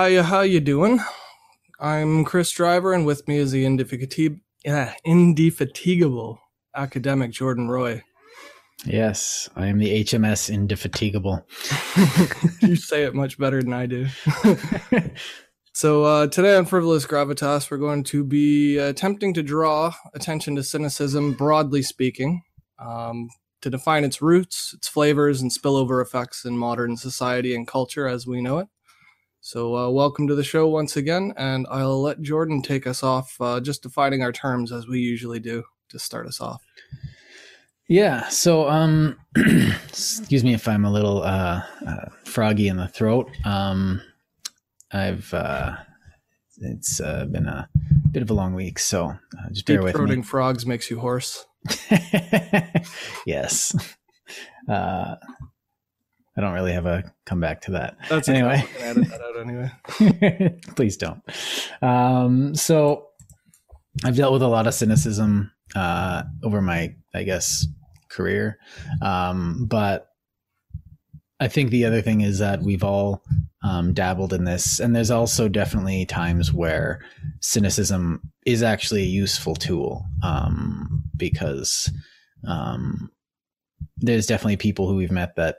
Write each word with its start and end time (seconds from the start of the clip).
how 0.00 0.06
you 0.06 0.22
how 0.22 0.40
you 0.40 0.60
doing? 0.60 0.98
I'm 1.78 2.24
Chris 2.24 2.50
Driver, 2.52 2.94
and 2.94 3.04
with 3.04 3.28
me 3.28 3.36
is 3.36 3.50
the 3.50 3.66
indefatigable, 3.66 4.40
yeah, 4.64 4.94
indefatigable 5.04 6.40
academic 6.74 7.32
Jordan 7.32 7.68
Roy. 7.68 8.02
Yes, 8.86 9.50
I 9.56 9.66
am 9.66 9.76
the 9.76 10.02
HMS 10.02 10.48
Indefatigable. 10.48 11.46
you 12.66 12.76
say 12.76 13.02
it 13.02 13.14
much 13.14 13.36
better 13.36 13.62
than 13.62 13.74
I 13.74 13.84
do. 13.84 14.06
so 15.74 16.04
uh, 16.04 16.28
today 16.28 16.56
on 16.56 16.64
Frivolous 16.64 17.04
Gravitas, 17.04 17.70
we're 17.70 17.76
going 17.76 18.02
to 18.04 18.24
be 18.24 18.78
attempting 18.78 19.34
to 19.34 19.42
draw 19.42 19.92
attention 20.14 20.56
to 20.56 20.62
cynicism, 20.62 21.34
broadly 21.34 21.82
speaking, 21.82 22.40
um, 22.78 23.28
to 23.60 23.68
define 23.68 24.04
its 24.04 24.22
roots, 24.22 24.72
its 24.72 24.88
flavors, 24.88 25.42
and 25.42 25.50
spillover 25.50 26.00
effects 26.00 26.46
in 26.46 26.56
modern 26.56 26.96
society 26.96 27.54
and 27.54 27.68
culture 27.68 28.08
as 28.08 28.26
we 28.26 28.40
know 28.40 28.60
it. 28.60 28.68
So, 29.42 29.74
uh, 29.74 29.88
welcome 29.88 30.28
to 30.28 30.34
the 30.34 30.44
show 30.44 30.68
once 30.68 30.98
again, 30.98 31.32
and 31.34 31.66
I'll 31.70 32.00
let 32.02 32.20
Jordan 32.20 32.60
take 32.60 32.86
us 32.86 33.02
off, 33.02 33.40
uh, 33.40 33.58
just 33.58 33.82
defining 33.82 34.22
our 34.22 34.32
terms 34.32 34.70
as 34.70 34.86
we 34.86 35.00
usually 35.00 35.40
do 35.40 35.62
to 35.88 35.98
start 35.98 36.26
us 36.26 36.42
off. 36.42 36.62
Yeah. 37.88 38.28
So, 38.28 38.68
um, 38.68 39.18
excuse 39.88 40.44
me 40.44 40.52
if 40.52 40.68
I'm 40.68 40.84
a 40.84 40.92
little 40.92 41.22
uh, 41.22 41.62
uh, 41.86 42.08
froggy 42.24 42.68
in 42.68 42.76
the 42.76 42.86
throat. 42.86 43.30
Um, 43.46 44.02
I've 44.92 45.32
uh, 45.32 45.76
it's 46.60 47.00
uh, 47.00 47.24
been 47.24 47.46
a 47.46 47.66
bit 48.10 48.22
of 48.22 48.28
a 48.28 48.34
long 48.34 48.54
week, 48.54 48.78
so 48.78 49.06
uh, 49.06 49.50
just 49.52 49.64
bear 49.64 49.78
Deep 49.78 49.84
with 49.84 49.94
throating 49.96 50.16
me. 50.18 50.22
frogs 50.22 50.66
makes 50.66 50.90
you 50.90 51.00
hoarse. 51.00 51.46
yes. 53.24 53.74
Uh, 54.68 55.16
I 56.36 56.40
don't 56.40 56.54
really 56.54 56.72
have 56.72 56.86
a 56.86 57.12
comeback 57.26 57.62
to 57.62 57.72
that. 57.72 57.96
That's 58.08 58.28
anyway. 58.28 58.64
Okay. 58.76 58.84
Edit 58.84 59.08
that 59.08 59.20
out 59.20 59.40
anyway. 59.40 60.58
Please 60.76 60.96
don't. 60.96 61.20
Um, 61.82 62.54
so 62.54 63.08
I've 64.04 64.16
dealt 64.16 64.32
with 64.32 64.42
a 64.42 64.48
lot 64.48 64.66
of 64.66 64.74
cynicism 64.74 65.50
uh, 65.74 66.22
over 66.42 66.62
my, 66.62 66.94
I 67.14 67.24
guess, 67.24 67.66
career. 68.08 68.58
Um, 69.02 69.66
but 69.68 70.08
I 71.40 71.48
think 71.48 71.70
the 71.70 71.86
other 71.86 72.02
thing 72.02 72.20
is 72.20 72.38
that 72.38 72.62
we've 72.62 72.84
all 72.84 73.22
um, 73.64 73.92
dabbled 73.92 74.32
in 74.32 74.44
this, 74.44 74.78
and 74.78 74.94
there's 74.94 75.10
also 75.10 75.48
definitely 75.48 76.04
times 76.06 76.52
where 76.52 77.00
cynicism 77.40 78.30
is 78.46 78.62
actually 78.62 79.02
a 79.02 79.06
useful 79.06 79.54
tool 79.54 80.04
um, 80.22 81.04
because 81.16 81.90
um, 82.46 83.10
there's 83.98 84.26
definitely 84.26 84.56
people 84.56 84.86
who 84.86 84.96
we've 84.96 85.10
met 85.10 85.36
that 85.36 85.58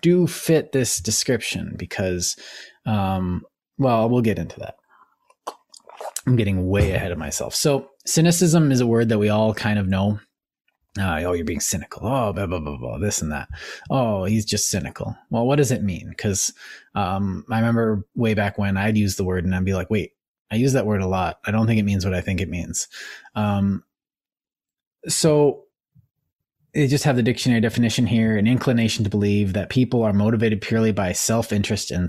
do 0.00 0.26
fit 0.26 0.72
this 0.72 1.00
description 1.00 1.74
because, 1.76 2.36
um, 2.86 3.44
well, 3.78 4.08
we'll 4.08 4.22
get 4.22 4.38
into 4.38 4.58
that. 4.60 4.76
I'm 6.26 6.36
getting 6.36 6.68
way 6.68 6.92
ahead 6.92 7.12
of 7.12 7.18
myself. 7.18 7.54
So, 7.54 7.90
cynicism 8.06 8.72
is 8.72 8.80
a 8.80 8.86
word 8.86 9.08
that 9.08 9.18
we 9.18 9.28
all 9.28 9.54
kind 9.54 9.78
of 9.78 9.88
know. 9.88 10.20
Uh, 10.98 11.22
oh, 11.24 11.32
you're 11.32 11.44
being 11.44 11.60
cynical. 11.60 12.06
Oh, 12.06 12.32
blah, 12.32 12.46
blah, 12.46 12.60
blah, 12.60 12.76
blah, 12.76 12.98
this 12.98 13.22
and 13.22 13.32
that. 13.32 13.48
Oh, 13.90 14.24
he's 14.24 14.44
just 14.44 14.70
cynical. 14.70 15.16
Well, 15.30 15.46
what 15.46 15.56
does 15.56 15.70
it 15.70 15.82
mean? 15.82 16.10
Because 16.10 16.52
um, 16.94 17.44
I 17.50 17.58
remember 17.58 18.06
way 18.14 18.34
back 18.34 18.58
when 18.58 18.76
I'd 18.76 18.98
use 18.98 19.16
the 19.16 19.24
word 19.24 19.44
and 19.44 19.54
I'd 19.54 19.64
be 19.64 19.74
like, 19.74 19.88
wait, 19.88 20.12
I 20.50 20.56
use 20.56 20.74
that 20.74 20.84
word 20.84 21.00
a 21.00 21.06
lot. 21.06 21.38
I 21.46 21.50
don't 21.50 21.66
think 21.66 21.80
it 21.80 21.84
means 21.84 22.04
what 22.04 22.14
I 22.14 22.20
think 22.20 22.42
it 22.42 22.50
means. 22.50 22.88
Um, 23.34 23.84
so, 25.08 25.64
they 26.74 26.86
just 26.86 27.04
have 27.04 27.16
the 27.16 27.22
dictionary 27.22 27.60
definition 27.60 28.06
here 28.06 28.36
an 28.36 28.46
inclination 28.46 29.04
to 29.04 29.10
believe 29.10 29.52
that 29.52 29.68
people 29.68 30.02
are 30.02 30.12
motivated 30.12 30.60
purely 30.60 30.92
by 30.92 31.12
self 31.12 31.52
interest 31.52 31.90
and 31.90 32.04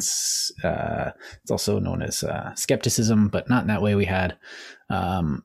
uh, 0.64 1.12
it's 1.42 1.52
also 1.52 1.80
known 1.80 2.02
as 2.02 2.24
uh, 2.24 2.54
skepticism, 2.56 3.28
but 3.28 3.50
not 3.50 3.64
in 3.64 3.68
that 3.68 3.82
way 3.82 3.96
we 3.96 4.06
had. 4.06 4.38
Um, 4.90 5.44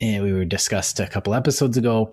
and 0.00 0.24
we 0.24 0.32
were 0.32 0.44
discussed 0.44 0.98
a 0.98 1.06
couple 1.06 1.34
episodes 1.34 1.76
ago. 1.76 2.12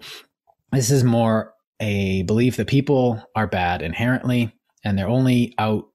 This 0.71 0.91
is 0.91 1.03
more 1.03 1.53
a 1.79 2.23
belief 2.23 2.57
that 2.57 2.67
people 2.67 3.23
are 3.35 3.47
bad 3.47 3.81
inherently 3.81 4.51
and 4.83 4.97
they're 4.97 5.07
only 5.07 5.55
out 5.57 5.85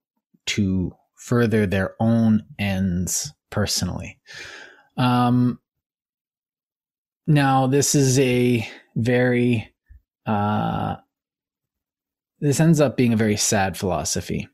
to 0.47 0.93
further 1.15 1.67
their 1.67 1.95
own 2.01 2.45
ends 2.59 3.33
personally. 3.51 4.19
Um, 4.97 5.61
now, 7.27 7.69
this 7.69 7.95
is 7.95 8.19
a 8.19 8.69
very 8.97 9.72
uh, 10.27 10.97
this 12.41 12.61
ends 12.61 12.81
up 12.81 12.97
being 12.97 13.13
a 13.13 13.17
very 13.17 13.37
sad 13.37 13.77
philosophy 13.77 14.49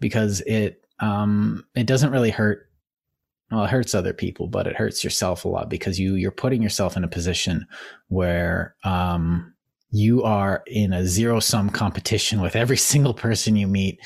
because 0.00 0.40
it 0.42 0.84
um, 1.00 1.64
it 1.74 1.86
doesn't 1.86 2.10
really 2.10 2.30
hurt. 2.30 2.64
Well, 3.50 3.64
it 3.64 3.70
hurts 3.70 3.94
other 3.94 4.12
people, 4.12 4.46
but 4.46 4.66
it 4.66 4.76
hurts 4.76 5.02
yourself 5.02 5.44
a 5.44 5.48
lot 5.48 5.70
because 5.70 5.98
you 5.98 6.14
you're 6.14 6.30
putting 6.30 6.62
yourself 6.62 6.96
in 6.96 7.04
a 7.04 7.08
position 7.08 7.66
where 8.08 8.74
um, 8.84 9.54
you 9.90 10.22
are 10.22 10.62
in 10.66 10.92
a 10.92 11.06
zero 11.06 11.40
sum 11.40 11.70
competition 11.70 12.40
with 12.40 12.56
every 12.56 12.76
single 12.92 13.14
person 13.14 13.56
you 13.56 13.66
meet 13.66 14.00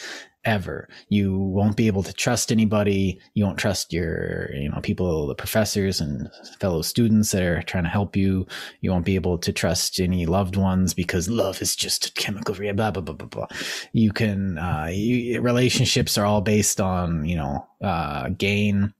ever. 0.44 0.88
You 1.08 1.36
won't 1.38 1.76
be 1.76 1.86
able 1.86 2.02
to 2.02 2.12
trust 2.12 2.50
anybody. 2.50 3.20
You 3.34 3.44
won't 3.44 3.58
trust 3.58 3.92
your, 3.92 4.54
you 4.54 4.68
know, 4.68 4.80
people, 4.80 5.26
the 5.26 5.34
professors 5.34 6.00
and 6.00 6.28
fellow 6.60 6.82
students 6.82 7.30
that 7.30 7.42
are 7.42 7.62
trying 7.62 7.84
to 7.84 7.90
help 7.90 8.16
you. 8.16 8.46
You 8.80 8.90
won't 8.90 9.04
be 9.04 9.14
able 9.14 9.38
to 9.38 9.52
trust 9.52 10.00
any 10.00 10.26
loved 10.26 10.56
ones 10.56 10.94
because 10.94 11.28
love 11.28 11.62
is 11.62 11.76
just 11.76 12.06
a 12.06 12.12
chemical, 12.12 12.54
reaction. 12.54 12.76
blah, 12.76 12.90
blah, 12.90 13.02
blah, 13.02 13.14
blah, 13.14 13.28
blah. 13.28 13.58
You 13.92 14.12
can, 14.12 14.58
uh, 14.58 14.88
you, 14.92 15.40
relationships 15.40 16.18
are 16.18 16.26
all 16.26 16.40
based 16.40 16.80
on, 16.80 17.24
you 17.24 17.36
know, 17.36 17.66
uh, 17.82 18.30
gain 18.30 18.92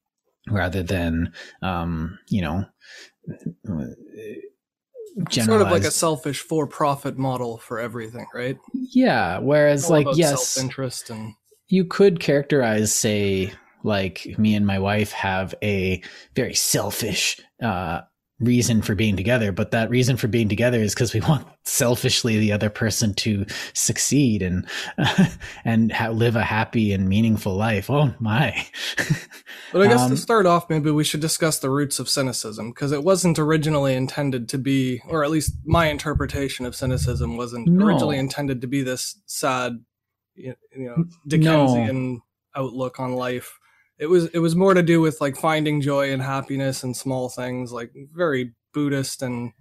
rather 0.49 0.83
than, 0.83 1.33
um, 1.63 2.19
you 2.29 2.43
know, 2.43 2.65
sort 5.31 5.63
of 5.63 5.71
like 5.71 5.85
a 5.85 5.91
selfish 5.91 6.41
for-profit 6.41 7.19
model 7.19 7.59
for 7.59 7.79
everything, 7.79 8.27
right? 8.35 8.57
Yeah. 8.73 9.39
Whereas, 9.39 9.91
like, 9.91 10.07
yes, 10.15 10.49
self-interest 10.49 11.11
and 11.11 11.35
you 11.69 11.85
could 11.85 12.21
characterize, 12.21 12.93
say, 12.93 13.53
like 13.83 14.35
me 14.39 14.55
and 14.55 14.67
my 14.67 14.79
wife 14.79 15.13
have 15.13 15.55
a 15.63 16.03
very 16.35 16.55
selfish 16.55 17.41
uh, 17.63 18.03
reason 18.43 18.83
for 18.83 18.95
being 18.95 19.17
together, 19.17 19.53
but 19.53 19.71
that 19.71 19.89
reason 19.89 20.17
for 20.17 20.29
being 20.29 20.49
together 20.49 20.81
is 20.81 20.95
because 20.95 21.15
we 21.15 21.21
want 21.29 21.47
selfishly 21.65 22.39
the 22.39 22.53
other 22.53 22.69
person 22.69 23.15
to 23.15 23.47
succeed 23.73 24.43
and 24.43 24.67
uh, 24.99 25.27
and 25.65 25.93
ha- 25.93 26.11
live 26.11 26.37
a 26.37 26.43
happy 26.43 26.93
and 26.93 27.09
meaningful 27.09 27.55
life. 27.55 27.89
Oh 27.89 28.15
my! 28.19 28.67
but 29.73 29.83
I 29.83 29.87
guess 29.87 30.01
um, 30.01 30.11
to 30.11 30.17
start 30.17 30.47
off, 30.47 30.69
maybe 30.69 30.91
we 30.91 31.05
should 31.05 31.21
discuss 31.21 31.59
the 31.59 31.71
roots 31.71 31.99
of 31.99 32.09
cynicism 32.09 32.71
because 32.71 32.93
it 32.93 33.05
wasn't 33.05 33.39
originally 33.39 33.95
intended 33.95 34.49
to 34.51 34.59
be, 34.59 35.01
or 35.09 35.25
at 35.25 35.31
least 35.31 35.55
my 35.65 35.87
interpretation 35.87 36.67
of 36.67 36.75
cynicism 36.75 37.37
wasn't 37.37 37.69
no. 37.69 37.87
originally 37.87 38.19
intended 38.19 38.61
to 38.61 38.67
be 38.67 38.83
this 38.83 39.21
sad, 39.27 39.79
you 40.35 40.55
know, 40.75 41.05
Dickensian 41.27 42.15
no. 42.15 42.21
outlook 42.55 43.01
on 43.01 43.13
life 43.13 43.59
it 44.03 44.11
was 44.11 44.27
it 44.35 44.41
was 44.41 44.57
more 44.57 44.75
to 44.75 44.83
do 44.83 45.01
with 45.01 45.21
like 45.21 45.37
finding 45.37 45.81
joy 45.81 46.13
and 46.13 46.21
happiness 46.21 46.83
and 46.83 46.97
small 46.97 47.29
things 47.29 47.73
like 47.73 47.93
very 48.13 48.53
buddhist 48.75 49.23
and 49.23 49.53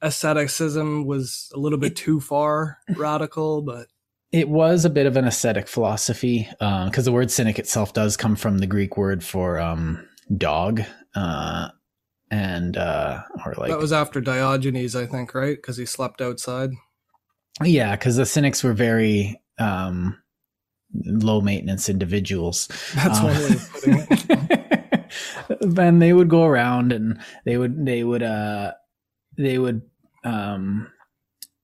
asceticism 0.00 1.04
was 1.04 1.50
a 1.54 1.58
little 1.58 1.76
bit 1.76 1.96
too 1.96 2.20
far 2.20 2.78
radical 2.96 3.62
but 3.62 3.88
it 4.30 4.48
was 4.48 4.84
a 4.84 4.90
bit 4.90 5.06
of 5.06 5.16
an 5.16 5.26
ascetic 5.26 5.66
philosophy 5.66 6.48
because 6.52 6.98
um, 6.98 7.04
the 7.04 7.10
word 7.10 7.32
cynic 7.32 7.58
itself 7.58 7.92
does 7.92 8.16
come 8.16 8.36
from 8.36 8.58
the 8.58 8.66
greek 8.66 8.96
word 8.96 9.24
for 9.24 9.58
um, 9.58 10.08
dog 10.36 10.82
uh, 11.16 11.68
and 12.30 12.76
uh, 12.76 13.22
or 13.44 13.54
like 13.58 13.70
that 13.70 13.78
was 13.78 13.92
after 13.92 14.20
diogenes 14.20 14.94
i 14.94 15.04
think 15.04 15.34
right? 15.34 15.56
Because 15.56 15.76
he 15.76 15.84
slept 15.84 16.20
outside. 16.20 16.70
Yeah 17.64 17.96
because 17.96 18.14
the 18.14 18.24
cynics 18.24 18.62
were 18.62 18.72
very 18.72 19.42
um, 19.58 20.16
low 20.94 21.40
maintenance 21.40 21.88
individuals. 21.88 22.68
That's 22.94 23.18
um, 23.18 23.24
one 23.26 23.36
way 23.36 23.50
of 23.50 23.72
putting 23.72 24.06
it. 24.10 25.80
and 25.80 26.02
they 26.02 26.12
would 26.12 26.28
go 26.28 26.44
around 26.44 26.92
and 26.92 27.20
they 27.44 27.56
would 27.56 27.84
they 27.84 28.04
would 28.04 28.22
uh 28.22 28.72
they 29.36 29.58
would 29.58 29.82
um 30.24 30.90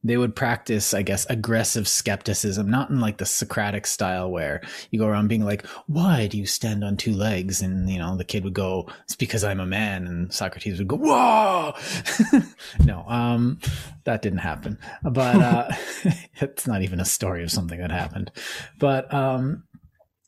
they 0.08 0.16
would 0.16 0.34
practice, 0.34 0.94
I 0.94 1.02
guess, 1.02 1.26
aggressive 1.26 1.88
skepticism, 1.88 2.70
not 2.70 2.90
in 2.90 3.00
like 3.00 3.18
the 3.18 3.26
Socratic 3.26 3.86
style 3.86 4.30
where 4.30 4.62
you 4.90 4.98
go 4.98 5.06
around 5.06 5.28
being 5.28 5.44
like, 5.44 5.66
why 5.86 6.26
do 6.26 6.38
you 6.38 6.46
stand 6.46 6.84
on 6.84 6.96
two 6.96 7.12
legs? 7.12 7.62
And, 7.62 7.88
you 7.88 7.98
know, 7.98 8.16
the 8.16 8.24
kid 8.24 8.44
would 8.44 8.54
go, 8.54 8.88
it's 9.04 9.16
because 9.16 9.44
I'm 9.44 9.60
a 9.60 9.66
man. 9.66 10.06
And 10.06 10.32
Socrates 10.32 10.78
would 10.78 10.88
go, 10.88 10.96
whoa. 10.96 11.74
no, 12.84 13.04
um, 13.08 13.58
that 14.04 14.22
didn't 14.22 14.38
happen. 14.38 14.78
But, 15.02 15.36
uh, 15.36 15.68
it's 16.36 16.66
not 16.66 16.82
even 16.82 17.00
a 17.00 17.04
story 17.04 17.42
of 17.42 17.50
something 17.50 17.80
that 17.80 17.90
happened. 17.90 18.30
But, 18.78 19.12
um, 19.12 19.64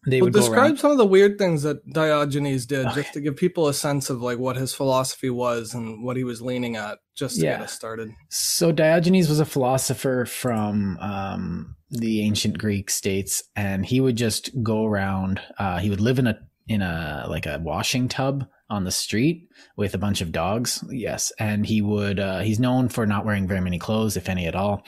they 0.07 0.21
well, 0.21 0.27
would 0.27 0.35
describe 0.35 0.79
some 0.79 0.91
of 0.91 0.99
the 0.99 1.07
weird 1.07 1.39
things 1.39 1.63
that 1.63 1.87
Diogenes 1.93 2.67
did, 2.67 2.87
okay. 2.87 3.03
just 3.03 3.13
to 3.15 3.21
give 3.21 3.37
people 3.37 3.69
a 3.69 3.75
sense 3.75 4.11
of 4.11 4.23
like 4.23 4.39
what 4.39 4.57
his 4.57 4.73
philosophy 4.73 5.31
was 5.31 5.75
and 5.75 6.05
what 6.05 6.17
he 6.17 6.25
was 6.25 6.41
leaning 6.41 6.77
at, 6.77 6.99
just 7.17 7.37
to 7.37 7.43
yeah. 7.43 7.57
get 7.57 7.63
us 7.63 7.73
started. 7.73 8.11
So 8.29 8.71
Diogenes 8.71 9.29
was 9.29 9.41
a 9.41 9.45
philosopher 9.45 10.25
from 10.25 10.99
um, 10.99 11.77
the 11.91 12.23
ancient 12.23 12.59
Greek 12.59 12.91
states, 12.91 13.43
and 13.57 13.85
he 13.85 14.01
would 14.01 14.17
just 14.17 14.51
go 14.63 14.85
around. 14.85 15.41
Uh, 15.59 15.79
he 15.79 15.91
would 15.91 16.01
live 16.01 16.19
in 16.19 16.27
a 16.27 16.39
in 16.69 16.83
a 16.83 17.27
like 17.29 17.47
a 17.47 17.59
washing 17.59 18.09
tub 18.09 18.47
on 18.71 18.85
the 18.85 18.91
street 18.91 19.49
with 19.77 19.95
a 19.95 19.99
bunch 19.99 20.21
of 20.21 20.31
dogs. 20.31 20.85
Yes, 20.91 21.33
and 21.39 21.67
he 21.67 21.83
would. 21.83 22.21
Uh, 22.21 22.41
he's 22.41 22.61
known 22.61 22.89
for 22.89 23.07
not 23.07 23.25
wearing 23.25 23.49
very 23.49 23.61
many 23.61 23.79
clothes, 23.79 24.17
if 24.17 24.29
any 24.29 24.47
at 24.47 24.55
all. 24.55 24.85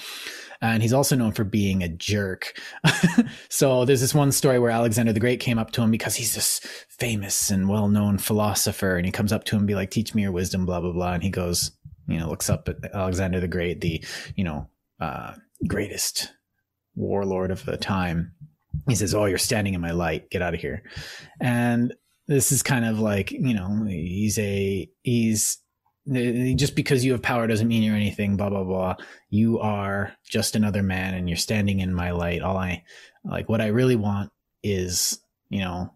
And 0.63 0.83
he's 0.83 0.93
also 0.93 1.17
known 1.17 1.33
for 1.33 1.45
being 1.45 1.83
a 1.83 1.89
jerk. 1.89 2.61
so 3.49 3.85
there's 3.85 4.03
this 4.03 4.15
one 4.15 4.31
story 4.31 4.59
where 4.59 4.71
Alexander 4.71 5.13
the 5.13 5.21
Great 5.21 5.41
came 5.41 5.59
up 5.59 5.71
to 5.73 5.83
him 5.83 5.91
because 5.91 6.17
he's 6.17 6.35
this 6.35 6.61
famous 6.89 7.51
and 7.51 7.69
well-known 7.69 8.19
philosopher, 8.19 8.97
and 8.97 9.07
he 9.07 9.13
comes 9.13 9.33
up 9.33 9.45
to 9.45 9.57
him 9.57 9.61
and 9.61 9.69
be 9.69 9.75
like, 9.75 9.91
"Teach 9.91 10.15
me 10.15 10.23
your 10.23 10.33
wisdom," 10.33 10.67
blah 10.67 10.81
blah 10.81 10.93
blah. 10.93 11.15
And 11.15 11.23
he 11.23 11.31
goes, 11.31 11.73
you 12.11 12.19
know, 12.19 12.29
looks 12.29 12.51
up 12.51 12.69
at 12.69 12.95
Alexander 12.95 13.41
the 13.41 13.49
Great, 13.49 13.81
the 13.81 14.05
you 14.37 14.45
know 14.45 14.69
uh, 15.01 15.35
greatest 15.67 16.31
warlord 16.95 17.51
of 17.51 17.65
the 17.65 17.77
time. 17.77 18.33
He 18.89 18.95
says, 18.95 19.15
"Oh, 19.15 19.25
you're 19.25 19.39
standing 19.39 19.75
in 19.75 19.81
my 19.81 19.93
light. 19.93 20.31
Get 20.31 20.43
out 20.43 20.55
of 20.55 20.61
here." 20.61 20.83
And 21.41 21.95
this 22.27 22.53
is 22.53 22.63
kind 22.63 22.85
of 22.85 22.99
like 22.99 23.31
you 23.31 23.55
know 23.55 23.85
he's 23.87 24.39
a 24.39 24.91
he's 25.03 25.59
just 26.11 26.75
because 26.75 27.05
you 27.05 27.13
have 27.13 27.23
power 27.23 27.47
doesn't 27.47 27.69
mean 27.69 27.83
you're 27.83 27.95
anything 27.95 28.37
blah 28.37 28.51
blah 28.51 28.65
blah. 28.65 28.97
You 29.29 29.61
are 29.61 30.15
just 30.25 30.57
another 30.57 30.83
man 30.83 31.15
and 31.15 31.29
you're 31.29 31.37
standing 31.37 31.81
in 31.81 31.95
my 31.95 32.11
light. 32.11 32.43
All 32.43 32.57
i 32.57 32.83
like 33.25 33.49
what 33.49 33.61
i 33.61 33.67
really 33.67 33.97
want 33.97 34.31
is 34.63 35.21
you 35.51 35.61
know 35.61 35.93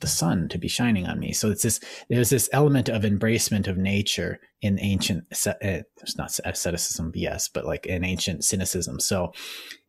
the 0.00 0.06
sun 0.06 0.48
to 0.48 0.56
be 0.58 0.68
shining 0.68 1.06
on 1.06 1.18
me. 1.18 1.32
So 1.32 1.50
it's 1.50 1.62
this 1.62 1.80
there's 2.08 2.30
this 2.30 2.48
element 2.52 2.88
of 2.88 3.02
embracement 3.02 3.68
of 3.68 3.76
nature 3.76 4.40
in 4.62 4.78
ancient 4.80 5.24
it's 5.30 6.16
not 6.16 6.38
asceticism 6.44 7.12
yes 7.14 7.48
but 7.48 7.66
like 7.66 7.86
in 7.86 8.04
ancient 8.04 8.44
cynicism. 8.44 9.00
So 9.00 9.32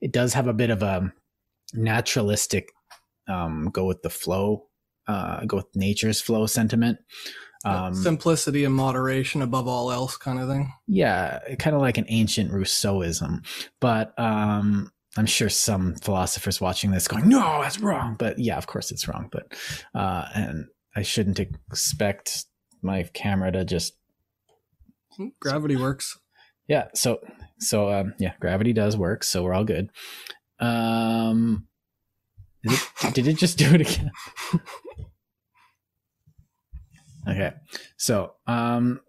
it 0.02 0.12
does 0.12 0.34
have 0.34 0.48
a 0.48 0.54
bit 0.54 0.70
of 0.70 0.84
a 0.84 1.14
naturalistic 1.74 2.70
um, 3.30 3.70
go 3.72 3.86
with 3.86 4.02
the 4.02 4.10
flow 4.10 4.68
uh, 5.08 5.46
go 5.46 5.58
with 5.58 5.76
nature's 5.76 6.22
flow 6.22 6.46
sentiment. 6.46 7.00
Um, 7.64 7.94
Simplicity 7.94 8.66
and 8.66 8.74
moderation 8.74 9.42
above 9.42 9.68
all 9.68 9.92
else, 9.92 10.18
kind 10.18 10.40
of 10.40 10.50
thing. 10.50 10.74
Yeah, 10.88 11.40
kind 11.60 11.76
of 11.76 11.82
like 11.82 11.98
an 11.98 12.06
ancient 12.08 12.52
Rousseauism. 12.52 13.46
But 13.80 14.18
um, 14.20 14.92
I'm 15.18 15.26
sure 15.26 15.50
some 15.50 15.96
philosophers 15.96 16.60
watching 16.60 16.92
this 16.92 17.08
going, 17.08 17.30
"No, 17.30 17.62
that's 17.62 17.80
wrong." 17.80 18.16
But 18.18 18.40
yeah, 18.40 18.58
of 18.58 18.68
course 18.68 18.92
it's 18.92 19.08
wrong. 19.08 19.30
But 19.32 19.54
uh, 19.94 20.28
and 20.34 20.66
I 20.96 21.04
shouldn't 21.04 21.40
expect 21.40 22.46
my 22.82 23.04
camera 23.14 23.52
to 23.52 23.64
just 23.64 23.94
gravity 25.40 25.76
works. 25.76 26.18
Yeah. 26.68 26.88
So 26.96 27.20
so 27.60 27.92
um, 27.92 28.14
yeah, 28.18 28.34
gravity 28.40 28.74
does 28.74 28.98
work. 28.98 29.24
So 29.24 29.44
we're 29.44 29.54
all 29.54 29.66
good. 29.66 29.90
Um, 30.60 31.68
it, 32.64 33.14
did 33.14 33.28
it 33.28 33.38
just 33.38 33.58
do 33.58 33.74
it 33.74 33.82
again? 33.82 34.12
okay. 37.28 37.54
So, 37.98 38.34
um, 38.48 39.02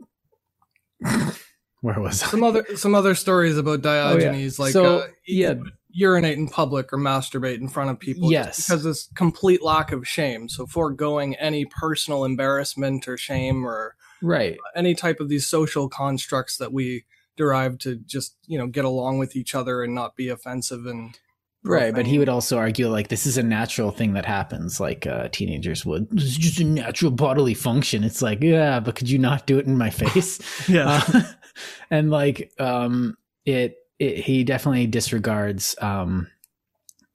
where 1.81 2.01
was 2.01 2.23
I? 2.23 2.27
Some 2.27 2.45
other 2.45 2.65
some 2.77 2.95
other 2.95 3.15
stories 3.15 3.57
about 3.57 3.83
Diogenes, 3.83 4.59
oh, 4.59 4.63
yeah. 4.63 4.67
like 4.67 4.73
so, 4.73 4.99
uh, 4.99 5.07
yeah, 5.27 5.55
urinate 5.91 6.39
in 6.39 6.49
public 6.49 6.93
or 6.93 6.99
masturbate 6.99 7.61
in 7.61 7.69
front 7.69 7.91
of 7.91 7.99
people. 7.99 8.31
Yes, 8.31 8.67
because 8.67 8.85
this 8.85 9.09
complete 9.15 9.63
lack 9.63 9.93
of 9.93 10.07
shame. 10.07 10.49
So 10.49 10.67
foregoing 10.67 11.35
any 11.37 11.65
personal 11.65 12.25
embarrassment 12.25 13.09
or 13.09 13.17
shame 13.17 13.67
or 13.67 13.97
right 14.23 14.57
any 14.77 14.95
type 14.95 15.19
of 15.21 15.29
these 15.29 15.47
social 15.47 15.89
constructs 15.89 16.57
that 16.57 16.73
we 16.73 17.05
derive 17.37 17.79
to 17.79 17.97
just 17.97 18.37
you 18.47 18.57
know 18.57 18.67
get 18.67 18.85
along 18.85 19.19
with 19.19 19.35
each 19.37 19.55
other 19.55 19.83
and 19.83 19.95
not 19.95 20.17
be 20.17 20.29
offensive 20.29 20.87
and 20.87 21.19
Right, 21.65 21.95
but 21.95 22.07
he 22.07 22.19
would 22.19 22.29
also 22.29 22.59
argue 22.59 22.89
like 22.89 23.07
this 23.07 23.25
is 23.25 23.39
a 23.39 23.43
natural 23.43 23.93
thing 23.93 24.15
that 24.15 24.25
happens, 24.25 24.81
like 24.81 25.07
uh, 25.07 25.29
teenagers 25.29 25.87
would. 25.87 26.09
This 26.11 26.25
is 26.25 26.37
just 26.37 26.59
a 26.59 26.65
natural 26.65 27.13
bodily 27.13 27.55
function. 27.55 28.03
It's 28.03 28.21
like, 28.21 28.43
yeah, 28.43 28.81
but 28.81 28.97
could 28.97 29.09
you 29.09 29.19
not 29.19 29.47
do 29.47 29.59
it 29.59 29.67
in 29.67 29.79
my 29.79 29.91
face? 29.91 30.41
yeah, 30.69 31.05
uh, 31.15 31.23
and 31.91 32.11
like, 32.11 32.53
um, 32.59 33.17
it, 33.45 33.77
it 34.01 34.19
he 34.19 34.43
definitely 34.43 34.89
disregards 34.89 35.77
um, 35.81 36.27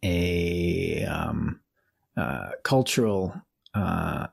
a 0.01 1.03
um, 1.03 1.59
uh, 2.15 2.51
cultural 2.63 3.33
uh, 3.73 4.27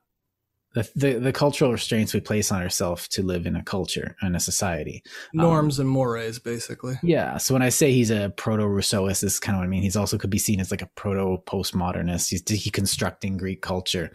the, 0.74 0.90
the, 0.94 1.12
the 1.14 1.32
cultural 1.32 1.72
restraints 1.72 2.12
we 2.12 2.20
place 2.20 2.52
on 2.52 2.60
ourselves 2.60 3.08
to 3.08 3.22
live 3.22 3.46
in 3.46 3.56
a 3.56 3.62
culture 3.62 4.16
and 4.20 4.36
a 4.36 4.40
society. 4.40 5.02
Norms 5.32 5.78
um, 5.78 5.86
and 5.86 5.90
mores 5.90 6.38
basically. 6.38 6.96
Yeah 7.02 7.38
so 7.38 7.54
when 7.54 7.62
i 7.62 7.68
say 7.68 7.92
he's 7.92 8.10
a 8.10 8.32
proto 8.36 8.64
rousseauist 8.64 9.20
this 9.20 9.34
is 9.34 9.40
kind 9.40 9.56
of 9.56 9.60
what 9.60 9.64
i 9.64 9.68
mean. 9.68 9.82
He's 9.82 9.96
also 9.96 10.18
could 10.18 10.30
be 10.30 10.38
seen 10.38 10.60
as 10.60 10.70
like 10.70 10.82
a 10.82 10.90
proto 10.94 11.42
postmodernist 11.46 12.30
he's 12.30 12.42
deconstructing 12.42 13.38
greek 13.38 13.62
culture. 13.62 14.12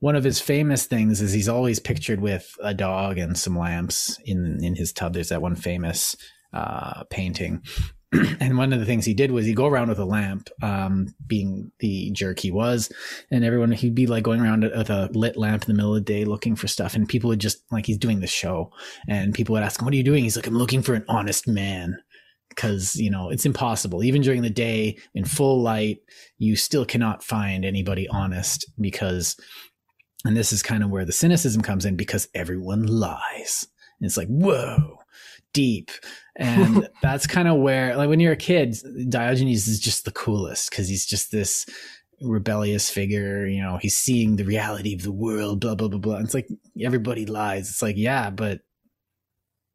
One 0.00 0.14
of 0.14 0.24
his 0.24 0.40
famous 0.40 0.86
things 0.86 1.20
is 1.20 1.32
he's 1.32 1.48
always 1.48 1.80
pictured 1.80 2.20
with 2.20 2.54
a 2.62 2.72
dog 2.72 3.18
and 3.18 3.36
some 3.36 3.58
lamps 3.58 4.18
in 4.24 4.62
in 4.62 4.76
his 4.76 4.92
tub. 4.92 5.14
There's 5.14 5.30
that 5.30 5.42
one 5.42 5.56
famous 5.56 6.16
uh, 6.52 7.04
painting 7.10 7.62
and 8.40 8.56
one 8.56 8.72
of 8.72 8.80
the 8.80 8.86
things 8.86 9.04
he 9.04 9.12
did 9.12 9.30
was 9.30 9.44
he'd 9.44 9.56
go 9.56 9.66
around 9.66 9.88
with 9.90 9.98
a 9.98 10.04
lamp, 10.04 10.48
um, 10.62 11.14
being 11.26 11.70
the 11.80 12.10
jerk 12.12 12.38
he 12.38 12.50
was, 12.50 12.90
and 13.30 13.44
everyone 13.44 13.70
he'd 13.70 13.94
be 13.94 14.06
like 14.06 14.24
going 14.24 14.40
around 14.40 14.62
with 14.62 14.88
a 14.88 15.10
lit 15.12 15.36
lamp 15.36 15.62
in 15.64 15.68
the 15.68 15.74
middle 15.74 15.94
of 15.94 16.04
the 16.04 16.12
day 16.12 16.24
looking 16.24 16.56
for 16.56 16.68
stuff, 16.68 16.94
and 16.94 17.08
people 17.08 17.28
would 17.28 17.38
just 17.38 17.62
like 17.70 17.84
he's 17.84 17.98
doing 17.98 18.20
the 18.20 18.26
show, 18.26 18.72
and 19.08 19.34
people 19.34 19.52
would 19.52 19.62
ask 19.62 19.80
him, 19.80 19.84
"What 19.84 19.92
are 19.92 19.98
you 19.98 20.02
doing?" 20.02 20.24
He's 20.24 20.36
like, 20.36 20.46
"I'm 20.46 20.56
looking 20.56 20.82
for 20.82 20.94
an 20.94 21.04
honest 21.08 21.46
man." 21.46 21.98
Because 22.48 22.96
you 22.96 23.10
know 23.10 23.28
it's 23.28 23.46
impossible. 23.46 24.02
Even 24.02 24.22
during 24.22 24.40
the 24.42 24.50
day 24.50 24.98
in 25.14 25.24
full 25.26 25.60
light, 25.60 25.98
you 26.38 26.56
still 26.56 26.86
cannot 26.86 27.22
find 27.22 27.64
anybody 27.64 28.08
honest 28.08 28.64
because, 28.80 29.36
and 30.24 30.36
this 30.36 30.52
is 30.52 30.62
kind 30.62 30.82
of 30.82 30.90
where 30.90 31.04
the 31.04 31.12
cynicism 31.12 31.60
comes 31.60 31.84
in 31.84 31.94
because 31.94 32.26
everyone 32.34 32.86
lies. 32.86 33.68
And 34.00 34.06
it's 34.06 34.16
like, 34.16 34.28
whoa, 34.28 34.97
deep. 35.52 35.90
And 36.36 36.88
that's 37.02 37.26
kind 37.26 37.48
of 37.48 37.58
where, 37.58 37.96
like, 37.96 38.08
when 38.08 38.20
you're 38.20 38.32
a 38.32 38.36
kid, 38.36 38.76
Diogenes 39.08 39.68
is 39.68 39.80
just 39.80 40.04
the 40.04 40.12
coolest 40.12 40.70
because 40.70 40.88
he's 40.88 41.06
just 41.06 41.30
this 41.30 41.66
rebellious 42.20 42.90
figure. 42.90 43.46
You 43.46 43.62
know, 43.62 43.78
he's 43.80 43.96
seeing 43.96 44.36
the 44.36 44.44
reality 44.44 44.94
of 44.94 45.02
the 45.02 45.12
world, 45.12 45.60
blah, 45.60 45.74
blah, 45.74 45.88
blah, 45.88 45.98
blah. 45.98 46.16
And 46.16 46.24
it's 46.24 46.34
like 46.34 46.48
everybody 46.80 47.26
lies. 47.26 47.68
It's 47.68 47.82
like, 47.82 47.96
yeah, 47.96 48.30
but 48.30 48.60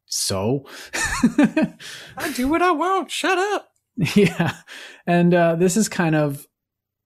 so 0.06 0.66
I 0.94 2.32
do 2.36 2.48
what 2.48 2.62
I 2.62 2.72
want. 2.72 3.12
Shut 3.12 3.38
up. 3.38 3.70
Yeah. 4.16 4.54
And 5.06 5.34
uh, 5.34 5.56
this 5.56 5.78
is 5.78 5.88
kind 5.88 6.16
of 6.16 6.48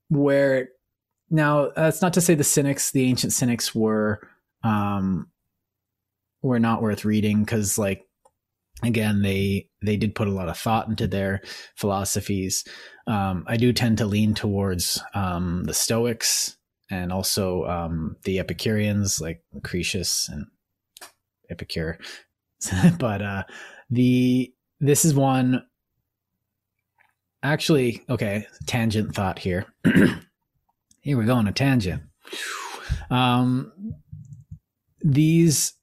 where 0.10 0.70
now 1.30 1.70
that's 1.76 2.02
not 2.02 2.14
to 2.14 2.22
say 2.22 2.36
the 2.36 2.44
cynics, 2.44 2.92
the 2.92 3.04
ancient 3.04 3.34
cynics 3.34 3.76
were 3.76 4.22
um 4.64 5.28
were 6.42 6.60
not 6.60 6.82
worth 6.82 7.06
reading 7.06 7.44
because 7.44 7.78
like 7.78 8.07
again 8.84 9.22
they 9.22 9.68
they 9.82 9.98
did 9.98 10.16
put 10.16 10.28
a 10.28 10.34
lot 10.34 10.50
of 10.50 10.58
thought 10.58 10.88
into 10.88 11.08
their 11.08 11.42
philosophies. 11.76 12.64
Um, 13.08 13.46
i 13.48 13.56
do 13.56 13.72
tend 13.72 13.98
to 14.00 14.06
lean 14.06 14.34
towards 14.34 15.02
um, 15.14 15.64
the 15.64 15.74
stoics 15.74 16.58
and 16.90 17.12
also 17.12 17.66
um, 17.66 18.18
the 18.24 18.40
epicureans 18.40 19.20
like 19.22 19.42
critias 19.64 20.30
and 20.32 20.46
epicure. 21.50 22.00
But 23.00 23.22
uh, 23.22 23.44
the 23.90 24.52
this 24.80 25.06
is 25.06 25.14
one 25.14 25.64
actually 27.44 28.04
okay 28.10 28.48
tangent 28.66 29.14
thought 29.16 29.40
here. 29.40 29.66
Here 31.02 31.18
we 31.18 31.26
go 31.26 31.36
on 31.36 31.48
a 31.48 31.52
tangent. 31.52 32.04
Um 33.10 33.72
these 35.02 35.74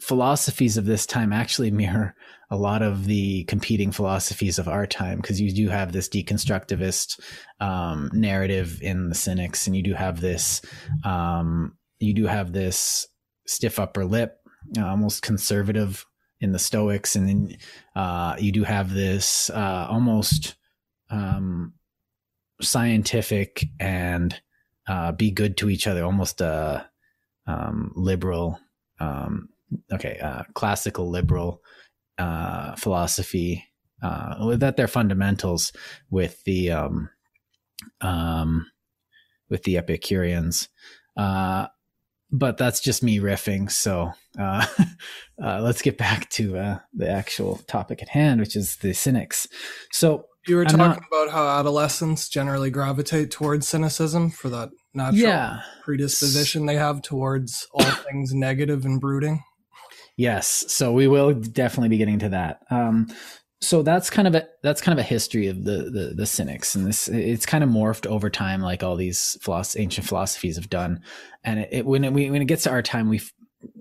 philosophies 0.00 0.76
of 0.76 0.86
this 0.86 1.06
time 1.06 1.32
actually 1.32 1.70
mirror 1.70 2.14
a 2.50 2.56
lot 2.56 2.82
of 2.82 3.04
the 3.04 3.44
competing 3.44 3.92
philosophies 3.92 4.58
of 4.58 4.68
our 4.68 4.86
time 4.86 5.18
because 5.18 5.40
you 5.40 5.52
do 5.52 5.68
have 5.68 5.92
this 5.92 6.08
deconstructivist 6.08 7.20
um, 7.60 8.10
narrative 8.14 8.80
in 8.80 9.08
the 9.08 9.14
cynics 9.14 9.66
and 9.66 9.76
you 9.76 9.82
do 9.82 9.94
have 9.94 10.20
this 10.20 10.62
um, 11.04 11.76
you 11.98 12.14
do 12.14 12.26
have 12.26 12.52
this 12.52 13.06
stiff 13.46 13.78
upper 13.78 14.04
lip 14.04 14.38
uh, 14.78 14.86
almost 14.86 15.22
conservative 15.22 16.06
in 16.40 16.52
the 16.52 16.58
stoics 16.58 17.16
and 17.16 17.28
then 17.28 17.56
uh, 17.96 18.36
you 18.38 18.52
do 18.52 18.62
have 18.62 18.94
this 18.94 19.50
uh, 19.50 19.86
almost 19.90 20.54
um, 21.10 21.72
scientific 22.62 23.64
and 23.80 24.40
uh, 24.86 25.12
be 25.12 25.30
good 25.30 25.56
to 25.56 25.68
each 25.68 25.86
other 25.86 26.04
almost 26.04 26.40
a 26.40 26.88
um, 27.46 27.92
liberal 27.96 28.58
um, 29.00 29.48
okay, 29.92 30.18
uh, 30.22 30.42
classical 30.54 31.10
liberal 31.10 31.62
uh, 32.18 32.74
philosophy 32.76 33.64
uh, 34.02 34.56
that 34.56 34.76
their 34.76 34.88
fundamentals 34.88 35.72
with 36.10 36.42
the 36.44 36.70
um, 36.70 37.10
um, 38.00 38.70
with 39.48 39.62
the 39.64 39.78
Epicureans. 39.78 40.68
Uh, 41.16 41.66
but 42.30 42.58
that's 42.58 42.80
just 42.80 43.02
me 43.02 43.18
riffing. 43.18 43.70
So 43.70 44.12
uh, 44.38 44.66
uh, 45.42 45.60
let's 45.60 45.82
get 45.82 45.96
back 45.96 46.28
to 46.30 46.58
uh, 46.58 46.78
the 46.92 47.08
actual 47.08 47.56
topic 47.66 48.02
at 48.02 48.08
hand, 48.08 48.40
which 48.40 48.54
is 48.54 48.76
the 48.76 48.92
cynics. 48.92 49.46
So 49.92 50.26
you 50.46 50.56
were 50.56 50.64
talking 50.64 50.78
not, 50.78 51.02
about 51.10 51.30
how 51.30 51.48
adolescents 51.58 52.28
generally 52.28 52.70
gravitate 52.70 53.30
towards 53.30 53.66
cynicism 53.66 54.30
for 54.30 54.48
that 54.50 54.70
natural 54.94 55.22
yeah. 55.22 55.60
predisposition 55.84 56.66
they 56.66 56.76
have 56.76 57.02
towards 57.02 57.66
all 57.72 57.82
things 58.10 58.34
negative 58.34 58.84
and 58.84 59.00
brooding. 59.00 59.42
Yes, 60.18 60.64
so 60.66 60.92
we 60.92 61.06
will 61.06 61.32
definitely 61.32 61.90
be 61.90 61.96
getting 61.96 62.18
to 62.18 62.28
that. 62.30 62.62
Um, 62.70 63.06
so 63.60 63.82
that's 63.82 64.10
kind 64.10 64.26
of 64.26 64.34
a 64.34 64.48
that's 64.64 64.80
kind 64.80 64.98
of 64.98 65.04
a 65.04 65.08
history 65.08 65.46
of 65.46 65.62
the 65.64 65.90
the, 65.90 66.12
the 66.16 66.26
cynics, 66.26 66.74
and 66.74 66.84
this 66.84 67.06
it's 67.08 67.46
kind 67.46 67.62
of 67.62 67.70
morphed 67.70 68.04
over 68.04 68.28
time, 68.28 68.60
like 68.60 68.82
all 68.82 68.96
these 68.96 69.38
philosoph- 69.40 69.78
ancient 69.78 70.08
philosophies 70.08 70.56
have 70.56 70.68
done. 70.68 71.02
And 71.44 71.60
it, 71.60 71.68
it 71.70 71.86
when 71.86 72.02
it, 72.02 72.12
when 72.12 72.42
it 72.42 72.46
gets 72.46 72.64
to 72.64 72.70
our 72.70 72.82
time, 72.82 73.08
we 73.08 73.20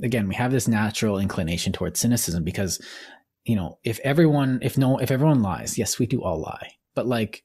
again 0.03 0.27
we 0.27 0.35
have 0.35 0.51
this 0.51 0.67
natural 0.67 1.17
inclination 1.17 1.73
towards 1.73 1.99
cynicism 1.99 2.43
because 2.43 2.79
you 3.45 3.55
know 3.55 3.79
if 3.83 3.99
everyone 4.03 4.59
if 4.61 4.77
no 4.77 4.99
if 4.99 5.09
everyone 5.09 5.41
lies, 5.41 5.75
yes, 5.75 5.97
we 5.97 6.05
do 6.05 6.21
all 6.21 6.39
lie, 6.39 6.69
but 6.93 7.07
like 7.07 7.43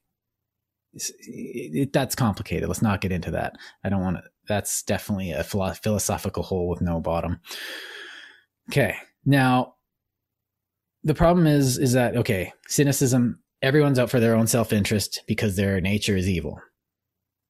it, 0.92 1.94
that's 1.94 2.14
complicated. 2.14 2.68
Let's 2.68 2.82
not 2.82 3.00
get 3.00 3.12
into 3.12 3.30
that. 3.30 3.56
I 3.84 3.88
don't 3.88 4.02
want 4.02 4.18
to. 4.18 4.22
That's 4.48 4.82
definitely 4.82 5.30
a 5.30 5.44
philosophical 5.44 6.42
hole 6.42 6.68
with 6.68 6.82
no 6.82 7.00
bottom. 7.00 7.40
Okay. 8.72 8.96
Now, 9.26 9.74
the 11.04 11.14
problem 11.14 11.46
is 11.46 11.76
is 11.76 11.92
that 11.92 12.16
okay, 12.16 12.54
cynicism, 12.68 13.38
everyone's 13.60 13.98
out 13.98 14.08
for 14.08 14.18
their 14.18 14.34
own 14.34 14.46
self-interest 14.46 15.24
because 15.26 15.56
their 15.56 15.78
nature 15.82 16.16
is 16.16 16.26
evil. 16.26 16.58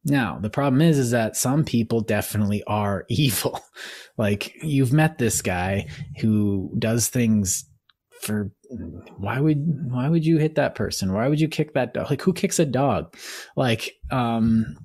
Now, 0.04 0.40
the 0.42 0.50
problem 0.50 0.82
is 0.82 0.98
is 0.98 1.12
that 1.12 1.36
some 1.36 1.64
people 1.64 2.00
definitely 2.00 2.64
are 2.64 3.04
evil. 3.08 3.60
like 4.18 4.52
you've 4.64 4.92
met 4.92 5.18
this 5.18 5.42
guy 5.42 5.86
who 6.18 6.74
does 6.76 7.06
things 7.08 7.66
for 8.20 8.50
why 9.16 9.38
would 9.38 9.64
why 9.92 10.08
would 10.08 10.26
you 10.26 10.38
hit 10.38 10.56
that 10.56 10.74
person? 10.74 11.12
Why 11.12 11.28
would 11.28 11.40
you 11.40 11.46
kick 11.46 11.74
that 11.74 11.94
dog? 11.94 12.10
Like 12.10 12.22
who 12.22 12.32
kicks 12.32 12.58
a 12.58 12.66
dog? 12.66 13.14
Like 13.54 13.92
um 14.10 14.76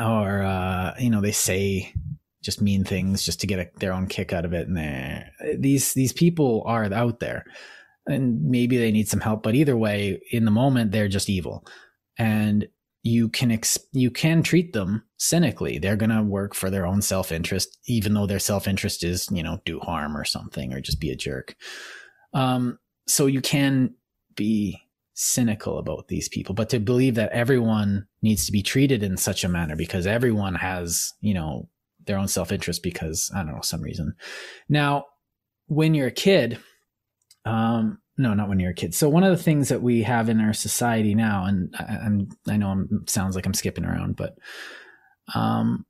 or 0.00 0.42
uh 0.42 0.94
you 0.98 1.10
know 1.10 1.20
they 1.20 1.32
say 1.32 1.92
just 2.42 2.62
mean 2.62 2.84
things 2.84 3.24
just 3.24 3.40
to 3.40 3.46
get 3.46 3.58
a, 3.58 3.68
their 3.78 3.92
own 3.92 4.06
kick 4.06 4.32
out 4.32 4.44
of 4.44 4.52
it. 4.52 4.68
And 4.68 5.24
these 5.56 5.94
these 5.94 6.12
people 6.12 6.62
are 6.66 6.92
out 6.92 7.20
there, 7.20 7.44
and 8.06 8.42
maybe 8.44 8.78
they 8.78 8.92
need 8.92 9.08
some 9.08 9.20
help. 9.20 9.42
But 9.42 9.54
either 9.54 9.76
way, 9.76 10.20
in 10.30 10.44
the 10.44 10.50
moment, 10.50 10.92
they're 10.92 11.08
just 11.08 11.28
evil, 11.28 11.66
and 12.18 12.66
you 13.02 13.28
can 13.28 13.50
ex- 13.50 13.78
you 13.92 14.10
can 14.10 14.42
treat 14.42 14.72
them 14.72 15.04
cynically. 15.16 15.78
They're 15.78 15.96
gonna 15.96 16.22
work 16.22 16.54
for 16.54 16.70
their 16.70 16.86
own 16.86 17.02
self 17.02 17.32
interest, 17.32 17.78
even 17.86 18.14
though 18.14 18.26
their 18.26 18.38
self 18.38 18.68
interest 18.68 19.04
is 19.04 19.28
you 19.30 19.42
know 19.42 19.60
do 19.64 19.80
harm 19.80 20.16
or 20.16 20.24
something 20.24 20.72
or 20.72 20.80
just 20.80 21.00
be 21.00 21.10
a 21.10 21.16
jerk. 21.16 21.56
Um, 22.34 22.78
so 23.06 23.26
you 23.26 23.40
can 23.40 23.94
be 24.36 24.80
cynical 25.14 25.78
about 25.78 26.06
these 26.06 26.28
people, 26.28 26.54
but 26.54 26.68
to 26.68 26.78
believe 26.78 27.16
that 27.16 27.32
everyone 27.32 28.06
needs 28.22 28.46
to 28.46 28.52
be 28.52 28.62
treated 28.62 29.02
in 29.02 29.16
such 29.16 29.42
a 29.42 29.48
manner 29.48 29.74
because 29.74 30.06
everyone 30.06 30.54
has, 30.54 31.12
you 31.20 31.34
know, 31.34 31.68
their 32.08 32.18
own 32.18 32.26
self 32.26 32.50
interest 32.50 32.82
because 32.82 33.30
I 33.34 33.44
don't 33.44 33.54
know 33.54 33.60
some 33.62 33.82
reason. 33.82 34.14
Now, 34.68 35.04
when 35.66 35.94
you're 35.94 36.08
a 36.08 36.12
kid, 36.12 36.58
um, 37.44 37.98
no, 38.16 38.34
not 38.34 38.48
when 38.48 38.58
you're 38.58 38.72
a 38.72 38.74
kid. 38.74 38.94
So 38.94 39.08
one 39.08 39.22
of 39.22 39.36
the 39.36 39.42
things 39.42 39.68
that 39.68 39.80
we 39.80 40.02
have 40.02 40.28
in 40.28 40.40
our 40.40 40.52
society 40.52 41.14
now, 41.14 41.44
and 41.44 41.72
I, 41.78 42.04
am 42.04 42.28
I 42.48 42.56
know 42.56 42.84
it 42.90 43.08
sounds 43.08 43.36
like 43.36 43.46
I'm 43.46 43.54
skipping 43.54 43.84
around, 43.84 44.16
but 44.16 44.36
um, 45.36 45.86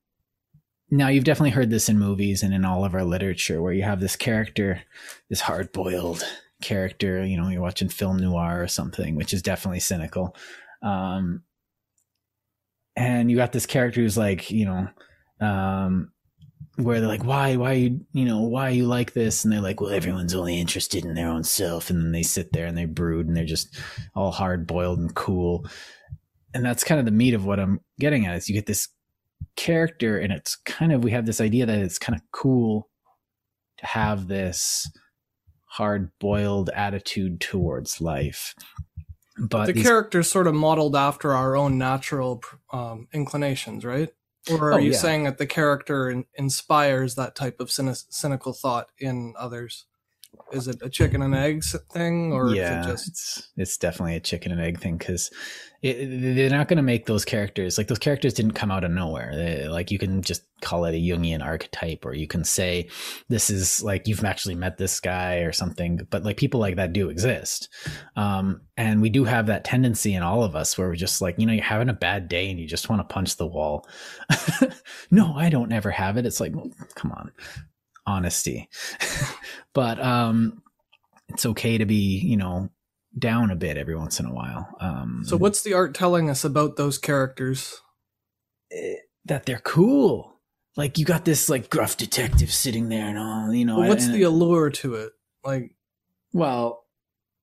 now 0.90 1.08
you've 1.08 1.24
definitely 1.24 1.50
heard 1.50 1.70
this 1.70 1.88
in 1.88 1.98
movies 1.98 2.42
and 2.42 2.52
in 2.52 2.66
all 2.66 2.84
of 2.84 2.94
our 2.94 3.04
literature, 3.04 3.62
where 3.62 3.72
you 3.72 3.82
have 3.82 4.00
this 4.00 4.16
character, 4.16 4.82
this 5.30 5.40
hard 5.40 5.72
boiled 5.72 6.22
character. 6.60 7.24
You 7.24 7.40
know, 7.40 7.48
you're 7.48 7.62
watching 7.62 7.88
film 7.88 8.18
noir 8.18 8.62
or 8.62 8.68
something, 8.68 9.14
which 9.14 9.32
is 9.32 9.40
definitely 9.40 9.80
cynical. 9.80 10.36
Um, 10.82 11.44
and 12.94 13.30
you 13.30 13.36
got 13.36 13.52
this 13.52 13.66
character 13.66 14.00
who's 14.00 14.18
like, 14.18 14.50
you 14.50 14.66
know, 14.66 14.88
um, 15.40 16.12
where 16.76 17.00
they're 17.00 17.08
like, 17.08 17.24
why, 17.24 17.56
why 17.56 17.72
you, 17.72 18.00
you 18.12 18.24
know, 18.24 18.42
why 18.42 18.68
you 18.68 18.86
like 18.86 19.12
this? 19.12 19.44
And 19.44 19.52
they're 19.52 19.60
like, 19.60 19.80
well, 19.80 19.90
everyone's 19.90 20.34
only 20.34 20.60
interested 20.60 21.04
in 21.04 21.14
their 21.14 21.28
own 21.28 21.42
self. 21.42 21.90
And 21.90 22.00
then 22.00 22.12
they 22.12 22.22
sit 22.22 22.52
there 22.52 22.66
and 22.66 22.78
they 22.78 22.84
brood 22.84 23.26
and 23.26 23.36
they're 23.36 23.44
just 23.44 23.76
all 24.14 24.30
hard 24.30 24.66
boiled 24.66 25.00
and 25.00 25.14
cool. 25.14 25.66
And 26.54 26.64
that's 26.64 26.84
kind 26.84 26.98
of 26.98 27.04
the 27.04 27.12
meat 27.12 27.34
of 27.34 27.44
what 27.44 27.58
I'm 27.58 27.80
getting 27.98 28.26
at 28.26 28.36
is 28.36 28.48
you 28.48 28.54
get 28.54 28.66
this 28.66 28.88
character 29.56 30.18
and 30.18 30.32
it's 30.32 30.56
kind 30.56 30.92
of, 30.92 31.02
we 31.02 31.10
have 31.10 31.26
this 31.26 31.40
idea 31.40 31.66
that 31.66 31.78
it's 31.78 31.98
kind 31.98 32.16
of 32.16 32.22
cool 32.30 32.88
to 33.78 33.86
have 33.86 34.28
this 34.28 34.90
hard 35.64 36.10
boiled 36.20 36.70
attitude 36.70 37.40
towards 37.40 38.00
life. 38.00 38.54
But 39.36 39.66
the 39.66 39.72
these, 39.72 39.84
character's 39.84 40.30
sort 40.30 40.46
of 40.46 40.54
modeled 40.54 40.96
after 40.96 41.32
our 41.32 41.56
own 41.56 41.78
natural 41.78 42.42
um, 42.72 43.08
inclinations, 43.12 43.84
right? 43.84 44.10
Or 44.50 44.70
are 44.70 44.74
oh, 44.74 44.78
you 44.78 44.92
yeah. 44.92 44.98
saying 44.98 45.24
that 45.24 45.38
the 45.38 45.46
character 45.46 46.08
in, 46.10 46.24
inspires 46.34 47.14
that 47.16 47.34
type 47.34 47.60
of 47.60 47.70
cynical 47.70 48.52
thought 48.52 48.88
in 48.98 49.34
others? 49.38 49.86
Is 50.52 50.68
it 50.68 50.80
a 50.82 50.88
chicken 50.88 51.22
and 51.22 51.34
eggs 51.34 51.76
thing, 51.92 52.32
or 52.32 52.54
yeah, 52.54 52.82
it 52.82 52.86
just... 52.86 53.08
it's 53.08 53.52
it's 53.56 53.76
definitely 53.76 54.16
a 54.16 54.20
chicken 54.20 54.52
and 54.52 54.60
egg 54.60 54.80
thing 54.80 54.96
because 54.96 55.30
they're 55.80 56.50
not 56.50 56.66
going 56.66 56.78
to 56.78 56.82
make 56.82 57.06
those 57.06 57.24
characters 57.24 57.78
like 57.78 57.86
those 57.86 58.00
characters 58.00 58.34
didn't 58.34 58.52
come 58.52 58.70
out 58.70 58.82
of 58.82 58.90
nowhere. 58.90 59.36
They, 59.36 59.68
like 59.68 59.92
you 59.92 59.98
can 59.98 60.22
just 60.22 60.42
call 60.60 60.84
it 60.86 60.94
a 60.94 60.98
Jungian 60.98 61.44
archetype, 61.44 62.04
or 62.04 62.14
you 62.14 62.26
can 62.26 62.42
say 62.42 62.88
this 63.28 63.48
is 63.48 63.82
like 63.82 64.08
you've 64.08 64.24
actually 64.24 64.56
met 64.56 64.76
this 64.76 64.98
guy 64.98 65.36
or 65.36 65.52
something. 65.52 66.00
But 66.10 66.24
like 66.24 66.36
people 66.36 66.58
like 66.58 66.76
that 66.76 66.92
do 66.92 67.10
exist, 67.10 67.68
um, 68.16 68.62
and 68.76 69.00
we 69.00 69.08
do 69.08 69.24
have 69.24 69.46
that 69.46 69.64
tendency 69.64 70.14
in 70.14 70.22
all 70.24 70.42
of 70.42 70.56
us 70.56 70.76
where 70.76 70.88
we're 70.88 70.96
just 70.96 71.22
like 71.22 71.36
you 71.38 71.46
know 71.46 71.52
you're 71.52 71.62
having 71.62 71.88
a 71.88 71.94
bad 71.94 72.28
day 72.28 72.50
and 72.50 72.58
you 72.58 72.66
just 72.66 72.88
want 72.88 73.00
to 73.00 73.14
punch 73.14 73.36
the 73.36 73.46
wall. 73.46 73.86
no, 75.10 75.34
I 75.36 75.48
don't 75.48 75.72
ever 75.72 75.92
have 75.92 76.16
it. 76.16 76.26
It's 76.26 76.40
like 76.40 76.56
well, 76.56 76.70
come 76.96 77.12
on, 77.12 77.30
honesty, 78.08 78.68
but 79.74 80.02
um, 80.02 80.62
it's 81.28 81.46
okay 81.46 81.78
to 81.78 81.86
be 81.86 82.18
you 82.18 82.36
know 82.36 82.70
down 83.18 83.50
a 83.50 83.56
bit 83.56 83.76
every 83.76 83.96
once 83.96 84.18
in 84.20 84.26
a 84.26 84.32
while. 84.32 84.68
Um, 84.80 85.22
so, 85.24 85.36
what's 85.36 85.62
the 85.62 85.74
art 85.74 85.94
telling 85.94 86.30
us 86.30 86.44
about 86.44 86.76
those 86.76 86.98
characters? 86.98 87.82
Eh, 88.72 88.96
that 89.26 89.46
they're 89.46 89.60
cool. 89.60 90.34
Like 90.76 90.98
you 90.98 91.04
got 91.04 91.24
this 91.24 91.48
like 91.48 91.70
gruff 91.70 91.96
detective 91.96 92.52
sitting 92.52 92.88
there 92.88 93.08
and 93.08 93.18
all, 93.18 93.52
you 93.52 93.64
know. 93.64 93.76
But 93.78 93.88
what's 93.88 94.06
and, 94.06 94.14
the 94.14 94.22
allure 94.22 94.70
to 94.70 94.94
it? 94.94 95.12
Like, 95.44 95.74
well, 96.32 96.84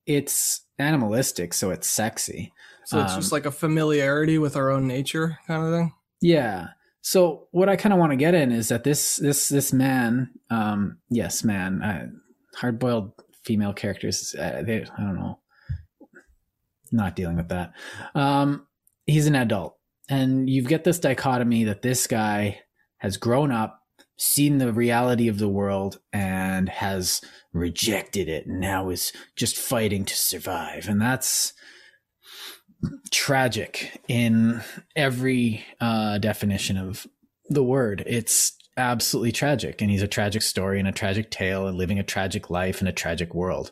it's 0.06 0.62
animalistic, 0.78 1.54
so 1.54 1.70
it's 1.70 1.88
sexy. 1.88 2.52
So 2.84 3.00
it's 3.02 3.12
um, 3.12 3.20
just 3.20 3.32
like 3.32 3.46
a 3.46 3.50
familiarity 3.50 4.38
with 4.38 4.56
our 4.56 4.70
own 4.70 4.86
nature, 4.86 5.38
kind 5.46 5.64
of 5.64 5.72
thing. 5.72 5.92
Yeah. 6.20 6.68
So 7.06 7.46
what 7.52 7.68
I 7.68 7.76
kind 7.76 7.92
of 7.92 8.00
want 8.00 8.10
to 8.10 8.16
get 8.16 8.34
in 8.34 8.50
is 8.50 8.66
that 8.66 8.82
this 8.82 9.14
this 9.14 9.48
this 9.48 9.72
man, 9.72 10.28
um, 10.50 10.98
yes, 11.08 11.44
man, 11.44 11.80
uh, 11.80 12.06
hard 12.56 12.80
boiled 12.80 13.12
female 13.44 13.72
characters, 13.72 14.34
uh, 14.34 14.64
they 14.66 14.82
I 14.82 15.02
don't 15.02 15.14
know 15.14 15.38
not 16.90 17.14
dealing 17.14 17.36
with 17.36 17.48
that. 17.50 17.74
Um, 18.16 18.66
he's 19.06 19.28
an 19.28 19.36
adult, 19.36 19.76
and 20.08 20.50
you 20.50 20.62
get 20.62 20.82
this 20.82 20.98
dichotomy 20.98 21.62
that 21.62 21.82
this 21.82 22.08
guy 22.08 22.62
has 22.98 23.16
grown 23.16 23.52
up, 23.52 23.82
seen 24.16 24.58
the 24.58 24.72
reality 24.72 25.28
of 25.28 25.38
the 25.38 25.48
world, 25.48 26.00
and 26.12 26.68
has 26.68 27.20
rejected 27.52 28.28
it, 28.28 28.48
and 28.48 28.58
now 28.58 28.88
is 28.88 29.12
just 29.36 29.56
fighting 29.56 30.04
to 30.06 30.16
survive, 30.16 30.88
and 30.88 31.00
that's 31.00 31.52
tragic 33.10 34.00
in 34.08 34.62
every 34.94 35.64
uh, 35.80 36.18
definition 36.18 36.76
of 36.76 37.06
the 37.48 37.62
word. 37.62 38.02
It's 38.06 38.56
absolutely 38.76 39.32
tragic, 39.32 39.80
and 39.80 39.90
he's 39.90 40.02
a 40.02 40.08
tragic 40.08 40.42
story 40.42 40.78
and 40.78 40.88
a 40.88 40.92
tragic 40.92 41.30
tale, 41.30 41.66
and 41.66 41.78
living 41.78 41.98
a 41.98 42.04
tragic 42.04 42.50
life 42.50 42.80
in 42.80 42.86
a 42.86 42.92
tragic 42.92 43.34
world. 43.34 43.70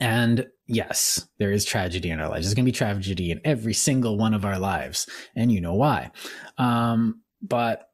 And 0.00 0.46
yes, 0.66 1.26
there 1.38 1.52
is 1.52 1.64
tragedy 1.64 2.10
in 2.10 2.20
our 2.20 2.28
lives. 2.28 2.46
There's 2.46 2.54
going 2.54 2.64
to 2.64 2.72
be 2.72 2.76
tragedy 2.76 3.30
in 3.30 3.40
every 3.44 3.74
single 3.74 4.18
one 4.18 4.34
of 4.34 4.44
our 4.44 4.58
lives. 4.58 5.08
And 5.36 5.52
you 5.52 5.60
know 5.60 5.74
why. 5.74 6.10
Um, 6.58 7.22
but 7.40 7.88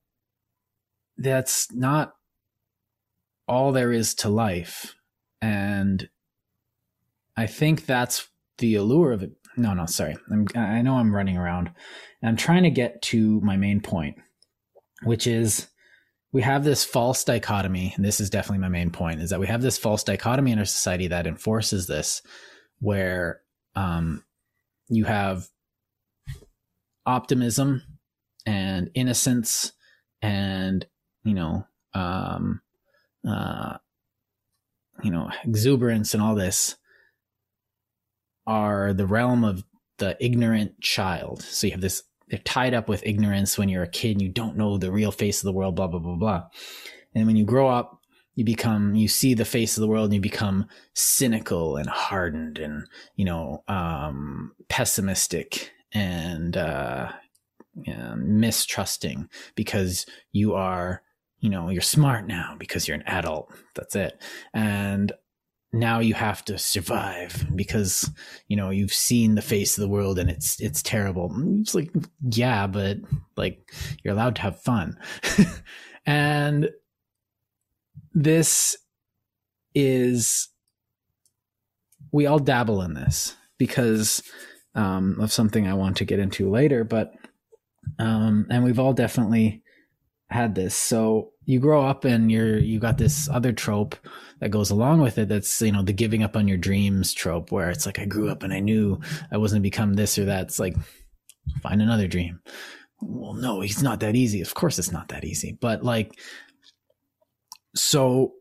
that's 1.18 1.72
not 1.72 2.14
all 3.46 3.72
there 3.72 3.92
is 3.92 4.14
to 4.14 4.28
life. 4.28 4.94
And 5.42 6.08
I 7.36 7.46
think 7.46 7.86
that's 7.86 8.28
the 8.58 8.76
allure 8.76 9.12
of 9.12 9.22
it. 9.22 9.32
No, 9.56 9.74
no, 9.74 9.86
sorry. 9.86 10.16
I'm, 10.30 10.46
I 10.54 10.82
know 10.82 10.96
I'm 10.96 11.14
running 11.14 11.36
around. 11.36 11.70
I'm 12.22 12.36
trying 12.36 12.62
to 12.62 12.70
get 12.70 13.02
to 13.02 13.40
my 13.40 13.56
main 13.56 13.80
point, 13.80 14.16
which 15.02 15.26
is 15.26 15.68
we 16.32 16.42
have 16.42 16.64
this 16.64 16.84
false 16.84 17.24
dichotomy, 17.24 17.92
and 17.96 18.04
this 18.04 18.20
is 18.20 18.30
definitely 18.30 18.58
my 18.58 18.68
main 18.68 18.90
point, 18.90 19.20
is 19.20 19.30
that 19.30 19.40
we 19.40 19.48
have 19.48 19.62
this 19.62 19.78
false 19.78 20.04
dichotomy 20.04 20.52
in 20.52 20.58
our 20.58 20.64
society 20.64 21.08
that 21.08 21.26
enforces 21.26 21.86
this, 21.86 22.22
where 22.78 23.40
um, 23.74 24.24
you 24.88 25.04
have 25.04 25.48
optimism 27.06 27.82
and 28.46 28.90
innocence 28.94 29.72
and 30.22 30.86
you 31.24 31.34
know 31.34 31.66
um, 31.94 32.60
uh, 33.28 33.76
you 35.02 35.10
know 35.10 35.30
exuberance 35.44 36.14
and 36.14 36.22
all 36.22 36.34
this 36.34 36.76
are 38.46 38.92
the 38.92 39.06
realm 39.06 39.44
of 39.44 39.64
the 39.98 40.16
ignorant 40.18 40.80
child. 40.80 41.42
So 41.42 41.66
you 41.66 41.72
have 41.72 41.80
this 41.80 42.02
they're 42.30 42.38
tied 42.38 42.74
up 42.74 42.88
with 42.88 43.04
ignorance 43.04 43.58
when 43.58 43.68
you're 43.68 43.82
a 43.82 43.88
kid 43.88 44.12
and 44.12 44.22
you 44.22 44.28
don't 44.28 44.56
know 44.56 44.78
the 44.78 44.92
real 44.92 45.10
face 45.10 45.40
of 45.40 45.46
the 45.46 45.52
world, 45.52 45.74
blah, 45.74 45.88
blah, 45.88 45.98
blah, 45.98 46.14
blah. 46.14 46.44
And 47.14 47.26
when 47.26 47.36
you 47.36 47.44
grow 47.44 47.68
up, 47.68 48.00
you 48.36 48.44
become, 48.44 48.94
you 48.94 49.08
see 49.08 49.34
the 49.34 49.44
face 49.44 49.76
of 49.76 49.80
the 49.80 49.88
world 49.88 50.06
and 50.06 50.14
you 50.14 50.20
become 50.20 50.66
cynical 50.94 51.76
and 51.76 51.88
hardened 51.88 52.58
and, 52.58 52.86
you 53.16 53.24
know, 53.24 53.64
um, 53.66 54.52
pessimistic 54.68 55.72
and, 55.92 56.56
uh, 56.56 57.10
mistrusting 58.16 59.28
because 59.56 60.06
you 60.32 60.54
are, 60.54 61.02
you 61.40 61.50
know, 61.50 61.68
you're 61.68 61.82
smart 61.82 62.26
now 62.26 62.54
because 62.58 62.86
you're 62.86 62.96
an 62.96 63.06
adult. 63.06 63.52
That's 63.74 63.96
it. 63.96 64.22
And 64.54 65.12
now 65.72 66.00
you 66.00 66.14
have 66.14 66.44
to 66.44 66.58
survive 66.58 67.46
because 67.54 68.10
you 68.48 68.56
know 68.56 68.70
you've 68.70 68.92
seen 68.92 69.34
the 69.34 69.42
face 69.42 69.78
of 69.78 69.82
the 69.82 69.88
world 69.88 70.18
and 70.18 70.28
it's 70.28 70.60
it's 70.60 70.82
terrible 70.82 71.32
it's 71.60 71.74
like 71.74 71.90
yeah 72.30 72.66
but 72.66 72.98
like 73.36 73.70
you're 74.02 74.12
allowed 74.12 74.34
to 74.34 74.42
have 74.42 74.60
fun 74.60 74.98
and 76.06 76.70
this 78.12 78.76
is 79.74 80.48
we 82.12 82.26
all 82.26 82.40
dabble 82.40 82.82
in 82.82 82.94
this 82.94 83.36
because 83.58 84.22
um, 84.74 85.20
of 85.20 85.32
something 85.32 85.66
I 85.66 85.74
want 85.74 85.96
to 85.98 86.04
get 86.04 86.18
into 86.18 86.50
later, 86.50 86.84
but 86.84 87.12
um, 87.98 88.46
and 88.50 88.64
we've 88.64 88.78
all 88.78 88.92
definitely 88.92 89.62
had 90.28 90.54
this. 90.54 90.74
So 90.74 91.32
you 91.50 91.58
grow 91.58 91.84
up 91.84 92.04
and 92.04 92.30
you're 92.30 92.58
you 92.58 92.78
got 92.78 92.96
this 92.96 93.28
other 93.28 93.52
trope 93.52 93.96
that 94.38 94.50
goes 94.50 94.70
along 94.70 95.00
with 95.00 95.18
it 95.18 95.28
that's 95.28 95.60
you 95.60 95.72
know 95.72 95.82
the 95.82 95.92
giving 95.92 96.22
up 96.22 96.36
on 96.36 96.46
your 96.46 96.56
dreams 96.56 97.12
trope 97.12 97.50
where 97.50 97.70
it's 97.70 97.86
like 97.86 97.98
i 97.98 98.04
grew 98.04 98.30
up 98.30 98.42
and 98.42 98.52
i 98.52 98.60
knew 98.60 98.98
i 99.32 99.36
wasn't 99.36 99.58
to 99.58 99.62
become 99.62 99.94
this 99.94 100.16
or 100.18 100.24
that. 100.24 100.42
It's 100.42 100.60
like 100.60 100.76
find 101.62 101.82
another 101.82 102.06
dream. 102.06 102.40
Well 103.00 103.34
no 103.34 103.62
it's 103.62 103.82
not 103.82 104.00
that 104.00 104.14
easy. 104.14 104.40
Of 104.40 104.54
course 104.54 104.78
it's 104.78 104.92
not 104.92 105.08
that 105.08 105.24
easy 105.24 105.58
but 105.60 105.82
like 105.82 106.18
so 107.74 108.32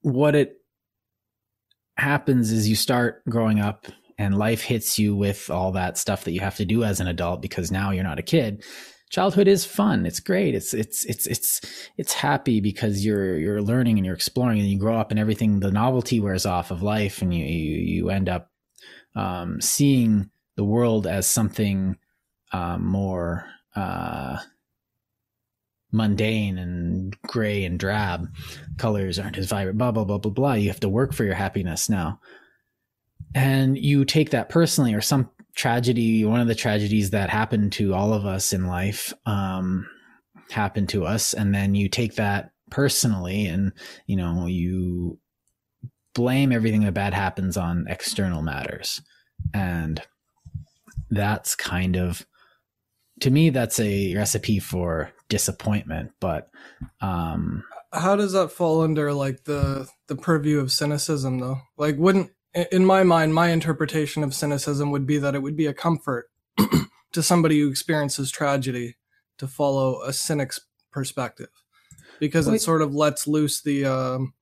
what 0.00 0.34
it 0.34 0.56
happens 1.96 2.50
is 2.52 2.68
you 2.68 2.76
start 2.76 3.24
growing 3.28 3.60
up 3.60 3.86
and 4.18 4.36
life 4.36 4.62
hits 4.62 4.98
you 4.98 5.14
with 5.14 5.50
all 5.50 5.72
that 5.72 5.98
stuff 5.98 6.24
that 6.24 6.32
you 6.32 6.40
have 6.40 6.56
to 6.56 6.64
do 6.64 6.82
as 6.82 6.98
an 6.98 7.06
adult 7.06 7.42
because 7.42 7.70
now 7.70 7.90
you're 7.90 8.04
not 8.04 8.18
a 8.18 8.22
kid 8.22 8.64
childhood 9.08 9.48
is 9.48 9.64
fun. 9.64 10.06
It's 10.06 10.20
great. 10.20 10.54
It's 10.54 10.74
it's 10.74 11.04
it's 11.04 11.26
it's 11.26 11.60
it's 11.96 12.12
happy 12.12 12.60
because 12.60 13.04
you're 13.04 13.38
you're 13.38 13.62
learning 13.62 13.98
and 13.98 14.06
you're 14.06 14.14
exploring 14.14 14.58
and 14.58 14.68
you 14.68 14.78
grow 14.78 14.98
up 14.98 15.10
and 15.10 15.18
everything. 15.18 15.60
The 15.60 15.70
novelty 15.70 16.20
wears 16.20 16.46
off 16.46 16.70
of 16.70 16.82
life, 16.82 17.22
and 17.22 17.32
you 17.32 17.44
you, 17.44 17.78
you 17.78 18.10
end 18.10 18.28
up 18.28 18.50
um, 19.14 19.60
seeing 19.60 20.30
the 20.56 20.64
world 20.64 21.06
as 21.06 21.26
something 21.26 21.96
um, 22.52 22.84
more 22.84 23.46
uh, 23.74 24.38
mundane 25.92 26.58
and 26.58 27.20
gray 27.22 27.64
and 27.64 27.78
drab. 27.78 28.28
Colors 28.76 29.18
aren't 29.18 29.38
as 29.38 29.46
vibrant. 29.46 29.78
Blah 29.78 29.92
blah 29.92 30.04
blah 30.04 30.18
blah 30.18 30.32
blah. 30.32 30.54
You 30.54 30.68
have 30.68 30.80
to 30.80 30.88
work 30.88 31.12
for 31.12 31.24
your 31.24 31.34
happiness 31.34 31.88
now, 31.88 32.20
and 33.34 33.78
you 33.78 34.04
take 34.04 34.30
that 34.30 34.48
personally, 34.48 34.94
or 34.94 35.00
some 35.00 35.30
tragedy, 35.58 36.24
one 36.24 36.40
of 36.40 36.46
the 36.46 36.54
tragedies 36.54 37.10
that 37.10 37.30
happened 37.30 37.72
to 37.72 37.92
all 37.92 38.14
of 38.14 38.24
us 38.24 38.52
in 38.52 38.68
life, 38.68 39.12
um, 39.26 39.86
happened 40.50 40.88
to 40.90 41.04
us. 41.04 41.34
And 41.34 41.52
then 41.52 41.74
you 41.74 41.88
take 41.88 42.14
that 42.14 42.52
personally 42.70 43.46
and, 43.46 43.72
you 44.06 44.14
know, 44.14 44.46
you 44.46 45.18
blame 46.14 46.52
everything 46.52 46.84
that 46.84 46.94
bad 46.94 47.12
happens 47.12 47.56
on 47.56 47.86
external 47.88 48.40
matters. 48.40 49.02
And 49.52 50.00
that's 51.10 51.56
kind 51.56 51.96
of, 51.96 52.24
to 53.20 53.30
me, 53.30 53.50
that's 53.50 53.80
a 53.80 54.14
recipe 54.14 54.60
for 54.60 55.10
disappointment. 55.28 56.12
But, 56.20 56.50
um, 57.00 57.64
how 57.92 58.14
does 58.14 58.32
that 58.32 58.52
fall 58.52 58.82
under 58.82 59.12
like 59.12 59.44
the 59.44 59.88
the 60.08 60.14
purview 60.14 60.60
of 60.60 60.70
cynicism 60.70 61.38
though 61.38 61.56
like 61.78 61.96
wouldn't 61.96 62.30
in 62.54 62.84
my 62.84 63.02
mind, 63.02 63.34
my 63.34 63.50
interpretation 63.50 64.24
of 64.24 64.34
cynicism 64.34 64.90
would 64.90 65.06
be 65.06 65.18
that 65.18 65.34
it 65.34 65.42
would 65.42 65.56
be 65.56 65.66
a 65.66 65.74
comfort 65.74 66.30
to 67.12 67.22
somebody 67.22 67.60
who 67.60 67.68
experiences 67.68 68.30
tragedy 68.30 68.96
to 69.38 69.46
follow 69.46 70.02
a 70.02 70.12
cynic's 70.12 70.60
perspective, 70.90 71.50
because 72.18 72.48
Wait. 72.48 72.56
it 72.56 72.60
sort 72.60 72.82
of 72.82 72.94
lets 72.94 73.26
loose 73.26 73.60
the 73.60 73.84
um, 73.84 74.34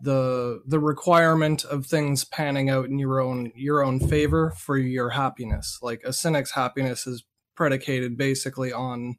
the 0.00 0.62
the 0.66 0.78
requirement 0.78 1.64
of 1.64 1.86
things 1.86 2.24
panning 2.24 2.70
out 2.70 2.86
in 2.86 2.98
your 2.98 3.20
own 3.20 3.52
your 3.56 3.84
own 3.84 4.00
favor 4.00 4.50
for 4.56 4.76
your 4.76 5.10
happiness. 5.10 5.78
Like 5.82 6.02
a 6.04 6.12
cynic's 6.12 6.52
happiness 6.52 7.06
is 7.06 7.24
predicated 7.54 8.16
basically 8.16 8.72
on 8.72 9.16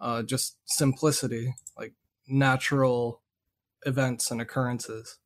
uh, 0.00 0.22
just 0.22 0.56
simplicity, 0.66 1.54
like 1.76 1.94
natural 2.26 3.22
events 3.86 4.30
and 4.30 4.40
occurrences. 4.40 5.18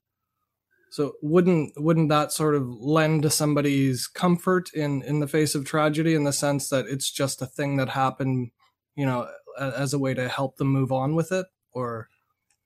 So 0.93 1.15
wouldn't 1.23 1.73
wouldn't 1.79 2.11
that 2.11 2.33
sort 2.33 2.55
of 2.55 2.69
lend 2.69 3.23
to 3.23 3.31
somebody's 3.31 4.07
comfort 4.07 4.71
in 4.75 5.01
in 5.03 5.21
the 5.21 5.27
face 5.27 5.55
of 5.55 5.65
tragedy 5.65 6.15
in 6.15 6.25
the 6.25 6.35
sense 6.35 6.69
that 6.69 6.85
it's 6.87 7.11
just 7.11 7.41
a 7.41 7.47
thing 7.47 7.79
that 7.79 7.89
happened, 7.89 8.51
you 8.95 9.07
know, 9.07 9.27
as 9.59 9.95
a 9.95 9.99
way 9.99 10.13
to 10.13 10.29
help 10.29 10.59
them 10.59 10.69
move 10.69 10.93
on 10.93 11.15
with 11.15 11.33
it 11.33 11.47
or 11.73 12.09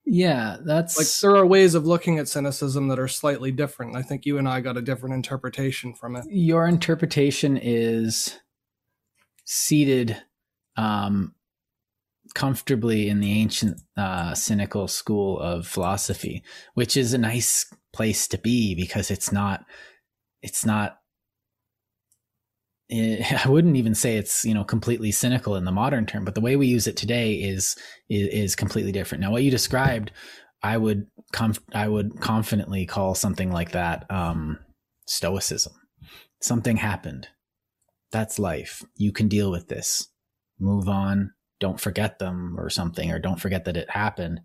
yeah, 0.05 0.57
that's 0.65 0.99
like 0.99 1.07
there 1.21 1.41
are 1.41 1.47
ways 1.47 1.77
of 1.77 1.87
looking 1.87 2.19
at 2.19 2.27
cynicism 2.27 2.89
that 2.89 2.99
are 2.99 3.07
slightly 3.07 3.53
different. 3.53 3.95
I 3.95 4.03
think 4.03 4.27
you 4.27 4.39
and 4.39 4.49
I 4.49 4.61
got 4.61 4.77
a 4.77 4.83
different 4.83 5.15
interpretation 5.15 5.95
from 5.95 6.17
it. 6.17 6.25
Your 6.29 6.67
interpretation 6.67 7.57
is 7.57 8.41
seated 9.45 10.21
um, 10.77 11.33
comfortably 12.35 13.09
in 13.09 13.21
the 13.21 13.33
ancient 13.33 13.81
uh, 13.97 14.35
cynical 14.35 14.89
school 14.89 15.39
of 15.41 15.67
philosophy, 15.67 16.43
which 16.75 16.97
is 16.97 17.12
a 17.12 17.19
nice 17.19 17.67
place 17.93 18.29
to 18.29 18.39
be 18.39 18.75
because 18.75 19.11
it's 19.11 19.33
not 19.33 19.65
it's 20.43 20.67
not 20.67 20.99
eh, 22.91 23.39
I 23.45 23.49
wouldn't 23.49 23.77
even 23.77 23.95
say 23.95 24.17
it's 24.17 24.45
you 24.45 24.55
know 24.55 24.65
completely 24.65 25.12
cynical 25.12 25.57
in 25.57 25.65
the 25.65 25.73
modern 25.73 26.07
term, 26.07 26.25
but 26.25 26.35
the 26.35 26.41
way 26.41 26.57
we 26.57 26.67
use 26.67 26.87
it 26.87 26.97
today 26.97 27.35
is 27.35 27.77
is, 28.09 28.29
is 28.29 28.57
completely 28.57 28.93
different. 28.93 29.23
Now, 29.23 29.31
what 29.31 29.43
you 29.43 29.51
described, 29.51 30.12
I 30.62 30.77
would 30.77 31.07
conf- 31.33 31.65
I 31.75 31.89
would 31.89 32.21
confidently 32.21 32.87
call 32.87 33.15
something 33.15 33.51
like 33.51 33.73
that 33.73 34.11
um, 34.11 34.59
stoicism. 35.07 35.73
Something 36.41 36.77
happened. 36.77 37.29
That's 38.12 38.39
life. 38.39 38.85
You 38.97 39.12
can 39.12 39.29
deal 39.29 39.51
with 39.51 39.69
this. 39.69 40.09
Move 40.59 40.89
on. 40.89 41.33
Don't 41.59 41.81
forget 41.81 42.19
them 42.19 42.59
or 42.59 42.69
something, 42.71 43.11
or 43.11 43.19
don't 43.19 43.40
forget 43.40 43.64
that 43.64 43.77
it 43.77 43.90
happened. 43.90 44.40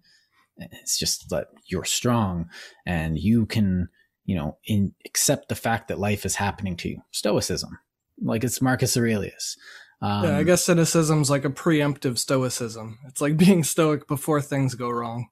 It's 0.57 0.97
just 0.97 1.29
that 1.29 1.47
you're 1.65 1.85
strong 1.85 2.49
and 2.85 3.17
you 3.17 3.45
can, 3.45 3.89
you 4.25 4.35
know, 4.35 4.57
in, 4.65 4.93
accept 5.05 5.49
the 5.49 5.55
fact 5.55 5.87
that 5.87 5.99
life 5.99 6.25
is 6.25 6.35
happening 6.35 6.75
to 6.77 6.89
you. 6.89 7.01
Stoicism, 7.11 7.79
like 8.21 8.43
it's 8.43 8.61
Marcus 8.61 8.95
Aurelius. 8.95 9.57
Um, 10.01 10.23
yeah, 10.23 10.37
I 10.37 10.43
guess 10.43 10.63
cynicism's 10.63 11.29
like 11.29 11.45
a 11.45 11.49
preemptive 11.49 12.17
stoicism. 12.17 12.99
It's 13.07 13.21
like 13.21 13.37
being 13.37 13.63
stoic 13.63 14.07
before 14.07 14.41
things 14.41 14.75
go 14.75 14.89
wrong. 14.89 15.27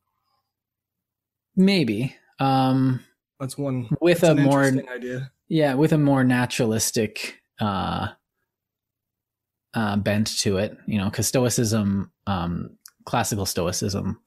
Maybe. 1.55 2.15
Um, 2.39 3.03
that's 3.39 3.57
one 3.57 3.89
with 3.99 4.21
that's 4.21 4.39
a 4.39 4.41
more 4.41 4.63
idea. 4.63 5.31
Yeah, 5.47 5.73
with 5.73 5.91
a 5.91 5.97
more 5.97 6.23
naturalistic 6.23 7.41
uh, 7.59 8.09
uh, 9.73 9.97
bent 9.97 10.39
to 10.39 10.57
it, 10.57 10.77
you 10.87 10.97
know, 10.97 11.05
because 11.05 11.27
Stoicism, 11.27 12.11
um, 12.27 12.77
classical 13.05 13.45
Stoicism, 13.45 14.19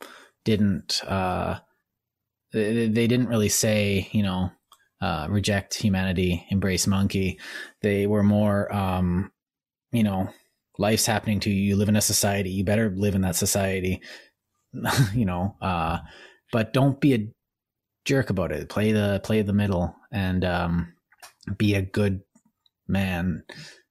didn't 0.44 1.02
uh, 1.06 1.58
they, 2.52 2.88
they 2.88 3.06
didn't 3.06 3.28
really 3.28 3.48
say 3.48 4.08
you 4.12 4.22
know 4.22 4.50
uh, 5.00 5.26
reject 5.30 5.74
humanity, 5.74 6.46
embrace 6.50 6.86
monkey. 6.86 7.38
They 7.80 8.06
were 8.06 8.22
more 8.22 8.72
um, 8.74 9.32
you 9.90 10.02
know 10.02 10.28
life's 10.78 11.06
happening 11.06 11.40
to 11.40 11.50
you. 11.50 11.62
You 11.62 11.76
live 11.76 11.88
in 11.88 11.96
a 11.96 12.00
society. 12.00 12.50
You 12.50 12.64
better 12.64 12.90
live 12.90 13.14
in 13.14 13.22
that 13.22 13.36
society. 13.36 14.00
you 15.14 15.24
know, 15.24 15.56
uh, 15.60 15.98
but 16.50 16.72
don't 16.72 17.00
be 17.00 17.14
a 17.14 17.28
jerk 18.04 18.30
about 18.30 18.52
it. 18.52 18.68
Play 18.68 18.92
the 18.92 19.20
play 19.22 19.42
the 19.42 19.52
middle 19.52 19.94
and 20.12 20.44
um, 20.44 20.94
be 21.56 21.74
a 21.74 21.82
good 21.82 22.20
man 22.88 23.42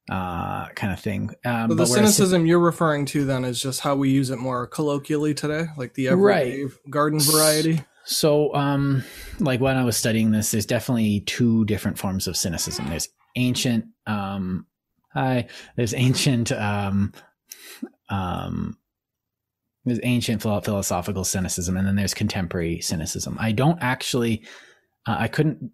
uh, 0.10 0.68
kind 0.70 0.92
of 0.92 1.00
thing. 1.00 1.32
Um, 1.46 1.70
so 1.70 1.76
the 1.76 1.86
cynicism 1.86 2.46
you're 2.46 2.60
referring 2.60 3.06
to 3.08 3.26
then 3.26 3.46
is 3.46 3.62
just 3.62 3.82
how 3.82 3.96
we 3.96 4.10
use 4.10 4.30
it 4.30 4.40
more 4.40 4.68
colloquially 4.68 5.34
today, 5.34 5.68
like 5.78 5.94
the 5.94 6.08
everyday 6.10 6.64
right. 6.64 6.72
garden 6.90 7.20
variety. 7.20 7.82
So, 8.04 8.54
um, 8.56 9.04
like 9.40 9.62
when 9.62 9.78
I 9.78 9.84
was 9.84 9.96
studying 9.96 10.32
this, 10.32 10.52
there's 10.52 10.66
definitely 10.66 11.22
two 11.22 11.66
different 11.66 11.98
forms 12.00 12.28
of 12.28 12.36
cynicism. 12.36 12.90
There's 12.90 13.10
ancient, 13.36 13.86
um, 14.08 14.66
hi, 15.14 15.48
there's 15.76 15.94
ancient, 15.94 16.52
um, 16.52 17.14
um, 18.10 18.78
there's 19.86 20.00
ancient 20.04 20.42
philosophical 20.42 21.24
cynicism, 21.24 21.78
and 21.78 21.88
then 21.88 21.96
there's 21.96 22.14
contemporary 22.14 22.82
cynicism. 22.82 23.38
I 23.40 23.52
don't 23.52 23.80
actually, 23.82 24.44
uh, 25.08 25.16
I 25.20 25.28
couldn't 25.28 25.72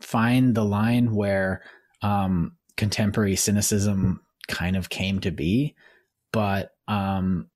find 0.00 0.54
the 0.54 0.64
line 0.64 1.14
where, 1.14 1.62
um, 2.02 2.56
contemporary 2.80 3.36
cynicism 3.36 4.22
kind 4.48 4.74
of 4.74 4.88
came 4.88 5.20
to 5.20 5.30
be. 5.30 5.74
But 6.32 6.70
um, 6.88 7.50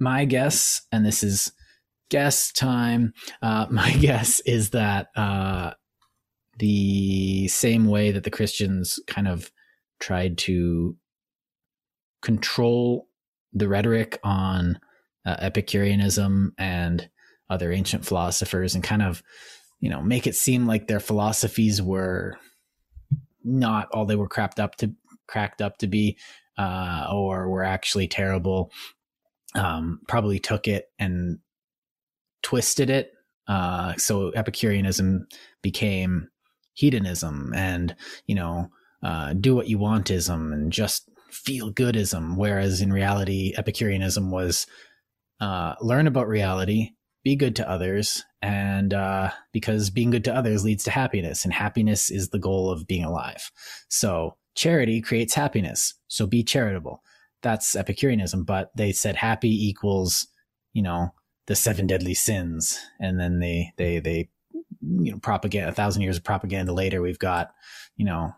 my 0.00 0.24
guess, 0.24 0.82
and 0.90 1.06
this 1.06 1.22
is 1.22 1.52
guess 2.10 2.50
time, 2.50 3.12
uh, 3.40 3.66
my 3.70 3.92
guess 3.92 4.40
is 4.40 4.70
that 4.70 5.10
uh, 5.14 5.74
the 6.58 7.46
same 7.46 7.86
way 7.86 8.10
that 8.10 8.24
the 8.24 8.32
Christians 8.32 8.98
kind 9.06 9.28
of 9.28 9.52
tried 10.00 10.38
to 10.38 10.96
control 12.20 13.06
the 13.52 13.68
rhetoric 13.68 14.18
on 14.24 14.80
uh, 15.24 15.36
Epicureanism 15.38 16.52
and 16.58 17.08
other 17.48 17.70
ancient 17.70 18.04
philosophers 18.04 18.74
and 18.74 18.82
kind 18.82 19.02
of, 19.02 19.22
you 19.78 19.88
know, 19.88 20.02
make 20.02 20.26
it 20.26 20.34
seem 20.34 20.66
like 20.66 20.88
their 20.88 20.98
philosophies 20.98 21.80
were 21.80 22.36
not 23.48 23.88
all 23.92 24.06
they 24.06 24.16
were 24.16 24.28
cracked 24.28 24.60
up 24.60 24.76
to 24.76 24.92
cracked 25.26 25.60
up 25.60 25.78
to 25.78 25.86
be, 25.86 26.16
uh, 26.56 27.06
or 27.12 27.48
were 27.48 27.64
actually 27.64 28.08
terrible. 28.08 28.70
Um, 29.54 30.00
probably 30.06 30.38
took 30.38 30.68
it 30.68 30.86
and 30.98 31.38
twisted 32.42 32.90
it. 32.90 33.12
Uh, 33.46 33.94
so 33.96 34.30
Epicureanism 34.34 35.26
became 35.62 36.28
hedonism 36.74 37.52
and, 37.56 37.96
you 38.26 38.34
know, 38.34 38.70
uh, 39.02 39.32
do 39.32 39.54
what 39.54 39.68
you 39.68 39.78
wantism 39.78 40.52
and 40.52 40.72
just 40.72 41.08
feel 41.30 41.72
goodism. 41.72 42.36
Whereas 42.36 42.80
in 42.80 42.92
reality, 42.92 43.54
Epicureanism 43.56 44.30
was 44.30 44.66
uh, 45.40 45.74
learn 45.80 46.06
about 46.06 46.28
reality, 46.28 46.90
be 47.28 47.36
good 47.36 47.56
to 47.56 47.70
others, 47.70 48.24
and 48.40 48.94
uh, 48.94 49.30
because 49.52 49.90
being 49.90 50.08
good 50.08 50.24
to 50.24 50.34
others 50.34 50.64
leads 50.64 50.84
to 50.84 50.90
happiness, 50.90 51.44
and 51.44 51.52
happiness 51.52 52.10
is 52.10 52.30
the 52.30 52.38
goal 52.38 52.70
of 52.70 52.86
being 52.86 53.04
alive. 53.04 53.50
So 53.90 54.36
charity 54.54 55.02
creates 55.02 55.34
happiness. 55.34 55.92
So 56.06 56.26
be 56.26 56.42
charitable. 56.42 57.02
That's 57.42 57.76
Epicureanism, 57.76 58.44
but 58.44 58.70
they 58.74 58.92
said 58.92 59.14
happy 59.14 59.50
equals, 59.68 60.26
you 60.72 60.80
know, 60.80 61.12
the 61.46 61.54
seven 61.54 61.86
deadly 61.86 62.14
sins, 62.14 62.78
and 62.98 63.20
then 63.20 63.40
they 63.40 63.74
they 63.76 64.00
they 64.00 64.30
you 64.80 65.12
know 65.12 65.18
propaganda 65.18 65.68
a 65.68 65.72
thousand 65.72 66.00
years 66.00 66.16
of 66.16 66.24
propaganda 66.24 66.72
later 66.72 67.02
we've 67.02 67.18
got 67.18 67.50
you 67.96 68.06
know 68.06 68.32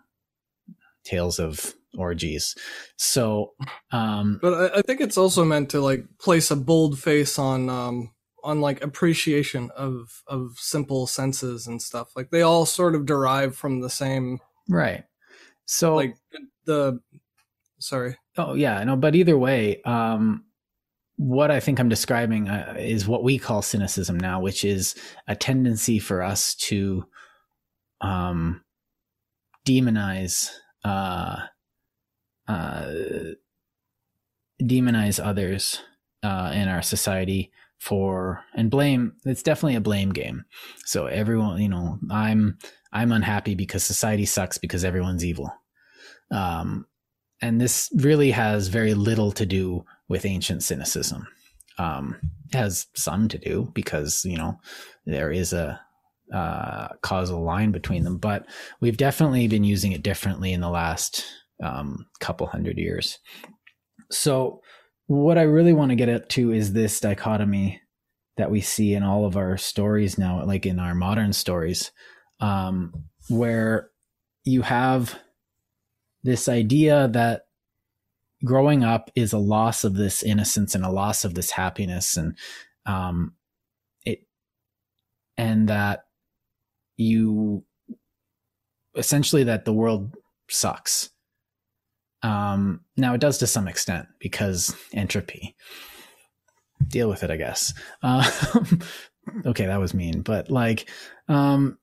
tales 1.05 1.39
of 1.39 1.75
orgies. 1.97 2.57
So, 2.97 3.53
um, 3.93 4.41
but 4.43 4.55
I, 4.55 4.79
I, 4.79 4.83
think 4.83 5.01
it's 5.01 5.19
also 5.19 5.45
meant 5.45 5.71
to 5.71 5.81
like 5.81 6.05
place 6.19 6.51
a 6.51 6.57
bold 6.57 6.99
face 6.99 7.39
on, 7.39 7.69
um, 7.69 8.11
on 8.43 8.61
like 8.61 8.83
appreciation 8.83 9.71
of 9.77 10.23
of 10.27 10.57
simple 10.59 11.07
senses 11.07 11.67
and 11.67 11.81
stuff. 11.81 12.15
Like 12.17 12.31
they 12.31 12.43
all 12.43 12.67
sort 12.67 12.95
of 12.95 13.07
derive 13.07 13.57
from 13.57 13.81
the 13.81 13.91
same, 13.91 14.41
right? 14.69 15.05
So, 15.67 15.95
like 15.95 16.17
the, 16.65 17.01
sorry. 17.79 18.17
Oh 18.37 18.55
yeah, 18.55 18.83
no, 18.85 18.97
but 18.97 19.15
either 19.15 19.39
way, 19.39 19.81
um, 19.83 20.45
what 21.17 21.51
I 21.51 21.61
think 21.61 21.79
I'm 21.79 21.89
describing 21.89 22.49
uh, 22.49 22.75
is 22.79 23.07
what 23.07 23.23
we 23.23 23.39
call 23.39 23.63
cynicism 23.63 24.19
now, 24.19 24.41
which 24.41 24.65
is 24.65 24.95
a 25.29 25.37
tendency 25.37 25.99
for 25.99 26.23
us 26.23 26.55
to 26.57 27.05
um, 28.01 28.63
demonize 29.67 30.51
uh, 30.85 31.37
uh, 32.49 32.93
demonize 34.63 35.25
others 35.25 35.81
uh, 36.23 36.53
in 36.55 36.69
our 36.69 36.83
society 36.83 37.53
for 37.81 38.45
and 38.55 38.71
blame 38.71 39.13
it's 39.25 39.43
definitely 39.43 39.77
a 39.77 39.81
blame 39.81 40.11
game. 40.11 40.45
So 40.85 41.07
everyone 41.07 41.61
you 41.61 41.69
know 41.69 41.99
i'm 42.11 42.59
i'm 42.93 43.13
unhappy 43.13 43.55
because 43.55 43.83
society 43.83 44.27
sucks 44.27 44.59
because 44.59 44.85
everyone's 44.85 45.25
evil. 45.25 45.53
Um 46.31 46.87
and 47.43 47.61
this 47.61 47.91
really 47.97 48.31
has 48.33 48.69
very 48.69 48.93
little 48.95 49.33
to 49.33 49.47
do 49.47 49.85
with 50.09 50.27
ancient 50.27 50.63
cynicism. 50.63 51.27
Um 51.79 52.17
has 52.53 52.87
some 52.95 53.29
to 53.29 53.39
do 53.39 53.71
because 53.75 54.25
you 54.25 54.37
know 54.37 54.61
there 55.07 55.33
is 55.33 55.53
a 55.53 55.81
uh, 56.33 56.87
causal 57.03 57.43
line 57.43 57.73
between 57.73 58.05
them 58.05 58.17
but 58.17 58.47
we've 58.81 58.97
definitely 58.97 59.49
been 59.49 59.65
using 59.65 59.91
it 59.91 60.05
differently 60.05 60.53
in 60.53 60.61
the 60.61 60.71
last 60.71 61.27
um, 61.63 62.07
couple 62.21 62.47
hundred 62.47 62.79
years. 62.79 63.19
So, 64.11 64.63
what 65.11 65.39
I 65.39 65.43
really 65.43 65.73
want 65.73 65.91
to 65.91 65.97
get 65.97 66.09
at 66.09 66.29
to 66.31 66.53
is 66.53 66.73
this 66.73 67.01
dichotomy 67.01 67.81
that 68.37 68.49
we 68.49 68.61
see 68.61 68.95
in 68.95 69.03
all 69.03 69.25
of 69.25 69.37
our 69.37 69.57
stories 69.57 70.17
now, 70.17 70.45
like 70.45 70.67
in 70.67 70.79
our 70.79 70.95
modern 70.95 71.33
stories, 71.33 71.91
um, 72.39 72.93
where 73.29 73.91
you 74.45 74.63
have 74.63 75.19
this 76.23 76.49
idea 76.49 77.09
that 77.09 77.47
growing 78.45 78.85
up 78.85 79.11
is 79.17 79.33
a 79.33 79.39
loss 79.39 79.83
of 79.83 79.95
this 79.95 80.23
innocence 80.23 80.77
and 80.77 80.85
a 80.85 80.91
loss 80.91 81.25
of 81.25 81.35
this 81.35 81.51
happiness 81.51 82.17
and 82.17 82.39
um, 82.87 83.35
it 84.07 84.21
and 85.37 85.69
that 85.71 86.05
you 86.97 87.65
essentially 88.95 89.43
that 89.43 89.65
the 89.65 89.73
world 89.73 90.15
sucks 90.49 91.11
um, 92.23 92.81
now 92.97 93.15
it 93.15 93.21
does 93.21 93.39
to 93.39 93.47
some 93.47 93.69
extent 93.69 94.09
because 94.19 94.75
entropy. 94.93 95.57
Deal 96.87 97.09
with 97.09 97.23
it, 97.23 97.31
I 97.31 97.37
guess. 97.37 97.75
Uh, 98.03 98.29
okay, 99.47 99.67
that 99.67 99.81
was 99.81 99.95
mean, 99.95 100.23
but 100.23 100.51
like, 100.51 100.89
um, 101.29 101.79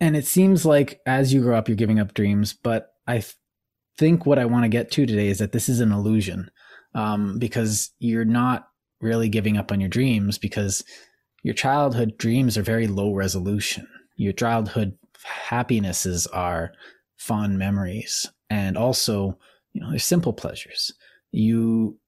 and 0.00 0.16
it 0.16 0.26
seems 0.26 0.66
like 0.66 1.00
as 1.06 1.32
you 1.32 1.40
grow 1.40 1.56
up, 1.56 1.68
you're 1.68 1.76
giving 1.76 2.00
up 2.00 2.14
dreams. 2.14 2.52
But 2.52 2.92
I 3.06 3.18
th- 3.18 3.34
think 3.96 4.26
what 4.26 4.38
I 4.38 4.44
want 4.44 4.64
to 4.64 4.68
get 4.68 4.90
to 4.92 5.06
today 5.06 5.28
is 5.28 5.38
that 5.38 5.52
this 5.52 5.68
is 5.68 5.80
an 5.80 5.92
illusion, 5.92 6.50
um, 6.94 7.38
because 7.38 7.90
you're 7.98 8.24
not 8.24 8.68
really 9.00 9.28
giving 9.28 9.56
up 9.56 9.72
on 9.72 9.80
your 9.80 9.88
dreams 9.88 10.38
because 10.38 10.82
your 11.42 11.54
childhood 11.54 12.18
dreams 12.18 12.58
are 12.58 12.62
very 12.62 12.86
low 12.86 13.12
resolution. 13.12 13.86
Your 14.16 14.32
childhood 14.32 14.98
happinesses 15.24 16.26
are 16.28 16.72
fond 17.16 17.58
memories 17.58 18.30
and 18.50 18.76
also 18.76 19.38
you 19.72 19.80
know 19.80 19.90
there's 19.90 20.04
simple 20.04 20.32
pleasures. 20.32 20.92
You 21.32 21.98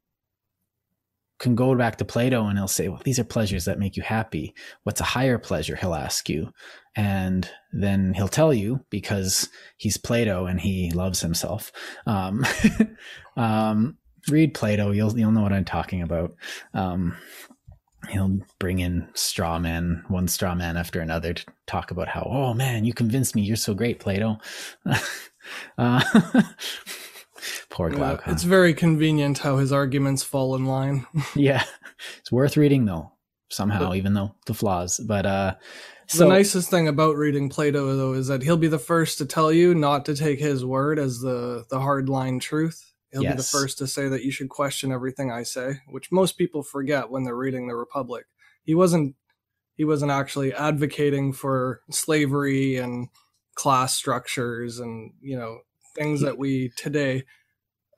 can 1.38 1.54
go 1.54 1.74
back 1.74 1.96
to 1.96 2.04
plato 2.04 2.46
and 2.46 2.58
he'll 2.58 2.66
say 2.66 2.88
well 2.88 3.00
these 3.04 3.18
are 3.18 3.24
pleasures 3.24 3.64
that 3.66 3.78
make 3.78 3.96
you 3.96 4.02
happy. 4.02 4.54
What's 4.82 5.00
a 5.00 5.04
higher 5.04 5.38
pleasure? 5.38 5.76
He'll 5.76 5.94
ask 5.94 6.28
you. 6.28 6.52
And 6.96 7.48
then 7.72 8.14
he'll 8.14 8.26
tell 8.26 8.52
you 8.52 8.84
because 8.90 9.48
he's 9.76 9.96
plato 9.96 10.46
and 10.46 10.60
he 10.60 10.90
loves 10.90 11.20
himself. 11.20 11.70
Um, 12.06 12.44
um, 13.36 13.98
read 14.28 14.54
plato. 14.54 14.90
You'll 14.90 15.16
you'll 15.18 15.30
know 15.30 15.42
what 15.42 15.52
i'm 15.52 15.64
talking 15.64 16.02
about. 16.02 16.34
Um, 16.74 17.16
he'll 18.08 18.38
bring 18.58 18.78
in 18.78 19.08
straw 19.14 19.58
man, 19.58 20.04
one 20.08 20.28
straw 20.28 20.54
man 20.54 20.76
after 20.76 21.00
another 21.00 21.34
to 21.34 21.44
talk 21.66 21.90
about 21.90 22.08
how, 22.08 22.22
oh 22.30 22.54
man, 22.54 22.84
you 22.84 22.92
convinced 22.92 23.34
me. 23.34 23.42
You're 23.42 23.56
so 23.56 23.74
great, 23.74 24.00
Plato. 24.00 24.38
uh, 25.78 26.02
poor 27.70 27.90
Glaucon. 27.90 28.24
Yeah, 28.26 28.32
it's 28.32 28.42
very 28.42 28.74
convenient 28.74 29.38
how 29.38 29.58
his 29.58 29.72
arguments 29.72 30.22
fall 30.22 30.54
in 30.54 30.66
line. 30.66 31.06
yeah. 31.34 31.64
It's 32.20 32.32
worth 32.32 32.56
reading 32.56 32.84
though, 32.84 33.12
somehow, 33.48 33.90
but, 33.90 33.96
even 33.96 34.14
though 34.14 34.34
the 34.46 34.54
flaws. 34.54 34.98
But, 34.98 35.26
uh, 35.26 35.54
so, 36.06 36.24
the 36.24 36.30
nicest 36.30 36.70
thing 36.70 36.88
about 36.88 37.16
reading 37.16 37.50
Plato 37.50 37.94
though 37.94 38.14
is 38.14 38.28
that 38.28 38.42
he'll 38.42 38.56
be 38.56 38.68
the 38.68 38.78
first 38.78 39.18
to 39.18 39.26
tell 39.26 39.52
you 39.52 39.74
not 39.74 40.06
to 40.06 40.16
take 40.16 40.38
his 40.40 40.64
word 40.64 40.98
as 40.98 41.20
the 41.20 41.66
the 41.68 41.80
hard 41.80 42.08
line 42.08 42.38
truth 42.38 42.94
He'll 43.12 43.22
yes. 43.22 43.32
be 43.32 43.36
the 43.38 43.42
first 43.42 43.78
to 43.78 43.86
say 43.86 44.08
that 44.08 44.24
you 44.24 44.30
should 44.30 44.50
question 44.50 44.92
everything 44.92 45.30
I 45.30 45.42
say, 45.42 45.80
which 45.88 46.12
most 46.12 46.36
people 46.36 46.62
forget 46.62 47.10
when 47.10 47.24
they're 47.24 47.34
reading 47.34 47.66
the 47.66 47.76
Republic. 47.76 48.26
He 48.64 48.74
wasn't 48.74 49.14
he 49.76 49.84
wasn't 49.84 50.10
actually 50.10 50.52
advocating 50.52 51.32
for 51.32 51.80
slavery 51.90 52.76
and 52.76 53.08
class 53.54 53.94
structures 53.96 54.78
and 54.78 55.12
you 55.20 55.38
know 55.38 55.60
things 55.96 56.20
that 56.20 56.36
we 56.36 56.70
today 56.76 57.24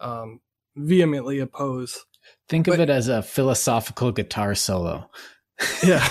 um, 0.01 0.41
vehemently 0.77 1.41
oppose. 1.41 2.05
Think 2.49 2.67
but, 2.67 2.75
of 2.75 2.81
it 2.81 2.91
as 2.91 3.09
a 3.09 3.23
philosophical 3.23 4.13
guitar 4.13 4.55
solo. 4.55 5.11
yeah. 5.85 6.07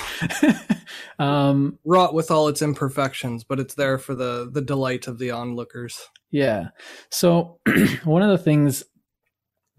um, 1.20 1.80
Wrought 1.86 2.14
with 2.14 2.32
all 2.32 2.48
its 2.48 2.62
imperfections, 2.62 3.44
but 3.44 3.60
it's 3.60 3.76
there 3.76 3.98
for 3.98 4.16
the 4.16 4.50
the 4.52 4.62
delight 4.62 5.08
of 5.08 5.20
the 5.20 5.32
onlookers. 5.32 6.00
Yeah. 6.32 6.70
So 7.10 7.60
one 8.04 8.22
of 8.22 8.30
the 8.30 8.44
things, 8.44 8.84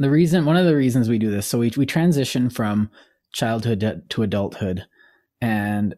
the 0.01 0.11
reason, 0.11 0.45
one 0.45 0.57
of 0.57 0.67
the 0.67 0.77
reasons 0.77 1.09
we 1.09 1.19
do 1.19 1.31
this, 1.31 1.47
so 1.47 1.59
we 1.59 1.73
we 1.77 1.87
transition 1.87 2.51
from 2.51 2.91
childhood 3.33 4.03
to 4.09 4.23
adulthood, 4.23 4.87
and 5.41 5.95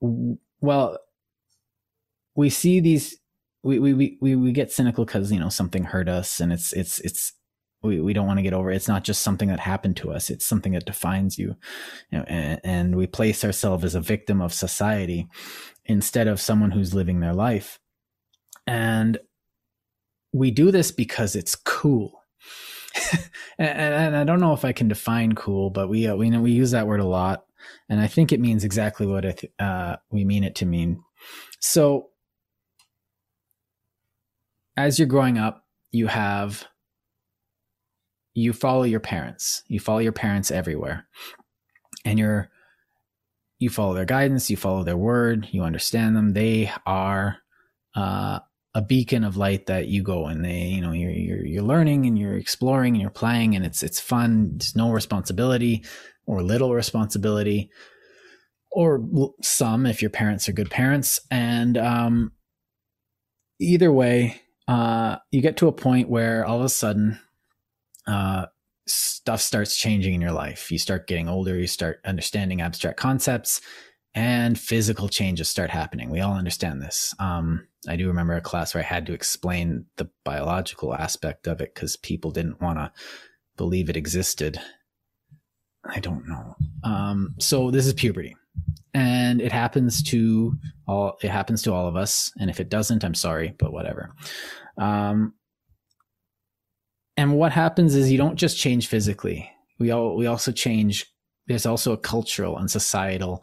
well, 0.00 0.98
we 2.34 2.50
see 2.50 2.80
these. 2.80 3.16
We, 3.62 3.80
we, 3.80 4.16
we, 4.20 4.36
we 4.36 4.52
get 4.52 4.70
cynical 4.70 5.04
because 5.04 5.32
you 5.32 5.40
know 5.40 5.48
something 5.48 5.82
hurt 5.82 6.08
us 6.08 6.38
and 6.38 6.52
it's 6.52 6.72
it's 6.72 7.00
it's 7.00 7.32
we, 7.82 8.00
we 8.00 8.12
don't 8.12 8.26
want 8.26 8.38
to 8.38 8.42
get 8.42 8.52
over 8.52 8.70
it. 8.70 8.76
It's 8.76 8.88
not 8.88 9.04
just 9.04 9.22
something 9.22 9.48
that 9.48 9.60
happened 9.60 9.96
to 9.98 10.12
us. 10.12 10.30
It's 10.30 10.46
something 10.46 10.72
that 10.72 10.86
defines 10.86 11.38
you. 11.38 11.56
you 12.10 12.18
know, 12.18 12.24
and, 12.28 12.60
and 12.64 12.96
we 12.96 13.06
place 13.06 13.44
ourselves 13.44 13.84
as 13.84 13.94
a 13.94 14.00
victim 14.00 14.40
of 14.40 14.52
society 14.52 15.28
instead 15.84 16.28
of 16.28 16.40
someone 16.40 16.70
who's 16.70 16.94
living 16.94 17.20
their 17.20 17.34
life. 17.34 17.78
And 18.66 19.18
we 20.32 20.50
do 20.50 20.70
this 20.70 20.90
because 20.90 21.36
it's 21.36 21.54
cool. 21.54 22.15
and, 23.58 23.68
and, 23.78 24.16
I 24.16 24.24
don't 24.24 24.40
know 24.40 24.52
if 24.52 24.64
I 24.64 24.72
can 24.72 24.88
define 24.88 25.34
cool, 25.34 25.70
but 25.70 25.88
we 25.88 26.06
uh, 26.06 26.16
we 26.16 26.36
we 26.38 26.52
use 26.52 26.70
that 26.70 26.86
word 26.86 27.00
a 27.00 27.06
lot, 27.06 27.44
and 27.88 28.00
I 28.00 28.06
think 28.06 28.32
it 28.32 28.40
means 28.40 28.64
exactly 28.64 29.06
what 29.06 29.44
uh, 29.58 29.96
we 30.10 30.24
mean 30.24 30.44
it 30.44 30.54
to 30.56 30.66
mean. 30.66 31.02
So, 31.60 32.10
as 34.76 34.98
you're 34.98 35.08
growing 35.08 35.38
up, 35.38 35.64
you 35.92 36.06
have 36.06 36.66
you 38.34 38.52
follow 38.52 38.82
your 38.82 39.00
parents. 39.00 39.62
You 39.68 39.80
follow 39.80 39.98
your 40.00 40.12
parents 40.12 40.50
everywhere, 40.50 41.06
and 42.04 42.18
you're 42.18 42.50
you 43.58 43.70
follow 43.70 43.94
their 43.94 44.04
guidance. 44.04 44.50
You 44.50 44.56
follow 44.56 44.84
their 44.84 44.96
word. 44.96 45.48
You 45.50 45.62
understand 45.62 46.16
them. 46.16 46.34
They 46.34 46.70
are 46.84 47.38
uh, 47.94 48.40
a 48.76 48.82
beacon 48.82 49.24
of 49.24 49.38
light 49.38 49.64
that 49.66 49.88
you 49.88 50.02
go 50.02 50.26
and 50.26 50.44
they 50.44 50.64
you 50.64 50.82
know 50.82 50.92
you're, 50.92 51.10
you're 51.10 51.46
you're 51.46 51.62
learning 51.62 52.04
and 52.04 52.18
you're 52.18 52.36
exploring 52.36 52.92
and 52.92 53.00
you're 53.00 53.10
playing 53.10 53.56
and 53.56 53.64
it's 53.64 53.82
it's 53.82 53.98
fun 53.98 54.52
it's 54.56 54.76
no 54.76 54.90
responsibility 54.92 55.82
or 56.26 56.42
little 56.42 56.74
responsibility 56.74 57.70
or 58.70 59.02
some 59.40 59.86
if 59.86 60.02
your 60.02 60.10
parents 60.10 60.46
are 60.46 60.52
good 60.52 60.70
parents 60.70 61.18
and 61.30 61.78
um, 61.78 62.32
either 63.58 63.90
way 63.90 64.42
uh, 64.68 65.16
you 65.30 65.40
get 65.40 65.56
to 65.56 65.68
a 65.68 65.72
point 65.72 66.10
where 66.10 66.44
all 66.44 66.58
of 66.58 66.64
a 66.64 66.68
sudden 66.68 67.18
uh, 68.06 68.44
stuff 68.86 69.40
starts 69.40 69.78
changing 69.78 70.12
in 70.12 70.20
your 70.20 70.32
life 70.32 70.70
you 70.70 70.76
start 70.76 71.06
getting 71.06 71.30
older 71.30 71.56
you 71.56 71.66
start 71.66 71.98
understanding 72.04 72.60
abstract 72.60 72.98
concepts 72.98 73.62
and 74.16 74.58
physical 74.58 75.10
changes 75.10 75.46
start 75.46 75.68
happening. 75.68 76.08
We 76.08 76.20
all 76.20 76.32
understand 76.32 76.80
this. 76.80 77.14
Um, 77.18 77.68
I 77.88 77.96
do 77.96 78.08
remember 78.08 78.34
a 78.34 78.40
class 78.40 78.74
where 78.74 78.82
I 78.82 78.86
had 78.86 79.06
to 79.06 79.12
explain 79.12 79.86
the 79.96 80.10
biological 80.24 80.94
aspect 80.94 81.46
of 81.46 81.60
it 81.60 81.74
because 81.74 81.96
people 81.96 82.30
didn't 82.30 82.60
want 82.60 82.78
to 82.78 82.92
believe 83.56 83.88
it 83.88 83.96
existed. 83.96 84.60
I 85.84 86.00
don't 86.00 86.28
know. 86.28 86.56
Um, 86.82 87.34
so 87.38 87.70
this 87.70 87.86
is 87.86 87.92
puberty, 87.92 88.36
and 88.92 89.40
it 89.40 89.52
happens 89.52 90.02
to 90.04 90.54
all. 90.88 91.16
It 91.22 91.30
happens 91.30 91.62
to 91.62 91.72
all 91.72 91.86
of 91.86 91.96
us, 91.96 92.32
and 92.40 92.50
if 92.50 92.58
it 92.60 92.68
doesn't, 92.68 93.04
I'm 93.04 93.14
sorry, 93.14 93.54
but 93.58 93.72
whatever. 93.72 94.10
Um, 94.78 95.34
and 97.16 97.36
what 97.36 97.52
happens 97.52 97.94
is 97.94 98.10
you 98.10 98.18
don't 98.18 98.36
just 98.36 98.58
change 98.58 98.88
physically. 98.88 99.50
We 99.78 99.90
all 99.90 100.16
we 100.16 100.26
also 100.26 100.52
change. 100.52 101.06
There's 101.46 101.66
also 101.66 101.92
a 101.92 101.98
cultural 101.98 102.58
and 102.58 102.70
societal 102.70 103.42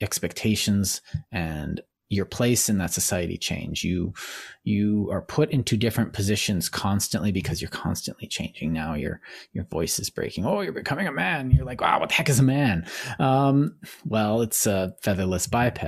expectations 0.00 1.02
and 1.30 1.80
your 2.08 2.24
place 2.24 2.68
in 2.68 2.78
that 2.78 2.92
society 2.92 3.36
change. 3.36 3.82
You 3.82 4.14
you 4.62 5.08
are 5.10 5.22
put 5.22 5.50
into 5.50 5.76
different 5.76 6.12
positions 6.12 6.68
constantly 6.68 7.32
because 7.32 7.60
you're 7.60 7.70
constantly 7.70 8.28
changing. 8.28 8.72
Now 8.72 8.94
your 8.94 9.20
your 9.52 9.64
voice 9.64 9.98
is 9.98 10.10
breaking. 10.10 10.46
Oh 10.46 10.60
you're 10.60 10.72
becoming 10.72 11.06
a 11.06 11.12
man. 11.12 11.50
You're 11.50 11.64
like 11.64 11.80
wow 11.80 12.00
what 12.00 12.10
the 12.10 12.14
heck 12.14 12.28
is 12.28 12.38
a 12.38 12.44
man? 12.44 12.86
Um, 13.18 13.76
well 14.04 14.42
it's 14.42 14.66
a 14.66 14.94
featherless 15.02 15.46
biped. 15.46 15.84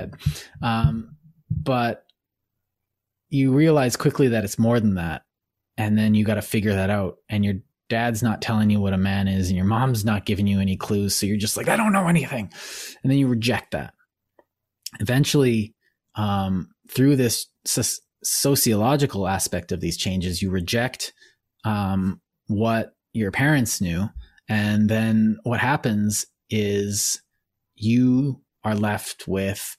Um, 0.63 1.17
but 1.51 2.05
you 3.31 3.53
realize 3.53 3.97
quickly 3.97 4.29
that 4.29 4.45
it's 4.45 4.59
more 4.59 4.81
than 4.81 4.95
that 4.95 5.23
and 5.77 5.97
then 5.97 6.15
you 6.15 6.25
got 6.25 6.35
to 6.35 6.43
figure 6.43 6.75
that 6.75 6.91
out 6.91 7.19
and 7.29 7.45
your 7.45 7.55
dad's 7.89 8.23
not 8.23 8.43
telling 8.43 8.71
you 8.71 8.81
what 8.81 8.93
a 8.93 8.99
man 8.99 9.29
is 9.29 9.49
and 9.49 9.57
your 9.57 9.67
mom's 9.67 10.05
not 10.05 10.27
giving 10.27 10.47
you 10.47 10.61
any 10.61 10.77
clues 10.77 11.15
so 11.15 11.27
you're 11.27 11.37
just 11.37 11.57
like 11.57 11.69
i 11.69 11.77
don't 11.77 11.93
know 11.93 12.09
anything. 12.09 12.51
And 13.03 13.11
then 13.11 13.19
you 13.19 13.29
reject 13.29 13.73
that. 13.73 13.95
Eventually, 15.01 15.75
um, 16.19 16.69
through 16.91 17.17
this 17.17 17.47
so- 17.65 18.03
sociological 18.23 19.27
aspect 19.27 19.73
of 19.73 19.81
these 19.81 19.97
changes, 19.97 20.43
you 20.43 20.51
reject 20.51 21.15
um, 21.65 22.21
what 22.49 22.93
your 23.15 23.31
parents 23.31 23.81
knew. 23.81 24.11
And 24.49 24.89
then 24.89 25.39
what 25.45 25.61
happens 25.61 26.27
is 26.51 27.23
you 27.77 28.43
are 28.65 28.75
left 28.75 29.29
with 29.29 29.77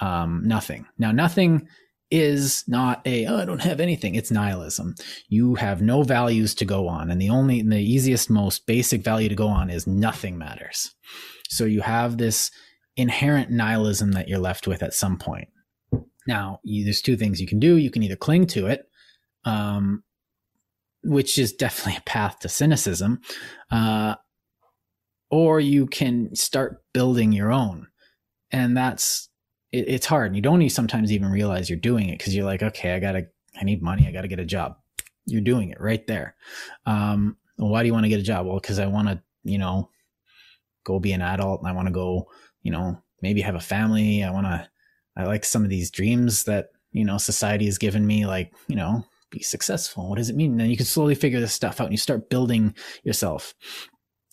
um, 0.00 0.42
nothing. 0.44 0.86
Now, 0.98 1.12
nothing 1.12 1.68
is 2.10 2.64
not 2.68 3.00
a 3.06 3.26
oh, 3.26 3.38
I 3.38 3.44
don't 3.44 3.62
have 3.62 3.80
anything. 3.80 4.14
It's 4.14 4.30
nihilism. 4.30 4.94
You 5.28 5.54
have 5.54 5.80
no 5.80 6.02
values 6.02 6.54
to 6.56 6.64
go 6.64 6.86
on, 6.86 7.10
and 7.10 7.20
the 7.20 7.30
only 7.30 7.62
the 7.62 7.80
easiest, 7.80 8.28
most 8.28 8.66
basic 8.66 9.02
value 9.02 9.30
to 9.30 9.34
go 9.34 9.48
on 9.48 9.70
is 9.70 9.86
nothing 9.86 10.36
matters. 10.36 10.94
So 11.48 11.64
you 11.64 11.80
have 11.80 12.18
this 12.18 12.50
inherent 12.96 13.50
nihilism 13.50 14.12
that 14.12 14.28
you're 14.28 14.38
left 14.38 14.66
with 14.66 14.82
at 14.82 14.92
some 14.92 15.18
point. 15.18 15.48
Now, 16.26 16.60
you, 16.62 16.84
there's 16.84 17.02
two 17.02 17.16
things 17.16 17.40
you 17.40 17.46
can 17.46 17.58
do. 17.58 17.76
You 17.76 17.90
can 17.90 18.02
either 18.02 18.16
cling 18.16 18.46
to 18.48 18.66
it, 18.66 18.88
um, 19.44 20.02
which 21.02 21.38
is 21.38 21.52
definitely 21.52 21.96
a 21.98 22.02
path 22.02 22.40
to 22.40 22.48
cynicism, 22.48 23.20
uh, 23.70 24.16
or 25.30 25.60
you 25.60 25.86
can 25.86 26.34
start 26.34 26.82
building 26.92 27.32
your 27.32 27.52
own. 27.52 27.88
And 28.50 28.76
that's, 28.76 29.28
it, 29.72 29.88
it's 29.88 30.06
hard. 30.06 30.28
And 30.28 30.36
you 30.36 30.42
don't 30.42 30.68
sometimes 30.70 31.12
even 31.12 31.30
realize 31.30 31.70
you're 31.70 31.78
doing 31.78 32.08
it 32.08 32.18
because 32.18 32.34
you're 32.34 32.44
like, 32.44 32.62
okay, 32.62 32.94
I 32.94 33.00
gotta, 33.00 33.26
I 33.58 33.64
need 33.64 33.82
money. 33.82 34.06
I 34.06 34.12
gotta 34.12 34.28
get 34.28 34.40
a 34.40 34.44
job. 34.44 34.76
You're 35.26 35.40
doing 35.40 35.70
it 35.70 35.80
right 35.80 36.06
there. 36.06 36.36
Um, 36.84 37.36
why 37.56 37.82
do 37.82 37.86
you 37.86 37.92
want 37.92 38.04
to 38.04 38.08
get 38.10 38.20
a 38.20 38.24
job? 38.24 38.46
Well, 38.46 38.58
because 38.58 38.78
I 38.78 38.86
want 38.86 39.08
to, 39.08 39.22
you 39.44 39.58
know, 39.58 39.88
go 40.84 40.98
be 40.98 41.12
an 41.12 41.22
adult 41.22 41.60
and 41.60 41.68
I 41.68 41.72
want 41.72 41.86
to 41.86 41.94
go 41.94 42.28
you 42.62 42.70
know, 42.70 43.02
maybe 43.20 43.40
have 43.40 43.54
a 43.54 43.60
family. 43.60 44.24
I 44.24 44.30
want 44.30 44.46
to, 44.46 44.68
I 45.16 45.24
like 45.24 45.44
some 45.44 45.64
of 45.64 45.70
these 45.70 45.90
dreams 45.90 46.44
that, 46.44 46.70
you 46.92 47.04
know, 47.04 47.18
society 47.18 47.66
has 47.66 47.78
given 47.78 48.06
me, 48.06 48.26
like, 48.26 48.52
you 48.68 48.76
know, 48.76 49.04
be 49.30 49.40
successful. 49.40 50.08
What 50.08 50.18
does 50.18 50.30
it 50.30 50.36
mean? 50.36 50.52
And 50.52 50.60
then 50.60 50.70
you 50.70 50.76
can 50.76 50.86
slowly 50.86 51.14
figure 51.14 51.40
this 51.40 51.54
stuff 51.54 51.80
out 51.80 51.84
and 51.84 51.92
you 51.92 51.98
start 51.98 52.30
building 52.30 52.74
yourself. 53.02 53.54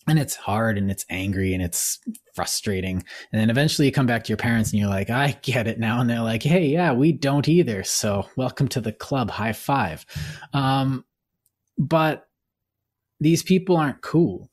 And 0.08 0.18
it's 0.18 0.36
hard 0.36 0.78
and 0.78 0.90
it's 0.90 1.06
angry 1.10 1.54
and 1.54 1.62
it's 1.62 2.00
frustrating. 2.34 3.04
And 3.32 3.42
then 3.42 3.50
eventually 3.50 3.86
you 3.86 3.92
come 3.92 4.08
back 4.08 4.24
to 4.24 4.30
your 4.30 4.38
parents 4.38 4.72
and 4.72 4.80
you're 4.80 4.90
like, 4.90 5.10
I 5.10 5.38
get 5.42 5.68
it 5.68 5.80
now. 5.80 6.00
And 6.02 6.10
they're 6.10 6.22
like, 6.22 6.44
hey, 6.44 6.68
yeah, 6.68 6.94
we 6.94 7.12
don't 7.12 7.48
either. 7.48 7.84
So 7.84 8.28
welcome 8.36 8.68
to 8.70 8.82
the 8.82 8.92
club. 8.92 9.30
High 9.30 9.54
five. 9.54 10.06
Um, 10.54 11.06
but 11.78 12.28
these 13.20 13.44
people 13.44 13.78
aren't 13.78 14.02
cool 14.02 14.50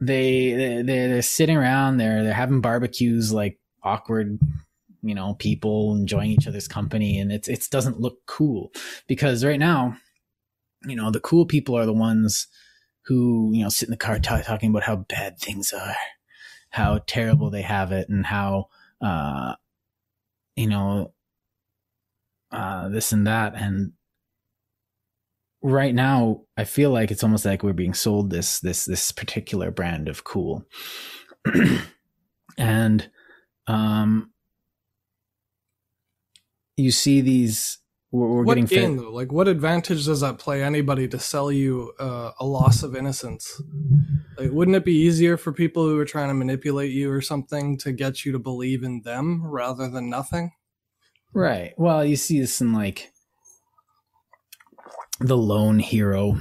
they 0.00 0.52
they're, 0.52 1.08
they're 1.08 1.22
sitting 1.22 1.56
around 1.56 1.96
they're 1.96 2.22
they're 2.22 2.32
having 2.32 2.60
barbecues 2.60 3.32
like 3.32 3.58
awkward 3.82 4.38
you 5.02 5.14
know 5.14 5.34
people 5.34 5.94
enjoying 5.94 6.30
each 6.30 6.46
other's 6.46 6.68
company 6.68 7.18
and 7.18 7.32
it's 7.32 7.48
it 7.48 7.66
doesn't 7.70 8.00
look 8.00 8.18
cool 8.26 8.72
because 9.06 9.44
right 9.44 9.58
now 9.58 9.96
you 10.84 10.96
know 10.96 11.10
the 11.10 11.20
cool 11.20 11.46
people 11.46 11.76
are 11.76 11.86
the 11.86 11.92
ones 11.92 12.48
who 13.06 13.50
you 13.54 13.62
know 13.62 13.68
sit 13.68 13.88
in 13.88 13.90
the 13.90 13.96
car 13.96 14.18
t- 14.18 14.42
talking 14.42 14.70
about 14.70 14.82
how 14.82 14.96
bad 14.96 15.38
things 15.38 15.72
are 15.72 15.94
how 16.70 17.00
terrible 17.06 17.50
they 17.50 17.62
have 17.62 17.92
it 17.92 18.08
and 18.08 18.26
how 18.26 18.68
uh 19.00 19.54
you 20.56 20.66
know 20.66 21.12
uh 22.50 22.88
this 22.88 23.12
and 23.12 23.26
that 23.26 23.54
and 23.54 23.92
right 25.62 25.94
now 25.94 26.42
I 26.56 26.64
feel 26.64 26.90
like 26.90 27.10
it's 27.10 27.24
almost 27.24 27.44
like 27.44 27.62
we're 27.62 27.72
being 27.72 27.94
sold 27.94 28.30
this 28.30 28.60
this 28.60 28.84
this 28.84 29.12
particular 29.12 29.70
brand 29.70 30.08
of 30.08 30.24
cool. 30.24 30.64
and 32.58 33.10
um 33.66 34.30
you 36.78 36.90
see 36.90 37.20
these 37.20 37.78
we're, 38.10 38.26
we're 38.28 38.42
what 38.42 38.54
getting 38.54 38.66
gain 38.66 38.96
though? 38.96 39.10
Like 39.10 39.32
what 39.32 39.48
advantage 39.48 40.06
does 40.06 40.20
that 40.20 40.38
play 40.38 40.62
anybody 40.62 41.08
to 41.08 41.18
sell 41.18 41.52
you 41.52 41.92
uh, 41.98 42.32
a 42.38 42.46
loss 42.46 42.82
of 42.82 42.96
innocence? 42.96 43.60
Like 44.38 44.50
wouldn't 44.50 44.76
it 44.76 44.84
be 44.84 44.94
easier 44.94 45.36
for 45.36 45.52
people 45.52 45.84
who 45.84 45.98
are 45.98 46.04
trying 46.04 46.28
to 46.28 46.34
manipulate 46.34 46.90
you 46.90 47.10
or 47.10 47.20
something 47.20 47.76
to 47.78 47.92
get 47.92 48.24
you 48.24 48.32
to 48.32 48.38
believe 48.38 48.82
in 48.82 49.02
them 49.02 49.44
rather 49.44 49.88
than 49.88 50.08
nothing? 50.08 50.52
Right. 51.34 51.74
Well 51.76 52.04
you 52.04 52.16
see 52.16 52.40
this 52.40 52.60
in 52.60 52.72
like 52.72 53.10
the 55.20 55.36
lone 55.36 55.80
hero 55.80 56.40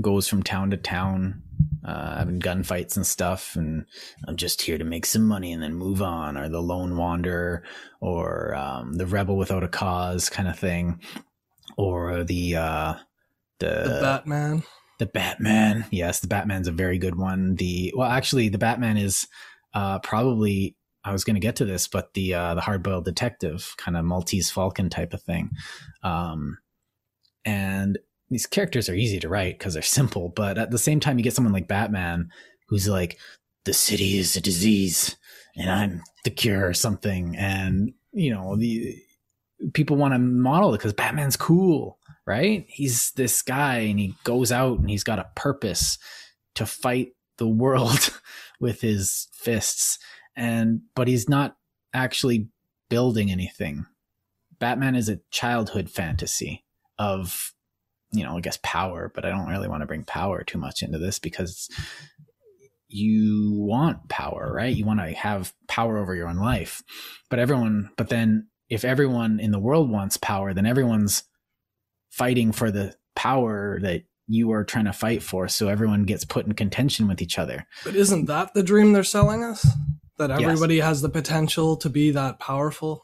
goes 0.00 0.28
from 0.28 0.42
town 0.42 0.70
to 0.70 0.76
town, 0.76 1.42
uh, 1.84 2.18
having 2.18 2.40
gunfights 2.40 2.96
and 2.96 3.06
stuff, 3.06 3.56
and 3.56 3.86
I'm 4.26 4.36
just 4.36 4.62
here 4.62 4.78
to 4.78 4.84
make 4.84 5.06
some 5.06 5.26
money 5.26 5.52
and 5.52 5.62
then 5.62 5.74
move 5.74 6.02
on, 6.02 6.36
or 6.36 6.48
the 6.48 6.62
lone 6.62 6.96
wanderer, 6.96 7.62
or 8.00 8.54
um, 8.54 8.94
the 8.94 9.06
rebel 9.06 9.36
without 9.36 9.64
a 9.64 9.68
cause 9.68 10.28
kind 10.30 10.48
of 10.48 10.58
thing, 10.58 11.00
or 11.76 12.24
the 12.24 12.56
uh, 12.56 12.94
the, 13.58 13.66
the 13.66 13.98
Batman. 14.00 14.62
The 15.00 15.06
Batman, 15.06 15.86
yes, 15.90 16.20
the 16.20 16.28
Batman's 16.28 16.68
a 16.68 16.72
very 16.72 16.98
good 16.98 17.16
one. 17.16 17.56
The 17.56 17.92
well, 17.96 18.08
actually, 18.08 18.48
the 18.48 18.58
Batman 18.58 18.96
is 18.96 19.26
uh, 19.74 19.98
probably 19.98 20.76
I 21.04 21.12
was 21.12 21.24
going 21.24 21.34
to 21.34 21.40
get 21.40 21.56
to 21.56 21.64
this, 21.64 21.86
but 21.86 22.14
the 22.14 22.34
uh, 22.34 22.54
the 22.54 22.60
hard 22.60 22.82
boiled 22.82 23.04
detective 23.04 23.74
kind 23.76 23.96
of 23.96 24.04
Maltese 24.04 24.50
Falcon 24.50 24.88
type 24.88 25.12
of 25.12 25.22
thing. 25.22 25.50
Um, 26.02 26.58
and 27.44 27.98
these 28.34 28.46
characters 28.46 28.88
are 28.88 28.94
easy 28.94 29.20
to 29.20 29.28
write 29.28 29.58
because 29.58 29.74
they're 29.74 29.82
simple, 30.00 30.30
but 30.34 30.58
at 30.58 30.70
the 30.70 30.78
same 30.78 31.00
time, 31.00 31.18
you 31.18 31.24
get 31.24 31.34
someone 31.34 31.52
like 31.52 31.68
Batman 31.68 32.30
who's 32.68 32.88
like, 32.88 33.18
the 33.64 33.72
city 33.74 34.18
is 34.18 34.36
a 34.36 34.40
disease 34.40 35.16
and 35.56 35.70
I'm 35.70 36.02
the 36.24 36.30
cure 36.30 36.66
or 36.66 36.74
something. 36.74 37.34
And, 37.36 37.92
you 38.12 38.30
know, 38.30 38.56
the 38.56 38.96
people 39.72 39.96
want 39.96 40.12
to 40.12 40.18
model 40.18 40.74
it 40.74 40.78
because 40.78 40.92
Batman's 40.92 41.36
cool. 41.36 41.98
right? 42.26 42.66
He's 42.68 43.12
this 43.12 43.42
guy 43.42 43.78
and 43.78 43.98
he 43.98 44.14
goes 44.24 44.52
out 44.52 44.78
and 44.78 44.90
he's 44.90 45.04
got 45.04 45.18
a 45.18 45.30
purpose 45.34 45.98
to 46.56 46.66
fight 46.66 47.12
the 47.38 47.48
world 47.64 48.10
with 48.60 48.80
his 48.80 49.28
fists 49.32 49.98
and 50.36 50.80
but 50.94 51.08
he's 51.08 51.28
not 51.28 51.56
actually 51.92 52.48
building 52.88 53.30
anything. 53.30 53.86
Batman 54.58 54.94
is 54.94 55.08
a 55.08 55.20
childhood 55.30 55.90
fantasy 55.90 56.64
of 56.98 57.52
you 58.14 58.24
know, 58.24 58.36
I 58.36 58.40
guess 58.40 58.58
power, 58.62 59.10
but 59.14 59.24
I 59.24 59.30
don't 59.30 59.48
really 59.48 59.68
want 59.68 59.82
to 59.82 59.86
bring 59.86 60.04
power 60.04 60.42
too 60.44 60.58
much 60.58 60.82
into 60.82 60.98
this 60.98 61.18
because 61.18 61.68
you 62.88 63.52
want 63.52 64.08
power, 64.08 64.52
right? 64.54 64.74
You 64.74 64.84
want 64.84 65.00
to 65.00 65.12
have 65.14 65.52
power 65.68 65.98
over 65.98 66.14
your 66.14 66.28
own 66.28 66.36
life. 66.36 66.82
But 67.28 67.38
everyone, 67.38 67.90
but 67.96 68.08
then 68.08 68.48
if 68.68 68.84
everyone 68.84 69.40
in 69.40 69.50
the 69.50 69.58
world 69.58 69.90
wants 69.90 70.16
power, 70.16 70.54
then 70.54 70.66
everyone's 70.66 71.24
fighting 72.10 72.52
for 72.52 72.70
the 72.70 72.94
power 73.16 73.80
that 73.80 74.04
you 74.26 74.52
are 74.52 74.64
trying 74.64 74.86
to 74.86 74.92
fight 74.92 75.22
for. 75.22 75.48
So 75.48 75.68
everyone 75.68 76.04
gets 76.04 76.24
put 76.24 76.46
in 76.46 76.52
contention 76.54 77.08
with 77.08 77.20
each 77.20 77.38
other. 77.38 77.66
But 77.84 77.96
isn't 77.96 78.26
that 78.26 78.54
the 78.54 78.62
dream 78.62 78.92
they're 78.92 79.04
selling 79.04 79.42
us? 79.42 79.66
That 80.16 80.30
everybody 80.30 80.76
yes. 80.76 80.86
has 80.86 81.02
the 81.02 81.08
potential 81.08 81.76
to 81.78 81.90
be 81.90 82.12
that 82.12 82.38
powerful? 82.38 83.02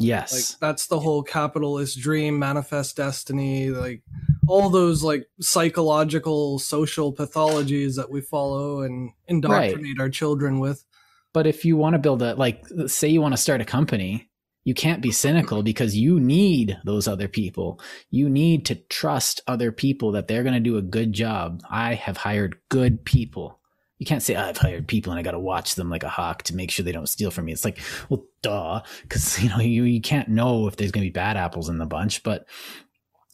Yes. 0.00 0.32
Like 0.32 0.60
that's 0.60 0.86
the 0.86 0.98
whole 1.00 1.22
capitalist 1.22 1.98
dream, 2.00 2.38
manifest 2.38 2.96
destiny, 2.96 3.70
like 3.70 4.02
all 4.46 4.70
those 4.70 5.02
like 5.02 5.26
psychological 5.40 6.58
social 6.58 7.12
pathologies 7.12 7.96
that 7.96 8.10
we 8.10 8.20
follow 8.20 8.80
and 8.80 9.10
indoctrinate 9.28 9.98
right. 9.98 10.00
our 10.00 10.08
children 10.08 10.58
with. 10.58 10.84
But 11.32 11.46
if 11.46 11.64
you 11.64 11.76
want 11.76 11.94
to 11.94 11.98
build 11.98 12.22
a 12.22 12.34
like 12.34 12.64
say 12.86 13.08
you 13.08 13.20
want 13.20 13.34
to 13.34 13.40
start 13.40 13.60
a 13.60 13.64
company, 13.64 14.28
you 14.64 14.74
can't 14.74 15.02
be 15.02 15.12
cynical 15.12 15.58
mm-hmm. 15.58 15.64
because 15.64 15.96
you 15.96 16.18
need 16.18 16.78
those 16.84 17.06
other 17.06 17.28
people. 17.28 17.80
You 18.10 18.28
need 18.28 18.66
to 18.66 18.74
trust 18.74 19.40
other 19.46 19.72
people 19.72 20.12
that 20.12 20.28
they're 20.28 20.42
going 20.42 20.54
to 20.54 20.60
do 20.60 20.76
a 20.76 20.82
good 20.82 21.12
job. 21.12 21.62
I 21.70 21.94
have 21.94 22.16
hired 22.16 22.58
good 22.68 23.04
people 23.04 23.59
you 24.00 24.06
can't 24.06 24.22
say 24.22 24.34
I've 24.34 24.56
hired 24.56 24.88
people 24.88 25.12
and 25.12 25.20
I 25.20 25.22
got 25.22 25.32
to 25.32 25.38
watch 25.38 25.74
them 25.74 25.90
like 25.90 26.02
a 26.02 26.08
hawk 26.08 26.42
to 26.44 26.56
make 26.56 26.70
sure 26.70 26.82
they 26.82 26.90
don't 26.90 27.06
steal 27.06 27.30
from 27.30 27.44
me. 27.44 27.52
It's 27.52 27.66
like, 27.66 27.78
well, 28.08 28.24
duh, 28.40 28.80
because 29.02 29.40
you 29.42 29.50
know 29.50 29.58
you 29.58 29.84
you 29.84 30.00
can't 30.00 30.28
know 30.28 30.66
if 30.66 30.76
there's 30.76 30.90
going 30.90 31.04
to 31.04 31.10
be 31.10 31.12
bad 31.12 31.36
apples 31.36 31.68
in 31.68 31.78
the 31.78 31.86
bunch, 31.86 32.22
but 32.24 32.46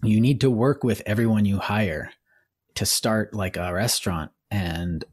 you 0.02 0.20
need 0.20 0.40
to 0.42 0.50
work 0.50 0.85
with 0.85 1.02
everyone 1.07 1.46
you 1.46 1.59
hire 1.59 2.11
to 2.74 2.85
start 2.85 3.33
like 3.33 3.57
a 3.57 3.72
restaurant, 3.72 4.33
and 4.50 5.05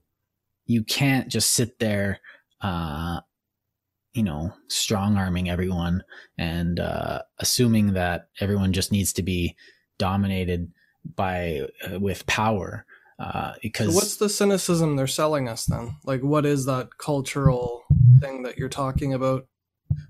you 0.66 0.84
can't 0.84 1.30
just 1.30 1.52
sit 1.52 1.78
there, 1.78 2.20
uh, 2.62 3.22
you 4.14 4.24
know, 4.24 4.54
strong 4.70 5.18
arming 5.18 5.50
everyone 5.50 6.04
and 6.36 6.80
uh, 6.80 7.22
assuming 7.38 7.94
that 7.94 8.30
everyone 8.40 8.74
just 8.74 8.92
needs 8.92 9.14
to 9.14 9.22
be 9.22 9.56
dominated 10.00 10.72
by 11.16 11.68
uh, 11.88 12.00
with 12.00 12.26
power 12.26 12.86
uh, 13.20 13.54
because 13.62 13.90
so 13.90 13.96
what's 13.96 14.18
the 14.18 14.30
cynicism 14.30 14.96
they're 14.96 15.08
selling 15.08 15.48
us 15.48 15.66
then? 15.66 15.96
Like, 16.04 16.22
what 16.22 16.46
is 16.46 16.66
that 16.66 16.98
cultural 16.98 17.84
thing 18.20 18.44
that 18.44 18.58
you're 18.58 18.70
talking 18.70 19.14
about? 19.14 19.48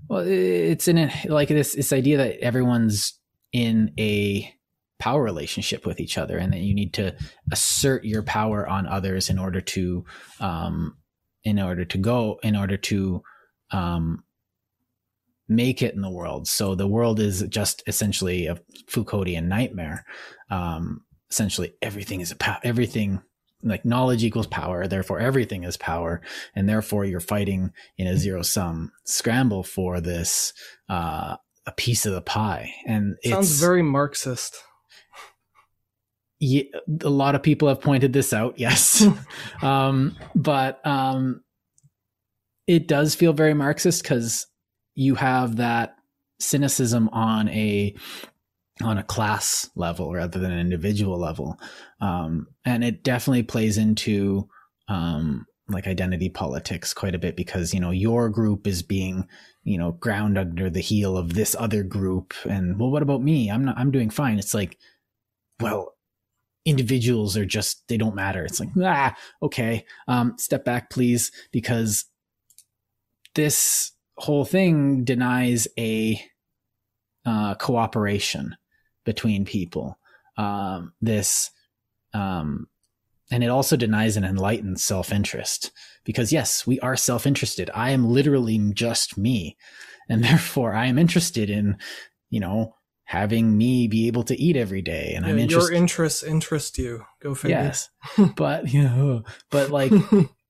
Well, 0.07 0.25
it's 0.25 0.87
in 0.87 0.97
a, 0.97 1.13
like 1.27 1.49
this 1.49 1.73
this 1.73 1.93
idea 1.93 2.17
that 2.17 2.39
everyone's 2.39 3.19
in 3.51 3.91
a 3.99 4.53
power 4.99 5.21
relationship 5.21 5.85
with 5.85 5.99
each 5.99 6.17
other, 6.17 6.37
and 6.37 6.53
that 6.53 6.59
you 6.59 6.73
need 6.73 6.93
to 6.93 7.15
assert 7.51 8.05
your 8.05 8.23
power 8.23 8.67
on 8.67 8.87
others 8.87 9.29
in 9.29 9.37
order 9.37 9.59
to, 9.59 10.05
um, 10.39 10.95
in 11.43 11.59
order 11.59 11.83
to 11.83 11.97
go, 11.97 12.39
in 12.41 12.55
order 12.55 12.77
to, 12.77 13.21
um, 13.71 14.23
make 15.49 15.81
it 15.81 15.93
in 15.93 16.01
the 16.01 16.09
world. 16.09 16.47
So 16.47 16.73
the 16.73 16.87
world 16.87 17.19
is 17.19 17.43
just 17.49 17.83
essentially 17.85 18.47
a 18.47 18.57
Foucauldian 18.87 19.47
nightmare. 19.47 20.05
Um, 20.49 21.01
essentially 21.33 21.73
everything 21.81 22.21
is 22.21 22.31
a 22.31 22.35
power, 22.35 22.59
everything 22.63 23.19
like 23.63 23.85
knowledge 23.85 24.23
equals 24.23 24.45
power. 24.45 24.85
Therefore, 24.87 25.19
everything 25.19 25.63
is 25.63 25.77
power. 25.77 26.21
And 26.55 26.69
therefore 26.69 27.05
you're 27.05 27.19
fighting 27.19 27.71
in 27.97 28.05
a 28.05 28.17
zero 28.17 28.43
sum 28.43 28.91
scramble 29.03 29.63
for 29.63 29.99
this, 29.99 30.53
uh, 30.89 31.37
a 31.65 31.71
piece 31.71 32.05
of 32.05 32.13
the 32.13 32.21
pie. 32.21 32.71
And 32.85 33.15
it 33.23 33.31
sounds 33.31 33.59
very 33.59 33.81
Marxist. 33.81 34.61
Yeah, 36.39 36.63
a 37.01 37.09
lot 37.09 37.35
of 37.35 37.41
people 37.41 37.67
have 37.67 37.81
pointed 37.81 38.13
this 38.13 38.31
out. 38.31 38.59
Yes. 38.59 39.03
um, 39.63 40.15
but, 40.35 40.85
um, 40.85 41.41
it 42.67 42.87
does 42.87 43.15
feel 43.15 43.33
very 43.33 43.55
Marxist 43.55 44.03
because 44.03 44.45
you 44.93 45.15
have 45.15 45.55
that 45.55 45.95
cynicism 46.39 47.09
on 47.09 47.49
a 47.49 47.95
on 48.81 48.97
a 48.97 49.03
class 49.03 49.69
level 49.75 50.11
rather 50.13 50.39
than 50.39 50.51
an 50.51 50.59
individual 50.59 51.17
level. 51.17 51.59
Um, 52.01 52.47
and 52.65 52.83
it 52.83 53.03
definitely 53.03 53.43
plays 53.43 53.77
into 53.77 54.49
um, 54.87 55.45
like 55.69 55.87
identity 55.87 56.29
politics 56.29 56.93
quite 56.93 57.15
a 57.15 57.19
bit 57.19 57.35
because, 57.35 57.73
you 57.73 57.79
know, 57.79 57.91
your 57.91 58.29
group 58.29 58.65
is 58.65 58.81
being, 58.81 59.27
you 59.63 59.77
know, 59.77 59.91
ground 59.91 60.37
under 60.37 60.69
the 60.69 60.81
heel 60.81 61.17
of 61.17 61.33
this 61.33 61.55
other 61.57 61.83
group. 61.83 62.33
And 62.49 62.79
well, 62.79 62.89
what 62.89 63.03
about 63.03 63.21
me? 63.21 63.49
I'm 63.49 63.65
not, 63.65 63.77
I'm 63.77 63.91
doing 63.91 64.09
fine. 64.09 64.39
It's 64.39 64.53
like, 64.53 64.77
well, 65.59 65.95
individuals 66.65 67.37
are 67.37 67.45
just, 67.45 67.87
they 67.87 67.97
don't 67.97 68.15
matter. 68.15 68.43
It's 68.43 68.59
like, 68.59 68.69
ah, 68.81 69.15
okay. 69.41 69.85
Um, 70.07 70.35
step 70.37 70.65
back, 70.65 70.89
please, 70.89 71.31
because 71.51 72.05
this 73.35 73.91
whole 74.17 74.45
thing 74.45 75.03
denies 75.03 75.67
a, 75.77 76.21
uh, 77.25 77.55
cooperation 77.55 78.57
between 79.03 79.45
people. 79.45 79.97
Um, 80.37 80.93
this, 81.01 81.51
um, 82.13 82.67
and 83.31 83.43
it 83.43 83.49
also 83.49 83.75
denies 83.75 84.17
an 84.17 84.23
enlightened 84.23 84.79
self 84.79 85.11
interest 85.11 85.71
because, 86.03 86.31
yes, 86.31 86.67
we 86.67 86.79
are 86.81 86.95
self 86.95 87.25
interested. 87.25 87.69
I 87.73 87.91
am 87.91 88.07
literally 88.07 88.57
just 88.73 89.17
me. 89.17 89.57
And 90.09 90.23
therefore, 90.23 90.73
I 90.73 90.87
am 90.87 90.97
interested 90.97 91.49
in, 91.49 91.77
you 92.29 92.39
know, 92.39 92.75
having 93.05 93.57
me 93.57 93.87
be 93.87 94.07
able 94.07 94.23
to 94.23 94.39
eat 94.39 94.55
every 94.55 94.81
day. 94.81 95.13
And 95.15 95.25
yeah, 95.25 95.31
I'm 95.31 95.39
interested. 95.39 95.71
Your 95.71 95.81
interests 95.81 96.23
interest 96.23 96.77
you. 96.77 97.05
Go 97.21 97.35
figure. 97.35 97.57
Yes. 97.57 97.89
but, 98.35 98.67
you 98.73 98.83
know, 98.83 99.23
but 99.49 99.69
like, 99.69 99.91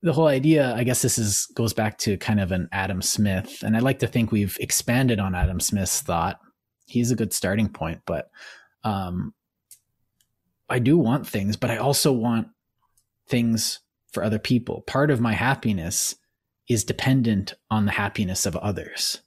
the 0.04 0.12
whole 0.12 0.28
idea, 0.28 0.76
I 0.76 0.84
guess 0.84 1.02
this 1.02 1.18
is 1.18 1.48
goes 1.56 1.74
back 1.74 1.98
to 2.00 2.18
kind 2.18 2.42
of 2.42 2.52
an 2.52 2.68
Adam 2.74 3.02
Smith, 3.02 3.64
and 3.64 3.76
I 3.76 3.80
like 3.80 4.00
to 4.00 4.08
think 4.08 4.32
we've 4.32 4.58
expanded 4.60 5.18
on 5.18 5.34
Adam 5.34 5.62
Smith's 5.62 6.02
thought 6.02 6.42
he's 6.94 7.12
a 7.12 7.16
good 7.16 7.34
starting 7.34 7.70
point. 7.70 8.02
But 8.06 8.30
um, 8.84 9.34
I 10.70 10.80
do 10.80 10.98
want 10.98 11.28
things, 11.28 11.58
but 11.58 11.72
I 11.72 11.78
also 11.78 12.12
want 12.12 12.48
things 13.28 13.80
for 14.12 14.24
other 14.24 14.40
people. 14.40 14.82
Part 14.82 15.10
of 15.10 15.20
my 15.20 15.34
happiness 15.34 16.16
is 16.70 16.84
dependent 16.84 17.56
on 17.72 17.86
the 17.86 17.92
happiness 17.92 18.46
of 18.46 18.56
others. 18.56 19.22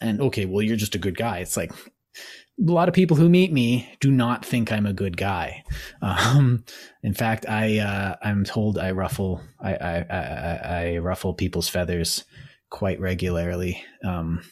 And 0.00 0.20
okay, 0.20 0.44
well, 0.44 0.62
you're 0.62 0.76
just 0.76 0.96
a 0.96 0.98
good 0.98 1.16
guy. 1.16 1.38
It's 1.38 1.56
like 1.56 1.72
a 1.72 2.72
lot 2.72 2.88
of 2.88 2.94
people 2.94 3.16
who 3.16 3.28
meet 3.28 3.52
me 3.52 3.88
do 4.00 4.10
not 4.10 4.44
think 4.44 4.72
I'm 4.72 4.86
a 4.86 4.92
good 4.92 5.16
guy. 5.16 5.62
Um, 6.02 6.64
in 7.02 7.14
fact, 7.14 7.46
I 7.48 7.78
uh, 7.78 8.16
I'm 8.22 8.44
told 8.44 8.76
I 8.76 8.90
ruffle 8.90 9.40
I, 9.60 9.74
I, 9.74 10.06
I, 10.10 10.60
I 10.64 10.98
ruffle 10.98 11.32
people's 11.32 11.68
feathers 11.68 12.24
quite 12.70 13.00
regularly. 13.00 13.82
Um, 14.04 14.42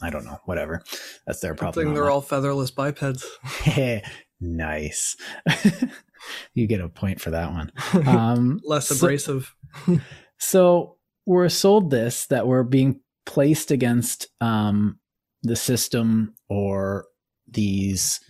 I 0.00 0.10
don't 0.10 0.24
know, 0.24 0.38
whatever. 0.44 0.82
That's 1.26 1.40
their 1.40 1.54
problem. 1.54 1.86
Thing 1.86 1.94
they're 1.94 2.10
all 2.10 2.20
featherless 2.20 2.70
bipeds. 2.70 3.26
nice. 4.40 5.16
you 6.54 6.66
get 6.66 6.80
a 6.80 6.88
point 6.88 7.20
for 7.20 7.30
that 7.30 7.52
one. 7.52 7.72
Um, 8.06 8.60
Less 8.64 8.90
abrasive. 8.90 9.54
So, 9.86 10.00
so, 10.38 10.94
we're 11.26 11.48
sold 11.50 11.90
this 11.90 12.26
that 12.26 12.46
we're 12.46 12.62
being 12.62 13.00
placed 13.26 13.70
against 13.70 14.28
um, 14.40 14.98
the 15.42 15.56
system 15.56 16.34
or 16.48 17.04
these 17.46 18.20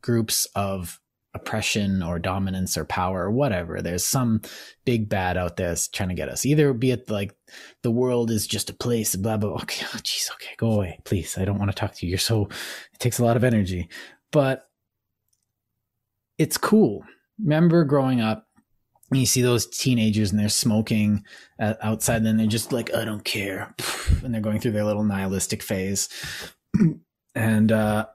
groups 0.00 0.46
of 0.54 1.00
oppression 1.34 2.02
or 2.02 2.18
dominance 2.18 2.78
or 2.78 2.84
power 2.84 3.24
or 3.24 3.30
whatever. 3.30 3.82
There's 3.82 4.04
some 4.04 4.40
big 4.84 5.08
bad 5.08 5.36
out 5.36 5.56
there 5.56 5.68
that's 5.68 5.88
trying 5.88 6.10
to 6.10 6.14
get 6.14 6.28
us. 6.28 6.46
Either 6.46 6.72
be 6.72 6.92
it 6.92 7.10
like 7.10 7.34
the 7.82 7.90
world 7.90 8.30
is 8.30 8.46
just 8.46 8.70
a 8.70 8.74
place, 8.74 9.16
blah 9.16 9.36
blah. 9.36 9.50
blah. 9.50 9.58
Okay, 9.62 9.84
oh, 9.86 9.98
jeez, 9.98 10.30
okay, 10.32 10.54
go 10.56 10.72
away, 10.72 11.00
please. 11.04 11.36
I 11.38 11.44
don't 11.44 11.58
want 11.58 11.70
to 11.70 11.76
talk 11.76 11.94
to 11.94 12.06
you. 12.06 12.10
You're 12.10 12.18
so. 12.18 12.48
It 12.92 12.98
takes 12.98 13.18
a 13.18 13.24
lot 13.24 13.36
of 13.36 13.44
energy, 13.44 13.88
but 14.30 14.68
it's 16.38 16.58
cool. 16.58 17.04
Remember 17.42 17.84
growing 17.84 18.20
up. 18.20 18.46
You 19.12 19.26
see 19.26 19.42
those 19.42 19.66
teenagers 19.66 20.30
and 20.30 20.40
they're 20.40 20.48
smoking 20.48 21.24
outside, 21.60 22.22
and 22.22 22.40
they're 22.40 22.46
just 22.46 22.72
like, 22.72 22.92
I 22.94 23.04
don't 23.04 23.24
care. 23.24 23.74
And 24.22 24.32
they're 24.32 24.40
going 24.40 24.60
through 24.60 24.72
their 24.72 24.84
little 24.84 25.02
nihilistic 25.02 25.62
phase. 25.62 26.08
and 27.34 27.72
uh, 27.72 28.06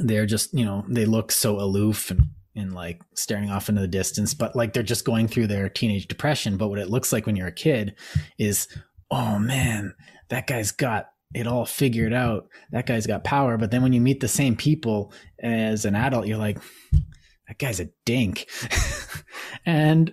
they're 0.00 0.26
just 0.26 0.52
you 0.54 0.64
know 0.64 0.84
they 0.88 1.04
look 1.04 1.32
so 1.32 1.60
aloof 1.60 2.10
and 2.10 2.30
and 2.54 2.74
like 2.74 3.00
staring 3.14 3.50
off 3.50 3.68
into 3.68 3.80
the 3.80 3.86
distance 3.86 4.34
but 4.34 4.56
like 4.56 4.72
they're 4.72 4.82
just 4.82 5.04
going 5.04 5.28
through 5.28 5.46
their 5.46 5.68
teenage 5.68 6.08
depression 6.08 6.56
but 6.56 6.68
what 6.68 6.78
it 6.78 6.90
looks 6.90 7.12
like 7.12 7.24
when 7.24 7.36
you're 7.36 7.46
a 7.46 7.52
kid 7.52 7.94
is 8.38 8.66
oh 9.10 9.38
man 9.38 9.94
that 10.28 10.46
guy's 10.46 10.72
got 10.72 11.08
it 11.34 11.46
all 11.46 11.66
figured 11.66 12.12
out. 12.12 12.48
That 12.70 12.86
guy's 12.86 13.06
got 13.06 13.24
power. 13.24 13.58
But 13.58 13.70
then 13.70 13.82
when 13.82 13.92
you 13.92 14.00
meet 14.00 14.20
the 14.20 14.28
same 14.28 14.56
people 14.56 15.12
as 15.38 15.84
an 15.84 15.94
adult, 15.94 16.26
you're 16.26 16.38
like, 16.38 16.58
that 17.48 17.58
guy's 17.58 17.80
a 17.80 17.90
dink. 18.06 18.48
and 19.66 20.12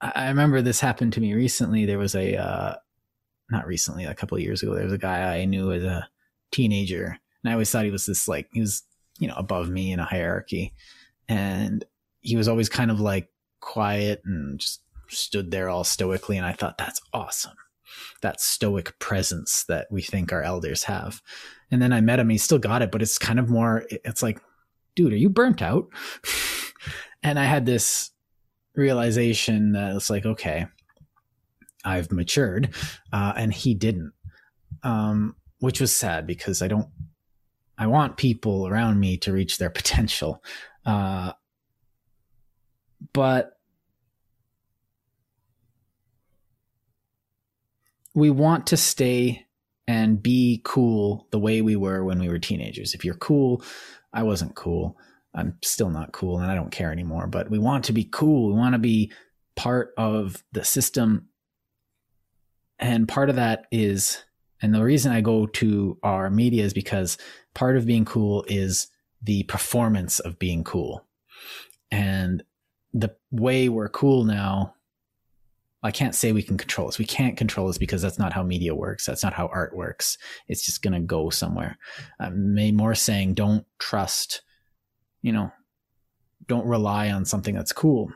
I 0.00 0.28
remember 0.28 0.60
this 0.60 0.80
happened 0.80 1.12
to 1.14 1.20
me 1.20 1.34
recently. 1.34 1.86
There 1.86 1.98
was 1.98 2.14
a, 2.14 2.36
uh, 2.36 2.74
not 3.50 3.66
recently, 3.66 4.04
a 4.04 4.14
couple 4.14 4.38
years 4.38 4.62
ago, 4.62 4.74
there 4.74 4.84
was 4.84 4.92
a 4.92 4.98
guy 4.98 5.36
I 5.36 5.44
knew 5.44 5.72
as 5.72 5.84
a 5.84 6.08
teenager. 6.50 7.18
And 7.42 7.50
I 7.50 7.52
always 7.52 7.70
thought 7.70 7.84
he 7.84 7.90
was 7.90 8.06
this 8.06 8.28
like, 8.28 8.48
he 8.52 8.60
was, 8.60 8.82
you 9.18 9.28
know, 9.28 9.34
above 9.36 9.68
me 9.68 9.92
in 9.92 10.00
a 10.00 10.04
hierarchy. 10.04 10.74
And 11.28 11.84
he 12.20 12.36
was 12.36 12.48
always 12.48 12.68
kind 12.68 12.90
of 12.90 13.00
like 13.00 13.28
quiet 13.60 14.22
and 14.24 14.58
just 14.58 14.82
stood 15.08 15.50
there 15.50 15.68
all 15.68 15.84
stoically. 15.84 16.36
And 16.36 16.46
I 16.46 16.52
thought, 16.52 16.78
that's 16.78 17.00
awesome 17.12 17.54
that 18.22 18.40
stoic 18.40 18.98
presence 18.98 19.64
that 19.68 19.86
we 19.90 20.02
think 20.02 20.32
our 20.32 20.42
elders 20.42 20.84
have. 20.84 21.20
And 21.70 21.82
then 21.82 21.92
I 21.92 22.00
met 22.00 22.18
him, 22.18 22.28
he 22.28 22.38
still 22.38 22.58
got 22.58 22.82
it, 22.82 22.90
but 22.90 23.02
it's 23.02 23.18
kind 23.18 23.38
of 23.38 23.50
more, 23.50 23.84
it's 23.90 24.22
like, 24.22 24.40
dude, 24.94 25.12
are 25.12 25.16
you 25.16 25.28
burnt 25.28 25.62
out? 25.62 25.88
and 27.22 27.38
I 27.38 27.44
had 27.44 27.66
this 27.66 28.10
realization 28.74 29.72
that 29.72 29.94
it's 29.94 30.10
like, 30.10 30.24
okay, 30.24 30.66
I've 31.84 32.12
matured, 32.12 32.74
uh, 33.12 33.32
and 33.36 33.52
he 33.52 33.74
didn't, 33.74 34.12
um, 34.82 35.36
which 35.58 35.80
was 35.80 35.94
sad 35.94 36.26
because 36.26 36.62
I 36.62 36.68
don't, 36.68 36.88
I 37.82 37.86
want 37.86 38.16
people 38.16 38.68
around 38.68 39.00
me 39.00 39.16
to 39.16 39.32
reach 39.32 39.58
their 39.58 39.68
potential. 39.68 40.40
Uh, 40.86 41.32
but 43.12 43.58
we 48.14 48.30
want 48.30 48.68
to 48.68 48.76
stay 48.76 49.46
and 49.88 50.22
be 50.22 50.60
cool 50.62 51.26
the 51.32 51.40
way 51.40 51.60
we 51.60 51.74
were 51.74 52.04
when 52.04 52.20
we 52.20 52.28
were 52.28 52.38
teenagers. 52.38 52.94
If 52.94 53.04
you're 53.04 53.14
cool, 53.14 53.64
I 54.12 54.22
wasn't 54.22 54.54
cool. 54.54 54.96
I'm 55.34 55.58
still 55.64 55.90
not 55.90 56.12
cool 56.12 56.38
and 56.38 56.48
I 56.48 56.54
don't 56.54 56.70
care 56.70 56.92
anymore, 56.92 57.26
but 57.26 57.50
we 57.50 57.58
want 57.58 57.86
to 57.86 57.92
be 57.92 58.04
cool. 58.04 58.52
We 58.52 58.54
want 58.60 58.74
to 58.74 58.78
be 58.78 59.10
part 59.56 59.92
of 59.98 60.44
the 60.52 60.62
system. 60.62 61.30
And 62.78 63.08
part 63.08 63.28
of 63.28 63.34
that 63.34 63.66
is, 63.72 64.22
and 64.60 64.72
the 64.72 64.84
reason 64.84 65.10
I 65.10 65.20
go 65.20 65.46
to 65.46 65.98
our 66.04 66.30
media 66.30 66.62
is 66.62 66.72
because 66.72 67.18
part 67.54 67.76
of 67.76 67.86
being 67.86 68.04
cool 68.04 68.44
is 68.48 68.88
the 69.22 69.42
performance 69.44 70.18
of 70.20 70.38
being 70.38 70.64
cool. 70.64 71.06
And 71.90 72.42
the 72.92 73.14
way 73.30 73.68
we're 73.68 73.88
cool 73.88 74.24
now 74.24 74.74
I 75.84 75.90
can't 75.90 76.14
say 76.14 76.30
we 76.30 76.44
can 76.44 76.56
control 76.56 76.86
this. 76.86 76.98
We 76.98 77.04
can't 77.04 77.36
control 77.36 77.66
this 77.66 77.78
because 77.78 78.02
that's 78.02 78.18
not 78.18 78.32
how 78.32 78.44
media 78.44 78.74
works. 78.74 79.04
That's 79.04 79.24
not 79.24 79.32
how 79.32 79.48
art 79.48 79.74
works. 79.74 80.16
It's 80.46 80.64
just 80.64 80.80
going 80.80 80.92
to 80.92 81.00
go 81.00 81.28
somewhere. 81.28 81.76
I'm 82.20 82.54
more 82.76 82.94
saying 82.94 83.34
don't 83.34 83.66
trust, 83.80 84.42
you 85.22 85.32
know, 85.32 85.50
don't 86.46 86.66
rely 86.66 87.10
on 87.10 87.24
something 87.24 87.54
that's 87.54 87.72
cool. 87.72 88.12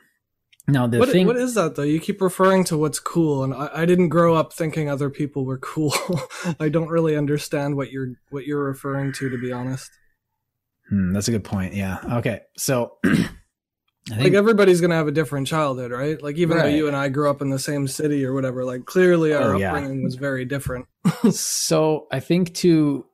Now 0.69 0.87
the 0.87 0.99
what, 0.99 1.11
thing, 1.11 1.27
what 1.27 1.37
is 1.37 1.55
that 1.55 1.77
though? 1.77 1.83
You 1.83 2.01
keep 2.01 2.21
referring 2.21 2.64
to 2.64 2.77
what's 2.77 2.99
cool, 2.99 3.45
and 3.45 3.55
I, 3.55 3.71
I 3.73 3.87
didn't 3.87 4.09
grow 4.09 4.35
up 4.35 4.53
thinking 4.53 4.89
other 4.89 5.11
people 5.11 5.45
were 5.45 5.59
cool. 5.59 5.95
I 6.61 6.69
don't 6.69 6.89
really 6.89 7.17
understand 7.17 7.77
what 7.77 7.93
you're 7.93 8.14
what 8.31 8.47
you're 8.47 8.64
referring 8.64 9.12
to, 9.14 9.29
to 9.29 9.39
be 9.39 9.53
honest. 9.53 9.91
Hmm, 10.89 11.12
that's 11.12 11.29
a 11.29 11.33
good 11.33 11.45
point. 11.45 11.75
Yeah. 11.75 11.99
Okay. 12.19 12.41
So 12.57 12.99
Think, 14.09 14.21
like 14.23 14.35
everybody's 14.35 14.81
gonna 14.81 14.95
have 14.95 15.09
a 15.09 15.12
different 15.12 15.49
childhood, 15.49 15.91
right? 15.91 16.23
Like 16.23 16.37
even 16.37 16.57
right. 16.57 16.64
though 16.64 16.69
you 16.69 16.87
and 16.87 16.97
I 16.97 17.09
grew 17.09 17.29
up 17.29 17.43
in 17.43 17.51
the 17.51 17.59
same 17.59 17.89
city 17.89 18.25
or 18.25 18.35
whatever, 18.35 18.64
like 18.64 18.85
clearly 18.85 19.33
our 19.35 19.57
oh, 19.57 19.61
upbringing 19.61 19.99
yeah. 19.99 20.05
was 20.05 20.14
very 20.14 20.45
different. 20.45 20.87
so 21.33 22.07
I 22.12 22.21
think 22.21 22.55
to 22.57 23.05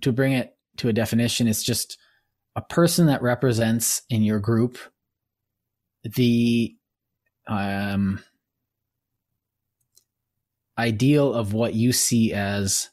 to 0.00 0.12
bring 0.12 0.32
it 0.32 0.56
to 0.78 0.88
a 0.88 0.94
definition, 0.94 1.46
it's 1.46 1.62
just 1.62 1.98
a 2.56 2.62
person 2.62 3.06
that 3.06 3.20
represents 3.20 4.00
in 4.08 4.22
your 4.22 4.38
group 4.38 4.78
the 6.04 6.74
um 7.46 8.22
ideal 10.78 11.34
of 11.34 11.52
what 11.52 11.74
you 11.74 11.92
see 11.92 12.32
as 12.32 12.90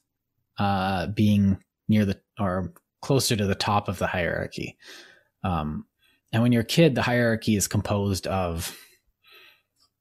uh 0.58 1.08
being 1.08 1.58
near 1.88 2.06
the 2.06 2.20
or 2.40 2.74
closer 3.02 3.36
to 3.36 3.46
the 3.46 3.56
top 3.56 3.88
of 3.88 3.98
the 3.98 4.08
hierarchy. 4.08 4.78
Um 5.44 5.86
and 6.32 6.42
when 6.42 6.52
you're 6.52 6.62
a 6.62 6.66
kid, 6.66 6.96
the 6.96 7.02
hierarchy 7.02 7.56
is 7.56 7.68
composed 7.68 8.26
of 8.28 8.78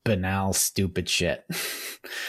banal, 0.05 0.53
stupid 0.53 1.09
shit. 1.09 1.45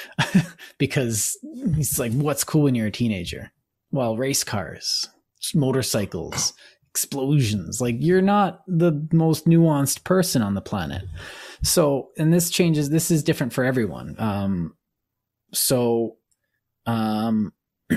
because 0.77 1.37
it's 1.43 1.99
like, 1.99 2.11
what's 2.13 2.43
cool 2.43 2.63
when 2.63 2.75
you're 2.75 2.87
a 2.87 2.91
teenager? 2.91 3.51
Well, 3.91 4.17
race 4.17 4.43
cars, 4.43 5.09
motorcycles, 5.53 6.53
explosions. 6.91 7.81
Like, 7.81 7.95
you're 7.99 8.21
not 8.21 8.61
the 8.67 9.07
most 9.11 9.45
nuanced 9.45 10.03
person 10.03 10.41
on 10.41 10.55
the 10.55 10.61
planet. 10.61 11.03
So, 11.63 12.09
and 12.17 12.33
this 12.33 12.49
changes, 12.49 12.89
this 12.89 13.11
is 13.11 13.23
different 13.23 13.53
for 13.53 13.63
everyone. 13.63 14.15
Um, 14.17 14.75
so, 15.53 16.17
um, 16.85 17.53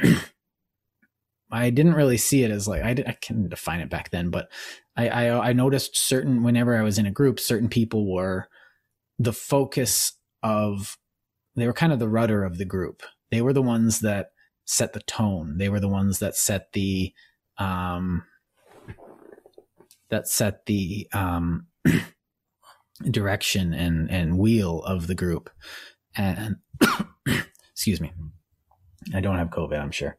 I 1.50 1.70
didn't 1.70 1.94
really 1.94 2.16
see 2.16 2.42
it 2.42 2.50
as 2.50 2.66
like 2.66 2.82
I, 2.82 2.94
did, 2.94 3.06
I 3.06 3.16
can 3.20 3.48
define 3.48 3.80
it 3.80 3.88
back 3.88 4.10
then, 4.10 4.30
but 4.30 4.50
I, 4.96 5.08
I 5.08 5.50
I 5.50 5.52
noticed 5.52 5.96
certain 5.96 6.42
whenever 6.42 6.76
I 6.76 6.82
was 6.82 6.98
in 6.98 7.06
a 7.06 7.12
group, 7.12 7.38
certain 7.38 7.68
people 7.68 8.12
were 8.12 8.48
the 9.20 9.32
focus 9.32 10.12
of 10.42 10.98
they 11.54 11.66
were 11.66 11.72
kind 11.72 11.92
of 11.92 12.00
the 12.00 12.08
rudder 12.08 12.42
of 12.42 12.58
the 12.58 12.64
group. 12.64 13.02
They 13.30 13.40
were 13.40 13.52
the 13.52 13.62
ones 13.62 14.00
that 14.00 14.30
set 14.64 14.94
the 14.94 15.02
tone. 15.02 15.58
They 15.58 15.68
were 15.68 15.80
the 15.80 15.88
ones 15.88 16.18
that 16.18 16.34
set 16.36 16.72
the 16.72 17.12
um 17.58 18.24
that 20.14 20.28
set 20.28 20.64
the 20.66 21.08
um 21.12 21.66
direction 23.10 23.74
and 23.74 24.08
and 24.10 24.38
wheel 24.38 24.80
of 24.84 25.08
the 25.08 25.14
group. 25.14 25.50
And 26.16 26.56
excuse 27.72 28.00
me. 28.00 28.12
I 29.12 29.20
don't 29.20 29.36
have 29.36 29.50
COVID, 29.50 29.78
I'm 29.78 29.90
sure. 29.90 30.16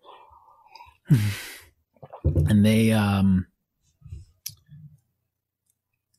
and 2.23 2.65
they 2.65 2.91
um 2.91 3.47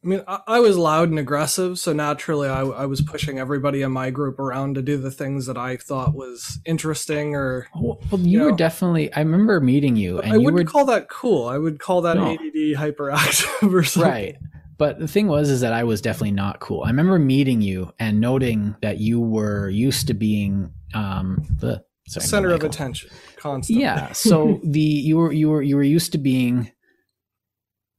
I 0.06 0.08
mean, 0.08 0.22
I, 0.28 0.40
I, 0.46 0.60
was 0.60 0.78
loud 0.78 1.08
and 1.08 1.18
aggressive, 1.18 1.80
so 1.80 1.92
naturally, 1.92 2.48
I, 2.48 2.60
I, 2.60 2.86
was 2.86 3.00
pushing 3.00 3.40
everybody 3.40 3.82
in 3.82 3.90
my 3.90 4.10
group 4.10 4.38
around 4.38 4.76
to 4.76 4.82
do 4.82 4.96
the 4.96 5.10
things 5.10 5.46
that 5.46 5.58
I 5.58 5.76
thought 5.76 6.14
was 6.14 6.60
interesting. 6.64 7.34
Or 7.34 7.66
well, 7.74 7.98
you, 8.12 8.18
you 8.18 8.38
know, 8.38 8.44
were 8.44 8.52
definitely. 8.52 9.12
I 9.12 9.18
remember 9.18 9.58
meeting 9.60 9.96
you, 9.96 10.20
and 10.20 10.32
I 10.32 10.36
wouldn't 10.36 10.54
were, 10.54 10.70
call 10.70 10.84
that 10.84 11.08
cool. 11.08 11.48
I 11.48 11.58
would 11.58 11.80
call 11.80 12.02
that 12.02 12.16
no. 12.18 12.30
ADD 12.30 12.78
hyperactive 12.78 13.72
or 13.74 13.82
something. 13.82 14.12
Right. 14.12 14.36
But 14.78 15.00
the 15.00 15.08
thing 15.08 15.26
was, 15.26 15.50
is 15.50 15.62
that 15.62 15.72
I 15.72 15.82
was 15.82 16.00
definitely 16.00 16.32
not 16.32 16.60
cool. 16.60 16.84
I 16.84 16.88
remember 16.88 17.18
meeting 17.18 17.60
you 17.60 17.92
and 17.98 18.20
noting 18.20 18.76
that 18.82 18.98
you 18.98 19.20
were 19.20 19.68
used 19.70 20.06
to 20.06 20.14
being 20.14 20.70
um, 20.94 21.44
the 21.58 21.82
sorry, 22.06 22.26
center 22.26 22.50
of 22.50 22.62
attention 22.62 23.10
constantly. 23.36 23.82
Yeah. 23.82 24.12
So 24.12 24.60
the 24.64 24.80
you 24.80 25.16
were 25.16 25.32
you 25.32 25.48
were 25.48 25.62
you 25.62 25.74
were 25.76 25.82
used 25.82 26.12
to 26.12 26.18
being 26.18 26.70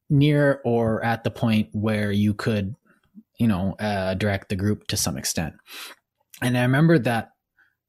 near 0.09 0.61
or 0.63 1.03
at 1.03 1.23
the 1.23 1.31
point 1.31 1.69
where 1.71 2.11
you 2.11 2.33
could, 2.33 2.75
you 3.39 3.47
know, 3.47 3.75
uh, 3.79 4.13
direct 4.13 4.49
the 4.49 4.55
group 4.55 4.87
to 4.87 4.97
some 4.97 5.17
extent. 5.17 5.53
And 6.41 6.57
I 6.57 6.63
remember 6.63 6.99
that 6.99 7.31